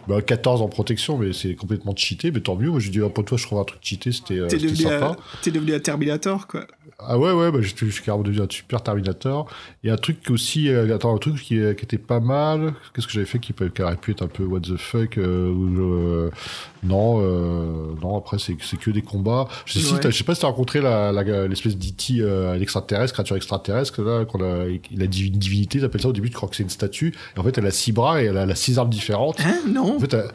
Bah, 0.08 0.22
14 0.22 0.62
en 0.62 0.68
protection, 0.68 1.18
mais 1.18 1.32
c'est 1.32 1.54
complètement 1.54 1.94
cheaté, 1.96 2.30
mais 2.30 2.40
tant 2.40 2.56
mieux. 2.56 2.70
Moi, 2.70 2.80
j'ai 2.80 2.90
dit, 2.90 3.00
ah, 3.04 3.08
pour 3.08 3.24
toi, 3.24 3.36
je 3.38 3.44
trouve 3.46 3.58
un 3.58 3.64
truc 3.64 3.80
cheaté, 3.82 4.12
c'était, 4.12 4.38
euh, 4.38 4.48
sympa. 4.48 5.16
t'es 5.42 5.50
devenu 5.50 5.74
un 5.74 5.80
Terminator, 5.80 6.46
quoi. 6.46 6.66
Ah 6.98 7.18
ouais, 7.18 7.32
ouais, 7.32 7.50
bah, 7.50 7.58
je 7.60 7.68
suis 7.90 8.02
carrément 8.02 8.22
devenu 8.24 8.40
un 8.42 8.46
super 8.48 8.82
Terminator. 8.82 9.48
Et 9.84 9.90
un 9.90 9.96
truc 9.96 10.18
aussi, 10.30 10.68
euh, 10.68 10.94
attends, 10.94 11.14
un 11.14 11.18
truc 11.18 11.36
qui, 11.42 11.58
euh, 11.58 11.74
qui 11.74 11.84
était 11.84 11.98
pas 11.98 12.20
mal. 12.20 12.72
Qu'est-ce 12.94 13.06
que 13.06 13.12
j'avais 13.12 13.26
fait 13.26 13.38
qui, 13.38 13.52
qui 13.52 13.82
aurait 13.82 13.96
pu 13.96 14.12
être 14.12 14.22
un 14.22 14.28
peu 14.28 14.44
what 14.44 14.60
the 14.60 14.76
fuck 14.76 15.18
euh, 15.18 16.30
Non, 16.82 17.20
non, 18.00 18.16
après, 18.16 18.38
c'est 18.38 18.54
que 18.54 18.90
des 18.90 19.02
combats. 19.02 19.48
Je 19.66 19.74
sais, 19.74 19.80
si 19.80 19.92
Ouais. 19.94 20.00
je 20.04 20.10
sais 20.10 20.24
pas 20.24 20.34
si 20.34 20.40
t'as 20.42 20.46
rencontré 20.46 20.80
la- 20.80 21.12
la- 21.12 21.48
l'espèce 21.48 21.74
euh, 22.20 22.56
l'extraterrestre, 22.56 23.12
créature 23.14 23.36
extraterrestre, 23.36 24.02
là, 24.02 24.24
qu'on 24.24 24.40
a, 24.42 24.66
il 24.90 25.02
a 25.02 25.06
dit 25.06 25.26
une 25.26 25.38
divinité, 25.38 25.80
t'appelles 25.80 26.00
ça 26.02 26.08
au 26.08 26.12
début, 26.12 26.30
tu 26.30 26.36
crois 26.36 26.48
que 26.48 26.56
c'est 26.56 26.62
une 26.62 26.70
statue. 26.70 27.14
Et 27.36 27.40
en 27.40 27.42
fait, 27.42 27.58
elle 27.58 27.66
a 27.66 27.70
six 27.70 27.92
bras 27.92 28.22
et 28.22 28.26
elle 28.26 28.36
a, 28.38 28.42
elle 28.44 28.50
a 28.50 28.54
six 28.54 28.78
armes 28.78 28.90
différentes. 28.90 29.40
Hein 29.40 29.58
Non 29.68 29.95
En 29.96 30.00
fait, 30.00 30.14
à, 30.14 30.26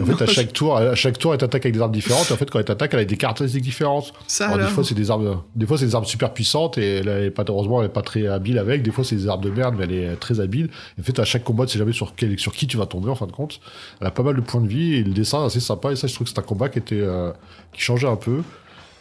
en 0.00 0.04
fait, 0.04 0.22
à 0.22 0.26
chaque 0.26 0.52
tour, 0.52 0.76
à 0.76 0.94
chaque 0.94 1.18
tour, 1.18 1.32
elle 1.32 1.38
t'attaque 1.38 1.64
avec 1.66 1.74
des 1.74 1.80
armes 1.80 1.92
différentes. 1.92 2.30
Et 2.30 2.32
en 2.32 2.36
fait, 2.36 2.50
quand 2.50 2.58
elle 2.58 2.64
t'attaque, 2.64 2.94
elle 2.94 3.00
a 3.00 3.04
des 3.04 3.16
caractéristiques 3.16 3.62
différentes. 3.62 4.12
Ça 4.26 4.48
Alors, 4.48 4.66
des 4.66 4.72
fois, 4.72 4.84
c'est 4.84 4.94
des 4.94 5.10
armes, 5.10 5.42
des 5.54 5.66
fois, 5.66 5.78
c'est 5.78 5.86
des 5.86 5.94
armes 5.94 6.04
super 6.04 6.32
puissantes 6.32 6.78
et 6.78 6.96
elle 6.98 7.08
est 7.08 7.30
pas, 7.30 7.44
heureusement, 7.48 7.80
elle 7.80 7.86
est 7.86 7.92
pas 7.92 8.02
très 8.02 8.26
habile 8.26 8.58
avec. 8.58 8.82
Des 8.82 8.90
fois, 8.90 9.04
c'est 9.04 9.16
des 9.16 9.28
armes 9.28 9.42
de 9.42 9.50
merde, 9.50 9.74
mais 9.78 9.84
elle 9.84 9.92
est 9.92 10.16
très 10.16 10.40
habile. 10.40 10.70
En 10.98 11.02
fait, 11.02 11.18
à 11.18 11.24
chaque 11.24 11.44
combat, 11.44 11.66
tu 11.66 11.72
sais 11.72 11.78
jamais 11.78 11.92
sur 11.92 12.14
quel, 12.14 12.38
sur 12.38 12.52
qui 12.52 12.66
tu 12.66 12.76
vas 12.76 12.86
tomber, 12.86 13.10
en 13.10 13.14
fin 13.14 13.26
de 13.26 13.32
compte. 13.32 13.60
Elle 14.00 14.06
a 14.06 14.10
pas 14.10 14.22
mal 14.22 14.36
de 14.36 14.40
points 14.40 14.60
de 14.60 14.68
vie 14.68 14.94
et 14.94 15.02
le 15.02 15.12
dessin 15.12 15.42
est 15.42 15.46
assez 15.46 15.60
sympa. 15.60 15.92
Et 15.92 15.96
ça, 15.96 16.06
je 16.06 16.14
trouve 16.14 16.26
que 16.26 16.32
c'est 16.32 16.38
un 16.38 16.42
combat 16.42 16.68
qui 16.68 16.78
était, 16.78 17.00
euh, 17.00 17.30
qui 17.72 17.80
changeait 17.80 18.08
un 18.08 18.16
peu. 18.16 18.42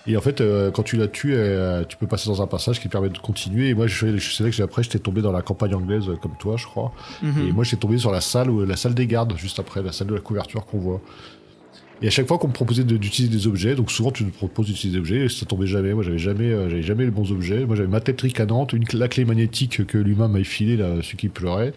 Et 0.08 0.16
en 0.18 0.22
fait, 0.22 0.39
euh, 0.41 0.70
quand 0.72 0.84
tu 0.84 0.97
la 0.97 1.08
tues, 1.08 1.34
euh, 1.34 1.84
tu 1.84 1.97
peux 1.97 2.06
passer 2.08 2.30
dans 2.30 2.41
un 2.41 2.47
passage 2.47 2.80
qui 2.80 2.88
permet 2.89 3.10
de 3.10 3.18
continuer. 3.18 3.70
Et 3.70 3.74
moi, 3.74 3.88
je, 3.88 4.18
je 4.18 4.32
sais 4.34 4.43
que 4.43 4.51
j'ai- 4.51 4.62
après, 4.64 4.84
j'étais 4.84 4.99
tombé 4.99 5.22
dans 5.22 5.32
la 5.32 5.41
campagne 5.41 5.74
anglaise 5.74 6.08
euh, 6.10 6.16
comme 6.16 6.34
toi, 6.38 6.56
je 6.58 6.66
crois. 6.66 6.91
Mhm. 7.24 7.47
Et 7.47 7.51
moi, 7.51 7.64
j'étais 7.64 7.78
tombé 7.78 7.97
sur 7.97 8.12
la 8.12 8.22
salle, 8.22 8.49
où- 8.51 8.64
la 8.66 8.76
salle 8.76 8.93
des 8.93 9.08
gardes, 9.08 9.36
juste 9.38 9.58
après, 9.60 9.82
la 9.82 9.91
salle 9.91 10.08
de 10.08 10.14
la 10.14 10.22
couverture 10.22 10.66
qu'on 10.66 10.78
voit. 10.78 11.01
Et 12.01 12.08
à 12.08 12.12
chaque 12.12 12.28
fois 12.28 12.38
qu'on 12.38 12.49
me 12.49 12.53
proposait 12.53 12.84
de- 12.84 12.97
d'utiliser 12.97 13.34
des 13.36 13.47
objets, 13.47 13.74
donc 13.74 13.89
souvent 13.89 14.12
tu 14.12 14.26
me 14.26 14.30
proposes 14.30 14.66
d'utiliser 14.68 14.97
des 14.97 14.99
objets, 14.99 15.26
et 15.26 15.30
ça 15.30 15.45
tombait 15.45 15.66
jamais. 15.66 15.93
Moi, 15.93 16.03
j'avais 16.03 16.18
jamais, 16.20 16.51
euh, 16.51 16.70
j'avais 16.70 16.84
jamais 16.84 17.06
les 17.06 17.12
bons 17.12 17.32
objets. 17.32 17.66
Moi, 17.66 17.76
j'avais 17.76 17.88
ma 17.89 18.01
tête 18.01 18.20
ricanante, 18.22 18.74
une, 18.74 18.84
la 18.93 19.08
clé 19.08 19.26
magnétique 19.26 19.88
que 19.88 19.97
l'humain 19.97 20.28
m'avait 20.28 20.43
filée, 20.43 20.78
là, 20.78 20.95
celui 21.01 21.18
qui 21.18 21.30
pleurait. 21.30 21.74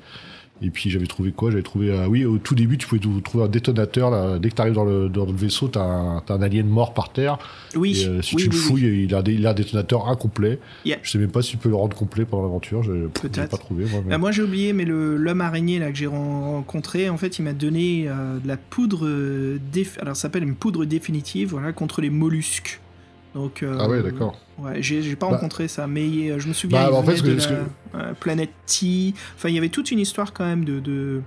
Et 0.60 0.70
puis 0.70 0.90
j'avais 0.90 1.06
trouvé 1.06 1.30
quoi? 1.30 1.50
J'avais 1.50 1.62
trouvé, 1.62 1.90
euh, 1.90 2.06
oui, 2.08 2.24
au 2.24 2.38
tout 2.38 2.54
début, 2.56 2.78
tu 2.78 2.86
pouvais 2.88 3.00
trouver 3.22 3.44
un 3.44 3.48
détonateur. 3.48 4.10
Là, 4.10 4.38
dès 4.40 4.50
que 4.50 4.56
tu 4.56 4.60
arrives 4.60 4.74
dans 4.74 4.84
le, 4.84 5.08
dans 5.08 5.24
le 5.24 5.32
vaisseau, 5.32 5.68
t'as 5.68 5.82
un, 5.84 6.20
t'as 6.26 6.34
un 6.34 6.42
alien 6.42 6.66
mort 6.66 6.94
par 6.94 7.12
terre. 7.12 7.38
Oui, 7.76 8.00
et 8.02 8.06
euh, 8.08 8.22
si 8.22 8.34
oui, 8.34 8.42
tu 8.42 8.48
le 8.48 8.54
oui, 8.54 8.60
oui. 8.60 8.66
fouilles, 8.68 9.04
Il, 9.04 9.14
a 9.14 9.22
des- 9.22 9.34
il 9.34 9.46
a 9.46 9.50
un 9.50 9.54
détonateur 9.54 10.08
incomplet. 10.08 10.58
Yeah. 10.84 10.98
Je 11.02 11.10
sais 11.12 11.18
même 11.18 11.30
pas 11.30 11.42
si 11.42 11.52
tu 11.52 11.56
peux 11.58 11.68
le 11.68 11.76
rendre 11.76 11.96
complet 11.96 12.24
pendant 12.24 12.42
l'aventure. 12.42 12.82
Je 12.82 12.92
n'ai 12.92 13.08
pas 13.46 13.56
trouvé. 13.56 13.84
Moi, 13.84 14.02
mais- 14.06 14.14
Ah, 14.14 14.18
moi 14.18 14.32
j'ai 14.32 14.42
oublié, 14.42 14.72
mais 14.72 14.84
l'homme 14.84 15.40
araignée 15.40 15.78
là 15.78 15.92
que 15.92 15.96
j'ai 15.96 16.06
ren- 16.06 16.52
rencontré, 16.56 17.08
en 17.08 17.16
fait, 17.16 17.38
il 17.38 17.42
m'a 17.42 17.52
donné 17.52 18.06
euh, 18.08 18.38
de 18.40 18.48
la 18.48 18.56
poudre, 18.56 19.06
euh, 19.06 19.58
déf- 19.72 19.98
alors 20.00 20.16
ça 20.16 20.22
s'appelle 20.22 20.42
une 20.42 20.56
poudre 20.56 20.84
définitive, 20.84 21.50
voilà, 21.50 21.72
contre 21.72 22.00
les 22.00 22.10
mollusques. 22.10 22.80
Donc. 23.34 23.62
euh, 23.62 23.76
Ah 23.80 23.88
ouais, 23.88 24.02
d'accord. 24.02 24.38
Ouais, 24.58 24.82
j'ai 24.82 25.14
pas 25.16 25.26
Bah- 25.28 25.34
rencontré 25.36 25.68
ça, 25.68 25.86
mais 25.86 26.30
euh, 26.30 26.38
je 26.38 26.48
me 26.48 26.52
souviens. 26.52 26.88
Bah, 26.90 26.94
en 26.94 27.02
fait, 27.02 27.22
de 27.22 27.34
que- 27.34 27.52
la 27.96 28.00
euh, 28.00 28.12
planète 28.14 28.50
T. 28.66 29.14
Enfin, 29.36 29.48
il 29.48 29.54
y 29.54 29.58
avait 29.58 29.68
toute 29.68 29.90
une 29.90 29.98
histoire 30.00 30.32
quand 30.32 30.44
même 30.46 30.64
de. 30.64 30.80
de 30.80 31.20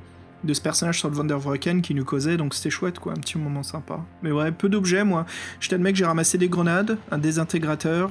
de 0.43 0.55
ce 0.55 0.61
personnage 0.61 0.97
sur 0.97 1.07
le 1.07 1.13
Vanderwraken 1.15 1.83
qui 1.83 1.93
nous 1.93 2.03
causait, 2.03 2.35
donc 2.35 2.55
c'était 2.55 2.71
chouette 2.71 2.97
quoi, 2.97 3.11
un 3.13 3.17
petit 3.17 3.37
moment 3.37 3.61
sympa. 3.61 3.99
Mais 4.23 4.31
ouais, 4.31 4.51
peu 4.51 4.69
d'objets 4.69 5.03
moi. 5.03 5.27
J'étais 5.59 5.77
le 5.77 5.83
mec, 5.83 5.95
j'ai 5.95 6.03
ramassé 6.03 6.39
des 6.39 6.49
grenades, 6.49 6.97
un 7.11 7.19
désintégrateur, 7.19 8.09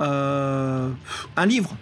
euh, 0.00 0.88
un 1.36 1.46
livre. 1.46 1.76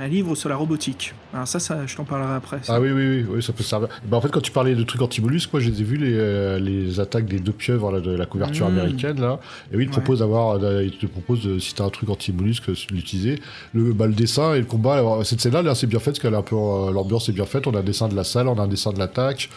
Un 0.00 0.06
livre 0.06 0.36
sur 0.36 0.48
la 0.48 0.54
robotique. 0.54 1.12
Alors 1.34 1.48
ça, 1.48 1.58
ça 1.58 1.84
je 1.84 1.96
t'en 1.96 2.04
parlerai 2.04 2.34
après. 2.34 2.58
ça. 2.62 2.74
Ah 2.76 2.80
oui, 2.80 2.90
oui, 2.92 3.08
oui, 3.08 3.26
oui, 3.28 3.42
ça 3.42 3.52
peut 3.52 3.64
servir. 3.64 3.88
Bah, 4.06 4.16
en 4.16 4.20
fait, 4.20 4.28
quand 4.30 4.40
tu 4.40 4.52
parlais 4.52 4.76
de 4.76 4.82
trucs 4.84 5.02
anti-mollusques, 5.02 5.52
moi, 5.52 5.60
j'ai 5.60 5.70
vu 5.72 5.96
les, 5.96 6.12
euh, 6.16 6.60
les 6.60 7.00
attaques 7.00 7.26
des 7.26 7.40
deux 7.40 7.50
pieuvres 7.52 7.90
là, 7.90 8.00
de 8.00 8.12
la 8.12 8.24
couverture 8.24 8.68
Mmh. 8.68 8.78
américaine, 8.78 9.20
là. 9.20 9.40
Et 9.72 9.76
oui, 9.76 9.84
il 9.84 9.90
te 9.90 9.96
Ouais. 9.96 10.00
propose 10.02 10.20
d'avoir, 10.20 10.62
euh, 10.62 10.84
il 10.84 10.96
te 10.98 11.06
propose, 11.06 11.44
euh, 11.46 11.58
si 11.58 11.74
t'as 11.74 11.84
un 11.84 11.90
truc 11.90 12.08
anti-mollusque, 12.10 12.68
de 12.70 12.94
l'utiliser. 12.94 13.40
Le, 13.74 13.92
bah, 13.92 14.06
le 14.06 14.12
dessin 14.14 14.54
et 14.54 14.60
le 14.60 14.66
combat, 14.66 14.94
alors, 14.98 15.26
cette 15.26 15.40
scène-là, 15.40 15.62
là, 15.62 15.74
c'est 15.74 15.88
bien 15.88 15.98
fait, 15.98 16.10
parce 16.12 16.20
qu'elle 16.20 16.34
un 16.36 16.42
peu, 16.42 16.54
l'ambiance 16.54 17.28
est 17.28 17.32
bien 17.32 17.46
faite. 17.46 17.66
On 17.66 17.74
a 17.74 17.80
un 17.80 17.82
dessin 17.82 18.06
de 18.08 18.14
la 18.14 18.22
salle, 18.24 18.46
on 18.46 18.56
a 18.58 18.62
un 18.62 18.68
dessin 18.68 18.92
de 18.92 18.98
l'attaque. 19.00 19.50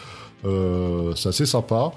Euh, 0.45 1.13
c'est 1.15 1.29
assez 1.29 1.45
sympa. 1.45 1.91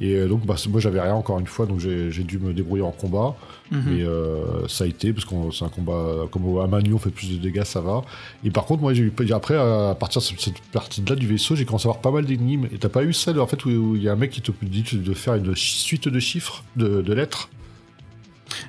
Et 0.00 0.14
euh, 0.14 0.28
donc, 0.28 0.46
bah, 0.46 0.54
moi, 0.68 0.80
j'avais 0.80 1.00
rien 1.00 1.14
encore 1.14 1.38
une 1.40 1.46
fois, 1.46 1.66
donc 1.66 1.80
j'ai 1.80 2.10
dû 2.24 2.38
me 2.38 2.52
débrouiller 2.52 2.84
en 2.84 2.92
combat. 2.92 3.36
Mhm. 3.70 3.82
Mais 3.86 4.02
euh, 4.02 4.66
ça 4.68 4.84
a 4.84 4.86
été, 4.86 5.12
parce 5.12 5.24
que 5.24 5.34
c'est 5.52 5.64
un 5.64 5.68
combat, 5.68 6.26
comme 6.30 6.58
à 6.60 6.66
Manu, 6.66 6.94
on 6.94 6.98
fait 6.98 7.10
plus 7.10 7.30
de 7.32 7.36
dégâts, 7.36 7.64
ça 7.64 7.80
va. 7.80 8.02
Et 8.44 8.50
par 8.50 8.64
contre, 8.64 8.82
moi, 8.82 8.94
j'ai 8.94 9.02
eu, 9.02 9.12
après, 9.32 9.56
à 9.56 9.94
partir 9.98 10.20
de 10.22 10.26
cette 10.40 10.58
partie-là 10.72 11.16
du 11.16 11.26
vaisseau, 11.26 11.56
j'ai 11.56 11.64
commencé 11.64 11.86
à 11.88 11.90
avoir 11.90 12.00
pas 12.00 12.10
mal 12.12 12.24
d'énigmes. 12.24 12.66
Et 12.72 12.78
t'as 12.78 12.88
pas 12.88 13.02
eu 13.02 13.12
celle, 13.12 13.40
en 13.40 13.46
fait, 13.46 13.64
où 13.64 13.96
il 13.96 14.02
y 14.02 14.08
a 14.08 14.12
un 14.12 14.16
mec 14.16 14.30
qui 14.30 14.40
te 14.40 14.52
dit 14.62 14.84
de 14.92 15.14
faire 15.14 15.34
une 15.34 15.54
suite 15.56 16.08
de 16.08 16.20
chiffres, 16.20 16.62
de, 16.76 17.02
de 17.02 17.12
lettres? 17.12 17.48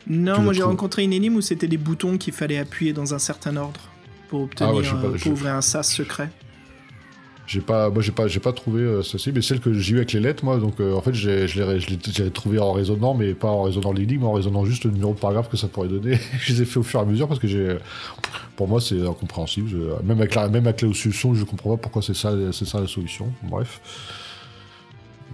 Non, 0.07 0.41
moi 0.41 0.53
j'ai 0.53 0.61
rencontré 0.63 1.03
une 1.03 1.13
énigme 1.13 1.35
où 1.37 1.41
c'était 1.41 1.67
des 1.67 1.77
boutons 1.77 2.17
qu'il 2.17 2.33
fallait 2.33 2.57
appuyer 2.57 2.91
dans 2.91 3.13
un 3.13 3.19
certain 3.19 3.55
ordre 3.55 3.79
pour 4.27 4.41
obtenir, 4.41 4.71
Ah 4.73 4.75
ouais, 4.75 4.83
pas, 4.83 5.07
euh, 5.07 5.17
je- 5.17 5.23
pour 5.23 5.31
ouvrir 5.33 5.53
un 5.55 5.61
sas 5.61 5.89
secret. 5.89 6.29
J'ai 7.49 7.61
pas, 7.61 7.89
moi, 7.89 8.03
j'ai 8.03 8.11
pas, 8.11 8.27
j'ai 8.27 8.39
pas 8.39 8.53
trouvé 8.53 8.83
euh, 8.83 9.01
ceci, 9.01 9.31
mais 9.31 9.41
celle 9.41 9.59
que 9.59 9.73
j'ai 9.73 9.93
eu 9.93 9.97
avec 9.97 10.13
les 10.13 10.19
lettres, 10.19 10.45
moi, 10.45 10.57
donc 10.57 10.79
euh, 10.79 10.93
en 10.93 11.01
fait, 11.01 11.15
je 11.15 11.29
l'ai, 11.29 12.29
trouvé 12.29 12.59
en 12.59 12.71
raisonnant, 12.71 13.15
mais 13.15 13.33
pas 13.33 13.47
en 13.47 13.63
raisonnant 13.63 13.91
l'énigme, 13.91 14.23
en 14.25 14.33
raisonnant 14.33 14.65
juste 14.65 14.83
le 14.83 14.91
numéro 14.91 15.15
de 15.15 15.19
paragraphe 15.19 15.49
que 15.49 15.57
ça 15.57 15.67
pourrait 15.67 15.87
donner. 15.87 16.19
je 16.39 16.53
les 16.53 16.61
ai 16.61 16.65
fait 16.65 16.77
au 16.77 16.83
fur 16.83 16.99
et 16.99 17.03
à 17.03 17.05
mesure 17.07 17.27
parce 17.27 17.39
que 17.39 17.47
j'ai, 17.47 17.75
pour 18.55 18.67
moi, 18.67 18.79
c'est 18.79 19.01
incompréhensible. 19.01 19.71
Même 20.03 20.19
avec 20.19 20.35
la, 20.35 20.47
même 20.47 20.67
avec 20.67 20.83
la 20.83 20.93
solution, 20.93 21.33
je 21.33 21.43
comprends 21.43 21.71
pas 21.71 21.81
pourquoi 21.81 22.03
c'est 22.03 22.15
ça, 22.15 22.35
c'est 22.51 22.65
ça 22.65 22.81
la 22.81 22.87
solution. 22.87 23.33
Bref. 23.41 23.81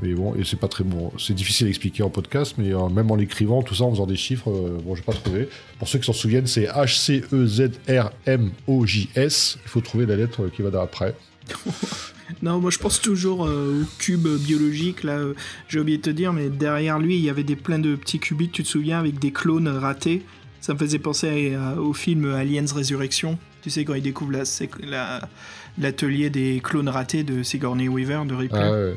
Mais 0.02 0.14
bon, 0.14 0.36
et 0.36 0.44
c'est 0.44 0.60
pas 0.60 0.68
très 0.68 0.84
bon. 0.84 1.12
C'est 1.18 1.34
difficile 1.34 1.68
à 1.68 1.70
expliquer 1.70 2.04
en 2.04 2.10
podcast, 2.10 2.56
mais 2.58 2.74
euh, 2.74 2.90
même 2.90 3.12
en 3.12 3.16
l'écrivant, 3.16 3.62
tout 3.62 3.76
ça, 3.76 3.86
en 3.86 3.92
faisant 3.92 4.08
des 4.08 4.18
chiffres, 4.18 4.50
euh, 4.50 4.78
bon, 4.84 4.96
j'ai 4.96 5.04
pas 5.04 5.14
trouvé. 5.14 5.48
Pour 5.80 5.88
ceux 5.88 6.00
qui 6.00 6.06
s'en 6.06 6.14
souviennent, 6.14 6.48
c'est 6.48 6.66
H-C-E-Z-R-M-O-J-S. 6.66 7.20
Il 9.64 9.70
faut 9.70 9.82
trouver 9.82 10.06
la 10.06 10.16
lettre 10.16 10.48
qui 10.48 10.62
va 10.62 10.70
d'après. 10.70 11.14
Non, 12.42 12.60
moi 12.60 12.72
je 12.72 12.80
pense 12.80 13.00
toujours 13.02 13.46
euh, 13.46 13.84
au 13.84 13.86
cube 14.00 14.28
biologique, 14.28 15.04
là, 15.04 15.14
euh, 15.14 15.34
j'ai 15.68 15.80
oublié 15.80 15.98
de 15.98 16.04
te 16.04 16.10
dire, 16.10 16.34
mais 16.34 16.50
derrière 16.50 16.98
lui 17.00 17.16
il 17.18 17.24
y 17.24 17.30
avait 17.30 17.44
des 17.44 17.56
plein 17.56 17.80
de 17.80 17.96
petits 17.96 18.20
cubiques, 18.20 18.52
tu 18.52 18.64
te 18.64 18.68
souviens, 18.68 19.00
avec 19.00 19.20
des 19.20 19.32
clones 19.32 19.68
ratés. 19.68 20.24
Ça 20.60 20.74
me 20.74 20.80
faisait 20.80 20.98
penser 21.00 21.54
à- 21.56 21.80
au 21.80 21.94
film 21.94 22.34
Aliens 22.34 22.66
Résurrection. 22.74 23.38
Tu 23.62 23.70
sais, 23.70 23.86
quand 23.86 23.94
il 23.94 24.02
découvre 24.02 24.32
la- 24.32 24.44
la- 24.90 25.30
l'atelier 25.78 26.30
des 26.32 26.60
clones 26.64 26.90
ratés 26.90 27.24
de 27.24 27.44
Sigourney 27.44 27.88
Weaver, 27.88 28.24
de 28.28 28.34
Ripley. 28.34 28.60
Ah 28.62 28.72
ouais. 28.72 28.96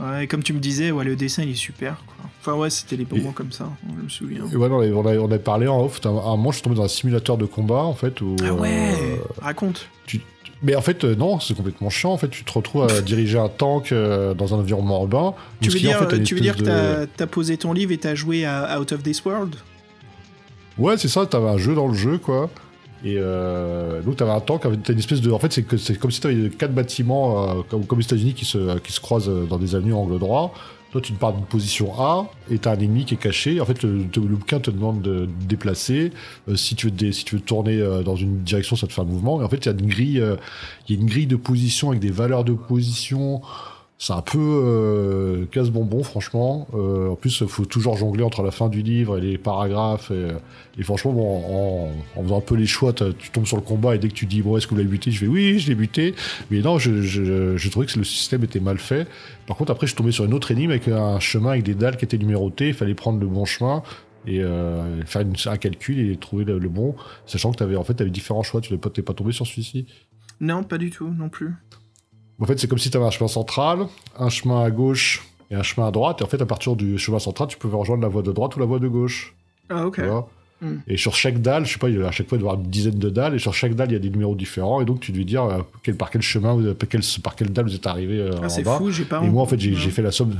Ouais, 0.00 0.26
comme 0.26 0.42
tu 0.42 0.52
me 0.52 0.58
disais, 0.58 0.90
ouais, 0.90 1.04
le 1.04 1.14
dessin 1.14 1.44
il 1.44 1.50
est 1.50 1.54
super. 1.54 2.02
Quoi. 2.06 2.28
Enfin, 2.40 2.54
ouais, 2.54 2.70
c'était 2.70 2.96
des 2.96 3.06
moments 3.08 3.30
Et- 3.30 3.34
comme 3.34 3.52
ça, 3.52 3.68
je 3.96 4.02
me 4.02 4.08
souviens. 4.08 4.44
Et 4.52 4.56
voilà, 4.56 4.74
on 4.74 5.06
a, 5.06 5.14
on 5.16 5.30
a 5.30 5.38
parlé 5.38 5.68
en 5.68 5.84
off. 5.84 6.00
À 6.04 6.08
un 6.08 6.12
moment, 6.12 6.50
je 6.50 6.56
suis 6.56 6.64
tombé 6.64 6.74
dans 6.76 6.82
un 6.84 6.88
simulateur 6.88 7.36
de 7.36 7.44
combat, 7.46 7.82
en 7.84 7.94
fait. 7.94 8.20
Où, 8.20 8.34
Ah 8.44 8.52
ouais 8.52 8.94
euh, 9.00 9.16
Raconte 9.40 9.86
tu- 10.06 10.20
mais 10.62 10.74
en 10.76 10.80
fait, 10.80 11.04
euh, 11.04 11.14
non, 11.14 11.40
c'est 11.40 11.54
complètement 11.54 11.90
chiant. 11.90 12.12
En 12.12 12.18
fait, 12.18 12.28
tu 12.28 12.44
te 12.44 12.52
retrouves 12.52 12.84
à 12.90 13.00
diriger 13.02 13.38
un 13.38 13.48
tank 13.48 13.92
euh, 13.92 14.34
dans 14.34 14.54
un 14.54 14.58
environnement 14.58 15.00
urbain. 15.00 15.34
Tu 15.60 15.70
veux 15.70 15.76
en 15.78 15.80
dire, 15.80 16.08
fait, 16.10 16.16
une 16.16 16.22
tu 16.24 16.34
veux 16.34 16.40
dire 16.40 16.56
que 16.56 16.62
de- 16.62 17.08
t'as 17.16 17.24
as 17.24 17.26
posé 17.26 17.56
ton 17.56 17.72
livre 17.72 17.92
et 17.92 17.98
t'as 17.98 18.14
joué 18.14 18.44
à 18.44 18.78
Out 18.80 18.92
of 18.92 19.02
This 19.02 19.24
World? 19.24 19.56
Ouais, 20.78 20.96
c'est 20.96 21.08
ça, 21.08 21.26
t'avais 21.26 21.48
un 21.48 21.58
jeu 21.58 21.74
dans 21.74 21.86
le 21.88 21.94
jeu, 21.94 22.18
quoi. 22.18 22.48
Et 23.04 23.16
euh, 23.18 24.00
donc 24.02 24.16
t'avais 24.16 24.30
un 24.30 24.40
tank, 24.40 24.64
avec- 24.64 24.82
t'as 24.84 24.92
une 24.92 24.98
espèce 25.00 25.20
de... 25.20 25.30
En 25.32 25.38
fait, 25.40 25.52
c'est 25.52 25.98
comme 25.98 26.10
si 26.12 26.20
t'avais 26.20 26.48
quatre 26.50 26.72
bâtiments, 26.72 27.58
euh, 27.58 27.62
comme, 27.68 27.84
comme 27.84 27.98
les 27.98 28.04
États-Unis, 28.04 28.32
qui 28.34 28.44
se, 28.44 28.78
qui 28.78 28.92
se 28.92 29.00
croisent 29.00 29.30
dans 29.48 29.58
des 29.58 29.74
avenues 29.74 29.92
angle 29.94 30.18
droit. 30.18 30.54
Toi, 30.92 31.00
tu 31.00 31.14
te 31.14 31.18
pars 31.18 31.32
d'une 31.32 31.46
position 31.46 31.98
A, 31.98 32.26
et 32.50 32.58
t'as 32.58 32.72
un 32.72 32.78
ennemi 32.78 33.06
qui 33.06 33.14
est 33.14 33.18
caché. 33.18 33.62
En 33.62 33.64
fait, 33.64 33.82
le, 33.82 34.04
le, 34.14 34.36
bouquin 34.36 34.60
te 34.60 34.70
demande 34.70 35.00
de 35.00 35.26
déplacer. 35.48 36.12
Euh, 36.48 36.54
si, 36.54 36.76
tu 36.76 36.90
veux 36.90 37.40
tourner 37.40 37.80
euh, 37.80 38.02
dans 38.02 38.14
une 38.14 38.42
direction, 38.42 38.76
ça 38.76 38.86
te 38.86 38.92
fait 38.92 39.00
un 39.00 39.04
mouvement. 39.04 39.40
Et 39.40 39.44
en 39.44 39.48
fait, 39.48 39.64
il 39.64 40.12
y 40.12 40.20
euh, 40.20 40.36
il 40.86 40.94
y 40.94 40.98
a 40.98 41.00
une 41.00 41.08
grille 41.08 41.26
de 41.26 41.36
position 41.36 41.88
avec 41.88 42.00
des 42.00 42.10
valeurs 42.10 42.44
de 42.44 42.52
position. 42.52 43.40
C'est 44.02 44.14
un 44.14 44.20
peu 44.20 44.40
euh, 44.40 45.46
casse-bonbon, 45.52 46.02
franchement. 46.02 46.66
Euh, 46.74 47.10
en 47.10 47.14
plus, 47.14 47.40
il 47.40 47.46
faut 47.46 47.64
toujours 47.64 47.96
jongler 47.96 48.24
entre 48.24 48.42
la 48.42 48.50
fin 48.50 48.68
du 48.68 48.82
livre 48.82 49.16
et 49.16 49.20
les 49.20 49.38
paragraphes. 49.38 50.10
Et, 50.10 50.26
et 50.76 50.82
franchement, 50.82 51.12
bon, 51.12 51.92
en, 52.16 52.22
faisant 52.24 52.38
un 52.38 52.40
peu 52.40 52.56
les 52.56 52.66
choix, 52.66 52.92
tu 52.92 53.30
tombes 53.30 53.46
sur 53.46 53.56
le 53.56 53.62
combat 53.62 53.94
et 53.94 54.00
dès 54.00 54.08
que 54.08 54.14
tu 54.14 54.26
dis, 54.26 54.42
bon, 54.42 54.56
est-ce 54.56 54.66
que 54.66 54.70
vous 54.72 54.78
l'avez 54.78 54.90
buté? 54.90 55.12
Je 55.12 55.20
fais, 55.20 55.28
oui, 55.28 55.60
je 55.60 55.68
l'ai 55.68 55.76
buté. 55.76 56.16
Mais 56.50 56.62
non, 56.62 56.80
je, 56.80 57.00
je, 57.00 57.56
je 57.56 57.68
trouvais 57.68 57.86
que 57.86 57.96
le 57.96 58.04
système 58.04 58.42
était 58.42 58.58
mal 58.58 58.78
fait. 58.78 59.06
Par 59.46 59.56
contre, 59.56 59.70
après, 59.70 59.86
je 59.86 59.92
suis 59.92 59.98
tombé 59.98 60.10
sur 60.10 60.24
une 60.24 60.34
autre 60.34 60.50
énigme 60.50 60.72
avec 60.72 60.88
un 60.88 61.20
chemin 61.20 61.50
avec 61.50 61.62
des 61.62 61.76
dalles 61.76 61.96
qui 61.96 62.04
étaient 62.04 62.18
numérotées. 62.18 62.66
Il 62.66 62.74
fallait 62.74 62.96
prendre 62.96 63.20
le 63.20 63.28
bon 63.28 63.44
chemin 63.44 63.84
et 64.26 64.42
euh, 64.42 65.00
faire 65.06 65.24
un 65.46 65.56
calcul 65.58 66.10
et 66.10 66.16
trouver 66.16 66.44
le, 66.44 66.58
bon, 66.68 66.96
sachant 67.24 67.52
que 67.52 67.58
tu 67.58 67.62
avais 67.62 67.76
en 67.76 67.84
fait 67.84 68.00
avais 68.00 68.10
différents 68.10 68.42
choix. 68.42 68.60
Tu 68.60 68.72
n'es 68.72 68.78
pas 68.80 69.14
tombé 69.14 69.30
sur 69.30 69.46
celui-ci. 69.46 69.86
Non, 70.40 70.64
pas 70.64 70.78
du 70.78 70.90
tout, 70.90 71.06
non 71.08 71.28
plus. 71.28 71.54
En 72.40 72.44
fait, 72.46 72.58
c'est 72.58 72.66
comme 72.68 72.78
si 72.78 72.90
tu 72.90 72.96
avais 72.96 73.06
un 73.06 73.10
chemin 73.10 73.28
central, 73.28 73.86
un 74.18 74.28
chemin 74.28 74.62
à 74.64 74.70
gauche 74.70 75.22
et 75.50 75.54
un 75.54 75.62
chemin 75.62 75.86
à 75.86 75.90
droite. 75.90 76.20
Et 76.20 76.24
en 76.24 76.26
fait, 76.26 76.40
à 76.42 76.46
partir 76.46 76.74
du 76.76 76.98
chemin 76.98 77.18
central, 77.18 77.48
tu 77.48 77.56
pouvais 77.56 77.76
rejoindre 77.76 78.02
la 78.02 78.08
voie 78.08 78.22
de 78.22 78.32
droite 78.32 78.56
ou 78.56 78.60
la 78.60 78.66
voie 78.66 78.78
de 78.78 78.88
gauche. 78.88 79.34
Ah, 79.68 79.86
ok. 79.86 79.96
Tu 79.96 80.02
vois 80.06 80.28
Hmm. 80.64 80.76
Et 80.86 80.96
sur 80.96 81.16
chaque 81.16 81.42
dalle, 81.42 81.66
je 81.66 81.72
sais 81.72 81.78
pas, 81.80 81.88
il 81.88 81.98
y 81.98 82.00
a- 82.00 82.06
à 82.06 82.12
chaque 82.12 82.28
fois, 82.28 82.38
il 82.38 82.40
doit 82.40 82.50
y 82.50 82.52
avoir 82.52 82.64
une 82.64 82.70
dizaine 82.70 82.96
de 82.96 83.10
dalles, 83.10 83.34
et 83.34 83.40
sur 83.40 83.52
chaque 83.52 83.74
dalle, 83.74 83.90
il 83.90 83.94
y 83.94 83.96
a 83.96 83.98
des 83.98 84.10
numéros 84.10 84.36
différents, 84.36 84.80
et 84.80 84.84
donc 84.84 85.00
tu 85.00 85.10
devais 85.10 85.24
dire 85.24 85.42
euh, 85.42 85.58
quel- 85.82 85.96
par 85.96 86.08
quel 86.08 86.22
chemin, 86.22 86.54
vous- 86.54 86.72
par 86.74 86.88
quelle, 86.88 87.00
par 87.20 87.34
quelle 87.34 87.52
dalle 87.52 87.64
vous 87.64 87.74
êtes 87.74 87.86
arrivé 87.88 88.20
euh, 88.20 88.30
Ah, 88.40 88.48
c'est 88.48 88.62
fou, 88.62 88.92
j'ai 88.92 89.02
pas. 89.04 89.20
Et 89.24 89.28
moi, 89.28 89.42
en 89.42 89.46
fait, 89.46 89.58
j'ai 89.58 89.70
Ouais. 89.72 89.76
j'ai 89.76 89.90
fait 89.90 90.02
la 90.02 90.12
somme. 90.12 90.36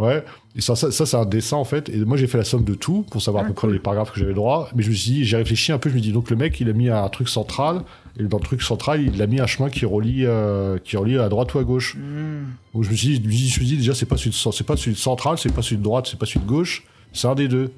Ouais, 0.00 0.24
et 0.56 0.62
ça, 0.62 0.74
ça, 0.76 0.90
ça, 0.90 1.04
c'est 1.04 1.16
un 1.18 1.26
dessin 1.26 1.58
en 1.58 1.64
fait. 1.64 1.90
Et 1.90 1.98
moi, 2.06 2.16
j'ai 2.16 2.26
fait 2.26 2.38
la 2.38 2.44
somme 2.44 2.64
de 2.64 2.72
tout 2.74 3.04
pour 3.10 3.20
savoir 3.20 3.42
à 3.42 3.46
Ah, 3.46 3.48
peu 3.50 3.54
près 3.54 3.66
cool. 3.66 3.74
les 3.74 3.78
paragraphes 3.80 4.12
que 4.12 4.18
j'avais 4.18 4.32
droit. 4.32 4.70
Mais 4.74 4.82
je 4.82 4.88
me 4.88 4.94
suis 4.94 5.10
dit, 5.12 5.24
j'ai 5.26 5.36
réfléchi 5.36 5.72
un 5.72 5.78
peu, 5.78 5.90
je 5.90 5.94
me 5.94 6.00
dis, 6.00 6.10
donc 6.12 6.30
le 6.30 6.36
mec, 6.36 6.58
il 6.58 6.70
a 6.70 6.72
mis 6.72 6.88
un 6.88 7.06
truc 7.10 7.28
central, 7.28 7.82
et 8.18 8.22
dans 8.24 8.38
le 8.38 8.42
truc 8.42 8.62
central, 8.62 9.02
il 9.02 9.20
a 9.20 9.26
mis 9.26 9.40
un 9.40 9.46
chemin 9.46 9.68
qui 9.68 9.84
relie, 9.84 10.24
euh, 10.24 10.78
qui 10.78 10.96
relie 10.96 11.18
à 11.18 11.28
droite 11.28 11.52
ou 11.52 11.58
à 11.58 11.64
gauche. 11.64 11.96
Hmm. 11.96 12.44
Donc 12.72 12.84
je 12.84 12.90
me 12.90 12.94
suis 12.96 13.18
dit, 13.18 13.22
je 13.22 13.28
me 13.28 13.46
suis 13.50 13.66
dit 13.66 13.76
déjà, 13.76 13.94
c'est 13.94 14.06
pas 14.06 14.16
celui 14.16 14.30
de, 14.30 14.34
c'est 14.36 14.64
pas 14.66 14.76
celui 14.76 14.92
de 14.92 14.98
central, 14.98 15.36
c'est 15.36 15.52
pas 15.54 15.60
celui 15.62 15.76
de 15.76 15.82
droite, 15.82 16.06
c'est 16.10 16.18
pas 16.18 16.24
celui 16.26 16.40
de 16.40 16.48
gauche, 16.48 16.82
c'est 17.12 17.28
un 17.28 17.34
des 17.34 17.46
deux. 17.48 17.70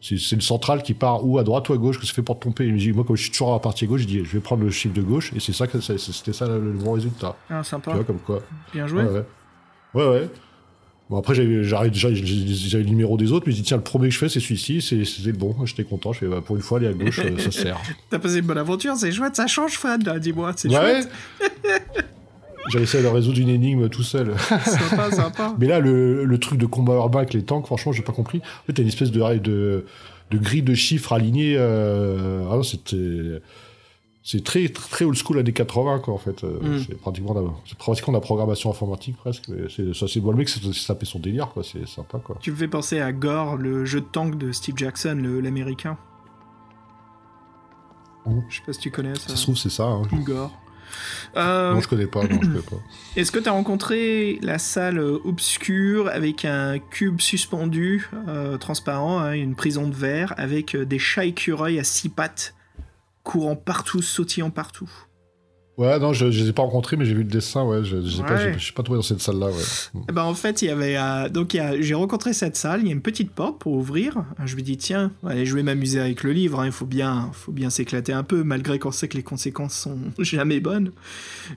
C'est 0.00 0.18
c'est 0.18 0.34
le 0.36 0.42
central 0.42 0.82
qui 0.82 0.92
part 0.92 1.24
ou 1.24 1.38
à 1.38 1.44
droite 1.44 1.68
ou 1.68 1.72
à 1.72 1.78
gauche 1.78 1.98
que 2.00 2.04
ça 2.04 2.12
fait 2.12 2.20
pour 2.22 2.34
te 2.34 2.40
tromper. 2.40 2.66
Et 2.66 2.92
moi, 2.92 3.04
comme 3.04 3.16
je 3.16 3.22
suis 3.22 3.30
toujours 3.30 3.50
à 3.50 3.52
la 3.54 3.58
partie 3.60 3.86
gauche, 3.86 4.02
je 4.02 4.06
dis, 4.06 4.24
je 4.24 4.32
vais 4.32 4.40
prendre 4.40 4.62
le 4.64 4.70
chiffre 4.70 4.92
de 4.94 5.00
gauche, 5.02 5.32
et 5.36 5.40
c'est 5.40 5.52
ça 5.54 5.66
que 5.68 5.80
c'est- 5.80 5.98
c'était 5.98 6.32
ça 6.34 6.46
le, 6.48 6.72
bon 6.72 6.92
résultat. 6.92 7.36
Ah, 7.48 7.60
Tu 7.62 7.68
sympa. 7.70 7.92
vois, 7.94 8.02
comme 8.04 8.18
quoi. 8.18 8.42
Bien 8.74 8.86
joué. 8.88 9.02
Ouais, 9.04 9.08
ouais. 9.10 9.24
Ouais, 9.94 10.08
ouais. 10.08 10.28
Bon, 11.10 11.18
après, 11.18 11.34
j'avais 11.34 11.44
le 11.46 12.82
numéro 12.84 13.16
des 13.18 13.30
autres, 13.32 13.44
mais 13.46 13.52
je 13.52 13.58
dis, 13.58 13.62
tiens, 13.62 13.76
le 13.76 13.82
premier 13.82 14.08
que 14.08 14.14
je 14.14 14.18
fais, 14.18 14.28
c'est 14.30 14.40
celui-ci, 14.40 14.80
le 15.26 15.32
bon. 15.32 15.54
J'étais 15.66 15.84
content, 15.84 16.12
je 16.12 16.20
fais, 16.20 16.26
bah, 16.26 16.40
pour 16.44 16.56
une 16.56 16.62
fois, 16.62 16.78
aller 16.78 16.88
à 16.88 16.92
gauche, 16.94 17.18
euh, 17.18 17.36
ça 17.38 17.50
sert. 17.62 17.78
T'as 18.08 18.18
passé 18.18 18.38
une 18.38 18.46
bonne 18.46 18.56
aventure, 18.58 18.96
c'est 18.96 19.12
chouette, 19.12 19.36
ça 19.36 19.46
change, 19.46 19.72
Fred, 19.72 20.04
là, 20.06 20.18
dis-moi. 20.18 20.52
C'est 20.56 20.68
Ouais. 20.70 21.02
chouette. 21.02 21.10
J'ai 22.72 22.80
essayé 22.80 23.04
de 23.04 23.08
résoudre 23.08 23.38
une 23.38 23.50
énigme 23.50 23.90
tout 23.90 24.02
seul. 24.02 24.32
Sympa, 24.64 25.10
sympa. 25.10 25.54
Mais 25.60 25.66
là, 25.66 25.80
le, 25.80 26.24
le 26.24 26.38
truc 26.38 26.58
de 26.58 26.64
combat 26.64 26.94
urbain 26.94 27.18
avec 27.18 27.34
les 27.34 27.42
tanks, 27.42 27.66
franchement, 27.66 27.92
j'ai 27.92 28.02
pas 28.02 28.14
compris. 28.14 28.38
En 28.38 28.66
fait, 28.66 28.72
t'as 28.72 28.80
une 28.82 28.88
espèce 28.88 29.10
de, 29.10 29.20
de, 29.38 29.84
de 30.30 30.38
grille 30.38 30.62
de 30.62 30.72
chiffres 30.74 31.12
alignée. 31.12 31.56
Euh... 31.58 32.40
Ah 32.50 32.56
non, 32.56 32.62
c'était. 32.62 32.96
C'est 34.26 34.42
très, 34.42 34.68
très 34.70 35.04
old 35.04 35.16
school 35.18 35.38
années 35.38 35.52
80, 35.52 35.98
quoi, 35.98 36.14
en 36.14 36.18
fait. 36.18 36.42
Euh, 36.44 36.58
Mm. 36.62 36.84
C'est 36.88 36.98
pratiquement, 36.98 37.34
pratiquement 37.78 38.12
de 38.14 38.16
la 38.16 38.22
programmation 38.22 38.70
informatique, 38.70 39.16
presque. 39.18 39.50
ça, 39.94 40.08
c'est 40.08 40.20
bon, 40.20 40.30
le 40.30 40.38
mec, 40.38 40.48
c'est 40.48 40.60
tapé 40.86 41.04
son 41.04 41.18
délire, 41.18 41.48
quoi. 41.50 41.62
C'est 41.62 41.86
sympa, 41.86 42.18
quoi. 42.18 42.38
Tu 42.40 42.50
me 42.50 42.56
fais 42.56 42.68
penser 42.68 43.00
à 43.00 43.12
Gore, 43.12 43.56
le 43.58 43.84
jeu 43.84 44.00
de 44.00 44.06
tank 44.06 44.38
de 44.38 44.50
Steve 44.50 44.76
Jackson, 44.78 45.20
l'américain. 45.42 45.98
Mm. 48.26 48.40
Je 48.48 48.56
sais 48.56 48.62
pas 48.64 48.72
si 48.72 48.78
tu 48.80 48.90
connais 48.90 49.14
Ça 49.14 49.28
ça. 49.28 49.36
se 49.36 49.42
trouve, 49.42 49.56
c'est 49.58 49.68
ça. 49.70 49.84
Hein. 49.84 50.02
Gore. 50.24 50.52
Euh, 51.36 51.74
Non, 51.74 51.80
je 51.80 51.88
connais 51.88 52.06
pas, 52.06 52.22
non, 52.22 52.38
je 52.40 52.46
connais 52.48 52.60
pas. 52.62 52.76
Est-ce 53.16 53.30
que 53.32 53.38
tu 53.40 53.48
as 53.48 53.52
rencontré 53.52 54.38
la 54.42 54.58
salle 54.58 54.98
euh, 54.98 55.18
obscure 55.24 56.08
avec 56.08 56.44
un 56.44 56.78
cube 56.78 57.20
suspendu, 57.20 58.08
euh, 58.28 58.56
transparent, 58.58 59.18
hein, 59.18 59.32
une 59.32 59.54
prison 59.54 59.86
de 59.88 59.94
verre, 59.94 60.32
avec 60.38 60.76
des 60.76 60.98
chats 60.98 61.24
écureuils 61.26 61.78
à 61.78 61.84
six 61.84 62.08
pattes, 62.08 62.54
courant 63.24 63.56
partout, 63.56 64.02
sautillant 64.02 64.50
partout 64.50 64.88
Ouais, 65.76 65.98
non, 65.98 66.12
je, 66.12 66.30
je 66.30 66.44
les 66.44 66.50
ai 66.50 66.52
pas 66.52 66.62
rencontrés, 66.62 66.96
mais 66.96 67.04
j'ai 67.04 67.14
vu 67.14 67.24
le 67.24 67.28
dessin, 67.28 67.64
ouais. 67.64 67.82
Je, 67.82 67.96
pas, 68.22 68.34
Ouais. 68.36 68.56
suis 68.60 68.72
pas 68.72 68.84
trouvé 68.84 68.96
dans 68.96 69.02
cette 69.02 69.20
salle-là, 69.20 69.48
ouais. 69.48 70.02
Eh 70.08 70.12
ben, 70.12 70.22
en 70.22 70.34
fait, 70.34 70.62
il 70.62 70.66
y 70.66 70.70
avait. 70.70 70.96
euh, 70.96 71.28
donc, 71.28 71.58
j'ai 71.80 71.94
rencontré 71.94 72.32
cette 72.32 72.54
salle, 72.54 72.82
il 72.82 72.86
y 72.86 72.90
a 72.90 72.92
une 72.92 73.00
petite 73.02 73.32
porte 73.32 73.58
pour 73.58 73.72
ouvrir. 73.72 74.24
Je 74.44 74.54
lui 74.54 74.62
dis, 74.62 74.76
tiens, 74.76 75.10
allez, 75.26 75.44
je 75.46 75.52
vais 75.56 75.64
m'amuser 75.64 75.98
avec 75.98 76.22
le 76.22 76.30
livre, 76.30 76.60
hein, 76.60 76.66
il 76.66 76.70
faut 76.70 76.86
bien, 76.86 77.28
faut 77.32 77.50
bien 77.50 77.70
s'éclater 77.70 78.12
un 78.12 78.22
peu, 78.22 78.44
malgré 78.44 78.78
qu'on 78.78 78.92
sait 78.92 79.08
que 79.08 79.16
les 79.16 79.24
conséquences 79.24 79.74
sont 79.74 79.98
jamais 80.20 80.60
bonnes. 80.60 80.92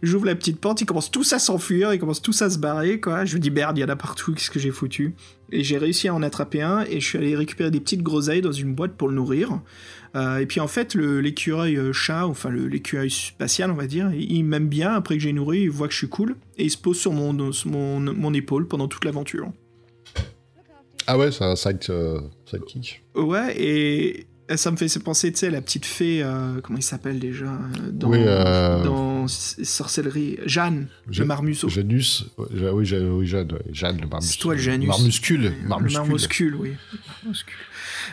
J'ouvre 0.02 0.26
la 0.26 0.34
petite 0.34 0.60
porte, 0.60 0.82
ils 0.82 0.88
commencent 0.88 1.12
tous 1.12 1.32
à 1.34 1.38
s'enfuir, 1.38 1.94
ils 1.94 2.00
commencent 2.00 2.24
tous 2.24 2.42
à 2.42 2.50
se 2.50 2.58
barrer, 2.58 3.00
quoi. 3.00 3.24
Je 3.24 3.34
lui 3.36 3.40
dis, 3.40 3.52
merde, 3.52 3.78
il 3.78 3.82
y 3.82 3.84
en 3.84 3.90
a 3.90 3.96
partout, 3.96 4.34
qu'est-ce 4.34 4.50
que 4.50 4.58
j'ai 4.58 4.72
foutu? 4.72 5.14
Et 5.52 5.64
j'ai 5.64 5.78
réussi 5.78 6.08
à 6.08 6.16
en 6.16 6.24
attraper 6.24 6.64
un, 6.64 6.80
et 6.90 7.00
je 7.00 7.06
suis 7.06 7.20
allé 7.20 7.36
récupérer 7.36 7.70
des 7.70 7.80
petites 7.80 8.02
groseilles 8.02 8.42
dans 8.42 8.52
une 8.52 8.74
boîte 8.74 8.94
pour 8.94 9.10
le 9.10 9.14
nourrir. 9.14 9.60
Euh, 10.16 10.38
et 10.38 10.46
puis 10.46 10.60
en 10.60 10.68
fait, 10.68 10.96
l'écureuil 10.96 11.78
euh, 11.78 11.92
chat, 11.94 12.26
enfin 12.26 12.50
le- 12.50 12.68
l'écureuil 12.68 13.10
spatial, 13.12 13.70
on 13.72 13.76
va 13.76 13.88
dire, 13.88 14.12
il, 14.14 14.32
il 14.32 14.44
m'aime 14.44 14.68
bien. 14.68 14.94
Après 14.94 15.18
que 15.18 15.24
j'ai 15.24 15.34
nourri, 15.34 15.62
il 15.64 15.70
voit 15.70 15.88
que 15.88 15.94
je 15.94 16.00
suis 16.00 16.10
cool. 16.10 16.36
Et 16.58 16.66
il 16.66 16.72
se 16.72 16.78
pose 16.78 16.98
sur 16.98 17.12
mon, 17.14 17.52
sur 17.52 17.70
mon, 17.70 18.00
mon 18.00 18.34
épaule 18.34 18.68
pendant 18.68 18.88
toute 18.88 19.06
l'aventure. 19.06 19.52
Ah 21.08 21.18
ouais, 21.18 21.32
c'est 21.32 21.44
un 21.44 21.56
side, 21.56 21.80
euh, 21.90 22.20
sidekick. 22.46 23.04
Ouais, 23.16 23.54
et 23.62 24.28
ça 24.56 24.72
me 24.72 24.78
fait 24.78 24.88
penser, 25.02 25.32
tu 25.32 25.40
sais, 25.40 25.50
la 25.50 25.62
petite 25.62 25.86
fée, 25.86 26.22
euh, 26.22 26.60
comment 26.62 26.80
il 26.80 26.84
s'appelle 26.84 27.20
déjà 27.20 27.46
euh, 27.46 27.92
Dans, 27.92 28.10
Oui, 28.10 28.18
euh, 28.22 28.84
dans 28.84 29.26
Sorcellerie. 29.28 30.38
Jeanne, 30.46 30.88
Je- 31.10 31.22
le 31.22 31.28
marmuseau. 31.28 31.70
Janus, 31.70 32.26
oui, 32.38 32.46
oui, 32.74 32.86
Jeanne, 33.26 33.52
ouais, 33.54 33.60
Jeanne, 33.72 34.00
le 34.02 34.08
marmus. 34.08 34.26
C'est 34.28 34.38
toi 34.40 34.56
le 34.56 34.60
Janus. 34.62 34.88
Marmuscule, 34.90 35.54
Le 35.62 35.68
marmuscule. 35.68 35.98
marmuscule, 36.00 36.56
oui. 36.56 36.72
Marmuscule. 37.24 37.56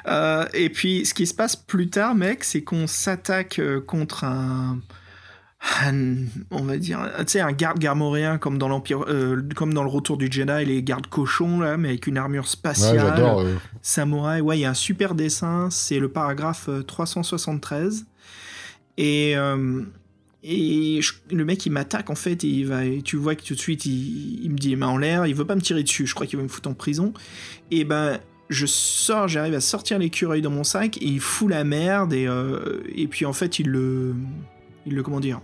Euh, 0.07 0.45
et 0.55 0.71
puis, 0.71 1.05
ce 1.07 1.15
qui 1.15 1.27
se 1.27 1.35
passe 1.35 1.57
plus 1.57 1.89
tard, 1.91 2.15
mec, 2.15 2.45
c'est 2.45 2.63
qu'on 2.63 2.87
s'attaque 2.87 3.59
euh, 3.59 3.81
contre 3.81 4.25
un, 4.25 4.79
un- 5.87 6.17
on 6.51 6.63
va 6.65 6.77
dire, 6.77 7.01
tu 7.19 7.25
sais, 7.29 7.41
un 7.41 7.53
garde 7.53 7.79
garmoréen 7.79 8.39
comme 8.39 8.59
dans 8.59 8.69
l'Empire, 8.69 9.05
euh, 9.09 9.41
comme 9.57 9.73
dans 9.73 9.83
le 9.83 9.89
Retour 9.89 10.17
du 10.19 10.29
Jedi, 10.31 10.65
les 10.67 10.83
gardes 10.83 11.07
cochons 11.07 11.61
là, 11.61 11.77
mais 11.77 11.89
avec 11.91 12.07
une 12.07 12.19
armure 12.19 12.43
Ouais, 12.45 12.49
spatiale. 12.49 13.01
j'adore. 13.01 13.41
euh, 13.41 13.55
Samouraï, 13.83 14.41
ouais, 14.41 14.59
il 14.59 14.61
y 14.63 14.65
a 14.65 14.71
un 14.71 14.75
super 14.75 15.15
dessin, 15.15 15.69
c'est 15.71 15.99
le 15.99 16.09
paragraphe 16.09 16.69
euh, 16.69 16.83
373. 16.83 18.05
Et, 18.97 19.35
et 20.47 21.01
je- 21.01 21.13
le 21.31 21.45
mec, 21.45 21.65
il 21.67 21.71
m'attaque 21.71 22.11
en 22.11 22.15
fait, 22.15 22.45
et, 22.45 22.49
il 22.49 22.67
va, 22.67 22.85
et 22.85 23.01
tu 23.03 23.17
vois 23.17 23.35
que 23.35 23.43
tout 23.43 23.55
de 23.55 23.59
suite, 23.59 23.87
il, 23.87 24.45
il 24.45 24.51
me 24.51 24.57
dit 24.59 24.69
les 24.69 24.77
mains 24.77 24.89
en 24.89 24.99
l'air, 24.99 25.27
il 25.27 25.35
veut 25.35 25.47
pas 25.47 25.57
me 25.57 25.61
tirer 25.63 25.83
dessus, 25.83 26.07
je 26.07 26.15
crois 26.15 26.27
qu'il 26.27 26.37
va 26.37 26.43
me 26.43 26.49
foutre 26.49 26.69
en 26.69 26.75
prison. 26.75 27.13
Et 27.71 27.85
ben, 27.85 28.21
je 28.49 28.67
sors, 28.67 29.29
j'arrive 29.29 29.55
à 29.55 29.61
sortir 29.61 29.99
l'écureuil 29.99 30.43
dans 30.43 30.51
mon 30.51 30.65
sac, 30.65 30.99
et 30.99 31.07
il 31.07 31.21
fout 31.21 31.49
la 31.49 31.65
merde, 31.65 32.13
et, 32.13 32.27
euh, 32.27 32.83
et 32.95 33.07
puis 33.07 33.27
en 33.27 33.33
fait, 33.33 33.59
il 33.59 33.69
le. 33.69 34.15
Il 34.87 34.95
le. 34.95 35.03
Comment 35.03 35.21
dire 35.21 35.41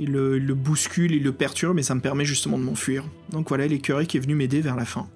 il 0.00 0.12
le, 0.12 0.38
il 0.38 0.46
le 0.46 0.54
bouscule, 0.54 1.12
il 1.12 1.22
le 1.22 1.32
perturbe, 1.32 1.78
et 1.78 1.82
ça 1.82 1.94
me 1.94 2.00
permet 2.00 2.24
justement 2.24 2.58
de 2.58 2.64
m'enfuir. 2.64 3.04
Donc 3.30 3.50
voilà 3.50 3.66
l'écureuil 3.66 4.06
qui 4.06 4.16
est 4.16 4.20
venu 4.20 4.34
m'aider 4.34 4.62
vers 4.62 4.74
la 4.74 4.86
fin. 4.86 5.06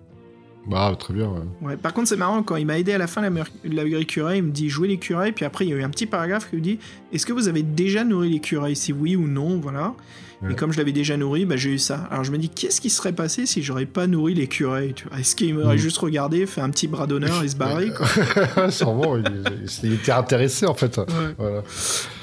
Bah, 0.67 0.95
très 0.99 1.13
bien, 1.13 1.29
ouais. 1.29 1.41
Ouais, 1.69 1.77
par 1.77 1.93
contre, 1.93 2.09
c'est 2.09 2.17
marrant, 2.17 2.43
quand 2.43 2.57
il 2.57 2.65
m'a 2.67 2.79
aidé 2.79 2.93
à 2.93 2.99
la 2.99 3.07
fin, 3.07 3.21
la 3.21 3.31
la- 3.65 3.85
l'écureuil, 3.85 4.39
il 4.39 4.45
me 4.45 4.51
dit 4.51 4.69
jouer 4.71 4.89
l'écureuil, 4.89 5.33
puis 5.33 5.45
après, 5.45 5.67
il 5.67 5.71
y 5.71 5.73
a 5.75 5.77
eu 5.77 5.83
un 5.83 5.91
petit 5.91 6.07
paragraphe 6.07 6.49
qui 6.49 6.57
me 6.57 6.61
dit 6.63 6.79
est-ce 7.13 7.27
que 7.27 7.33
vous 7.35 7.49
avez 7.49 7.63
déjà 7.63 8.03
nourri 8.05 8.31
l'écureuil 8.31 8.75
Si 8.75 8.93
oui 8.93 9.15
ou 9.17 9.27
non, 9.29 9.59
voilà. 9.59 9.95
Ouais. 10.43 10.53
Et 10.53 10.55
comme 10.57 10.73
je 10.73 10.79
l'avais 10.79 10.93
déjà 10.93 11.17
nourri, 11.17 11.45
bah, 11.47 11.57
j'ai 11.57 11.71
eu 11.71 11.79
ça. 11.79 12.09
Alors 12.11 12.25
je 12.25 12.33
me 12.33 12.39
dis 12.39 12.49
qu'est-ce 12.51 12.81
qui 12.81 12.91
serait 12.91 13.13
passé 13.13 13.47
si 13.47 13.63
j'aurais 13.63 13.87
pas 13.87 14.07
nourri 14.07 14.35
l'écureuil 14.35 14.95
Est-ce 15.19 15.37
qu'il 15.37 15.55
m'aurait 15.55 15.77
Mm. 15.77 15.79
juste 15.79 15.99
regardé, 15.99 16.45
fait 16.47 16.61
un 16.61 16.71
petit 16.71 16.87
bras 16.89 17.07
d'honneur 17.07 17.43
et 17.43 17.49
se 17.49 17.57
barrer 17.57 17.91
quoi? 17.91 18.07
Sûrement, 18.71 19.17
il, 19.17 19.25
il- 19.25 19.69
il 19.85 19.93
était 19.95 20.13
intéressé, 20.13 20.67
en 20.67 20.75
fait. 20.75 20.99
Ouais. 20.99 21.05
Voilà. 21.39 21.63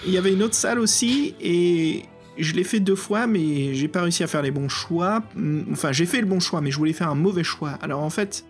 Il 0.06 0.12
y 0.12 0.18
avait 0.18 0.34
une 0.34 0.44
autre 0.44 0.56
salle 0.56 0.80
aussi, 0.80 1.36
et 1.42 2.04
je 2.42 2.54
l'ai 2.56 2.64
fait 2.64 2.80
deux 2.80 2.96
fois, 2.96 3.28
mais 3.28 3.74
j'ai 3.74 3.88
pas 3.88 4.02
réussi 4.02 4.24
à 4.24 4.28
faire 4.28 4.42
les 4.42 4.52
bons 4.52 4.70
choix. 4.70 5.24
Hum, 5.36 5.66
Enfin, 5.72 5.92
j'ai 5.92 6.06
fait 6.06 6.22
le 6.22 6.28
bon 6.28 6.40
choix, 6.40 6.62
mais 6.62 6.72
je 6.72 6.78
voulais 6.78 6.94
faire 6.94 7.10
un 7.10 7.16
mauvais 7.16 7.44
choix. 7.44 7.72
Alors 7.82 8.02
en 8.02 8.10
fait, 8.10 8.46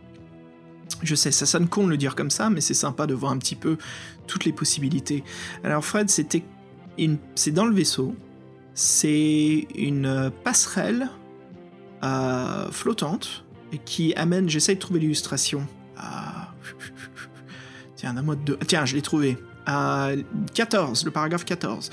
je 1.04 1.16
sais, 1.16 1.32
ça 1.32 1.46
sonne 1.46 1.68
con 1.68 1.86
de 1.86 1.90
le 1.90 1.98
dire 1.98 2.16
comme 2.16 2.30
ça, 2.30 2.50
mais 2.50 2.62
c'est 2.62 2.74
sympa 2.74 3.08
de 3.08 3.14
voir 3.14 3.32
un 3.32 3.38
petit 3.38 3.56
peu 3.56 3.78
toutes 4.28 4.46
les 4.46 4.54
possibilités. 4.54 5.24
Alors 5.64 5.84
Fred, 5.84 6.10
c'était 6.10 6.44
une... 6.98 7.18
c'est 7.36 7.52
dans 7.52 7.66
le 7.66 7.74
vaisseau. 7.74 8.16
C'est 8.74 9.68
une 9.76 10.06
euh, 10.06 10.30
passerelle 10.30 11.10
euh, 12.04 12.72
flottante 12.72 13.46
qui 13.86 14.14
amène. 14.16 14.50
J'essaye 14.50 14.76
de 14.76 14.80
trouver 14.80 15.02
l'illustration. 15.02 15.68
Ah. 15.98 16.54
Tiens, 17.96 18.16
un 18.16 18.22
mode 18.22 18.44
de. 18.44 18.58
Tiens, 18.68 18.86
je 18.86 18.96
l'ai 18.96 19.02
trouvé. 19.02 19.38
À 19.66 20.12
14, 20.56 21.06
le 21.06 21.12
paragraphe 21.12 21.46
14. 21.46 21.92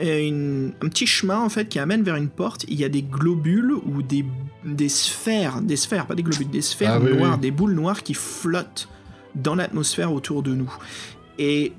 Une- 0.00 0.72
un 0.82 0.88
petit 0.88 1.06
chemin 1.06 1.38
en 1.40 1.48
fait 1.48 1.68
qui 1.68 1.78
amène 1.78 2.02
vers 2.02 2.16
une 2.16 2.28
porte. 2.28 2.64
Il 2.68 2.78
y 2.78 2.84
a 2.84 2.88
des 2.88 3.02
globules 3.02 3.72
ou 3.72 4.02
des, 4.02 4.24
des 4.64 4.88
sphères, 4.88 5.60
des 5.62 5.76
sphères, 5.76 6.06
pas 6.06 6.14
des 6.14 6.22
globules, 6.24 6.50
des 6.50 6.62
sphères 6.62 6.94
Ah 6.94 7.00
oui, 7.00 7.16
noires, 7.16 7.34
oui. 7.34 7.40
des 7.40 7.50
boules 7.50 7.74
noires 7.74 8.02
qui 8.02 8.14
flottent 8.14 8.88
dans 9.34 9.54
l'atmosphère 9.54 10.12
autour 10.12 10.42
de 10.42 10.54
nous. 10.54 10.72
Et 11.38 11.72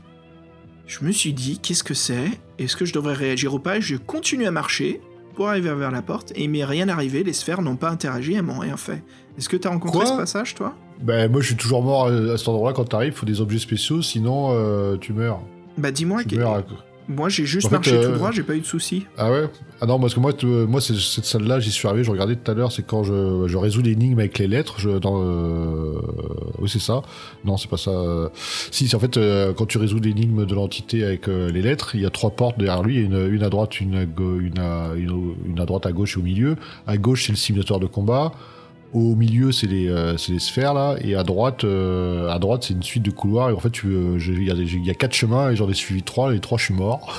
je 0.88 1.04
me 1.04 1.12
suis 1.12 1.34
dit, 1.34 1.60
qu'est-ce 1.60 1.84
que 1.84 1.94
c'est? 1.94 2.30
Est-ce 2.60 2.76
que 2.76 2.86
je 2.86 2.94
devrais 2.94 3.14
réagir 3.16 3.54
ou 3.54 3.60
pas? 3.60 3.80
Je 3.80 3.96
continue 3.96 4.46
à 4.46 4.52
marcher 4.52 5.02
pour 5.36 5.50
arriver 5.50 5.74
vers 5.74 5.92
la 5.92 6.02
porte 6.02 6.32
et 6.36 6.44
il 6.46 6.50
m'est 6.50 6.64
rien 6.64 6.88
arrivé. 6.88 7.24
Les 7.24 7.34
sphères 7.34 7.62
n'ont 7.62 7.76
pas 7.76 7.90
interagi, 7.90 8.34
elles 8.34 8.44
m'ont 8.44 8.60
rien 8.60 8.78
fait. 8.78 9.04
Est-ce 9.38 9.50
que 9.50 9.58
t'as 9.58 9.70
rencontré 9.70 9.98
Quoi 10.00 10.06
ce 10.06 10.14
passage, 10.18 10.56
toi? 10.56 10.74
Ben, 11.02 11.30
moi, 11.30 11.42
je 11.42 11.48
suis 11.48 11.56
toujours 11.58 11.84
mort 11.84 12.08
à, 12.08 12.38
cet 12.38 12.48
endroit-là 12.48 12.74
quand 12.74 12.86
t'arrives. 12.86 13.12
Il 13.14 13.18
faut 13.18 13.26
des 13.26 13.42
objets 13.42 13.60
spéciaux, 13.60 14.02
sinon 14.02 14.52
euh, 14.54 14.96
tu 14.96 15.12
meurs. 15.12 15.42
Bah 15.78 15.92
dis-moi. 15.92 16.24
tu 16.24 16.30
que- 16.30 16.36
meurs 16.38 16.54
à- 16.56 16.64
Moi, 17.08 17.30
j'ai 17.30 17.46
juste 17.46 17.68
En 17.68 17.70
fait, 17.70 17.76
marché 17.76 17.94
euh, 17.98 18.10
tout 18.12 18.18
droit, 18.18 18.32
j'ai 18.32 18.42
pas 18.42 18.56
eu 18.56 18.62
de 18.62 18.66
soucis. 18.66 19.06
Ah 19.18 19.32
ouais 19.32 19.48
Ah 19.80 19.86
non, 19.86 20.00
parce 20.00 20.16
que 20.16 20.20
moi, 20.20 20.32
euh, 20.44 20.66
moi 20.66 20.82
c'est- 20.82 21.00
cette 21.00 21.26
salle-là, 21.26 21.60
j'y 21.60 21.70
suis 21.72 21.88
arrivé, 21.88 22.04
je 22.04 22.10
regardais 22.10 22.36
tout 22.36 22.50
à 22.50 22.54
l'heure, 22.56 22.72
c'est 22.72 22.82
quand 22.86 23.04
je, 23.04 23.46
je 23.48 23.58
résous 23.58 23.82
l'énigme 23.84 24.18
avec 24.20 24.40
les 24.40 24.48
lettres. 24.48 24.80
Je, 24.80 24.90
dans, 24.98 25.22
euh, 25.22 26.00
Oui, 26.60 26.68
c'est 26.70 26.80
ça. 26.80 27.04
Non, 27.44 27.58
c'est 27.58 27.70
pas 27.70 27.78
ça. 27.78 27.92
euh. 27.92 28.30
Si, 28.72 28.88
c'est 28.88 28.96
en 28.96 29.00
fait, 29.00 29.18
euh, 29.18 29.54
quand 29.54 29.66
tu 29.68 29.78
résous 29.78 30.00
l'énigme 30.00 30.46
de 30.46 30.56
l'entité 30.56 31.04
avec 31.04 31.28
euh, 31.28 31.52
les 31.52 31.62
lettres, 31.62 31.92
il 31.96 32.02
y 32.02 32.06
a 32.06 32.10
trois 32.10 32.32
portes 32.32 32.58
derrière 32.58 32.82
lui, 32.82 32.98
une, 32.98 33.30
une 33.32 33.44
à 33.44 33.50
droite, 33.50 33.80
une 33.80 33.96
à, 33.96 34.06
go- 34.06 34.40
une, 34.40 34.58
à, 34.60 34.94
une, 34.96 35.36
une 35.48 35.60
à 35.60 35.66
droite, 35.66 35.86
à 35.86 35.92
gauche 35.92 36.18
et 36.18 36.20
au 36.20 36.24
milieu. 36.24 36.56
À 36.88 36.98
gauche, 36.98 37.26
c'est 37.28 37.34
le 37.34 37.38
simulateur 37.38 37.80
de 37.80 37.86
combat. 37.86 38.32
Au 38.96 39.14
milieu, 39.14 39.52
c'est 39.52 39.68
les, 39.68 39.90
euh, 39.90 40.16
les 40.30 40.40
sphères 40.40 40.74
là, 40.74 40.96
et 41.02 41.16
à 41.16 41.24
droite, 41.24 41.66
euh, 41.66 42.30
à 42.30 42.40
droite, 42.40 42.64
c'est 42.66 42.74
une 42.74 42.82
suite 42.82 43.04
de 43.04 43.12
couloirs. 43.12 43.50
Et 43.50 43.54
en 43.54 43.60
fait, 43.60 43.70
tu, 43.70 43.88
euh, 43.88 44.18
il 44.18 44.44
y, 44.44 44.50
a 44.50 44.56
y 44.56 44.96
quatre 44.96 45.14
chemins 45.14 45.52
et 45.52 45.58
j'en 45.58 45.70
ai 45.70 45.74
suivi 45.74 46.02
trois. 46.02 46.32
Les 46.32 46.40
trois, 46.40 46.58
je 46.58 46.64
suis 46.64 46.74
mort. 46.74 47.14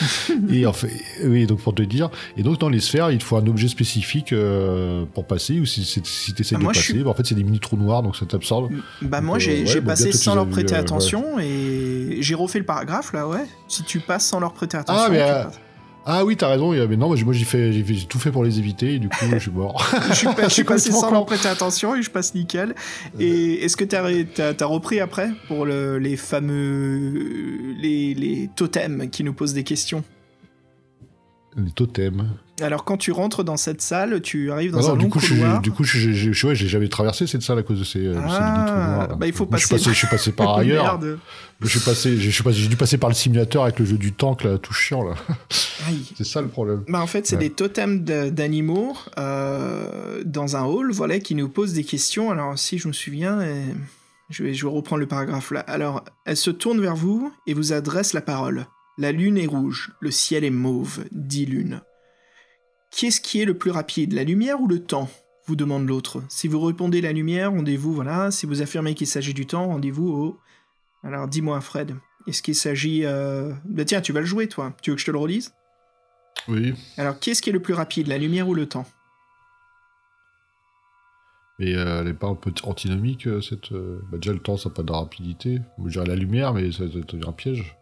et 0.50 0.66
en 0.66 0.74
fait, 0.74 0.90
oui, 1.24 1.46
donc 1.46 1.60
pour 1.60 1.74
te 1.74 1.80
dire. 1.80 2.10
Et 2.36 2.42
donc 2.42 2.58
dans 2.58 2.68
les 2.68 2.80
sphères, 2.80 3.10
il 3.10 3.16
te 3.16 3.24
faut 3.24 3.36
un 3.36 3.46
objet 3.46 3.68
spécifique 3.68 4.34
euh, 4.34 5.06
pour 5.14 5.24
passer. 5.24 5.58
Ou 5.58 5.64
si, 5.64 5.82
tu 6.02 6.42
essaies 6.42 6.54
Ah, 6.54 6.58
de 6.58 6.62
moi, 6.64 6.74
passer, 6.74 6.92
suis- 6.92 7.02
bah, 7.02 7.08
en 7.08 7.14
fait, 7.14 7.24
c'est 7.24 7.34
des 7.34 7.44
mini 7.44 7.60
trous 7.60 7.78
noirs, 7.78 8.02
donc 8.02 8.14
ça 8.14 8.26
t'absorbe. 8.26 8.70
Bah 9.00 9.22
moi 9.22 9.38
j'ai 9.38 9.64
ouais, 9.64 9.80
bah, 9.80 9.92
passé 9.92 10.12
sans 10.12 10.34
leur 10.34 10.46
prêter 10.46 10.74
attention 10.74 11.38
et 11.38 12.18
j'ai 12.20 12.34
refait 12.34 12.58
le 12.58 12.66
paragraphe 12.66 13.14
là 13.14 13.26
ouais. 13.26 13.46
Si 13.68 13.84
tu 13.84 14.00
passes 14.00 14.26
sans 14.26 14.38
leur 14.38 14.52
prêter 14.52 14.76
attention. 14.76 15.02
Ah, 15.06 15.08
mais, 15.10 15.18
passes. 15.18 15.60
Ah 16.04 16.24
oui, 16.24 16.36
t'as 16.36 16.48
raison. 16.48 16.72
Mais 16.72 16.96
non, 16.96 17.14
moi, 17.24 17.32
j'ai- 17.32 17.44
fait, 17.44 17.72
j'ai 17.72 18.06
tout 18.06 18.18
fait 18.18 18.32
pour 18.32 18.42
les 18.44 18.58
éviter. 18.58 18.94
Et 18.94 18.98
du 18.98 19.08
coup, 19.08 19.24
je 19.32 19.38
suis 19.38 19.50
mort. 19.50 19.84
je 20.08 20.14
suis, 20.14 20.26
pas- 20.26 20.42
je 20.48 20.54
suis 20.54 20.64
passé 20.64 20.90
sans 20.90 21.10
leur 21.12 21.26
prêter 21.26 21.48
attention 21.48 21.94
et 21.94 22.02
je 22.02 22.10
passe 22.10 22.34
nickel. 22.34 22.74
Et 23.20 23.64
est-ce 23.64 23.76
que 23.76 23.84
t'as 23.84 24.66
repris 24.66 24.98
après 25.00 25.30
pour 25.48 25.64
le- 25.64 25.98
les 25.98 26.16
fameux 26.16 27.74
les, 27.78 28.14
les 28.14 28.50
totems 28.56 29.08
qui 29.10 29.22
nous 29.24 29.32
posent 29.32 29.54
des 29.54 29.64
questions? 29.64 30.02
Les 31.56 31.70
totems. 31.70 32.30
Alors 32.62 32.84
quand 32.84 32.96
tu 32.96 33.12
rentres 33.12 33.44
dans 33.44 33.56
cette 33.56 33.80
salle, 33.82 34.20
tu 34.22 34.50
arrives 34.52 34.72
Ah 34.76 34.80
dans 34.80 34.88
non, 34.88 34.94
un 34.94 34.96
du 34.96 35.04
long 35.04 35.10
coup, 35.10 35.20
je, 35.20 35.28
couloir. 35.34 35.60
du 35.60 35.70
coup, 35.72 35.84
je- 35.84 36.12
je- 36.12 36.32
je- 36.32 36.46
ouais, 36.46 36.54
j'ai 36.54 36.68
jamais 36.68 36.88
traversé 36.88 37.26
cette 37.26 37.42
salle 37.42 37.58
à 37.58 37.62
cause 37.62 37.78
de 37.80 37.84
ces, 37.84 38.06
euh, 38.06 38.14
ces 38.14 38.20
Ah, 38.38 38.52
mini 38.54 38.66
trous 38.66 38.76
noirs. 38.76 39.08
là. 39.08 39.14
bah, 39.16 39.26
il 39.26 39.32
faut 39.32 39.46
Moi, 39.46 39.58
je 39.58 39.66
suis 39.66 39.74
passer- 39.74 39.84
passé- 39.84 39.92
Je 39.94 39.98
suis 39.98 40.06
passé 40.08 40.32
par 40.36 40.56
ailleurs. 40.58 40.84
Merde. 40.98 41.18
Je 41.60 41.68
suis 41.68 41.80
passé, 41.80 42.16
je 42.16 42.30
suis 42.30 42.42
passé- 42.42 42.58
j'ai 42.58 42.68
dû 42.68 42.76
passer 42.76 42.98
par 42.98 43.08
le 43.10 43.14
simulateur 43.14 43.62
avec 43.64 43.78
le 43.78 43.84
jeu 43.84 43.96
du 43.98 44.12
tank, 44.12 44.42
là, 44.44 44.58
tout 44.58 44.72
chiant, 44.72 45.04
là. 45.04 45.14
C'est 46.16 46.24
ça 46.24 46.40
le 46.42 46.48
problème. 46.48 46.82
Bah 46.88 47.00
en 47.00 47.06
fait, 47.06 47.26
c'est 47.26 47.36
Ouais. 47.36 47.42
des 47.48 47.50
totems 47.50 48.02
d'animaux 48.04 48.96
euh, 49.18 50.22
dans 50.24 50.56
un 50.56 50.64
hall, 50.64 50.92
voilà, 50.92 51.18
qui 51.18 51.34
nous 51.34 51.48
posent 51.48 51.72
des 51.72 51.84
questions. 51.84 52.30
Alors, 52.30 52.58
si 52.58 52.78
je 52.78 52.88
me 52.88 52.92
souviens, 52.92 53.40
euh, 53.40 53.64
je, 54.30 54.42
vais, 54.44 54.54
je 54.54 54.64
vais 54.66 54.72
reprendre 54.72 55.00
le 55.00 55.06
paragraphe 55.06 55.50
là. 55.50 55.60
Alors, 55.60 56.04
elle 56.24 56.36
se 56.36 56.50
tourne 56.50 56.80
vers 56.80 56.96
vous 56.96 57.32
et 57.46 57.54
vous 57.54 57.72
adresse 57.72 58.12
la 58.12 58.20
parole. 58.20 58.66
La 58.98 59.10
lune 59.12 59.38
est 59.38 59.46
rouge, 59.46 59.90
le 60.00 60.10
ciel 60.10 60.44
est 60.44 60.50
mauve, 60.50 61.04
dit 61.12 61.46
l'une. 61.46 61.80
Qu'est-ce 62.94 63.20
qui 63.20 63.40
est 63.40 63.46
le 63.46 63.56
plus 63.56 63.70
rapide, 63.70 64.12
la 64.12 64.22
lumière 64.22 64.60
ou 64.60 64.68
le 64.68 64.84
temps? 64.84 65.08
Vous 65.46 65.56
demande 65.56 65.88
l'autre. 65.88 66.22
Si 66.28 66.46
vous 66.46 66.60
répondez 66.60 67.00
la 67.00 67.12
lumière, 67.12 67.50
rendez-vous, 67.50 67.92
voilà. 67.94 68.30
Si 68.30 68.46
vous 68.46 68.62
affirmez 68.62 68.94
qu'il 68.94 69.06
s'agit 69.06 69.34
du 69.34 69.46
temps, 69.46 69.66
rendez-vous 69.66 70.08
au... 70.08 70.40
Alors, 71.02 71.26
dis-moi, 71.26 71.60
Fred, 71.60 71.96
est-ce 72.28 72.42
qu'il 72.42 72.54
s'agit... 72.54 73.04
Euh... 73.04 73.52
Bah 73.64 73.84
tiens, 73.84 74.02
tu 74.02 74.12
vas 74.12 74.20
le 74.20 74.26
jouer, 74.26 74.46
toi. 74.46 74.76
Tu 74.82 74.90
veux 74.90 74.96
que 74.96 75.00
je 75.00 75.06
te 75.06 75.10
le 75.10 75.18
relise? 75.18 75.54
Oui. 76.48 76.74
alors, 76.96 77.18
qu'est-ce 77.18 77.40
qui 77.40 77.50
est 77.50 77.52
le 77.52 77.62
plus 77.62 77.74
rapide, 77.74 78.08
la 78.08 78.18
lumière 78.18 78.46
ou 78.48 78.54
le 78.54 78.66
temps? 78.66 78.86
Mais 81.58 81.74
euh, 81.74 82.02
elle 82.02 82.08
est 82.08 82.14
pas 82.14 82.28
un 82.28 82.34
peu 82.34 82.52
antinomique, 82.64 83.26
euh, 83.26 83.40
cette. 83.40 83.72
Bah, 83.72 84.18
déjà, 84.18 84.32
le 84.32 84.38
temps, 84.38 84.56
ça 84.56 84.68
n'a 84.68 84.74
pas 84.74 84.82
de 84.82 84.92
rapidité. 84.92 85.60
Je 85.84 85.90
dirais 85.90 86.06
la 86.06 86.16
lumière, 86.16 86.52
mais 86.52 86.70
ça 86.72 86.84
un 86.84 87.32
piège. 87.32 87.76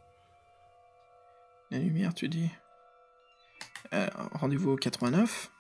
La 1.70 1.78
lumière, 1.78 2.14
tu 2.14 2.28
dis 2.28 2.48
Alors, 3.90 4.30
Rendez-vous 4.32 4.72
au 4.72 4.76
89. 4.76 5.50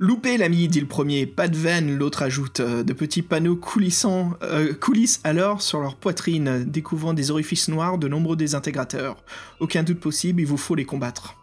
Loupé 0.00 0.36
l'ami, 0.36 0.66
dit 0.68 0.80
le 0.80 0.86
premier. 0.86 1.26
Pas 1.26 1.48
de 1.48 1.56
veine, 1.56 1.96
l'autre 1.96 2.22
ajoute. 2.22 2.60
Euh, 2.60 2.82
De 2.82 2.92
petits 2.92 3.22
panneaux 3.22 3.56
coulissant, 3.56 4.32
euh, 4.42 4.74
coulissent 4.74 5.20
alors 5.24 5.62
sur 5.62 5.80
leur 5.80 5.96
poitrine, 5.96 6.64
découvrant 6.64 7.14
des 7.14 7.30
orifices 7.30 7.68
noirs 7.68 7.98
de 7.98 8.08
nombreux 8.08 8.36
désintégrateurs. 8.36 9.22
Aucun 9.60 9.82
doute 9.82 10.00
possible, 10.00 10.40
il 10.40 10.46
vous 10.46 10.56
faut 10.56 10.74
les 10.74 10.84
combattre. 10.84 11.36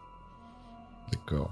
D'accord. 1.12 1.52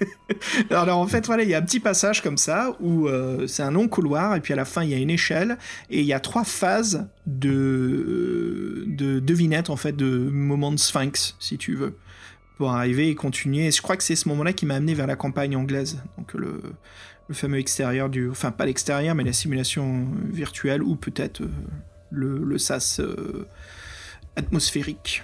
Alors 0.70 0.98
en 0.98 1.06
fait, 1.06 1.26
voilà, 1.26 1.42
il 1.42 1.48
y 1.48 1.54
a 1.54 1.58
un 1.58 1.62
petit 1.62 1.80
passage 1.80 2.22
comme 2.22 2.36
ça 2.36 2.76
où 2.80 3.06
euh, 3.08 3.46
c'est 3.46 3.62
un 3.62 3.70
long 3.70 3.88
couloir 3.88 4.34
et 4.34 4.40
puis 4.40 4.52
à 4.52 4.56
la 4.56 4.64
fin 4.64 4.82
il 4.82 4.90
y 4.90 4.94
a 4.94 4.98
une 4.98 5.10
échelle 5.10 5.56
et 5.90 6.00
il 6.00 6.06
y 6.06 6.12
a 6.12 6.20
trois 6.20 6.44
phases 6.44 7.06
de 7.26 8.84
de 8.86 9.20
devinettes 9.20 9.70
en 9.70 9.76
fait, 9.76 9.92
de 9.92 10.06
moments 10.30 10.72
de 10.72 10.78
sphinx 10.78 11.36
si 11.38 11.58
tu 11.58 11.74
veux, 11.76 11.94
pour 12.58 12.70
arriver 12.70 13.08
et 13.08 13.14
continuer. 13.14 13.66
Et 13.66 13.70
je 13.70 13.82
crois 13.82 13.96
que 13.96 14.02
c'est 14.04 14.16
ce 14.16 14.28
moment-là 14.28 14.52
qui 14.52 14.66
m'a 14.66 14.74
amené 14.74 14.94
vers 14.94 15.06
la 15.06 15.16
campagne 15.16 15.56
anglaise, 15.56 16.02
donc 16.18 16.34
le 16.34 16.60
le 17.28 17.34
fameux 17.36 17.58
extérieur 17.58 18.10
du, 18.10 18.28
enfin 18.28 18.50
pas 18.50 18.66
l'extérieur 18.66 19.14
mais 19.14 19.22
la 19.24 19.32
simulation 19.32 20.06
virtuelle 20.32 20.82
ou 20.82 20.96
peut-être 20.96 21.40
euh, 21.42 21.48
le, 22.10 22.38
le 22.44 22.58
sas 22.58 22.98
euh, 23.00 23.46
atmosphérique. 24.36 25.22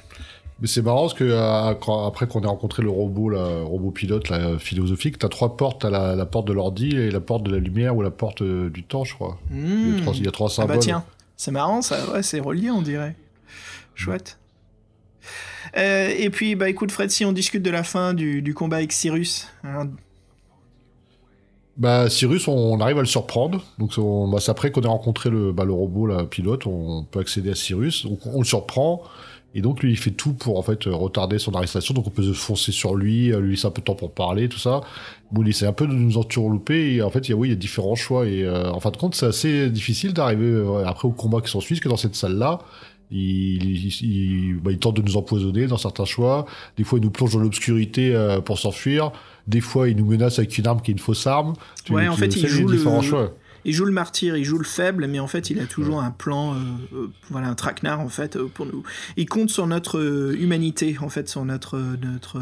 Mais 0.61 0.67
c'est 0.67 0.83
marrant 0.83 1.03
parce 1.03 1.15
que 1.15 1.25
euh, 1.25 2.07
après 2.07 2.27
qu'on 2.27 2.43
ait 2.43 2.47
rencontré 2.47 2.83
le 2.83 2.91
robot, 2.91 3.29
là, 3.31 3.63
robot 3.63 3.91
pilote 3.93 4.29
là, 4.29 4.59
philosophique, 4.59 5.19
t'as 5.19 5.29
trois 5.29 5.57
portes. 5.57 5.83
T'as 5.83 5.91
la, 5.91 6.17
la 6.17 6.27
porte 6.27 6.49
de 6.49 6.53
l'ordi 6.53 6.91
et 6.97 7.11
la 7.11 7.21
porte 7.21 7.45
de 7.45 7.51
la 7.53 7.59
lumière 7.59 7.97
ou 7.97 8.03
la 8.03 8.11
porte 8.11 8.43
euh, 8.43 8.69
du 8.71 8.83
temps, 8.83 9.05
je 9.05 9.15
crois. 9.15 9.39
Il, 9.53 9.59
y 9.59 9.61
a 9.61 9.97
Hmm. 9.99 10.01
trois, 10.03 10.15
il 10.15 10.25
y 10.25 10.29
a 10.29 10.33
trois 10.33 10.49
Ah 10.49 10.55
symboles. 10.55 10.77
bah 10.77 10.81
tiens, 10.83 11.05
c'est 11.37 11.51
marrant 11.53 11.81
ça, 11.83 12.11
ouais, 12.13 12.23
c'est 12.25 12.41
relié 12.41 12.71
on 12.71 12.83
dirait. 12.83 13.15
Chouette. 13.95 14.38
Euh, 15.77 16.13
et 16.17 16.31
puis 16.31 16.55
bah 16.55 16.69
écoute 16.69 16.91
Fred, 16.93 17.11
si 17.11 17.25
on 17.25 17.33
discute 17.33 17.63
de 17.63 17.71
la 17.71 17.83
fin 17.83 18.15
du, 18.15 18.55
combat 18.55 18.79
avec 18.79 18.93
Cyrus, 18.93 19.49
hein, 19.65 19.89
Bah, 21.77 22.11
Cyrus, 22.11 22.49
on, 22.49 22.81
arrive 22.81 22.99
à 22.99 23.03
le 23.03 23.07
surprendre. 23.07 23.65
Donc, 23.79 23.93
on- 23.99 24.27
bah, 24.29 24.39
c'est 24.41 24.51
après 24.51 24.73
qu'on 24.73 24.83
ait 24.83 24.89
rencontré 24.89 25.31
le, 25.31 25.53
bah, 25.53 25.65
le 25.65 25.73
robot, 25.73 26.07
la 26.07 26.25
pilote, 26.25 26.67
on 26.67 27.05
peut 27.05 27.21
accéder 27.21 27.51
à 27.51 27.55
Cyrus. 27.55 28.05
Donc, 28.05 28.27
on 28.27 28.41
le 28.41 28.45
surprend. 28.45 29.03
Et 29.55 29.63
donc, 29.63 29.81
lui, 29.83 29.93
il 29.93 29.97
fait 29.97 30.11
tout 30.11 30.35
pour, 30.35 30.59
en 30.59 30.63
fait, 30.63 30.85
retarder 30.87 31.39
son 31.39 31.55
arrestation. 31.55 31.95
Donc, 31.95 32.07
on 32.09 32.11
peut 32.11 32.23
se 32.25 32.33
foncer 32.33 32.73
sur 32.73 32.97
lui, 32.97 33.33
euh, 33.33 33.41
lui 33.41 33.51
laisser 33.53 33.67
un 33.67 33.71
peu 33.71 33.81
de 33.81 33.85
temps 33.85 33.95
pour 33.95 34.13
parler, 34.13 34.49
tout 34.49 34.59
ça. 34.59 34.81
Bon, 35.31 35.43
il 35.43 35.49
essaie 35.49 35.67
un 35.67 35.73
peu 35.73 35.87
de 35.87 35.93
nous 35.93 36.19
entourlouper. 36.19 36.97
Et 36.97 37.03
en 37.03 37.11
fait, 37.11 37.29
il 37.29 37.31
y 37.31 37.35
a, 37.35 37.37
oui, 37.37 37.49
il 37.49 37.51
y 37.53 37.55
a 37.55 37.57
différents 37.57 37.95
choix. 37.95 38.27
Et 38.27 38.43
euh, 38.43 38.71
en 38.73 38.81
fin 38.81 38.91
de 38.91 38.97
compte, 38.97 39.15
c'est 39.15 39.27
assez 39.27 39.71
difficile 39.71 40.13
d'arriver 40.13 40.65
après 40.85 41.07
au 41.07 41.13
combat 41.13 41.41
qui 41.41 41.51
s'ensuit, 41.51 41.77
parce 41.77 41.85
que 41.85 41.89
dans 41.89 41.97
cette 41.97 42.17
salle-là, 42.17 42.59
il, 43.11 43.65
il, 43.65 43.87
il- 44.03 44.55
bah, 44.57 44.71
il 44.73 44.79
tente 44.79 44.97
de 44.97 45.03
nous 45.03 45.17
empoisonner 45.17 45.67
dans 45.67 45.79
certains 45.79 46.05
choix. 46.05 46.47
Des 46.77 46.85
fois, 46.85 46.99
il 46.99 47.03
nous 47.03 47.11
plonge 47.11 47.33
dans 47.33 47.41
l'obscurité 47.41 48.15
euh, 48.15 48.41
pour 48.41 48.59
s'enfuir. 48.59 49.13
Des 49.47 49.61
fois, 49.61 49.89
il 49.89 49.97
nous 49.97 50.05
menace 50.07 50.39
avec 50.39 50.57
une 50.59 50.67
arme 50.67 50.81
qui 50.83 50.91
est 50.91 50.95
une 50.95 50.99
fausse 50.99 51.27
arme. 51.27 51.55
Tu- 51.85 51.93
Ouais, 51.93 52.07
en 52.09 52.17
fait, 52.17 52.35
il 52.37 52.47
joue 52.47 52.69
le- 52.69 52.79
choix. 53.03 53.35
il 53.65 53.73
joue 53.73 53.85
le 53.87 53.93
martyr, 53.93 54.37
il 54.37 54.45
joue 54.45 54.59
le 54.59 54.65
faible, 54.65 55.07
mais 55.09 55.19
en 55.21 55.27
fait 55.27 55.51
il 55.51 55.59
a 55.61 55.67
toujours 55.67 56.01
un 56.01 56.11
plan, 56.11 56.55
euh, 56.55 56.59
euh, 56.95 57.11
voilà 57.31 57.49
un 57.49 57.55
traquenard 57.55 58.01
en 58.01 58.09
fait 58.09 58.39
pour 58.39 58.67
nous. 58.67 58.83
Il 59.17 59.27
compte 59.27 59.51
sur 59.51 59.67
notre 59.67 60.35
humanité 60.39 60.97
en 61.01 61.09
fait, 61.09 61.29
sur 61.29 61.45
notre 61.45 61.77
notre 61.79 62.41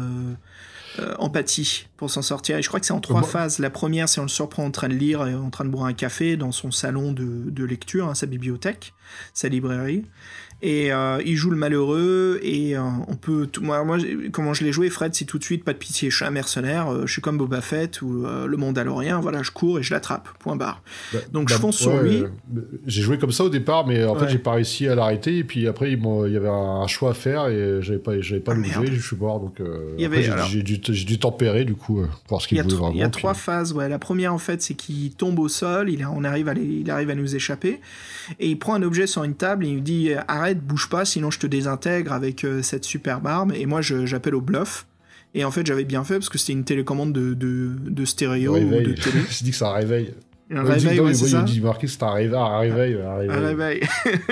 empathie 1.19 1.85
pour 1.97 2.09
s'en 2.09 2.21
sortir. 2.21 2.57
Et 2.57 2.61
je 2.61 2.67
crois 2.67 2.79
que 2.79 2.85
c'est 2.85 2.93
en 2.93 2.99
trois 3.01 3.19
Moi- 3.21 3.29
phases. 3.29 3.59
La 3.59 3.69
première, 3.69 4.09
c'est 4.09 4.19
on 4.19 4.23
le 4.23 4.29
surprend 4.29 4.65
en 4.65 4.71
train 4.71 4.87
de 4.89 4.95
lire 4.95 5.25
et 5.27 5.35
en 5.35 5.49
train 5.49 5.65
de 5.65 5.69
boire 5.69 5.85
un 5.85 5.93
café 5.93 6.37
dans 6.37 6.51
son 6.51 6.71
salon 6.71 7.11
de, 7.11 7.49
de 7.49 7.63
lecture, 7.63 8.07
hein, 8.07 8.15
sa 8.15 8.25
bibliothèque, 8.25 8.93
sa 9.33 9.47
librairie. 9.49 10.05
Et 10.63 10.91
euh, 10.91 11.21
il 11.23 11.35
joue 11.35 11.51
le 11.51 11.55
malheureux 11.57 12.39
et 12.41 12.75
euh, 12.75 12.81
on 13.07 13.15
peut 13.15 13.47
moi, 13.61 13.83
moi 13.83 13.97
comment 14.31 14.55
je 14.55 14.63
l'ai 14.63 14.71
joué 14.71 14.89
Fred 14.89 15.13
c'est 15.13 15.25
tout 15.25 15.37
de 15.37 15.43
suite 15.43 15.63
pas 15.63 15.71
de 15.73 15.77
pitié 15.77 16.09
je 16.09 16.15
suis 16.15 16.25
un 16.25 16.31
mercenaire 16.31 16.91
euh, 16.91 17.05
je 17.05 17.11
suis 17.11 17.21
comme 17.21 17.37
Boba 17.37 17.61
Fett 17.61 18.01
ou 18.01 18.25
le 18.25 18.57
Mandalorien 18.57 19.19
voilà 19.19 19.43
je 19.43 19.51
cours 19.51 19.77
et 19.77 19.83
je 19.83 19.93
l'attrape 19.93 20.27
point 20.39 20.55
barre 20.55 20.81
Bah, 21.13 21.19
Donc, 21.31 21.49
je 21.49 21.53
bah, 21.53 21.59
fonce 21.61 21.77
sur 21.77 22.01
lui. 22.01 22.23
J'ai 22.87 23.01
joué 23.03 23.19
comme 23.19 23.31
ça 23.31 23.43
au 23.43 23.49
départ, 23.49 23.85
mais 23.85 24.03
en 24.03 24.13
Ouais. 24.15 24.21
fait, 24.21 24.29
j'ai 24.29 24.37
pas 24.39 24.53
réussi 24.53 24.87
à 24.87 24.95
l'arrêter. 24.95 25.37
Et 25.37 25.43
puis 25.43 25.67
après, 25.67 25.91
il 25.91 25.99
y 26.31 26.37
avait 26.37 26.47
un 26.49 26.87
choix 26.87 27.11
à 27.11 27.13
faire 27.13 27.47
et 27.47 27.79
j'avais 27.81 27.99
pas, 27.99 28.19
j'avais 28.21 28.41
pas 28.41 28.53
Ah, 28.53 28.57
le 28.57 28.63
jeu. 28.63 28.85
Je 28.93 28.99
suis 29.07 29.15
mort. 29.15 29.39
Donc, 29.39 29.61
j'ai- 29.97 30.63
dû, 30.63 30.79
j'ai 30.89 31.05
dû 31.05 31.19
tempérer 31.19 31.65
du 31.65 31.75
coup, 31.75 31.97
pour 32.01 32.09
voir 32.29 32.41
ce 32.41 32.47
Il 32.47 32.49
qu'il 32.49 32.61
voulait 32.63 32.75
vraiment. 32.75 32.91
il 32.93 32.97
y 32.99 33.03
a 33.03 33.09
puis- 33.09 33.19
trois 33.21 33.33
phases. 33.35 33.73
Ouais. 33.73 33.87
La 33.89 33.99
première, 33.99 34.33
en 34.33 34.37
fait, 34.39 34.61
c'est 34.61 34.73
qu'il 34.73 35.11
tombe 35.11 35.37
au 35.39 35.49
sol, 35.49 35.89
il, 35.89 36.01
a- 36.03 36.09
on 36.11 36.23
arrive 36.23 36.47
à 36.47 36.53
les- 36.53 36.63
il 36.63 36.89
arrive 36.89 37.09
à 37.11 37.15
nous 37.15 37.35
échapper, 37.35 37.79
et 38.39 38.47
il 38.49 38.57
prend 38.57 38.73
un 38.73 38.81
objet 38.83 39.05
sur 39.07 39.23
une 39.23 39.35
table 39.35 39.65
et 39.65 39.69
il 39.69 39.75
nous 39.75 39.81
dit 39.81 40.11
euh, 40.11 40.19
Arrête, 40.47 40.61
bouge 40.65 40.87
pas, 40.89 41.03
sinon 41.03 41.29
je 41.29 41.39
te 41.39 41.47
désintègre 41.47 42.13
avec 42.13 42.45
euh, 42.45 42.61
cette 42.61 42.85
superbe 42.85 43.27
arme. 43.27 43.51
Et 43.53 43.65
moi, 43.65 43.81
j'appelle 43.81 44.35
au 44.35 44.41
bluff. 44.41 44.85
Et 45.35 45.43
en 45.43 45.51
fait, 45.51 45.65
j'avais 45.65 45.83
bien 45.83 46.05
fait 46.05 46.13
parce 46.15 46.29
que 46.29 46.37
c'était 46.37 46.53
une 46.53 46.63
télécommande 46.63 47.11
de, 47.11 47.33
de, 47.33 47.71
de 47.85 48.05
stéréo 48.05 48.55
ou 48.55 48.59
de 48.59 48.93
télé. 48.93 49.19
Je 49.29 49.43
dis 49.43 49.51
que 49.51 49.57
c'est 49.57 49.65
un 49.65 49.73
réveil. 49.73 50.13
Un 50.49 50.63
Ouais, 50.63 50.75
réveil, 50.75 51.01
ouais, 51.01 51.13
c'est 51.13 51.25
il 51.25 51.31
ça. 51.31 51.41
dit 51.41 51.59
marqué 51.59 51.87
c'est 51.87 52.01
un 52.03 52.11
réveil, 52.13 52.37
un 52.37 52.59
réveil, 52.59 52.95
un 52.95 53.17
réveil. 53.17 53.37
Un 53.37 53.39
réveil. 53.41 53.81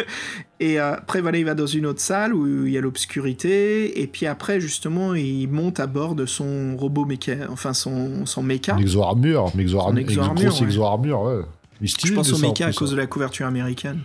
et 0.62 0.80
euh, 0.80 0.94
après, 0.94 1.20
voilà, 1.20 1.38
il 1.38 1.44
va 1.44 1.54
dans 1.56 1.68
une 1.68 1.86
autre 1.86 2.00
salle 2.00 2.34
où 2.34 2.66
il 2.66 2.72
y 2.72 2.78
a 2.78 2.82
l'obscurité. 2.82 4.02
Et 4.02 4.08
puis 4.08 4.26
après, 4.26 4.62
justement, 4.62 5.14
il 5.14 5.48
monte 5.50 5.82
à 5.82 5.88
bord 5.88 6.16
de 6.16 6.26
son 6.26 6.78
robot 6.78 7.04
méca, 7.04 7.34
enfin 7.50 7.74
son, 7.74 8.26
son 8.26 8.44
méca. 8.44 8.78
Exo-armure, 8.80 9.52
exo-armure, 9.60 10.06
ouais. 10.08 10.64
exo-armure, 10.64 11.22
ouais. 11.22 11.42
Je 11.82 12.14
pense 12.14 12.30
de 12.30 12.34
au 12.34 12.38
ça, 12.38 12.48
méca 12.48 12.68
à 12.68 12.72
cause 12.72 12.92
de 12.92 12.96
hein. 12.96 13.00
la 13.00 13.08
couverture 13.08 13.46
américaine. 13.46 14.00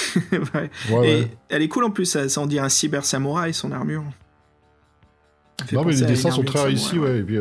ouais. 0.54 0.70
Et 1.08 1.26
elle 1.48 1.62
est 1.62 1.68
cool 1.68 1.84
en 1.84 1.90
plus, 1.90 2.06
ça, 2.06 2.28
ça 2.28 2.40
en 2.40 2.46
dit 2.46 2.58
un 2.58 2.68
cyber 2.68 3.04
samouraï, 3.04 3.54
son 3.54 3.72
armure. 3.72 4.04
Non, 5.72 5.84
mais 5.84 5.92
les 5.94 6.06
dessins 6.06 6.30
sont 6.30 6.42
très 6.42 6.64
réussis, 6.64 6.98
ouais. 6.98 7.18
Et 7.18 7.22
puis, 7.22 7.38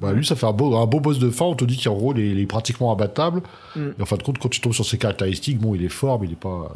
bah, 0.00 0.12
lui, 0.12 0.24
ça 0.24 0.36
fait 0.36 0.46
un 0.46 0.52
beau, 0.52 0.74
un 0.76 0.86
beau 0.86 1.00
boss 1.00 1.18
de 1.18 1.30
fin. 1.30 1.44
On 1.44 1.54
te 1.54 1.64
dit 1.64 1.78
qu'en 1.82 1.94
gros, 1.94 2.14
il 2.14 2.38
est, 2.38 2.46
pratiquement 2.46 2.92
abattable. 2.92 3.42
Mm. 3.76 3.88
Et 3.98 4.02
en 4.02 4.06
fin 4.06 4.16
de 4.16 4.22
compte, 4.22 4.38
quand 4.38 4.48
tu 4.48 4.60
tombes 4.60 4.72
sur 4.72 4.86
ses 4.86 4.96
caractéristiques, 4.96 5.58
bon, 5.58 5.74
il 5.74 5.84
est 5.84 5.90
fort, 5.90 6.20
mais 6.20 6.26
il 6.26 6.30
n'est 6.30 6.36
pas, 6.36 6.72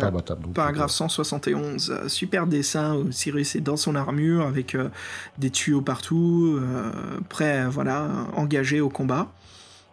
pas 0.00 0.06
abattable. 0.06 0.48
Paragraphe 0.54 0.90
171. 0.90 1.90
Euh, 1.90 2.08
super 2.08 2.46
dessin. 2.46 3.04
Cyrus 3.10 3.56
est 3.56 3.60
dans 3.60 3.76
son 3.76 3.94
armure 3.94 4.46
avec 4.46 4.74
euh, 4.74 4.88
des 5.38 5.50
tuyaux 5.50 5.82
partout, 5.82 6.58
euh, 6.60 6.90
prêt, 7.28 7.66
voilà, 7.68 8.08
engagé 8.36 8.80
au 8.80 8.88
combat. 8.88 9.28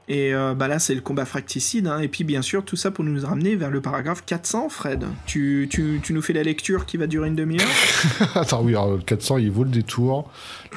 Et 0.07 0.33
euh, 0.33 0.53
bah 0.53 0.67
là, 0.67 0.79
c'est 0.79 0.95
le 0.95 1.01
combat 1.01 1.25
fracticide. 1.25 1.87
Hein. 1.87 1.99
Et 1.99 2.07
puis, 2.07 2.23
bien 2.23 2.41
sûr, 2.41 2.65
tout 2.65 2.75
ça 2.75 2.91
pour 2.91 3.03
nous 3.03 3.25
ramener 3.25 3.55
vers 3.55 3.69
le 3.69 3.81
paragraphe 3.81 4.25
400, 4.25 4.69
Fred. 4.69 5.05
Tu, 5.25 5.67
tu, 5.69 6.01
tu 6.03 6.13
nous 6.13 6.21
fais 6.21 6.33
la 6.33 6.43
lecture 6.43 6.85
qui 6.85 6.97
va 6.97 7.07
durer 7.07 7.27
une 7.27 7.35
demi-heure? 7.35 7.67
Attends, 8.35 8.61
oui, 8.61 8.71
alors, 8.71 8.97
le 8.97 9.01
400, 9.01 9.37
il 9.37 9.51
vaut 9.51 9.63
le 9.63 9.69
détour. 9.69 10.29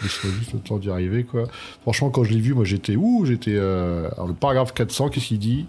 Laisse-moi 0.02 0.32
juste 0.38 0.52
le 0.52 0.60
temps 0.60 0.78
d'y 0.78 0.90
arriver, 0.90 1.24
quoi. 1.24 1.48
Franchement, 1.82 2.10
quand 2.10 2.24
je 2.24 2.32
l'ai 2.32 2.40
vu, 2.40 2.54
moi, 2.54 2.64
j'étais... 2.64 2.96
Ouh, 2.96 3.24
j'étais... 3.24 3.54
Euh, 3.54 4.08
alors, 4.12 4.28
le 4.28 4.34
paragraphe 4.34 4.72
400, 4.74 5.08
qu'est-ce 5.08 5.26
qu'il 5.26 5.38
dit? 5.38 5.66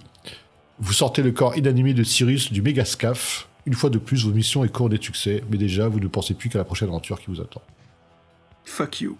Vous 0.79 0.93
sortez 0.93 1.23
le 1.23 1.31
corps 1.31 1.57
inanimé 1.57 1.93
de 1.93 2.03
Cyrus 2.03 2.51
du 2.51 2.61
mégascaf. 2.61 3.47
Une 3.65 3.73
fois 3.73 3.89
de 3.89 3.97
plus, 3.97 4.25
vos 4.25 4.31
missions 4.31 4.63
est 4.63 4.69
courent 4.69 4.89
des 4.89 5.01
succès. 5.01 5.43
Mais 5.49 5.57
déjà, 5.57 5.87
vous 5.87 5.99
ne 5.99 6.07
pensez 6.07 6.33
plus 6.33 6.49
qu'à 6.49 6.59
la 6.59 6.65
prochaine 6.65 6.89
aventure 6.89 7.19
qui 7.19 7.27
vous 7.27 7.41
attend. 7.41 7.61
Fuck 8.65 9.01
you. 9.01 9.17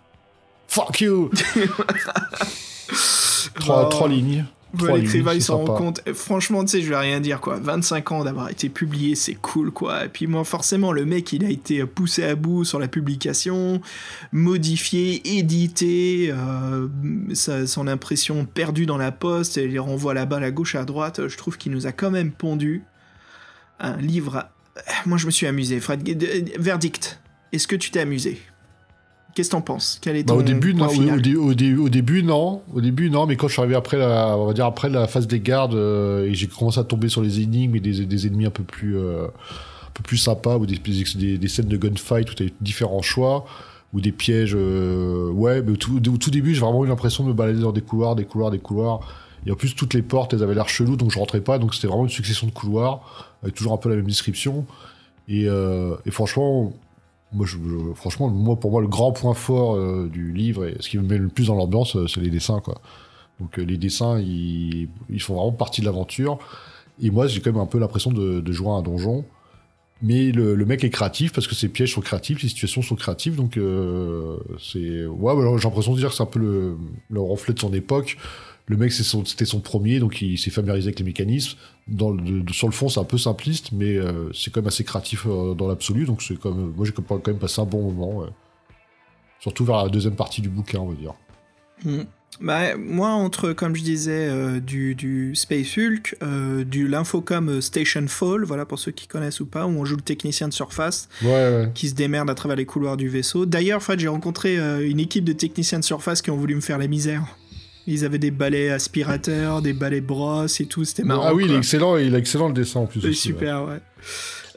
Fuck 0.67 1.01
you 1.01 1.31
Trois, 3.59 4.07
lignes. 4.07 4.45
L'écrivain, 4.93 5.33
il 5.33 5.41
s'en 5.41 5.63
rend 5.63 5.75
compte. 5.75 6.01
franchement, 6.13 6.63
tu 6.63 6.71
sais, 6.71 6.81
je 6.81 6.89
vais 6.89 6.97
rien 6.97 7.19
dire, 7.19 7.39
quoi. 7.39 7.57
25 7.61 8.11
ans 8.11 8.23
d'avoir 8.23 8.49
été 8.49 8.69
publié, 8.69 9.15
c'est 9.15 9.35
cool, 9.35 9.71
quoi. 9.71 10.05
Et 10.05 10.09
puis, 10.09 10.27
moi, 10.27 10.43
forcément, 10.43 10.91
le 10.91 11.05
mec, 11.05 11.31
il 11.33 11.45
a 11.45 11.49
été 11.49 11.85
poussé 11.85 12.23
à 12.23 12.35
bout 12.35 12.65
sur 12.65 12.79
la 12.79 12.87
publication, 12.87 13.81
modifié, 14.31 15.37
édité, 15.37 16.33
euh, 16.33 16.87
son 17.33 17.87
impression 17.87 18.45
perdue 18.45 18.85
dans 18.85 18.97
la 18.97 19.11
poste, 19.11 19.57
et 19.57 19.65
il 19.65 19.79
renvoie 19.79 20.13
la 20.13 20.25
balle 20.25 20.43
à 20.43 20.51
gauche, 20.51 20.75
à 20.75 20.83
droite. 20.83 21.27
Je 21.27 21.37
trouve 21.37 21.57
qu'il 21.57 21.71
nous 21.71 21.87
a 21.87 21.91
quand 21.91 22.11
même 22.11 22.31
pondu 22.31 22.83
un 23.79 23.97
livre. 23.97 24.49
Moi, 25.05 25.17
je 25.17 25.25
me 25.25 25.31
suis 25.31 25.47
amusé. 25.47 25.79
Fred, 25.79 26.03
verdict. 26.59 27.21
Est-ce 27.51 27.67
que 27.67 27.75
tu 27.75 27.91
t'es 27.91 28.01
amusé? 28.01 28.41
Qu'est-ce 29.35 29.49
que 29.49 29.55
t'en 29.57 29.61
penses? 29.61 29.99
Quel 30.01 30.15
est 30.15 30.23
bah, 30.23 30.33
au 30.33 30.41
début, 30.41 30.73
non, 30.73 30.87
au, 30.87 31.53
début, 31.89 32.23
non. 32.23 32.61
Au 32.73 32.79
début, 32.79 33.09
non. 33.09 33.25
Mais 33.25 33.35
quand 33.35 33.49
je 33.49 33.53
suis 33.53 33.61
arrivé 33.61 33.75
après 33.75 33.97
la, 33.97 34.37
on 34.37 34.45
va 34.45 34.53
dire 34.53 34.65
après 34.65 34.87
la 34.89 35.07
phase 35.07 35.27
des 35.27 35.41
gardes 35.41 35.75
euh, 35.75 36.25
et 36.25 36.33
j'ai 36.33 36.47
commencé 36.47 36.79
à 36.79 36.85
tomber 36.85 37.09
sur 37.09 37.21
les 37.21 37.41
énigmes 37.41 37.75
et 37.75 37.81
des, 37.81 38.05
des 38.05 38.27
ennemis 38.27 38.45
un 38.45 38.49
peu 38.49 38.63
plus, 38.63 38.97
euh, 38.97 39.25
un 39.25 39.91
peu 39.93 40.03
plus 40.03 40.15
sympas 40.15 40.57
ou 40.57 40.65
des, 40.65 40.77
des, 40.77 41.37
des 41.37 41.47
scènes 41.49 41.67
de 41.67 41.75
gunfight 41.75 42.31
où 42.31 42.33
tu 42.33 42.43
as 42.43 42.47
différents 42.61 43.01
choix 43.01 43.45
ou 43.91 43.99
des 43.99 44.13
pièges. 44.13 44.55
Euh, 44.57 45.29
ouais, 45.31 45.61
mais 45.61 45.73
au 45.73 45.75
tout, 45.75 45.99
tout 45.99 46.31
début, 46.31 46.55
j'ai 46.55 46.61
vraiment 46.61 46.85
eu 46.85 46.87
l'impression 46.87 47.25
de 47.25 47.27
me 47.27 47.33
balader 47.33 47.59
dans 47.59 47.73
des 47.73 47.81
couloirs, 47.81 48.15
des 48.15 48.23
couloirs, 48.23 48.51
des 48.51 48.59
couloirs. 48.59 49.01
Et 49.45 49.51
en 49.51 49.55
plus, 49.55 49.75
toutes 49.75 49.93
les 49.93 50.01
portes, 50.01 50.33
elles 50.33 50.43
avaient 50.43 50.55
l'air 50.55 50.69
chelou, 50.69 50.95
donc 50.95 51.11
je 51.11 51.19
rentrais 51.19 51.41
pas. 51.41 51.59
Donc 51.59 51.75
c'était 51.75 51.87
vraiment 51.87 52.05
une 52.05 52.09
succession 52.09 52.47
de 52.47 52.53
couloirs 52.53 53.27
avec 53.43 53.53
toujours 53.53 53.73
un 53.73 53.77
peu 53.77 53.89
la 53.89 53.97
même 53.97 54.07
description. 54.07 54.65
Et, 55.27 55.43
et 55.43 56.11
franchement, 56.11 56.73
moi, 57.35 57.45
je, 57.45 57.57
franchement, 57.95 58.29
moi, 58.29 58.55
pour 58.55 58.71
moi, 58.71 58.81
le 58.81 58.87
grand 58.87 59.11
point 59.11 59.33
fort 59.33 59.75
euh, 59.75 60.09
du 60.11 60.31
livre 60.31 60.65
et 60.65 60.75
ce 60.79 60.89
qui 60.89 60.97
me 60.97 61.03
met 61.03 61.17
le 61.17 61.27
plus 61.27 61.47
dans 61.47 61.55
l'ambiance, 61.55 61.95
euh, 61.95 62.07
c'est 62.07 62.21
les 62.21 62.29
dessins, 62.29 62.61
quoi. 62.61 62.81
Donc, 63.39 63.59
euh, 63.59 63.63
les 63.63 63.77
dessins, 63.77 64.19
ils, 64.19 64.87
ils, 65.09 65.21
font 65.21 65.35
vraiment 65.35 65.51
partie 65.51 65.81
de 65.81 65.85
l'aventure. 65.85 66.39
Et 67.01 67.11
moi, 67.11 67.27
j'ai 67.27 67.41
quand 67.41 67.51
même 67.51 67.61
un 67.61 67.65
peu 67.65 67.77
l'impression 67.77 68.11
de, 68.11 68.51
jouer 68.51 68.69
à 68.69 68.73
un 68.73 68.81
donjon. 68.81 69.25
Mais 70.01 70.31
le, 70.31 70.55
mec 70.65 70.83
est 70.83 70.89
créatif 70.89 71.33
parce 71.33 71.47
que 71.47 71.55
ses 71.55 71.67
pièges 71.67 71.93
sont 71.93 72.01
créatifs, 72.01 72.41
ses 72.41 72.47
situations 72.47 72.81
sont 72.81 72.95
créatives. 72.95 73.35
Donc, 73.35 73.59
c'est. 74.61 75.05
Ouais, 75.05 75.33
j'ai 75.57 75.63
l'impression 75.67 75.93
de 75.93 75.97
dire 75.97 76.09
que 76.09 76.15
c'est 76.15 76.23
un 76.23 76.27
peu 76.27 76.39
le, 76.39 76.77
le 77.09 77.21
reflet 77.21 77.53
de 77.53 77.59
son 77.59 77.73
époque 77.73 78.17
le 78.67 78.77
mec 78.77 78.91
c'était 78.91 79.45
son, 79.45 79.59
premier, 79.59 79.99
donc 79.99 80.21
il 80.21 80.37
s'est 80.39 80.49
familiarisé 80.49 80.87
avec 80.87 80.99
les 80.99 81.05
mécanismes. 81.05 81.57
Dans 81.87 82.15
sur 82.51 82.67
le 82.67 82.73
fond, 82.73 82.89
c'est 82.89 82.99
un 82.99 83.05
peu 83.05 83.17
simpliste, 83.17 83.71
mais 83.71 83.95
euh, 83.95 84.31
c'est 84.33 84.51
quand 84.51 84.61
même 84.61 84.67
assez 84.67 84.83
créatif 84.83 85.27
euh, 85.27 85.53
dans 85.53 85.67
l'absolu. 85.67 86.05
Donc 86.05 86.23
c'est 86.23 86.39
comme, 86.39 86.73
moi 86.75 86.85
j'ai 86.85 86.91
quand 86.91 87.27
même 87.27 87.37
passé 87.37 87.61
un 87.61 87.65
bon 87.65 87.91
moment, 87.91 88.25
surtout 89.39 89.65
vers 89.65 89.83
la 89.83 89.89
deuxième 89.89 90.15
partie 90.15 90.41
du 90.41 90.49
bouquin, 90.49 90.79
on 90.79 90.89
va 90.89 90.95
dire. 90.95 91.13
Hmm. 91.83 92.03
Bah, 92.41 92.75
moi, 92.75 93.09
entre, 93.09 93.53
comme 93.53 93.77
je 93.77 93.83
disais, 93.83 94.27
euh, 94.29 94.59
du, 94.59 94.93
du, 94.93 95.35
Space 95.35 95.77
Hulk, 95.77 96.17
du 96.65 96.87
l'Infocom 96.87 97.61
Station 97.61 98.07
Fall, 98.07 98.43
voilà 98.43 98.65
pour 98.65 98.79
ceux 98.79 98.91
qui 98.91 99.07
connaissent 99.07 99.39
ou 99.39 99.45
pas, 99.45 99.67
où 99.67 99.69
on 99.69 99.85
joue 99.85 99.95
le 99.95 100.01
technicien 100.01 100.49
de 100.49 100.53
surface 100.53 101.07
qui 101.75 101.89
se 101.89 101.93
démerde 101.93 102.29
à 102.31 102.35
travers 102.35 102.57
les 102.57 102.65
couloirs 102.65 102.97
du 102.97 103.09
vaisseau. 103.09 103.45
D'ailleurs, 103.45 103.77
en 103.77 103.81
fait, 103.81 103.99
j'ai 103.99 104.07
rencontré 104.07 104.57
une 104.57 104.99
équipe 104.99 105.23
de 105.23 105.33
techniciens 105.33 105.79
de 105.79 105.85
surface 105.85 106.23
qui 106.23 106.31
ont 106.31 106.37
voulu 106.37 106.55
me 106.55 106.61
faire 106.61 106.79
la 106.79 106.87
misère. 106.87 107.37
Ils 107.87 108.03
avaient 108.03 108.17
des 108.17 108.31
balais 108.31 108.71
aspirateurs, 108.71 109.61
des 109.61 109.73
balais 109.73 110.01
brosses 110.01 110.59
et 110.59 110.65
tout, 110.65 110.85
c'était 110.85 111.03
marrant. 111.03 111.25
Ah 111.27 111.33
oui, 111.33 111.45
il 111.45 111.53
est 111.53 111.57
excellent, 111.57 111.97
il 111.97 112.15
est 112.15 112.17
excellent 112.17 112.47
le 112.47 112.53
dessin 112.53 112.81
en 112.81 112.85
plus. 112.87 113.01
C'est 113.01 113.13
super, 113.13 113.65
ouais. 113.65 113.79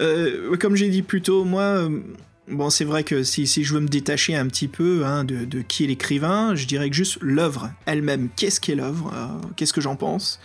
Euh, 0.01 0.57
comme 0.57 0.77
j'ai 0.77 0.89
dit 0.89 1.03
plus 1.03 1.23
tôt, 1.23 1.45
moi, 1.45 1.63
euh, 1.63 2.01
bon, 2.49 2.71
c'est 2.71 2.85
vrai 2.85 3.05
que 3.05 3.23
si, 3.23 3.47
si, 3.47 3.65
je 3.65 3.75
veux 3.75 3.81
me 3.81 3.89
détacher 3.89 4.35
un 4.37 4.47
petit 4.47 4.69
peu 4.69 5.05
hein, 5.05 5.25
de, 5.25 5.45
de, 5.45 5.61
qui 5.61 5.85
est 5.85 5.87
l'écrivain, 5.89 6.55
je 6.55 6.67
dirais 6.67 6.89
que 6.89 6.97
juste 6.97 7.19
l'œuvre 7.21 7.71
elle-même. 7.87 8.29
Qu'est-ce 8.37 8.61
qu'est 8.61 8.75
l'œuvre 8.77 9.13
euh, 9.15 9.49
Qu'est-ce 9.57 9.73
que 9.73 9.81
j'en 9.81 9.97
pense? 9.97 10.41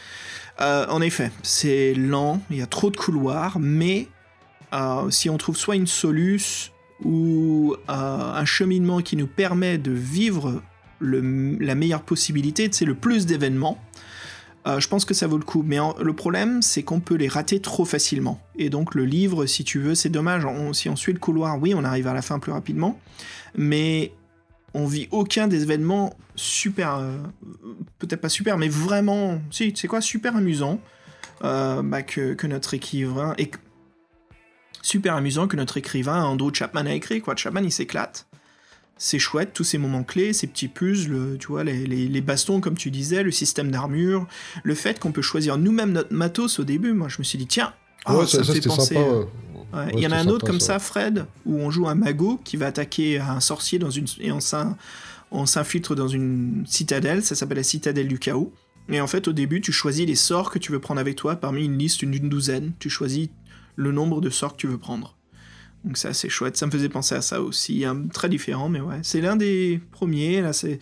En 0.59 1.01
effet, 1.01 1.31
c'est 1.41 1.93
lent, 1.93 2.41
il 2.49 2.57
y 2.57 2.61
a 2.61 2.67
trop 2.67 2.89
de 2.89 2.95
couloirs, 2.95 3.57
mais 3.59 4.07
si 5.09 5.29
on 5.29 5.37
trouve 5.37 5.57
soit 5.57 5.75
une 5.75 5.87
soluce 5.87 6.71
ou 7.03 7.75
un 7.89 8.45
cheminement 8.45 9.01
qui 9.01 9.17
nous 9.17 9.27
permet 9.27 9.77
de 9.77 9.91
vivre 9.91 10.61
la 11.01 11.75
meilleure 11.75 12.03
possibilité, 12.03 12.69
c'est 12.71 12.85
le 12.85 12.95
plus 12.95 13.25
d'événements. 13.25 13.79
Euh, 14.65 14.79
je 14.79 14.87
pense 14.87 15.03
que 15.05 15.13
ça 15.13 15.27
vaut 15.27 15.37
le 15.37 15.43
coup. 15.43 15.63
Mais 15.65 15.77
le 15.99 16.13
problème, 16.13 16.61
c'est 16.61 16.83
qu'on 16.83 16.99
peut 16.99 17.15
les 17.15 17.27
rater 17.27 17.59
trop 17.59 17.85
facilement. 17.85 18.41
Et 18.57 18.69
donc 18.69 18.95
le 18.95 19.05
livre, 19.05 19.45
si 19.45 19.63
tu 19.63 19.79
veux, 19.79 19.95
c'est 19.95 20.09
dommage. 20.09 20.45
si 20.73 20.89
on 20.89 20.95
suit 20.95 21.13
le 21.13 21.19
couloir, 21.19 21.61
oui, 21.61 21.73
on 21.75 21.83
arrive 21.83 22.07
à 22.07 22.13
la 22.13 22.21
fin 22.21 22.39
plus 22.39 22.51
rapidement. 22.51 22.99
Mais 23.55 24.13
on 24.73 24.85
vit 24.85 25.07
aucun 25.11 25.47
des 25.47 25.63
événements 25.63 26.15
super... 26.35 26.95
Euh, 26.95 27.17
peut-être 27.99 28.21
pas 28.21 28.29
super, 28.29 28.57
mais 28.57 28.69
vraiment... 28.69 29.39
Si, 29.51 29.73
c'est 29.75 29.87
quoi 29.87 30.01
Super 30.01 30.35
amusant. 30.35 30.79
Euh, 31.43 31.81
bah, 31.83 32.01
que, 32.01 32.47
notre 32.47 32.73
écrivain... 32.73 33.35
Et, 33.37 33.51
super 34.81 35.15
amusant 35.15 35.47
que 35.47 35.55
notre 35.55 35.77
écrivain 35.77 36.23
Andrew 36.23 36.51
Chapman 36.53 36.85
a 36.85 36.93
écrit. 36.93 37.21
Quoi. 37.21 37.35
Chapman, 37.35 37.61
il 37.63 37.71
s'éclate 37.71 38.27
c'est 38.97 39.19
chouette, 39.19 39.51
tous 39.53 39.63
ces 39.63 39.77
moments 39.77 40.03
clés, 40.03 40.33
ces 40.33 40.47
petits 40.47 40.67
puzzles, 40.67 41.37
tu 41.39 41.47
vois, 41.47 41.63
les, 41.63 42.21
bastons, 42.21 42.61
comme 42.61 42.75
tu 42.75 42.91
disais, 42.91 43.23
le 43.23 43.31
système 43.31 43.71
d'armure, 43.71 44.27
le 44.63 44.75
fait 44.75 44.99
qu'on 44.99 45.11
peut 45.11 45.21
choisir 45.21 45.57
nous-mêmes 45.57 45.91
notre 45.91 46.13
matos 46.13 46.59
au 46.59 46.63
début. 46.63 46.93
Moi, 46.93 47.09
je 47.09 47.17
me 47.19 47.23
suis 47.23 47.37
dit, 47.37 47.47
tiens, 47.47 47.73
oh, 48.07 48.25
ça, 48.25 48.43
fait 48.43 48.61
penser. 48.61 48.97
Il 49.93 49.99
y 49.99 50.07
en 50.07 50.11
a 50.11 50.17
un 50.17 50.27
autre 50.27 50.45
comme 50.45 50.59
ça, 50.59 50.79
Fred, 50.79 51.25
où 51.45 51.59
on 51.59 51.71
joue 51.71 51.87
un 51.87 51.95
magot 51.95 52.39
qui 52.43 52.57
va 52.57 52.67
attaquer 52.67 53.19
un 53.19 53.39
sorcier 53.39 53.79
dans 53.79 53.89
une 53.89 54.05
et 54.19 54.31
on 55.31 55.45
s'infiltre 55.45 55.95
dans 55.95 56.07
une 56.07 56.63
citadelle. 56.67 57.23
Ça 57.23 57.35
s'appelle 57.35 57.57
la 57.57 57.63
citadelle 57.63 58.07
du 58.07 58.19
chaos. 58.19 58.53
Et 58.89 59.01
en 59.01 59.07
fait, 59.07 59.27
au 59.27 59.33
début, 59.33 59.61
tu 59.61 59.71
choisis 59.71 60.05
les 60.05 60.15
sorts 60.15 60.51
que 60.51 60.59
tu 60.59 60.71
veux 60.71 60.79
prendre 60.79 60.99
avec 60.99 61.15
toi 61.15 61.35
parmi 61.35 61.65
une 61.65 61.77
liste 61.77 62.05
d'une 62.05 62.29
douzaine. 62.29 62.73
Tu 62.79 62.89
choisis 62.89 63.29
le 63.75 63.91
nombre 63.91 64.21
de 64.21 64.29
sorts 64.29 64.53
que 64.53 64.57
tu 64.57 64.67
veux 64.67 64.77
prendre. 64.77 65.17
Donc 65.83 65.97
c'est 65.97 66.07
assez 66.07 66.29
chouette. 66.29 66.57
Ça 66.57 66.65
me 66.65 66.71
faisait 66.71 66.89
penser 66.89 67.15
à 67.15 67.21
ça 67.21 67.41
aussi. 67.41 67.85
Hein, 67.85 68.03
très 68.13 68.29
différent, 68.29 68.69
mais 68.69 68.81
ouais. 68.81 68.99
C'est 69.03 69.21
l'un 69.21 69.35
des 69.35 69.81
premiers. 69.91 70.41
Là, 70.41 70.53
c'est. 70.53 70.79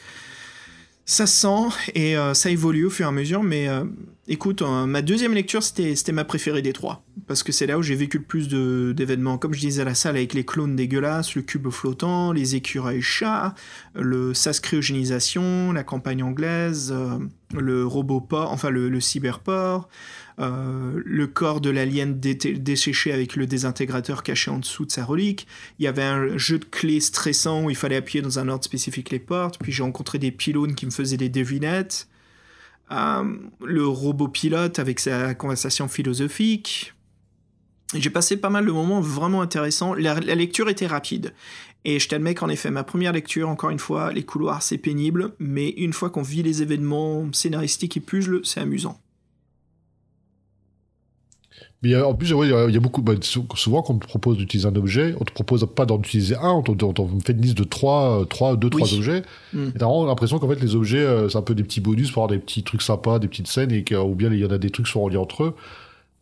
Ça 1.04 1.26
sent 1.26 1.68
et 1.96 2.16
euh, 2.16 2.34
ça 2.34 2.52
évolue 2.52 2.86
au 2.86 2.90
fur 2.90 3.06
et 3.06 3.10
à 3.10 3.12
mesure, 3.12 3.42
mais 3.44 3.68
euh, 3.68 3.84
écoute, 4.28 4.62
euh, 4.62 4.86
ma 4.86 5.02
deuxième 5.02 5.34
lecture, 5.34 5.62
c'était 5.64 6.12
ma 6.12 6.24
préférée 6.24 6.62
des 6.62 6.74
trois, 6.74 7.04
parce 7.28 7.42
que 7.42 7.52
c'est 7.52 7.66
là 7.66 7.78
où 7.80 7.82
j'ai 7.82 7.96
vécu 7.96 8.20
le 8.20 8.24
plus 8.24 8.48
d'événements. 8.48 9.38
Comme 9.38 9.54
je 9.54 9.60
disais 9.60 9.82
à 9.82 9.86
la 9.86 9.96
salle, 9.96 10.16
avec 10.16 10.34
les 10.34 10.46
clones 10.46 10.76
dégueulasses, 10.76 11.36
le 11.36 11.42
cube 11.42 11.70
flottant, 11.70 12.32
les 12.32 12.56
écureuils 12.56 13.02
chats, 13.02 13.56
le 13.96 14.34
sas 14.36 14.60
cryogénisation, 14.60 15.74
la 15.74 15.84
campagne 15.84 16.22
anglaise, 16.24 16.94
le 17.54 17.86
robot 17.86 18.22
port, 18.22 18.52
enfin 18.52 18.70
le, 18.70 18.88
le 18.88 19.02
cyberport, 19.02 19.90
euh, 20.40 21.02
le 21.06 21.28
corps 21.28 21.62
de 21.62 21.70
l'alien 21.70 22.20
desséché 22.20 23.12
avec 23.12 23.36
le 23.36 23.46
désintégrateur 23.46 24.24
caché 24.24 24.52
en 24.52 24.60
dessous 24.60 24.86
de 24.86 24.92
sa 24.92 25.06
relique. 25.06 25.48
Il 25.80 25.86
y 25.86 25.88
avait 25.88 26.04
un 26.04 26.38
jeu 26.38 26.60
de 26.60 26.66
clés 26.66 27.00
stressant 27.00 27.66
où 27.66 27.70
il 27.70 27.76
fallait 27.76 27.98
appuyer 27.98 28.22
dans 28.22 28.40
un 28.40 28.48
ordre 28.48 28.64
spécifique 28.64 29.10
les 29.10 29.20
portes. 29.20 29.60
Puis 29.60 29.72
j'ai 29.72 29.84
rencontré 29.84 30.20
des 30.20 30.32
pylônes 30.32 30.76
qui 30.76 30.86
me 30.86 30.92
faisaient 30.92 31.18
des 31.18 31.30
devinettes. 31.30 32.08
Euh, 32.92 33.38
le 33.64 33.88
robot 33.88 34.28
pilote 34.28 34.80
avec 34.80 35.00
sa 35.00 35.34
conversation 35.34 35.88
philosophique. 35.88 36.94
J'ai 37.94 38.10
passé 38.10 38.38
pas 38.38 38.50
mal 38.50 38.66
de 38.66 38.72
moments 38.72 39.02
vraiment 39.02 39.42
intéressants. 39.42 39.94
La, 39.94 40.20
la 40.20 40.36
lecture 40.36 40.70
était 40.70 40.88
rapide. 40.88 41.34
Et 41.84 42.00
je 42.00 42.08
t'admets 42.08 42.36
qu'en 42.36 42.50
effet, 42.50 42.70
ma 42.70 42.84
première 42.84 43.12
lecture, 43.12 43.50
encore 43.50 43.72
une 43.72 43.80
fois, 43.80 44.14
les 44.14 44.24
couloirs, 44.24 44.62
c'est 44.62 44.78
pénible, 44.78 45.34
mais 45.40 45.70
une 45.70 45.94
fois 45.94 46.10
qu'on 46.10 46.22
vit 46.22 46.44
les 46.44 46.62
événements 46.62 47.28
scénaristiques 47.34 47.98
et 47.98 48.02
puzzles, 48.02 48.42
c'est 48.44 48.60
amusant. 48.60 49.00
Mais 51.84 51.96
en 52.00 52.14
plus, 52.14 52.32
ouais, 52.34 52.48
il 52.48 52.52
y 52.52 52.54
a, 52.54 52.68
il 52.68 52.74
y 52.74 52.78
a 52.78 52.80
beaucoup. 52.80 53.02
bah, 53.02 53.14
sou- 53.22 53.48
souvent, 53.56 53.82
quand 53.82 53.96
on 53.96 53.98
te 53.98 54.06
propose 54.08 54.38
d'utiliser 54.38 54.68
un 54.68 54.76
objet, 54.76 55.16
on 55.20 55.24
te 55.24 55.32
propose 55.34 55.66
pas 55.76 55.88
d'en 55.88 55.98
utiliser 55.98 56.36
un, 56.36 56.50
on 56.52 56.62
te, 56.62 56.72
fait 57.26 57.34
une 57.34 57.42
liste 57.42 57.58
de 57.58 57.64
trois, 57.64 58.22
euh, 58.22 58.26
trois, 58.26 58.56
deux, 58.56 58.70
trois 58.70 58.88
Oui. 58.88 58.98
objets. 58.98 59.24
Mm. 59.54 59.70
Et 59.70 59.80
t'as 59.80 59.86
vraiment 59.86 60.06
l'impression 60.06 60.38
qu'en 60.38 60.48
fait, 60.48 60.62
les 60.62 60.76
objets, 60.76 61.00
euh, 61.00 61.28
c'est 61.28 61.40
un 61.40 61.42
peu 61.42 61.56
des 61.56 61.64
petits 61.64 61.82
bonus 61.82 62.12
pour 62.12 62.24
avoir 62.24 62.38
des 62.38 62.44
petits 62.44 62.62
trucs 62.62 62.84
sympas, 62.84 63.18
des 63.18 63.28
petites 63.28 63.48
scènes, 63.48 63.72
et 63.72 63.84
que, 63.84 63.96
ou 63.96 64.14
bien 64.14 64.32
il 64.32 64.38
y 64.40 64.46
en 64.46 64.52
a 64.52 64.60
des 64.60 64.70
trucs 64.70 64.86
qui 64.86 64.92
sont 64.92 65.02
reliés 65.02 65.18
entre 65.18 65.44
eux. 65.44 65.54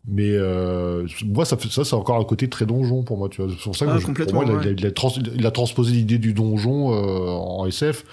Mais 0.08 0.30
euh, 0.30 1.06
moi, 1.26 1.44
ça, 1.44 1.58
fait, 1.58 1.68
ça, 1.70 1.84
c'est 1.84 1.94
encore 1.94 2.16
un 2.16 2.24
côté 2.24 2.48
très 2.48 2.64
donjon 2.64 3.02
pour 3.02 3.18
moi. 3.18 3.28
Tu 3.28 3.42
vois. 3.42 3.50
C'est 3.54 3.62
pour 3.62 3.76
ça 3.76 3.84
que 3.84 3.90
Ah, 3.90 3.98
je- 3.98 4.06
pour 4.06 4.32
moi, 4.32 4.44
il 4.46 4.50
a, 4.52 4.54
ouais. 4.54 4.62
il 4.64 4.68
a- 4.68 4.72
il 4.72 4.86
a 4.86 4.90
trans- 4.92 5.12
il 5.36 5.46
a 5.46 5.50
transposé 5.50 5.92
l'idée 5.92 6.16
du 6.16 6.32
donjon 6.32 6.94
euh, 6.94 7.28
en 7.28 7.66
SF. 7.66 8.04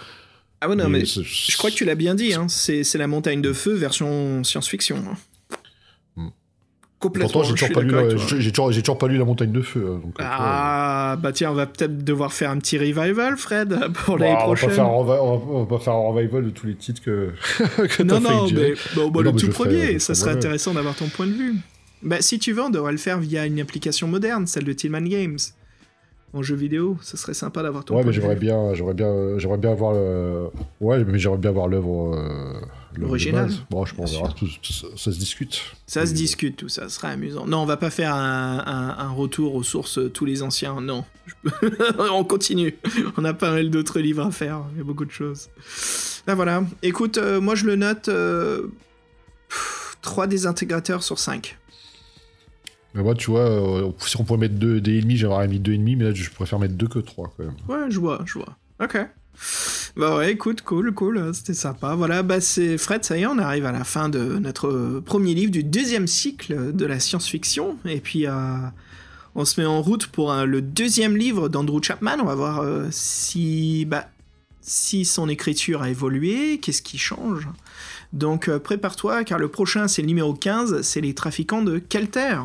Ah 0.59 0.67
ouais, 0.67 0.75
non, 0.75 0.89
mais 0.89 1.05
je 1.05 1.55
crois 1.57 1.69
que 1.71 1.75
tu 1.75 1.85
l'as 1.85 1.95
bien 1.95 2.13
dit, 2.13 2.33
hein. 2.33 2.47
c'est 2.49 2.83
c'est 2.83 2.97
la 2.97 3.07
montagne 3.07 3.41
de 3.41 3.53
feu 3.53 3.73
version 3.73 4.43
science-fiction. 4.43 4.97
hein. 4.97 5.15
Complètement, 6.99 7.29
Pourtant, 7.31 7.47
j'ai 7.49 7.53
toujours, 7.53 7.73
pas 7.73 7.81
lu 7.81 7.91
la- 7.91 8.15
toi. 8.15 8.25
j'ai- 8.39 8.51
toujours, 8.51 8.97
pas 8.97 9.07
lu 9.07 9.17
la 9.19 9.25
montagne 9.25 9.51
de 9.51 9.61
feu. 9.61 9.81
donc, 10.03 10.13
après, 10.17 10.25
Ah, 10.27 11.15
bah 11.21 11.31
tiens, 11.31 11.51
on 11.51 11.53
va 11.53 11.67
peut-être 11.67 12.03
devoir 12.03 12.33
faire 12.33 12.49
un 12.49 12.57
petit 12.57 12.79
revival, 12.79 13.37
Fred, 13.37 13.69
pour 14.05 14.17
Bah, 14.17 14.25
l'année 14.25 14.35
on, 14.35 14.39
va 14.39 14.43
prochaine. 14.55 14.79
on, 14.81 15.03
va, 15.03 15.23
on 15.23 15.59
va 15.63 15.65
pas 15.67 15.77
faire 15.83 15.93
un 15.93 16.09
revival 16.11 16.45
de 16.45 16.49
tous 16.49 16.65
les 16.65 16.73
titres 16.75 17.03
que, 17.03 17.29
que 17.87 18.01
Non, 18.03 18.15
fait 18.19 18.21
non, 18.21 18.47
mais 18.51 18.73
bon, 18.95 19.09
bah, 19.09 19.19
Mais 19.19 19.23
le 19.25 19.31
mais 19.31 19.39
tout 19.39 19.51
ferai- 19.51 19.51
premier, 19.69 19.93
je 19.93 19.97
ça 19.99 20.05
ferai 20.13 20.15
serait 20.15 20.31
intéressant 20.31 20.73
d'avoir 20.73 20.95
ton 20.95 21.07
point 21.07 21.27
de 21.27 21.33
vue. 21.33 21.55
Bah, 22.01 22.17
si 22.21 22.39
tu 22.39 22.51
veux, 22.53 22.63
on 22.63 22.69
devrait 22.71 22.93
le 22.93 22.97
faire 22.97 23.19
via 23.19 23.45
une 23.45 23.59
application 23.59 24.07
moderne, 24.07 24.47
celle 24.47 24.63
de 24.63 24.73
Tillman 24.73 25.01
Games. 25.07 25.37
En 26.33 26.41
jeu 26.43 26.55
vidéo, 26.55 26.97
ça 27.01 27.15
serait 27.15 27.33
sympa 27.33 27.63
d'avoir 27.63 27.85
ton 27.85 27.95
Ouais, 27.95 28.01
point 28.01 28.11
mais 28.11 28.15
de 28.17 28.21
j'aimerais 28.21 28.35
vue. 28.35 28.41
bien, 28.41 28.73
j'aimerais 28.73 28.93
bien, 28.95 29.37
j'aimerais 29.37 29.57
bien 29.57 29.71
avoir 29.71 29.93
le. 29.93 30.47
Ouais, 30.81 31.03
mais 31.05 31.17
j'aimerais 31.19 31.37
bien 31.37 31.51
avoir 31.51 31.67
l'œuvre. 31.67 32.15
euh, 32.15 32.59
base. 33.31 33.61
Bon, 33.69 33.85
je 33.85 33.95
pense, 33.95 34.11
tout- 34.35 34.47
tout- 34.61 34.73
ça, 34.73 34.87
ça 34.95 35.11
se 35.11 35.17
discute. 35.19 35.61
Ça 35.85 36.05
se 36.05 36.13
discute, 36.13 36.55
tout 36.57 36.69
ça, 36.69 36.89
ce 36.89 36.95
serait 36.95 37.09
amusant. 37.11 37.45
Non, 37.45 37.59
on 37.59 37.65
va 37.65 37.77
pas 37.77 37.89
faire 37.89 38.13
un, 38.15 38.59
un- 38.65 38.97
un 38.97 39.09
retour 39.11 39.55
aux 39.55 39.63
sources 39.63 39.97
euh, 39.99 40.09
tous 40.09 40.25
les 40.25 40.43
anciens, 40.43 40.79
non. 40.81 41.05
Je- 41.25 41.49
on 42.11 42.23
continue. 42.23 42.75
On 43.17 43.25
a 43.25 43.33
pas 43.33 43.51
mal 43.51 43.69
d'autres 43.69 43.99
livres 43.99 44.25
à 44.25 44.31
faire, 44.31 44.63
il 44.73 44.77
y 44.77 44.81
a 44.81 44.83
beaucoup 44.83 45.05
de 45.05 45.11
choses. 45.11 45.49
Là 46.27 46.35
voilà, 46.35 46.63
écoute, 46.83 47.17
euh, 47.17 47.39
moi 47.39 47.55
je 47.55 47.65
le 47.65 47.75
note 47.75 48.09
euh, 48.09 48.67
pff, 49.49 49.97
3 50.01 50.27
désintégrateurs 50.27 51.03
sur 51.03 51.19
5. 51.19 51.57
Mais 52.93 53.03
moi, 53.03 53.13
tu 53.15 53.29
vois, 53.29 53.41
euh, 53.41 53.91
si 53.99 54.17
on 54.19 54.23
pouvait 54.23 54.39
mettre 54.39 54.55
deux, 54.55 54.81
des 54.81 54.97
ennemis, 54.99 55.17
j'aurais 55.17 55.47
mis 55.47 55.59
deux 55.59 55.73
ennemis, 55.73 55.95
mais 55.95 56.05
là, 56.05 56.13
je 56.13 56.29
préfère 56.31 56.57
mettre 56.57 56.73
deux 56.73 56.87
que 56.87 56.99
trois, 56.99 57.31
quand 57.37 57.43
même. 57.43 57.53
Ouais, 57.67 57.91
je 57.91 57.99
vois, 57.99 58.21
je 58.25 58.33
vois. 58.39 58.57
Ok. 58.81 58.97
Bah 59.95 60.17
ouais, 60.17 60.33
écoute, 60.33 60.61
cool, 60.61 60.93
cool, 60.93 61.33
c'était 61.33 61.53
sympa. 61.55 61.95
Voilà, 61.95 62.21
bah 62.21 62.39
c'est 62.39 62.77
Fred, 62.77 63.03
ça 63.03 63.17
y 63.17 63.23
est, 63.23 63.25
on 63.25 63.39
arrive 63.39 63.65
à 63.65 63.71
la 63.71 63.83
fin 63.83 64.09
de 64.09 64.37
notre 64.37 65.01
premier 65.03 65.33
livre 65.33 65.51
du 65.51 65.63
deuxième 65.63 66.05
cycle 66.05 66.73
de 66.73 66.85
la 66.85 66.99
science-fiction. 66.99 67.77
Et 67.85 67.99
puis, 67.99 68.27
euh, 68.27 68.57
on 69.33 69.45
se 69.45 69.59
met 69.59 69.65
en 69.65 69.81
route 69.81 70.07
pour 70.07 70.31
euh, 70.31 70.45
le 70.45 70.61
deuxième 70.61 71.17
livre 71.17 71.49
d'Andrew 71.49 71.81
Chapman. 71.81 72.17
On 72.19 72.25
va 72.25 72.35
voir 72.35 72.59
euh, 72.59 72.87
si, 72.91 73.85
bah, 73.85 74.07
si 74.61 75.03
son 75.03 75.29
écriture 75.29 75.81
a 75.81 75.89
évolué, 75.89 76.59
qu'est-ce 76.59 76.83
qui 76.83 76.97
change. 76.97 77.47
Donc 78.13 78.49
prépare-toi, 78.59 79.23
car 79.23 79.39
le 79.39 79.47
prochain, 79.47 79.87
c'est 79.87 80.01
le 80.01 80.07
numéro 80.07 80.33
15, 80.33 80.81
c'est 80.81 81.01
les 81.01 81.13
trafiquants 81.13 81.61
de 81.61 81.79
Kelter. 81.79 82.39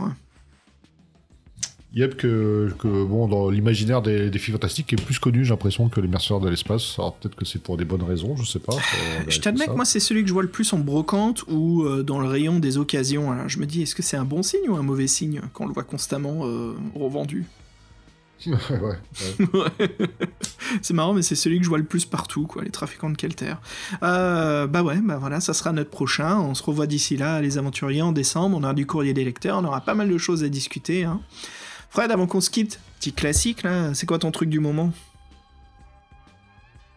Yep, 1.94 2.16
que, 2.16 2.72
que 2.78 3.04
bon, 3.04 3.28
dans 3.28 3.50
l'imaginaire 3.50 4.00
des, 4.00 4.30
des 4.30 4.38
filles 4.38 4.52
fantastiques, 4.52 4.92
est 4.94 5.02
plus 5.02 5.18
connu, 5.18 5.44
j'ai 5.44 5.50
l'impression, 5.50 5.90
que 5.90 6.00
les 6.00 6.08
mercenaires 6.08 6.40
de 6.40 6.48
l'espace. 6.48 6.94
Alors 6.98 7.14
peut-être 7.16 7.34
que 7.34 7.44
c'est 7.44 7.58
pour 7.58 7.76
des 7.76 7.84
bonnes 7.84 8.02
raisons, 8.02 8.34
je 8.36 8.44
sais 8.44 8.60
pas. 8.60 8.72
faut 8.72 9.30
Je 9.30 9.40
t'admets 9.40 9.66
que 9.66 9.72
moi, 9.72 9.84
c'est 9.84 10.00
celui 10.00 10.22
que 10.22 10.28
je 10.28 10.32
vois 10.32 10.42
le 10.42 10.48
plus 10.48 10.72
en 10.72 10.78
brocante 10.78 11.44
ou 11.48 11.84
euh, 11.84 12.02
dans 12.02 12.18
le 12.18 12.26
rayon 12.26 12.58
des 12.60 12.78
occasions. 12.78 13.30
Alors 13.30 13.48
je 13.48 13.58
me 13.58 13.66
dis, 13.66 13.82
est-ce 13.82 13.94
que 13.94 14.02
c'est 14.02 14.16
un 14.16 14.24
bon 14.24 14.42
signe 14.42 14.70
ou 14.70 14.76
un 14.76 14.82
mauvais 14.82 15.06
signe 15.06 15.42
quand 15.52 15.64
on 15.64 15.66
le 15.66 15.74
voit 15.74 15.84
constamment 15.84 16.46
euh, 16.46 16.74
revendu? 16.94 17.44
Ouais, 18.46 18.56
ouais. 18.70 19.46
Ouais. 19.54 19.88
C'est 20.82 20.94
marrant, 20.94 21.12
mais 21.12 21.22
c'est 21.22 21.36
celui 21.36 21.58
que 21.58 21.64
je 21.64 21.68
vois 21.68 21.78
le 21.78 21.84
plus 21.84 22.06
partout, 22.06 22.48
quoi, 22.48 22.64
les 22.64 22.70
trafiquants 22.70 23.10
de 23.10 23.16
Kelter. 23.16 23.54
Euh, 24.02 24.66
bah 24.66 24.82
ouais, 24.82 24.96
bah 25.00 25.16
voilà, 25.16 25.40
ça 25.40 25.54
sera 25.54 25.70
notre 25.70 25.90
prochain. 25.90 26.40
On 26.40 26.54
se 26.54 26.62
revoit 26.64 26.88
d'ici 26.88 27.16
là, 27.16 27.40
les 27.40 27.56
aventuriers, 27.56 28.02
en 28.02 28.10
décembre. 28.10 28.56
On 28.58 28.64
aura 28.64 28.74
du 28.74 28.84
courrier 28.84 29.14
des 29.14 29.22
lecteurs, 29.22 29.58
on 29.58 29.64
aura 29.64 29.80
pas 29.82 29.94
mal 29.94 30.08
de 30.08 30.18
choses 30.18 30.42
à 30.42 30.48
discuter. 30.48 31.04
Hein. 31.04 31.20
Fred, 31.92 32.10
avant 32.10 32.26
qu'on 32.26 32.40
se 32.40 32.48
quitte, 32.48 32.80
petit 32.98 33.12
classique 33.12 33.64
là, 33.64 33.92
c'est 33.92 34.06
quoi 34.06 34.18
ton 34.18 34.30
truc 34.30 34.48
du 34.48 34.60
moment 34.60 34.92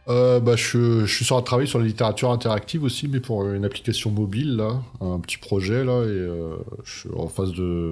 Euh, 0.08 0.40
bah, 0.40 0.56
je, 0.56 1.06
je 1.06 1.14
suis 1.14 1.26
sur 1.26 1.36
un 1.36 1.42
travail 1.42 1.68
sur 1.68 1.80
la 1.80 1.86
littérature 1.86 2.32
interactive 2.32 2.82
aussi, 2.86 3.10
mais 3.10 3.20
pour 3.20 3.46
une 3.50 3.66
application 3.66 4.10
mobile, 4.10 4.56
là, 4.56 4.82
un 5.02 5.20
petit 5.20 5.38
projet, 5.38 5.84
là, 5.84 6.04
et 6.04 6.08
euh, 6.08 6.56
je 6.86 7.00
suis 7.00 7.10
en 7.14 7.28
phase 7.28 7.52
de, 7.52 7.92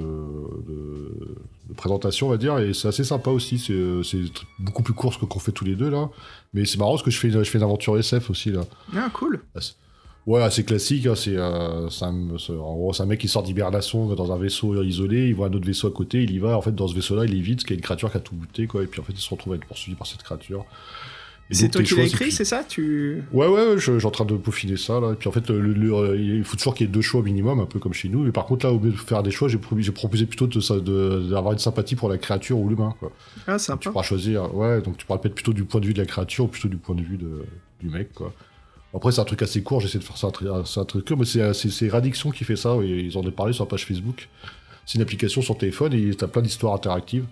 de, 0.66 1.36
de 1.68 1.74
présentation, 1.76 2.28
on 2.28 2.30
va 2.30 2.38
dire, 2.38 2.58
et 2.60 2.74
c'est 2.74 2.88
assez 2.88 3.04
sympa 3.04 3.32
aussi, 3.32 3.60
c'est 3.60 3.74
beaucoup 4.60 4.84
plus 4.84 4.94
court 4.94 5.14
ce 5.14 5.20
qu'on 5.20 5.40
fait 5.40 5.52
tous 5.52 5.66
les 5.66 5.76
deux, 5.76 5.90
là, 5.90 6.10
mais 6.54 6.64
c'est 6.64 6.78
marrant 6.78 6.92
parce 6.92 7.04
que 7.04 7.12
je 7.12 7.20
fais, 7.20 7.32
je 7.32 7.44
fais 7.44 7.58
une 7.58 7.66
aventure 7.66 7.98
SF 7.98 8.30
aussi, 8.30 8.50
là. 8.52 8.62
Ah, 8.96 9.10
cool. 9.12 9.42
Ouais, 10.26 10.42
assez 10.42 10.64
classique, 10.64 11.06
hein, 11.06 11.16
c'est 11.16 11.36
euh, 11.36 11.90
c'est 11.90 12.06
en 12.06 12.74
gros, 12.76 12.94
c'est 12.94 13.04
un 13.04 13.08
mec 13.08 13.20
qui 13.20 13.28
sort 13.28 13.44
d'hibernation 13.44 14.08
dans 14.16 14.32
un 14.32 14.38
vaisseau 14.38 14.82
isolé, 14.82 15.28
il 15.28 15.36
voit 15.36 15.48
un 15.48 15.54
autre 15.54 15.66
vaisseau 15.66 15.88
à 15.88 15.92
côté, 15.92 16.24
il 16.24 16.32
y 16.32 16.40
va, 16.40 16.58
en 16.58 16.62
fait, 16.62 16.74
dans 16.74 16.88
ce 16.88 16.96
vaisseau-là, 16.96 17.26
il 17.26 17.34
évite, 17.38 17.56
parce 17.58 17.64
qu'il 17.66 17.76
y 17.76 17.78
a 17.78 17.80
une 17.80 17.84
créature 17.84 18.10
qui 18.10 18.18
a 18.18 18.22
tout 18.22 18.36
buté, 18.36 18.66
quoi, 18.66 18.84
et 18.84 18.88
puis 18.88 19.02
en 19.02 19.04
fait, 19.04 19.12
il 19.14 19.20
se 19.20 19.30
retrouve 19.30 19.52
à 19.54 19.56
être 19.58 19.66
poursuivi 19.66 19.98
par 19.98 20.08
cette 20.08 20.24
créature. 20.24 20.66
C'est 21.52 21.64
donc, 21.66 21.74
toi 21.74 21.84
qui 21.84 21.96
l'as 21.96 22.06
écrit, 22.06 22.32
c'est 22.32 22.46
ça 22.46 22.64
tu... 22.64 23.22
Ouais, 23.34 23.46
ouais, 23.48 23.68
ouais, 23.68 23.78
je, 23.78 23.98
suis 24.00 24.06
en 24.08 24.12
train 24.12 24.24
de 24.24 24.36
peaufiner 24.38 24.78
ça, 24.78 25.02
là. 25.02 25.12
Et 25.12 25.16
puis 25.16 25.28
en 25.28 25.32
fait, 25.34 25.50
le, 25.50 25.60
le- 25.74 25.94
euh, 25.94 26.18
il 26.18 26.44
faut 26.46 26.56
toujours 26.56 26.74
qu'il 26.74 26.88
y 26.88 26.90
ait 26.90 26.92
deux 26.92 27.02
choix 27.02 27.22
minimum, 27.22 27.60
un 27.60 27.66
peu 27.66 27.80
comme 27.80 27.94
chez 27.94 28.08
nous. 28.08 28.24
Mais 28.24 28.32
par 28.32 28.46
contre, 28.46 28.66
là, 28.66 28.72
au 28.72 28.80
lieu 28.80 28.92
de 28.92 28.96
faire 28.96 29.22
des 29.24 29.30
choix, 29.30 29.50
j'ai 29.50 29.58
pro- 29.58 29.78
j'ai 29.78 29.92
proposé 29.92 30.26
plutôt 30.26 30.48
de 30.48 30.60
ça- 30.62 30.80
de- 30.80 31.28
d'avoir 31.30 31.52
une 31.52 31.60
sympathie 31.60 31.96
pour 31.96 32.08
la 32.08 32.18
créature 32.18 32.58
ou 32.58 32.70
l'humain, 32.70 32.96
quoi. 32.98 33.12
Ah, 33.46 33.58
Tu 33.58 33.66
sympa. 33.66 33.92
pourras 33.92 34.04
choisir, 34.04 34.56
ouais, 34.56 34.82
donc 34.82 34.98
tu 34.98 35.06
pourras 35.06 35.20
le 35.22 35.24
mettre 35.26 35.36
plutôt 35.36 35.52
du 35.54 35.66
point 35.66 35.82
de 35.82 35.86
vue 35.86 35.94
de 35.94 36.00
la 36.00 36.06
créature 36.08 36.46
ou 36.46 36.48
plutôt 36.48 36.70
du 36.70 36.78
point 36.78 36.96
de 36.96 37.02
vue 37.04 37.18
de, 37.18 37.44
du 37.82 37.90
mec, 37.90 38.14
quoi. 38.14 38.34
Après, 38.94 39.12
c'est 39.12 39.22
un 39.22 39.26
truc 39.26 39.42
assez 39.42 39.64
court, 39.64 39.80
j'essaie 39.80 39.98
de 39.98 40.04
faire 40.04 40.18
ça 40.18 40.28
un, 40.28 40.86
truc 40.86 41.08
court, 41.08 41.18
mais 41.18 41.26
c'est 41.26 41.54
c'est 41.54 41.90
Radiction 41.90 42.32
qui 42.32 42.44
fait 42.44 42.56
ça, 42.56 42.76
ils 42.84 43.18
en 43.18 43.22
ont 43.22 43.32
parlé 43.32 43.54
sur 43.54 43.66
la 43.66 43.70
page 43.70 43.86
Facebook. 43.86 44.30
C'est 44.86 44.96
une 44.96 45.02
application 45.02 45.42
sur 45.42 45.58
téléphone 45.58 45.94
et 45.94 46.14
t'as 46.14 46.28
plein 46.28 46.42
d'histoires 46.42 46.74
interactives 46.74 47.26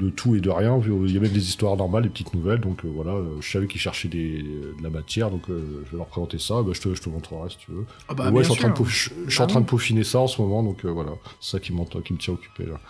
de 0.00 0.10
tout 0.10 0.36
et 0.36 0.40
de 0.40 0.50
rien. 0.50 0.80
Il 0.84 1.12
y 1.12 1.16
a 1.16 1.20
même 1.20 1.32
des 1.32 1.48
histoires 1.48 1.76
normales, 1.76 2.04
des 2.04 2.08
petites 2.08 2.34
nouvelles. 2.34 2.60
Donc 2.60 2.84
euh, 2.84 2.88
voilà, 2.88 3.12
euh, 3.12 3.40
je 3.40 3.50
savais 3.50 3.66
qu'ils 3.66 3.80
cherchaient 3.80 4.08
des, 4.08 4.42
de 4.42 4.82
la 4.82 4.90
matière, 4.90 5.30
donc 5.30 5.48
euh, 5.50 5.82
je 5.86 5.90
vais 5.90 5.96
leur 5.96 6.06
présenter 6.06 6.38
ça. 6.38 6.62
Bah, 6.62 6.70
je, 6.72 6.80
te, 6.80 6.94
je 6.94 7.02
te 7.02 7.08
montrerai 7.08 7.50
si 7.50 7.58
tu 7.58 7.72
veux. 7.72 7.84
Ah 8.08 8.14
bah, 8.14 8.30
ouais, 8.30 8.44
je 8.44 8.52
suis, 8.52 8.52
en 8.52 8.56
train 8.56 8.70
de 8.70 8.76
sûr. 8.76 8.84
peau- 8.84 8.90
je, 8.90 9.10
je 9.26 9.30
suis 9.34 9.42
en 9.42 9.46
train 9.46 9.60
de 9.60 9.66
peaufiner 9.66 10.04
ça 10.04 10.20
en 10.20 10.26
ce 10.28 10.40
moment, 10.40 10.62
donc 10.62 10.84
euh, 10.84 10.88
voilà, 10.88 11.12
c'est 11.40 11.52
ça 11.52 11.60
qui, 11.60 11.72
qui 12.04 12.12
me 12.12 12.18
tient 12.18 12.34
occupé 12.34 12.64
là. 12.64 12.80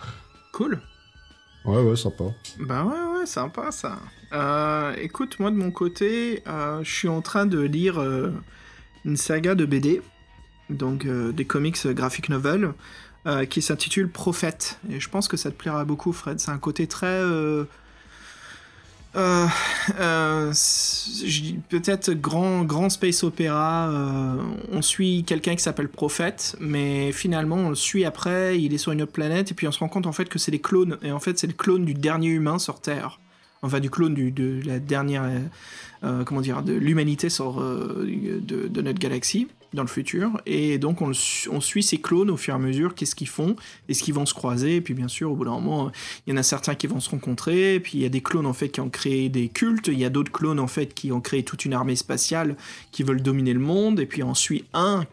Cool. 0.51 0.79
Ouais, 1.65 1.81
ouais, 1.81 1.95
sympa. 1.95 2.25
Bah 2.59 2.83
ouais, 2.83 3.19
ouais, 3.19 3.25
sympa 3.25 3.71
ça. 3.71 3.99
Euh, 4.33 4.95
écoute, 4.97 5.39
moi 5.39 5.51
de 5.51 5.55
mon 5.55 5.71
côté, 5.71 6.41
euh, 6.47 6.83
je 6.83 6.91
suis 6.91 7.07
en 7.07 7.21
train 7.21 7.45
de 7.45 7.59
lire 7.59 7.99
euh, 7.99 8.31
une 9.05 9.17
saga 9.17 9.55
de 9.55 9.65
BD, 9.65 10.01
donc 10.69 11.07
des 11.07 11.45
comics 11.45 11.87
graphic 11.87 12.29
novel, 12.29 12.73
qui 13.49 13.61
s'intitule 13.61 14.09
Prophète. 14.09 14.79
Et 14.89 14.99
je 14.99 15.09
pense 15.09 15.27
que 15.27 15.37
ça 15.37 15.51
te 15.51 15.55
plaira 15.55 15.85
beaucoup, 15.85 16.13
Fred. 16.13 16.39
C'est 16.39 16.51
un 16.51 16.57
côté 16.57 16.87
très. 16.87 17.23
Euh, 19.19 19.47
euh, 19.99 20.53
peut-être 21.69 22.11
grand, 22.11 22.63
grand 22.63 22.89
space 22.89 23.23
opéra. 23.23 23.89
euh, 23.89 24.41
on 24.71 24.81
suit 24.81 25.23
quelqu'un 25.25 25.55
qui 25.55 25.61
s'appelle 25.61 25.89
Prophète, 25.89 26.55
mais 26.59 27.11
finalement 27.11 27.57
on 27.57 27.69
le 27.69 27.75
suit 27.75 28.05
après. 28.05 28.59
Il 28.59 28.73
est 28.73 28.77
sur 28.77 28.91
une 28.91 29.01
autre 29.01 29.11
planète 29.11 29.51
et 29.51 29.53
puis 29.53 29.67
on 29.67 29.71
se 29.71 29.79
rend 29.79 29.89
compte 29.89 30.07
en 30.07 30.11
fait 30.11 30.29
que 30.29 30.39
c'est 30.39 30.51
des 30.51 30.59
clones. 30.59 30.97
Et 31.03 31.11
en 31.11 31.19
fait 31.19 31.37
c'est 31.37 31.47
le 31.47 31.53
clone 31.53 31.85
du 31.85 31.93
dernier 31.93 32.29
humain 32.29 32.59
sur 32.59 32.79
Terre. 32.79 33.19
Enfin 33.61 33.79
du 33.81 33.89
clone 33.89 34.13
de 34.13 34.61
la 34.65 34.79
dernière, 34.79 35.29
comment 36.01 36.39
dire, 36.39 36.63
de 36.63 36.71
l'humanité 36.71 37.27
de 37.27 38.81
notre 38.81 38.99
galaxie 38.99 39.47
dans 39.73 39.83
le 39.83 39.87
futur. 39.87 40.41
Et 40.45 40.77
donc 40.77 41.01
on, 41.01 41.13
suit 41.13 41.83
ces 41.83 41.97
clones 41.99 42.29
au 42.29 42.37
fur 42.37 42.53
et 42.53 42.57
à 42.57 42.59
mesure. 42.59 42.95
Qu'est-ce 42.95 43.15
qu'ils 43.15 43.27
font 43.27 43.55
Est-ce 43.87 44.03
qu'ils 44.03 44.13
vont 44.13 44.25
se 44.25 44.33
croiser 44.33 44.77
Et 44.77 44.81
puis 44.81 44.93
bien 44.93 45.07
sûr 45.07 45.31
au 45.31 45.35
bout 45.35 45.45
d'un 45.45 45.51
moment 45.51 45.91
il 46.25 46.31
y 46.31 46.33
en 46.33 46.37
a 46.37 46.43
certains 46.43 46.75
qui 46.75 46.87
vont 46.87 46.99
se 46.99 47.09
rencontrer, 47.09 47.75
et 47.75 47.79
puis 47.79 47.93
il 47.95 48.01
y 48.01 48.05
a 48.05 48.09
des 48.09 48.21
clones 48.21 48.45
en 48.45 48.53
fait 48.53 48.69
qui 48.69 48.81
ont 48.81 48.89
créé 48.89 49.29
des 49.29 49.47
cultes, 49.47 49.87
il 49.87 49.99
y 49.99 50.05
a 50.05 50.09
d'autres 50.09 50.31
clones 50.31 50.59
en 50.59 50.67
fait 50.67 50.93
qui 50.93 51.11
ont 51.11 51.21
créé 51.21 51.43
toute 51.43 51.65
une 51.65 51.73
armée 51.73 51.95
spatiale 51.95 52.55
qui 52.91 53.03
veulent 53.03 53.21
dominer 53.21 53.53
le 53.53 53.59
monde, 53.59 53.99
et 53.99 54.05
puis 54.05 54.23
on 54.23 54.33
suit 54.33 54.65
un, 54.73 55.05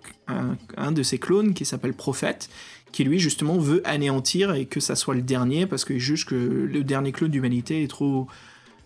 un 0.76 0.92
de 0.92 1.02
ces 1.02 1.18
clones 1.18 1.54
qui 1.54 1.64
s'appelle 1.64 1.94
Prophète, 1.94 2.48
qui 2.92 3.04
lui 3.04 3.18
justement 3.18 3.58
veut 3.58 3.82
anéantir 3.84 4.54
et 4.54 4.64
que 4.64 4.80
ça 4.80 4.96
soit 4.96 5.14
le 5.14 5.22
dernier 5.22 5.66
parce 5.66 5.84
qu'il 5.84 5.98
juge 5.98 6.24
que 6.24 6.34
le 6.34 6.82
dernier 6.82 7.12
clone 7.12 7.30
d'humanité 7.30 7.82
est 7.82 7.88
trop 7.88 8.26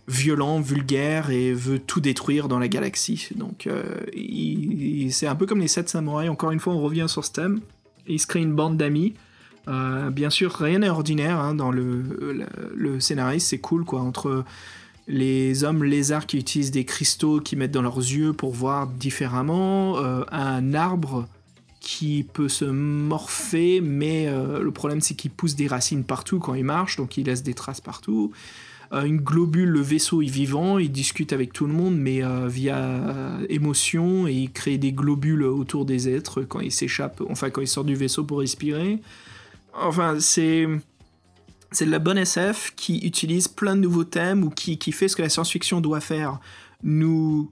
violent, 0.09 0.61
vulgaire 0.61 1.31
et 1.31 1.53
veut 1.53 1.79
tout 1.79 2.01
détruire 2.01 2.49
dans 2.49 2.59
la 2.59 2.69
galaxie. 2.69 3.29
Donc 3.37 3.67
euh, 3.67 3.83
c'est 5.11 5.27
un 5.27 5.35
peu 5.35 5.47
comme 5.47 5.61
les 5.61 5.69
sept 5.69 5.89
samouraïs, 5.89 6.31
encore 6.31 6.51
une 6.51 6.61
fois 6.61 6.75
on 6.75 6.81
revient 6.81 7.07
sur 7.09 7.25
ce 7.25 7.33
thème, 7.33 7.61
il 8.07 8.19
se 8.19 8.27
crée 8.27 8.41
une 8.41 8.55
bande 8.55 8.77
d'amis. 8.77 9.15
Euh, 9.69 10.11
bien 10.11 10.31
sûr, 10.31 10.53
rien 10.53 10.81
n'est 10.81 10.89
ordinaire 10.89 11.39
hein, 11.39 11.55
dans 11.55 11.71
le, 11.71 12.99
scénariste, 12.99 13.49
c'est 13.49 13.59
cool 13.59 13.85
quoi. 13.85 14.01
Entre 14.01 14.45
les 15.07 15.65
hommes 15.65 15.85
lézards 15.85 16.27
qui 16.27 16.39
utilisent 16.39 16.71
des 16.71 16.85
cristaux 16.85 17.41
qu'ils 17.41 17.59
mettent 17.59 17.73
dans 17.73 17.83
leurs 17.83 17.99
yeux 17.99 18.33
pour 18.33 18.53
voir 18.53 18.87
différemment, 18.87 19.99
euh, 19.99 20.23
un 20.31 20.75
arbre 20.75 21.29
qui 21.81 22.27
peut 22.33 22.49
se 22.49 22.65
morpher, 22.65 23.81
mais 23.81 24.31
le 24.31 24.71
problème 24.71 25.01
c'est 25.01 25.15
qu'il 25.15 25.31
pousse 25.31 25.55
des 25.55 25.67
racines 25.67 26.05
partout 26.05 26.39
quand 26.39 26.53
il 26.53 26.65
marche, 26.65 26.97
donc 26.97 27.17
il 27.17 27.25
laisse 27.25 27.43
des 27.43 27.55
traces 27.55 27.81
partout. 27.81 28.33
Euh, 28.93 29.05
une 29.05 29.19
globule, 29.19 29.69
le 29.69 29.81
vaisseau 29.81 30.23
est 30.23 30.27
vivant, 30.27 30.79
il 30.79 30.91
discute 30.91 31.33
avec 31.33 31.53
tout 31.53 31.67
le 31.67 31.73
monde, 31.73 31.97
mais 31.97 32.25
euh, 32.25 32.49
via 32.49 33.39
émotion, 33.49 34.27
et 34.27 34.33
il 34.33 34.53
crée 34.53 34.79
des 34.79 34.93
globules 34.93 35.45
autour 35.45 35.85
des 35.85 36.09
êtres 36.09 36.43
quand 36.43 36.61
il 36.61 36.73
s'échappe, 36.73 37.23
enfin 37.29 37.51
quand 37.51 37.61
il 37.61 37.69
sort 37.69 37.85
du 37.85 37.95
vaisseau 37.95 38.25
pour 38.25 38.41
respirer. 38.41 39.01
Enfin, 39.75 40.19
c'est 40.19 40.67
c'est 41.73 41.87
de 41.87 41.91
la 41.91 42.01
bonne 42.01 42.19
SF 42.19 42.73
qui 42.75 42.99
utilise 42.99 43.49
plein 43.49 43.77
de 43.77 43.81
nouveaux 43.81 44.05
thèmes 44.05 44.43
ou 44.43 44.51
qui, 44.51 44.77
qui 44.77 44.93
fait 44.93 45.09
ce 45.09 45.15
que 45.15 45.23
la 45.23 45.29
science-fiction 45.29 45.81
doit 45.81 46.01
faire. 46.01 46.41
Nous 46.83 47.49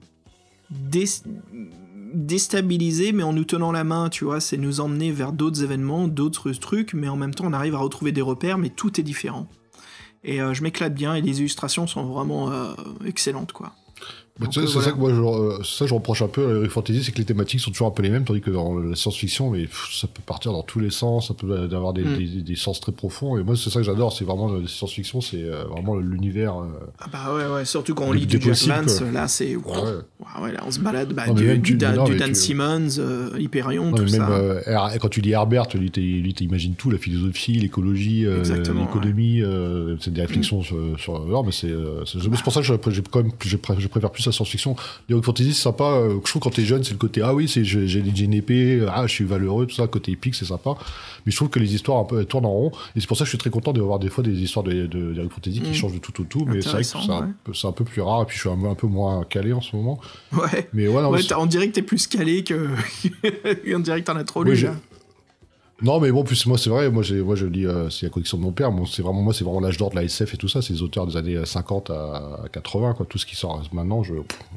déstabiliser, 2.13 3.11
mais 3.11 3.23
en 3.23 3.33
nous 3.33 3.43
tenant 3.45 3.71
la 3.71 3.83
main, 3.83 4.09
tu 4.09 4.25
vois, 4.25 4.39
c'est 4.39 4.57
nous 4.57 4.79
emmener 4.81 5.11
vers 5.11 5.31
d'autres 5.31 5.63
événements, 5.63 6.07
d'autres 6.07 6.51
trucs, 6.51 6.93
mais 6.93 7.07
en 7.07 7.17
même 7.17 7.33
temps 7.33 7.45
on 7.47 7.53
arrive 7.53 7.75
à 7.75 7.79
retrouver 7.79 8.11
des 8.11 8.21
repères, 8.21 8.57
mais 8.57 8.69
tout 8.69 8.99
est 8.99 9.03
différent. 9.03 9.47
Et 10.23 10.41
euh, 10.41 10.53
je 10.53 10.63
m'éclate 10.63 10.93
bien 10.93 11.15
et 11.15 11.21
les 11.21 11.39
illustrations 11.39 11.87
sont 11.87 12.05
vraiment 12.05 12.51
euh, 12.51 12.73
excellentes, 13.05 13.51
quoi. 13.53 13.73
Bah, 14.39 14.47
c'est 14.51 14.65
ça 14.67 14.91
que 14.91 14.97
moi, 14.97 15.13
je, 15.13 15.19
euh, 15.19 15.63
ça, 15.63 15.85
je 15.85 15.93
reproche 15.93 16.21
un 16.21 16.29
peu 16.29 16.47
à 16.47 16.53
Heroic 16.53 16.69
Fantasy, 16.69 17.03
c'est 17.03 17.11
que 17.11 17.17
les 17.17 17.25
thématiques 17.25 17.59
sont 17.59 17.71
toujours 17.71 17.87
un 17.87 17.91
peu 17.91 18.03
les 18.03 18.09
mêmes, 18.09 18.23
tandis 18.23 18.39
que 18.39 18.49
dans 18.49 18.73
la 18.73 18.95
science-fiction, 18.95 19.49
mais 19.49 19.67
ça 19.91 20.07
peut 20.07 20.21
partir 20.25 20.53
dans 20.53 20.63
tous 20.63 20.79
les 20.79 20.91
sens, 20.91 21.27
ça 21.27 21.33
peut 21.33 21.53
avoir 21.53 21.91
des, 21.91 22.03
mm. 22.03 22.17
des, 22.17 22.41
des, 22.43 22.55
sens 22.55 22.79
très 22.79 22.93
profonds. 22.93 23.37
Et 23.37 23.43
moi, 23.43 23.57
c'est 23.57 23.69
ça 23.69 23.79
que 23.81 23.85
j'adore, 23.85 24.13
c'est 24.13 24.23
vraiment 24.23 24.49
la 24.49 24.65
science-fiction, 24.65 25.19
c'est 25.19 25.43
euh, 25.43 25.65
vraiment 25.65 25.97
l'univers. 25.97 26.55
Euh, 26.57 26.67
ah 26.99 27.07
bah 27.11 27.35
ouais, 27.35 27.53
ouais, 27.53 27.65
surtout 27.65 27.93
quand 27.95 28.05
on 28.05 28.13
lit 28.13 28.25
du 28.25 28.39
Jack 28.39 28.55
Vance, 28.65 29.01
là, 29.01 29.27
c'est. 29.27 29.57
Ouais. 29.57 29.63
ouais. 30.41 30.53
là, 30.53 30.63
on 30.65 30.71
se 30.71 30.79
balade 30.79 31.11
bah, 31.11 31.29
du, 31.33 31.57
du, 31.57 31.75
Dan 31.75 32.33
Simmons, 32.33 32.97
Hyperion, 33.37 33.91
tout 33.91 34.03
même, 34.03 34.09
ça. 34.09 34.97
quand 35.01 35.09
tu 35.09 35.19
lis 35.19 35.31
Herbert, 35.31 35.67
lui, 35.75 35.91
t'imagines 35.91 36.75
tout, 36.75 36.91
la 36.91 36.97
philosophie, 36.97 37.59
l'écologie, 37.59 38.25
l'économie, 38.25 39.43
c'est 39.99 40.13
des 40.13 40.21
réflexions 40.21 40.61
mm. 40.61 40.63
sur. 40.63 40.99
sur 40.99 41.43
mais 41.43 41.51
c'est 41.51 42.43
pour 42.43 42.53
ça 42.53 42.61
que 42.61 42.65
je, 42.65 43.01
quand 43.01 43.21
même, 43.23 43.31
je 43.41 43.57
préfère 43.57 44.11
plus 44.11 44.28
science-fiction. 44.31 44.75
Heroic 45.09 45.23
Fantasy, 45.23 45.53
c'est 45.53 45.63
sympa. 45.63 45.83
Euh, 45.83 46.19
je 46.23 46.29
trouve 46.29 46.41
quand 46.41 46.49
t'es 46.49 46.65
jeune, 46.65 46.83
c'est 46.83 46.93
le 46.93 46.97
côté 46.97 47.21
ah 47.21 47.33
oui, 47.33 47.47
c'est 47.47 47.63
j'ai 47.63 47.99
une 47.99 48.33
épée, 48.33 48.85
ah 48.89 49.07
je 49.07 49.11
suis 49.11 49.25
valeureux, 49.25 49.65
tout 49.65 49.75
ça. 49.75 49.87
Côté 49.87 50.11
épique, 50.11 50.35
c'est 50.35 50.45
sympa. 50.45 50.71
Mais 51.25 51.31
je 51.31 51.37
trouve 51.37 51.49
que 51.49 51.59
les 51.59 51.73
histoires 51.75 51.99
un 51.99 52.05
peu 52.05 52.23
tournent 52.25 52.45
en 52.45 52.51
rond. 52.51 52.71
Et 52.95 52.99
c'est 52.99 53.07
pour 53.07 53.17
ça 53.17 53.23
que 53.23 53.25
je 53.25 53.31
suis 53.31 53.37
très 53.37 53.49
content 53.49 53.73
de 53.73 53.81
voir 53.81 53.99
des 53.99 54.09
fois 54.09 54.23
des 54.23 54.41
histoires 54.41 54.63
de, 54.63 54.85
de, 54.85 55.29
Fantasy 55.29 55.61
qui 55.61 55.71
mm. 55.71 55.73
changent 55.73 55.93
de 55.93 55.99
tout 55.99 56.21
au 56.21 56.23
tout. 56.23 56.45
Mais 56.45 56.61
c'est 56.61 56.69
vrai 56.69 56.81
que 56.81 57.53
c'est 57.53 57.67
un, 57.67 57.71
peu 57.71 57.83
plus 57.83 58.01
rare. 58.01 58.23
Et 58.23 58.25
puis 58.25 58.37
je 58.37 58.41
suis 58.41 58.49
un, 58.49 58.75
peu 58.75 58.87
moins 58.87 59.23
calé 59.23 59.53
en 59.53 59.61
ce 59.61 59.75
moment. 59.75 59.99
Ouais. 60.31 60.69
Mais 60.73 60.87
voilà. 60.87 61.09
Ouais, 61.09 61.21
on 61.37 61.45
dirait 61.45 61.67
que 61.67 61.73
t'es 61.73 61.81
plus 61.81 62.07
calé 62.07 62.43
que. 62.43 62.69
dirait 63.89 64.01
que 64.01 64.05
t'en 64.05 64.15
as 64.15 64.23
trop 64.23 64.43
lu. 64.43 64.55
Non, 65.81 65.99
mais 65.99 66.11
bon, 66.11 66.23
plus 66.23 66.45
moi, 66.45 66.57
c'est 66.57 66.69
vrai. 66.69 66.89
Moi, 66.89 67.03
moi, 67.23 67.35
je 67.35 67.45
lis, 67.45 67.65
euh, 67.65 67.89
c'est 67.89 68.05
la 68.05 68.09
collection 68.09 68.37
de 68.37 68.43
mon 68.43 68.51
père. 68.51 68.71
Bon, 68.71 68.85
c'est 68.85 69.01
vraiment 69.01 69.21
moi, 69.21 69.33
c'est 69.33 69.43
vraiment 69.43 69.61
l'âge 69.61 69.77
d'or 69.77 69.89
de 69.91 69.95
la 69.95 70.03
SF 70.03 70.33
et 70.33 70.37
tout 70.37 70.47
ça. 70.47 70.61
C'est 70.61 70.73
les 70.73 70.81
auteurs 70.81 71.07
des 71.07 71.15
années 71.15 71.39
50 71.45 71.89
à 71.89 72.43
80, 72.51 72.93
quoi. 72.93 73.05
Tout 73.05 73.17
ce 73.17 73.25
qui 73.25 73.35
sort 73.35 73.61
maintenant, 73.71 74.03
je, 74.03 74.15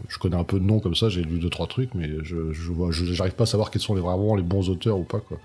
je 0.08 0.18
connais 0.18 0.36
un 0.36 0.44
peu 0.44 0.58
de 0.58 0.64
noms 0.64 0.80
comme 0.80 0.94
ça. 0.94 1.08
J'ai 1.08 1.22
lu 1.22 1.38
deux 1.38 1.50
trois 1.50 1.66
trucs, 1.66 1.94
mais 1.94 2.08
je, 2.22 2.52
je 2.52 2.72
vois, 2.72 2.90
j'arrive 2.90 3.34
pas 3.34 3.44
à 3.44 3.46
savoir 3.46 3.70
quels 3.70 3.82
sont 3.82 3.94
les, 3.94 4.00
vraiment 4.00 4.34
les 4.34 4.42
bons 4.42 4.68
auteurs 4.68 4.98
ou 4.98 5.04
pas, 5.04 5.20
quoi. 5.20 5.38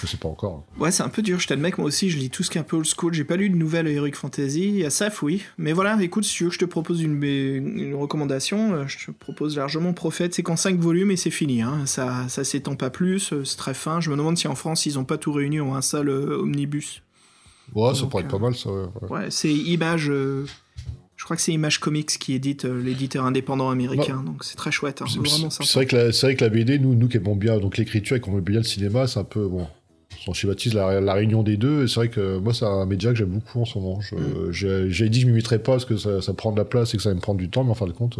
Je 0.00 0.06
sais 0.06 0.16
pas 0.16 0.28
encore. 0.28 0.64
Ouais, 0.78 0.90
c'est 0.90 1.02
un 1.02 1.08
peu 1.08 1.22
dur. 1.22 1.38
Je 1.38 1.54
mec 1.54 1.78
moi 1.78 1.86
aussi. 1.86 2.10
Je 2.10 2.18
lis 2.18 2.30
tout 2.30 2.42
ce 2.42 2.50
qui 2.50 2.58
est 2.58 2.60
un 2.60 2.64
peu 2.64 2.76
old 2.76 2.86
school. 2.86 3.12
J'ai 3.12 3.24
pas 3.24 3.36
lu 3.36 3.50
de 3.50 3.56
nouvelles 3.56 3.86
Heroic 3.86 4.12
Fantasy. 4.14 4.80
SF, 4.80 5.22
oui. 5.22 5.42
Mais 5.58 5.72
voilà, 5.72 5.96
écoute, 6.00 6.24
si 6.24 6.34
tu 6.34 6.44
veux 6.44 6.48
que 6.48 6.54
je 6.54 6.60
te 6.60 6.64
propose 6.64 7.02
une, 7.02 7.22
une 7.22 7.94
recommandation, 7.94 8.72
euh, 8.72 8.84
je 8.86 9.06
te 9.06 9.10
propose 9.10 9.56
largement 9.56 9.92
Prophète. 9.92 10.34
C'est 10.34 10.42
qu'en 10.42 10.56
5 10.56 10.78
volumes 10.78 11.10
et 11.10 11.16
c'est 11.16 11.30
fini. 11.30 11.62
Hein. 11.62 11.82
Ça, 11.86 12.28
ça 12.28 12.44
s'étend 12.44 12.76
pas 12.76 12.90
plus. 12.90 13.32
Euh, 13.32 13.44
c'est 13.44 13.56
très 13.56 13.74
fin. 13.74 14.00
Je 14.00 14.10
me 14.10 14.16
demande 14.16 14.38
si 14.38 14.48
en 14.48 14.54
France 14.54 14.86
ils 14.86 14.98
ont 14.98 15.04
pas 15.04 15.18
tout 15.20 15.32
réuni 15.32 15.60
en 15.60 15.74
un 15.74 15.82
seul 15.82 16.08
euh, 16.08 16.38
omnibus. 16.38 17.02
Ouais, 17.74 17.94
ça 17.94 18.06
pourrait 18.06 18.24
être 18.24 18.30
pas 18.30 18.38
mal, 18.38 18.54
ça. 18.54 18.70
Ouais, 19.08 19.30
c'est 19.30 19.52
Image. 19.52 20.10
Euh, 20.10 20.44
je 21.16 21.24
crois 21.24 21.36
que 21.36 21.42
c'est 21.42 21.52
Image 21.52 21.78
Comics 21.78 22.08
qui 22.18 22.34
édite 22.34 22.64
euh, 22.64 22.82
l'éditeur 22.82 23.24
indépendant 23.24 23.70
américain, 23.70 24.22
donc 24.24 24.42
c'est 24.42 24.56
très 24.56 24.72
chouette. 24.72 25.02
Hein, 25.02 25.06
c'est 25.50 25.74
vrai 25.74 25.86
que 25.86 25.96
la, 25.96 26.12
c'est 26.12 26.26
vrai 26.26 26.34
que 26.34 26.44
la 26.44 26.50
BD, 26.50 26.78
nous, 26.78 26.94
nous 26.94 27.08
qui 27.08 27.18
aimons 27.18 27.36
bien 27.36 27.58
donc 27.58 27.76
l'écriture 27.76 28.16
et 28.16 28.20
qu'on 28.20 28.32
aime 28.32 28.40
bien 28.40 28.58
le 28.58 28.64
cinéma, 28.64 29.06
c'est 29.06 29.20
un 29.20 29.24
peu 29.24 29.46
bon. 29.46 29.66
On 30.26 30.32
schématise 30.32 30.74
la, 30.74 31.00
la 31.00 31.14
réunion 31.14 31.42
des 31.42 31.56
deux. 31.56 31.86
C'est 31.86 31.94
vrai 31.94 32.08
que 32.08 32.38
moi, 32.38 32.52
c'est 32.52 32.64
un 32.64 32.84
média 32.84 33.10
que 33.10 33.16
j'aime 33.16 33.28
beaucoup 33.28 33.60
en 33.60 33.64
ce 33.64 33.78
moment. 33.78 34.00
Mm. 34.12 34.50
J'ai 34.50 35.08
dit 35.08 35.20
que 35.20 35.26
je 35.26 35.30
m'y 35.30 35.36
mettrais 35.36 35.60
pas 35.60 35.72
parce 35.72 35.84
que 35.84 35.96
ça, 35.96 36.20
ça, 36.20 36.34
prend 36.34 36.52
de 36.52 36.58
la 36.58 36.64
place 36.64 36.92
et 36.92 36.96
que 36.96 37.02
ça 37.02 37.10
va 37.10 37.14
me 37.14 37.20
prendre 37.20 37.38
du 37.38 37.48
temps, 37.48 37.64
mais 37.64 37.70
en 37.70 37.74
fin 37.74 37.86
de 37.86 37.92
compte, 37.92 38.18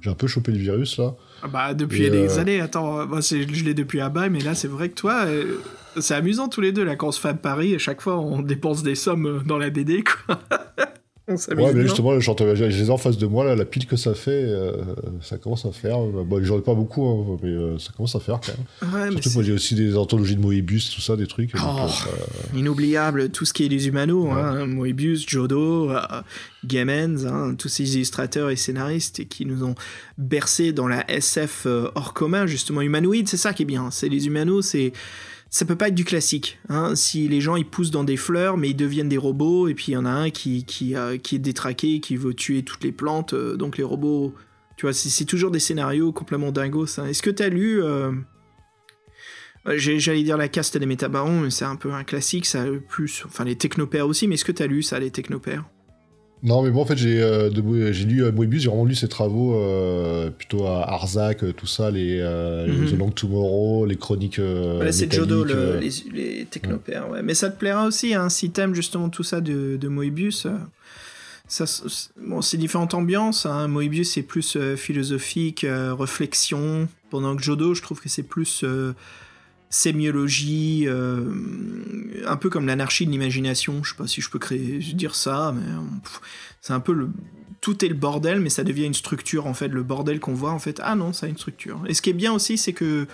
j'ai 0.00 0.10
un 0.10 0.14
peu 0.14 0.26
chopé 0.26 0.50
le 0.52 0.58
virus 0.58 0.98
là. 0.98 1.14
Ah 1.42 1.48
bah 1.48 1.74
depuis 1.74 2.10
des 2.10 2.38
années, 2.38 2.60
attends, 2.60 3.06
moi 3.06 3.20
je 3.20 3.64
l'ai 3.64 3.74
depuis 3.74 4.00
à 4.00 4.08
bas, 4.08 4.28
mais 4.28 4.40
là 4.40 4.54
c'est 4.54 4.68
vrai 4.68 4.90
que 4.90 4.94
toi, 4.94 5.24
c'est 5.98 6.14
amusant 6.14 6.48
tous 6.48 6.60
les 6.60 6.72
deux, 6.72 6.84
là, 6.84 6.96
quand 6.96 7.08
on 7.08 7.12
se 7.12 7.20
fait 7.20 7.28
à 7.28 7.34
Paris, 7.34 7.74
à 7.74 7.78
chaque 7.78 8.00
fois, 8.00 8.18
on 8.18 8.40
dépense 8.40 8.82
des 8.82 8.94
sommes 8.94 9.42
dans 9.46 9.58
la 9.58 9.70
BD, 9.70 10.04
quoi. 10.04 10.40
ouais, 11.30 11.72
mais 11.74 11.82
justement, 11.82 12.18
j'ai 12.20 12.68
les 12.68 12.90
en 12.90 12.96
face 12.96 13.18
de 13.18 13.26
moi, 13.26 13.44
là, 13.44 13.54
la 13.54 13.64
pile 13.64 13.86
que 13.86 13.96
ça 13.96 14.14
fait, 14.14 14.30
euh, 14.30 14.72
ça 15.22 15.38
commence 15.38 15.64
à 15.64 15.72
faire. 15.72 15.98
Bon, 15.98 16.42
j'en 16.42 16.58
ai 16.58 16.62
pas 16.62 16.74
beaucoup, 16.74 17.06
hein, 17.06 17.38
mais 17.42 17.50
euh, 17.50 17.78
ça 17.78 17.92
commence 17.96 18.14
à 18.14 18.20
faire 18.20 18.40
quand 18.40 18.86
même. 18.98 19.12
Surtout 19.12 19.28
que 19.30 19.34
moi, 19.34 19.42
j'ai 19.42 19.52
aussi 19.52 19.74
des 19.74 19.96
anthologies 19.96 20.36
de 20.36 20.40
Moebius, 20.40 20.90
tout 20.90 21.00
ça, 21.00 21.16
des 21.16 21.26
trucs. 21.26 21.52
Oh, 21.56 21.58
euh, 21.58 22.58
Inoubliable, 22.58 23.30
tout 23.30 23.44
ce 23.44 23.52
qui 23.52 23.64
est 23.64 23.68
les 23.68 23.88
humanos, 23.88 24.28
hein, 24.32 24.66
Moebius, 24.66 25.28
Jodo, 25.28 25.90
Gamens, 26.64 27.26
hein, 27.26 27.54
tous 27.56 27.68
ces 27.68 27.94
illustrateurs 27.94 28.50
et 28.50 28.56
scénaristes 28.56 29.28
qui 29.28 29.46
nous 29.46 29.64
ont 29.64 29.74
bercé 30.18 30.72
dans 30.72 30.88
la 30.88 31.10
SF 31.10 31.66
hors 31.94 32.12
commun, 32.12 32.46
justement, 32.46 32.80
humanoïde, 32.80 33.28
c'est 33.28 33.36
ça 33.36 33.52
qui 33.52 33.62
est 33.62 33.66
bien. 33.66 33.90
C'est 33.90 34.08
les 34.08 34.26
humanos, 34.26 34.66
c'est 34.66 34.92
ça 35.50 35.64
peut 35.64 35.76
pas 35.76 35.88
être 35.88 35.94
du 35.94 36.04
classique. 36.04 36.60
Hein. 36.68 36.94
Si 36.94 37.26
les 37.26 37.40
gens 37.40 37.56
ils 37.56 37.66
poussent 37.66 37.90
dans 37.90 38.04
des 38.04 38.16
fleurs, 38.16 38.56
mais 38.56 38.70
ils 38.70 38.76
deviennent 38.76 39.08
des 39.08 39.18
robots, 39.18 39.66
et 39.66 39.74
puis 39.74 39.86
il 39.88 39.94
y 39.94 39.96
en 39.96 40.06
a 40.06 40.10
un 40.10 40.30
qui, 40.30 40.64
euh, 40.94 41.14
est 41.14 41.38
détraqué, 41.38 41.98
qui 41.98 42.16
veut 42.16 42.34
tuer 42.34 42.62
toutes 42.62 42.84
les 42.84 42.92
plantes, 42.92 43.34
euh, 43.34 43.56
donc 43.56 43.76
les 43.76 43.84
robots. 43.84 44.32
Tu 44.76 44.86
vois, 44.86 44.92
c'est 44.94 45.24
toujours 45.24 45.50
des 45.50 45.58
scénarios 45.58 46.12
complètement 46.12 46.52
dingos. 46.52 46.86
Est-ce 46.86 47.20
que 47.20 47.30
tu 47.30 47.42
as 47.42 47.48
lu. 47.48 47.82
Euh, 47.82 48.12
j'allais 49.66 50.22
dire 50.22 50.38
la 50.38 50.48
caste 50.48 50.78
des 50.78 50.86
métabarons, 50.86 51.40
mais 51.40 51.50
c'est 51.50 51.66
un 51.66 51.76
peu 51.76 51.92
un 51.92 52.04
classique, 52.04 52.46
ça 52.46 52.64
plus. 52.88 53.24
Enfin, 53.26 53.44
les 53.44 53.56
technopères 53.56 54.06
aussi, 54.06 54.26
mais 54.28 54.36
est-ce 54.36 54.44
que 54.44 54.52
tu 54.52 54.62
as 54.62 54.66
lu 54.66 54.82
ça, 54.82 54.98
les 54.98 55.10
technopères? 55.10 55.64
Non, 56.42 56.62
mais 56.62 56.70
moi, 56.70 56.82
en 56.82 56.86
fait, 56.86 56.96
j'ai 56.96 57.20
euh, 57.20 57.50
lu 57.50 58.24
euh, 58.24 58.32
Moebius, 58.32 58.62
j'ai 58.62 58.68
vraiment 58.68 58.86
lu 58.86 58.94
ses 58.94 59.08
travaux 59.08 59.54
euh, 59.54 60.30
plutôt 60.30 60.66
à 60.66 60.88
Arzac, 60.88 61.44
tout 61.54 61.66
ça, 61.66 61.90
les, 61.90 62.18
mhm. 62.20 62.90
The 62.90 62.98
Long 62.98 63.10
Tomorrow, 63.10 63.84
les 63.84 63.96
chroniques. 63.96 64.40
Voilà, 64.40 64.90
c'est 64.90 65.12
Jodo, 65.12 65.44
les, 65.44 65.90
les, 66.12 66.46
technopères, 66.46 67.10
ouais. 67.10 67.22
Mais 67.22 67.34
ça 67.34 67.50
te 67.50 67.58
plaira 67.58 67.86
aussi, 67.86 68.14
hein, 68.14 68.30
si 68.30 68.50
t'aimes 68.50 68.74
justement 68.74 69.10
tout 69.10 69.22
ça 69.22 69.40
de, 69.40 69.76
de 69.76 69.88
Moebius. 69.88 70.46
Ça, 71.46 71.64
bon, 72.16 72.40
c'est 72.40 72.56
différentes 72.56 72.94
ambiances. 72.94 73.44
Hein. 73.44 73.68
Moebius, 73.68 74.12
c'est 74.12 74.22
plus 74.22 74.56
philosophique, 74.76 75.66
réflexion, 75.68 76.88
pendant 77.10 77.36
que 77.36 77.42
Jodo, 77.42 77.74
je 77.74 77.82
trouve 77.82 78.00
que 78.00 78.08
c'est 78.08 78.22
plus 78.22 78.64
sémiologie, 79.70 80.84
euh, 80.86 81.32
un 82.26 82.36
peu 82.36 82.50
comme 82.50 82.66
l'anarchie 82.66 83.06
de 83.06 83.12
l'imagination. 83.12 83.82
Je 83.84 83.90
sais 83.90 83.96
pas 83.96 84.08
si 84.08 84.20
je 84.20 84.28
peux 84.28 84.40
créer, 84.40 84.78
dire 84.78 85.14
ça, 85.14 85.54
mais 85.56 85.62
c'est 86.60 86.72
un 86.72 86.80
peu 86.80 86.92
le. 86.92 87.08
Tout 87.60 87.84
est 87.84 87.88
le 87.88 87.94
bordel, 87.94 88.40
mais 88.40 88.48
ça 88.48 88.64
devient 88.64 88.86
une 88.86 88.94
structure 88.94 89.46
en 89.46 89.54
fait. 89.54 89.68
Le 89.68 89.82
bordel 89.82 90.18
qu'on 90.18 90.34
voit 90.34 90.50
en 90.50 90.58
fait, 90.58 90.80
ah 90.82 90.96
non, 90.96 91.12
ça 91.12 91.26
a 91.26 91.28
une 91.28 91.36
structure. 91.36 91.82
Et 91.86 91.94
ce 91.94 92.02
qui 92.02 92.10
est 92.10 92.14
bien 92.14 92.32
aussi, 92.32 92.58
c'est 92.58 92.72
que 92.72 93.06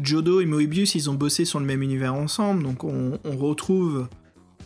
Jodo 0.00 0.40
et 0.40 0.46
Moebius, 0.46 0.94
ils 0.94 1.08
ont 1.08 1.14
bossé 1.14 1.44
sur 1.44 1.60
le 1.60 1.66
même 1.66 1.82
univers 1.82 2.14
ensemble, 2.14 2.62
donc 2.62 2.84
on, 2.84 3.18
retrouve 3.24 4.08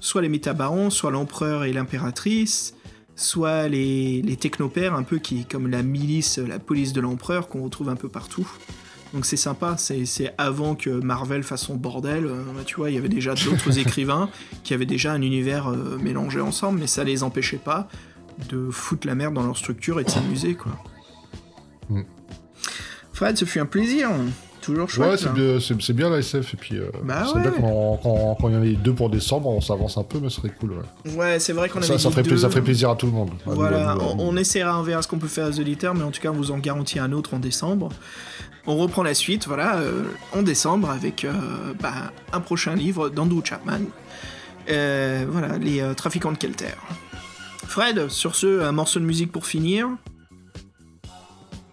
soit 0.00 0.22
les 0.22 0.28
métabarons, 0.28 0.90
soit 0.90 1.10
l'empereur 1.10 1.64
et 1.64 1.72
l'impératrice, 1.72 2.74
soit 3.14 3.68
les, 3.68 4.22
les 4.22 4.36
technopères, 4.36 4.94
un 4.94 5.02
peu 5.02 5.18
qui, 5.18 5.44
comme 5.44 5.68
la 5.68 5.82
milice, 5.82 6.38
la 6.38 6.58
police 6.58 6.92
de 6.92 7.00
l'empereur, 7.00 7.48
qu'on 7.48 7.62
retrouve 7.62 7.88
un 7.88 7.96
peu 7.96 8.08
partout. 8.08 8.48
Donc 9.16 9.24
c'est 9.24 9.38
sympa, 9.38 9.76
c'est 9.78 10.34
avant 10.36 10.74
que 10.74 10.90
Marvel 10.90 11.42
fasse 11.42 11.62
son 11.62 11.76
bordel. 11.76 12.26
Euh, 12.26 12.42
tu 12.66 12.76
vois, 12.76 12.90
il 12.90 12.96
y 12.96 12.98
avait 12.98 13.08
déjà 13.08 13.34
d'autres 13.34 13.78
écrivains 13.78 14.28
qui 14.62 14.74
avaient 14.74 14.84
déjà 14.84 15.12
un 15.12 15.22
univers 15.22 15.68
euh, 15.68 15.96
mélangé 15.96 16.38
ensemble, 16.38 16.80
mais 16.80 16.86
ça 16.86 17.02
les 17.02 17.22
empêchait 17.22 17.56
pas 17.56 17.88
de 18.50 18.68
foutre 18.70 19.06
la 19.06 19.14
merde 19.14 19.32
dans 19.32 19.42
leur 19.42 19.56
structure 19.56 20.00
et 20.00 20.04
de 20.04 20.10
s'amuser, 20.10 20.54
quoi. 20.54 20.72
Mm. 21.88 22.02
Fred, 23.14 23.38
ce 23.38 23.46
fut 23.46 23.58
un 23.58 23.64
plaisir. 23.64 24.10
Toujours 24.66 24.90
chouette. 24.90 25.22
Ouais, 25.22 25.58
c'est 25.60 25.92
bien, 25.92 26.10
la 26.10 26.18
SF. 26.18 26.54
Et 26.54 26.56
puis, 26.56 26.76
euh, 26.76 26.90
bah 27.04 27.24
c'est 27.32 27.40
bien 27.40 27.52
quand, 27.52 28.36
il 28.48 28.52
y 28.52 28.56
en 28.56 28.62
a 28.62 28.66
deux 28.66 28.92
pour 28.92 29.08
décembre, 29.08 29.48
on 29.48 29.60
s'avance 29.60 29.96
un 29.96 30.02
peu, 30.02 30.18
mais 30.20 30.28
ce 30.28 30.40
serait 30.40 30.50
cool. 30.50 30.72
Ouais, 30.72 31.14
ouais 31.14 31.38
c'est 31.38 31.52
vrai 31.52 31.68
qu'on 31.68 31.78
avait 31.78 31.86
ça, 31.86 31.98
ça, 31.98 32.10
ferait 32.10 32.24
deux... 32.24 32.36
ça 32.36 32.50
ferait 32.50 32.62
plaisir 32.62 32.90
à 32.90 32.96
tout 32.96 33.06
le 33.06 33.12
monde. 33.12 33.30
Voilà, 33.44 33.96
on, 34.18 34.36
essaiera, 34.36 34.80
on 34.80 34.82
verra 34.82 35.02
ce 35.02 35.08
qu'on 35.08 35.18
peut 35.18 35.28
faire 35.28 35.46
aux 35.46 35.60
auditeurs, 35.60 35.94
mais 35.94 36.02
en 36.02 36.10
tout 36.10 36.20
cas, 36.20 36.30
on 36.30 36.34
vous 36.34 36.50
en 36.50 36.58
garantit 36.58 36.98
un 36.98 37.12
autre 37.12 37.34
en 37.34 37.38
décembre. 37.38 37.90
On 38.66 38.76
reprend 38.76 39.04
la 39.04 39.14
suite, 39.14 39.46
voilà, 39.46 39.76
euh, 39.76 40.02
en 40.32 40.42
décembre 40.42 40.90
avec 40.90 41.24
euh, 41.24 41.32
bah, 41.80 42.12
un 42.32 42.40
prochain 42.40 42.74
livre 42.74 43.08
d'Andrew 43.08 43.40
Chapman. 43.44 43.78
Euh, 44.68 45.24
voilà, 45.30 45.58
les 45.58 45.80
trafiquants 45.96 46.32
de 46.32 46.38
Kelter. 46.38 46.74
Fred, 47.68 48.08
sur 48.08 48.34
ce, 48.34 48.62
un 48.62 48.72
morceau 48.72 48.98
de 48.98 49.04
musique 49.04 49.30
pour 49.30 49.46
finir. 49.46 49.88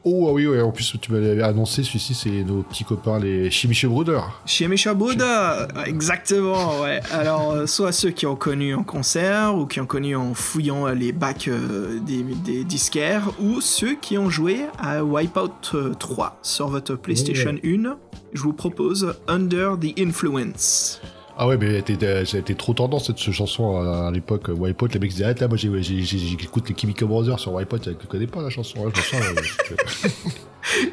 Oh 0.06 0.28
ah 0.28 0.34
oui, 0.34 0.48
ouais, 0.48 0.62
en 0.62 0.72
plus 0.72 0.98
tu 1.00 1.12
m'avais 1.14 1.42
annoncé, 1.42 1.82
celui-ci 1.82 2.14
c'est 2.14 2.44
nos 2.44 2.64
petits 2.64 2.84
copains 2.84 3.20
les 3.20 3.50
Chimiché 3.50 3.88
Brothers. 3.88 4.42
Chimiché 4.46 4.94
Brothers, 4.94 5.68
exactement, 5.86 6.82
ouais. 6.82 7.00
Alors, 7.12 7.52
euh, 7.52 7.68
soit 7.68 7.94
ceux 7.94 8.10
qui 8.10 8.26
ont 8.26 8.36
connu 8.36 8.76
en 8.76 8.84
concert, 8.84 9.56
ou 9.56 9.66
qui 9.66 9.80
ont 9.80 9.86
connu 9.86 10.18
en 10.18 10.34
fouillant 10.34 10.88
les 10.88 11.14
bacs 11.14 11.48
euh, 11.48 12.00
des, 12.00 12.22
des, 12.22 12.66
disquaires, 12.66 13.30
ou 13.40 13.62
ceux 13.62 13.96
qui 13.96 14.18
ont 14.18 14.30
joué 14.30 14.66
à 14.78 15.06
Wipeout 15.06 15.96
3 15.98 16.40
sur 16.42 16.68
votre 16.68 16.96
PlayStation 16.96 17.56
1. 17.64 17.98
Je 18.34 18.42
vous 18.42 18.54
propose 18.54 19.16
Under 19.30 19.78
the 19.80 19.98
Influence. 19.98 21.00
Ah 21.36 21.48
ouais, 21.48 21.58
mais 21.58 21.84
ça 22.26 22.38
a 22.38 22.40
été 22.40 22.54
trop 22.54 22.74
tendance 22.74 23.08
cette 23.08 23.18
chanson 23.18 23.78
à, 23.78 24.12
l'époque. 24.12 24.50
Wipeout, 24.50 24.94
les 24.94 25.00
mecs 25.00 25.12
disaient 25.12 25.26
Ah, 25.26 25.34
là, 25.34 25.48
moi 25.48 25.58
j'écoute 25.58 26.70
les 26.70 26.76
Chemical 26.78 27.08
Brothers 27.08 27.40
sur 27.40 27.54
Wipeout, 27.54 27.80
je 27.86 28.08
connais 28.08 28.28
pas 28.28 28.42
la 28.42 28.52
chanson. 28.52 28.92
je 28.94 29.16
euh, 29.16 30.10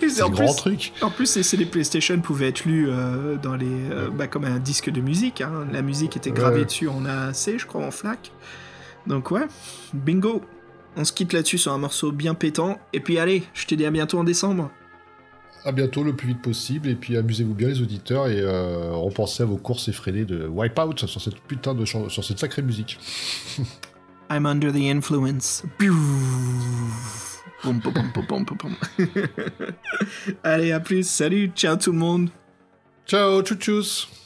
c'est 0.08 0.22
un 0.22 0.30
grand 0.30 0.54
truc. 0.54 0.92
En 1.02 1.10
plus, 1.10 1.52
les 1.52 1.66
PlayStation 1.66 2.18
pouvaient 2.20 2.48
être 2.48 2.64
lus 2.64 2.88
euh, 2.88 3.36
dans 3.36 3.54
les, 3.54 3.66
euh, 3.66 4.08
bah, 4.10 4.28
comme 4.28 4.44
un 4.44 4.58
disque 4.58 4.90
de 4.90 5.02
musique. 5.02 5.42
Hein. 5.42 5.66
La 5.72 5.82
musique 5.82 6.16
était 6.16 6.30
gravée 6.30 6.64
dessus 6.64 6.88
en 6.88 7.04
AAC, 7.04 7.58
je 7.58 7.66
crois, 7.66 7.84
en 7.84 7.90
FLAC. 7.90 8.32
Donc 9.06 9.30
ouais, 9.30 9.46
bingo. 9.92 10.42
On 10.96 11.04
se 11.04 11.12
quitte 11.12 11.32
là-dessus 11.32 11.58
sur 11.58 11.72
un 11.72 11.78
morceau 11.78 12.12
bien 12.12 12.34
pétant. 12.34 12.78
Et 12.92 13.00
puis 13.00 13.18
allez, 13.18 13.44
je 13.54 13.66
te 13.66 13.74
dis 13.74 13.86
à 13.86 13.90
bientôt 13.90 14.18
en 14.18 14.24
décembre 14.24 14.70
à 15.64 15.72
bientôt 15.72 16.02
le 16.02 16.14
plus 16.14 16.28
vite 16.28 16.42
possible 16.42 16.88
et 16.88 16.94
puis 16.94 17.16
amusez-vous 17.16 17.54
bien 17.54 17.68
les 17.68 17.82
auditeurs 17.82 18.28
et 18.28 18.40
euh, 18.40 18.92
repensez 18.92 19.42
à 19.42 19.46
vos 19.46 19.56
courses 19.56 19.88
effrénées 19.88 20.24
de 20.24 20.46
Wipeout 20.46 20.96
sur 20.96 21.20
cette 21.20 21.40
putain 21.40 21.74
de 21.74 21.84
sur 21.84 22.24
cette 22.24 22.38
sacrée 22.38 22.62
musique. 22.62 22.98
I'm 24.30 24.46
under 24.46 24.72
the 24.72 24.88
influence. 24.88 25.64
Allez, 30.44 30.72
à 30.72 30.80
plus. 30.80 31.06
Salut, 31.06 31.50
ciao 31.54 31.76
tout 31.76 31.92
le 31.92 31.98
monde. 31.98 32.30
Ciao, 33.06 33.42
tchou 33.42 34.16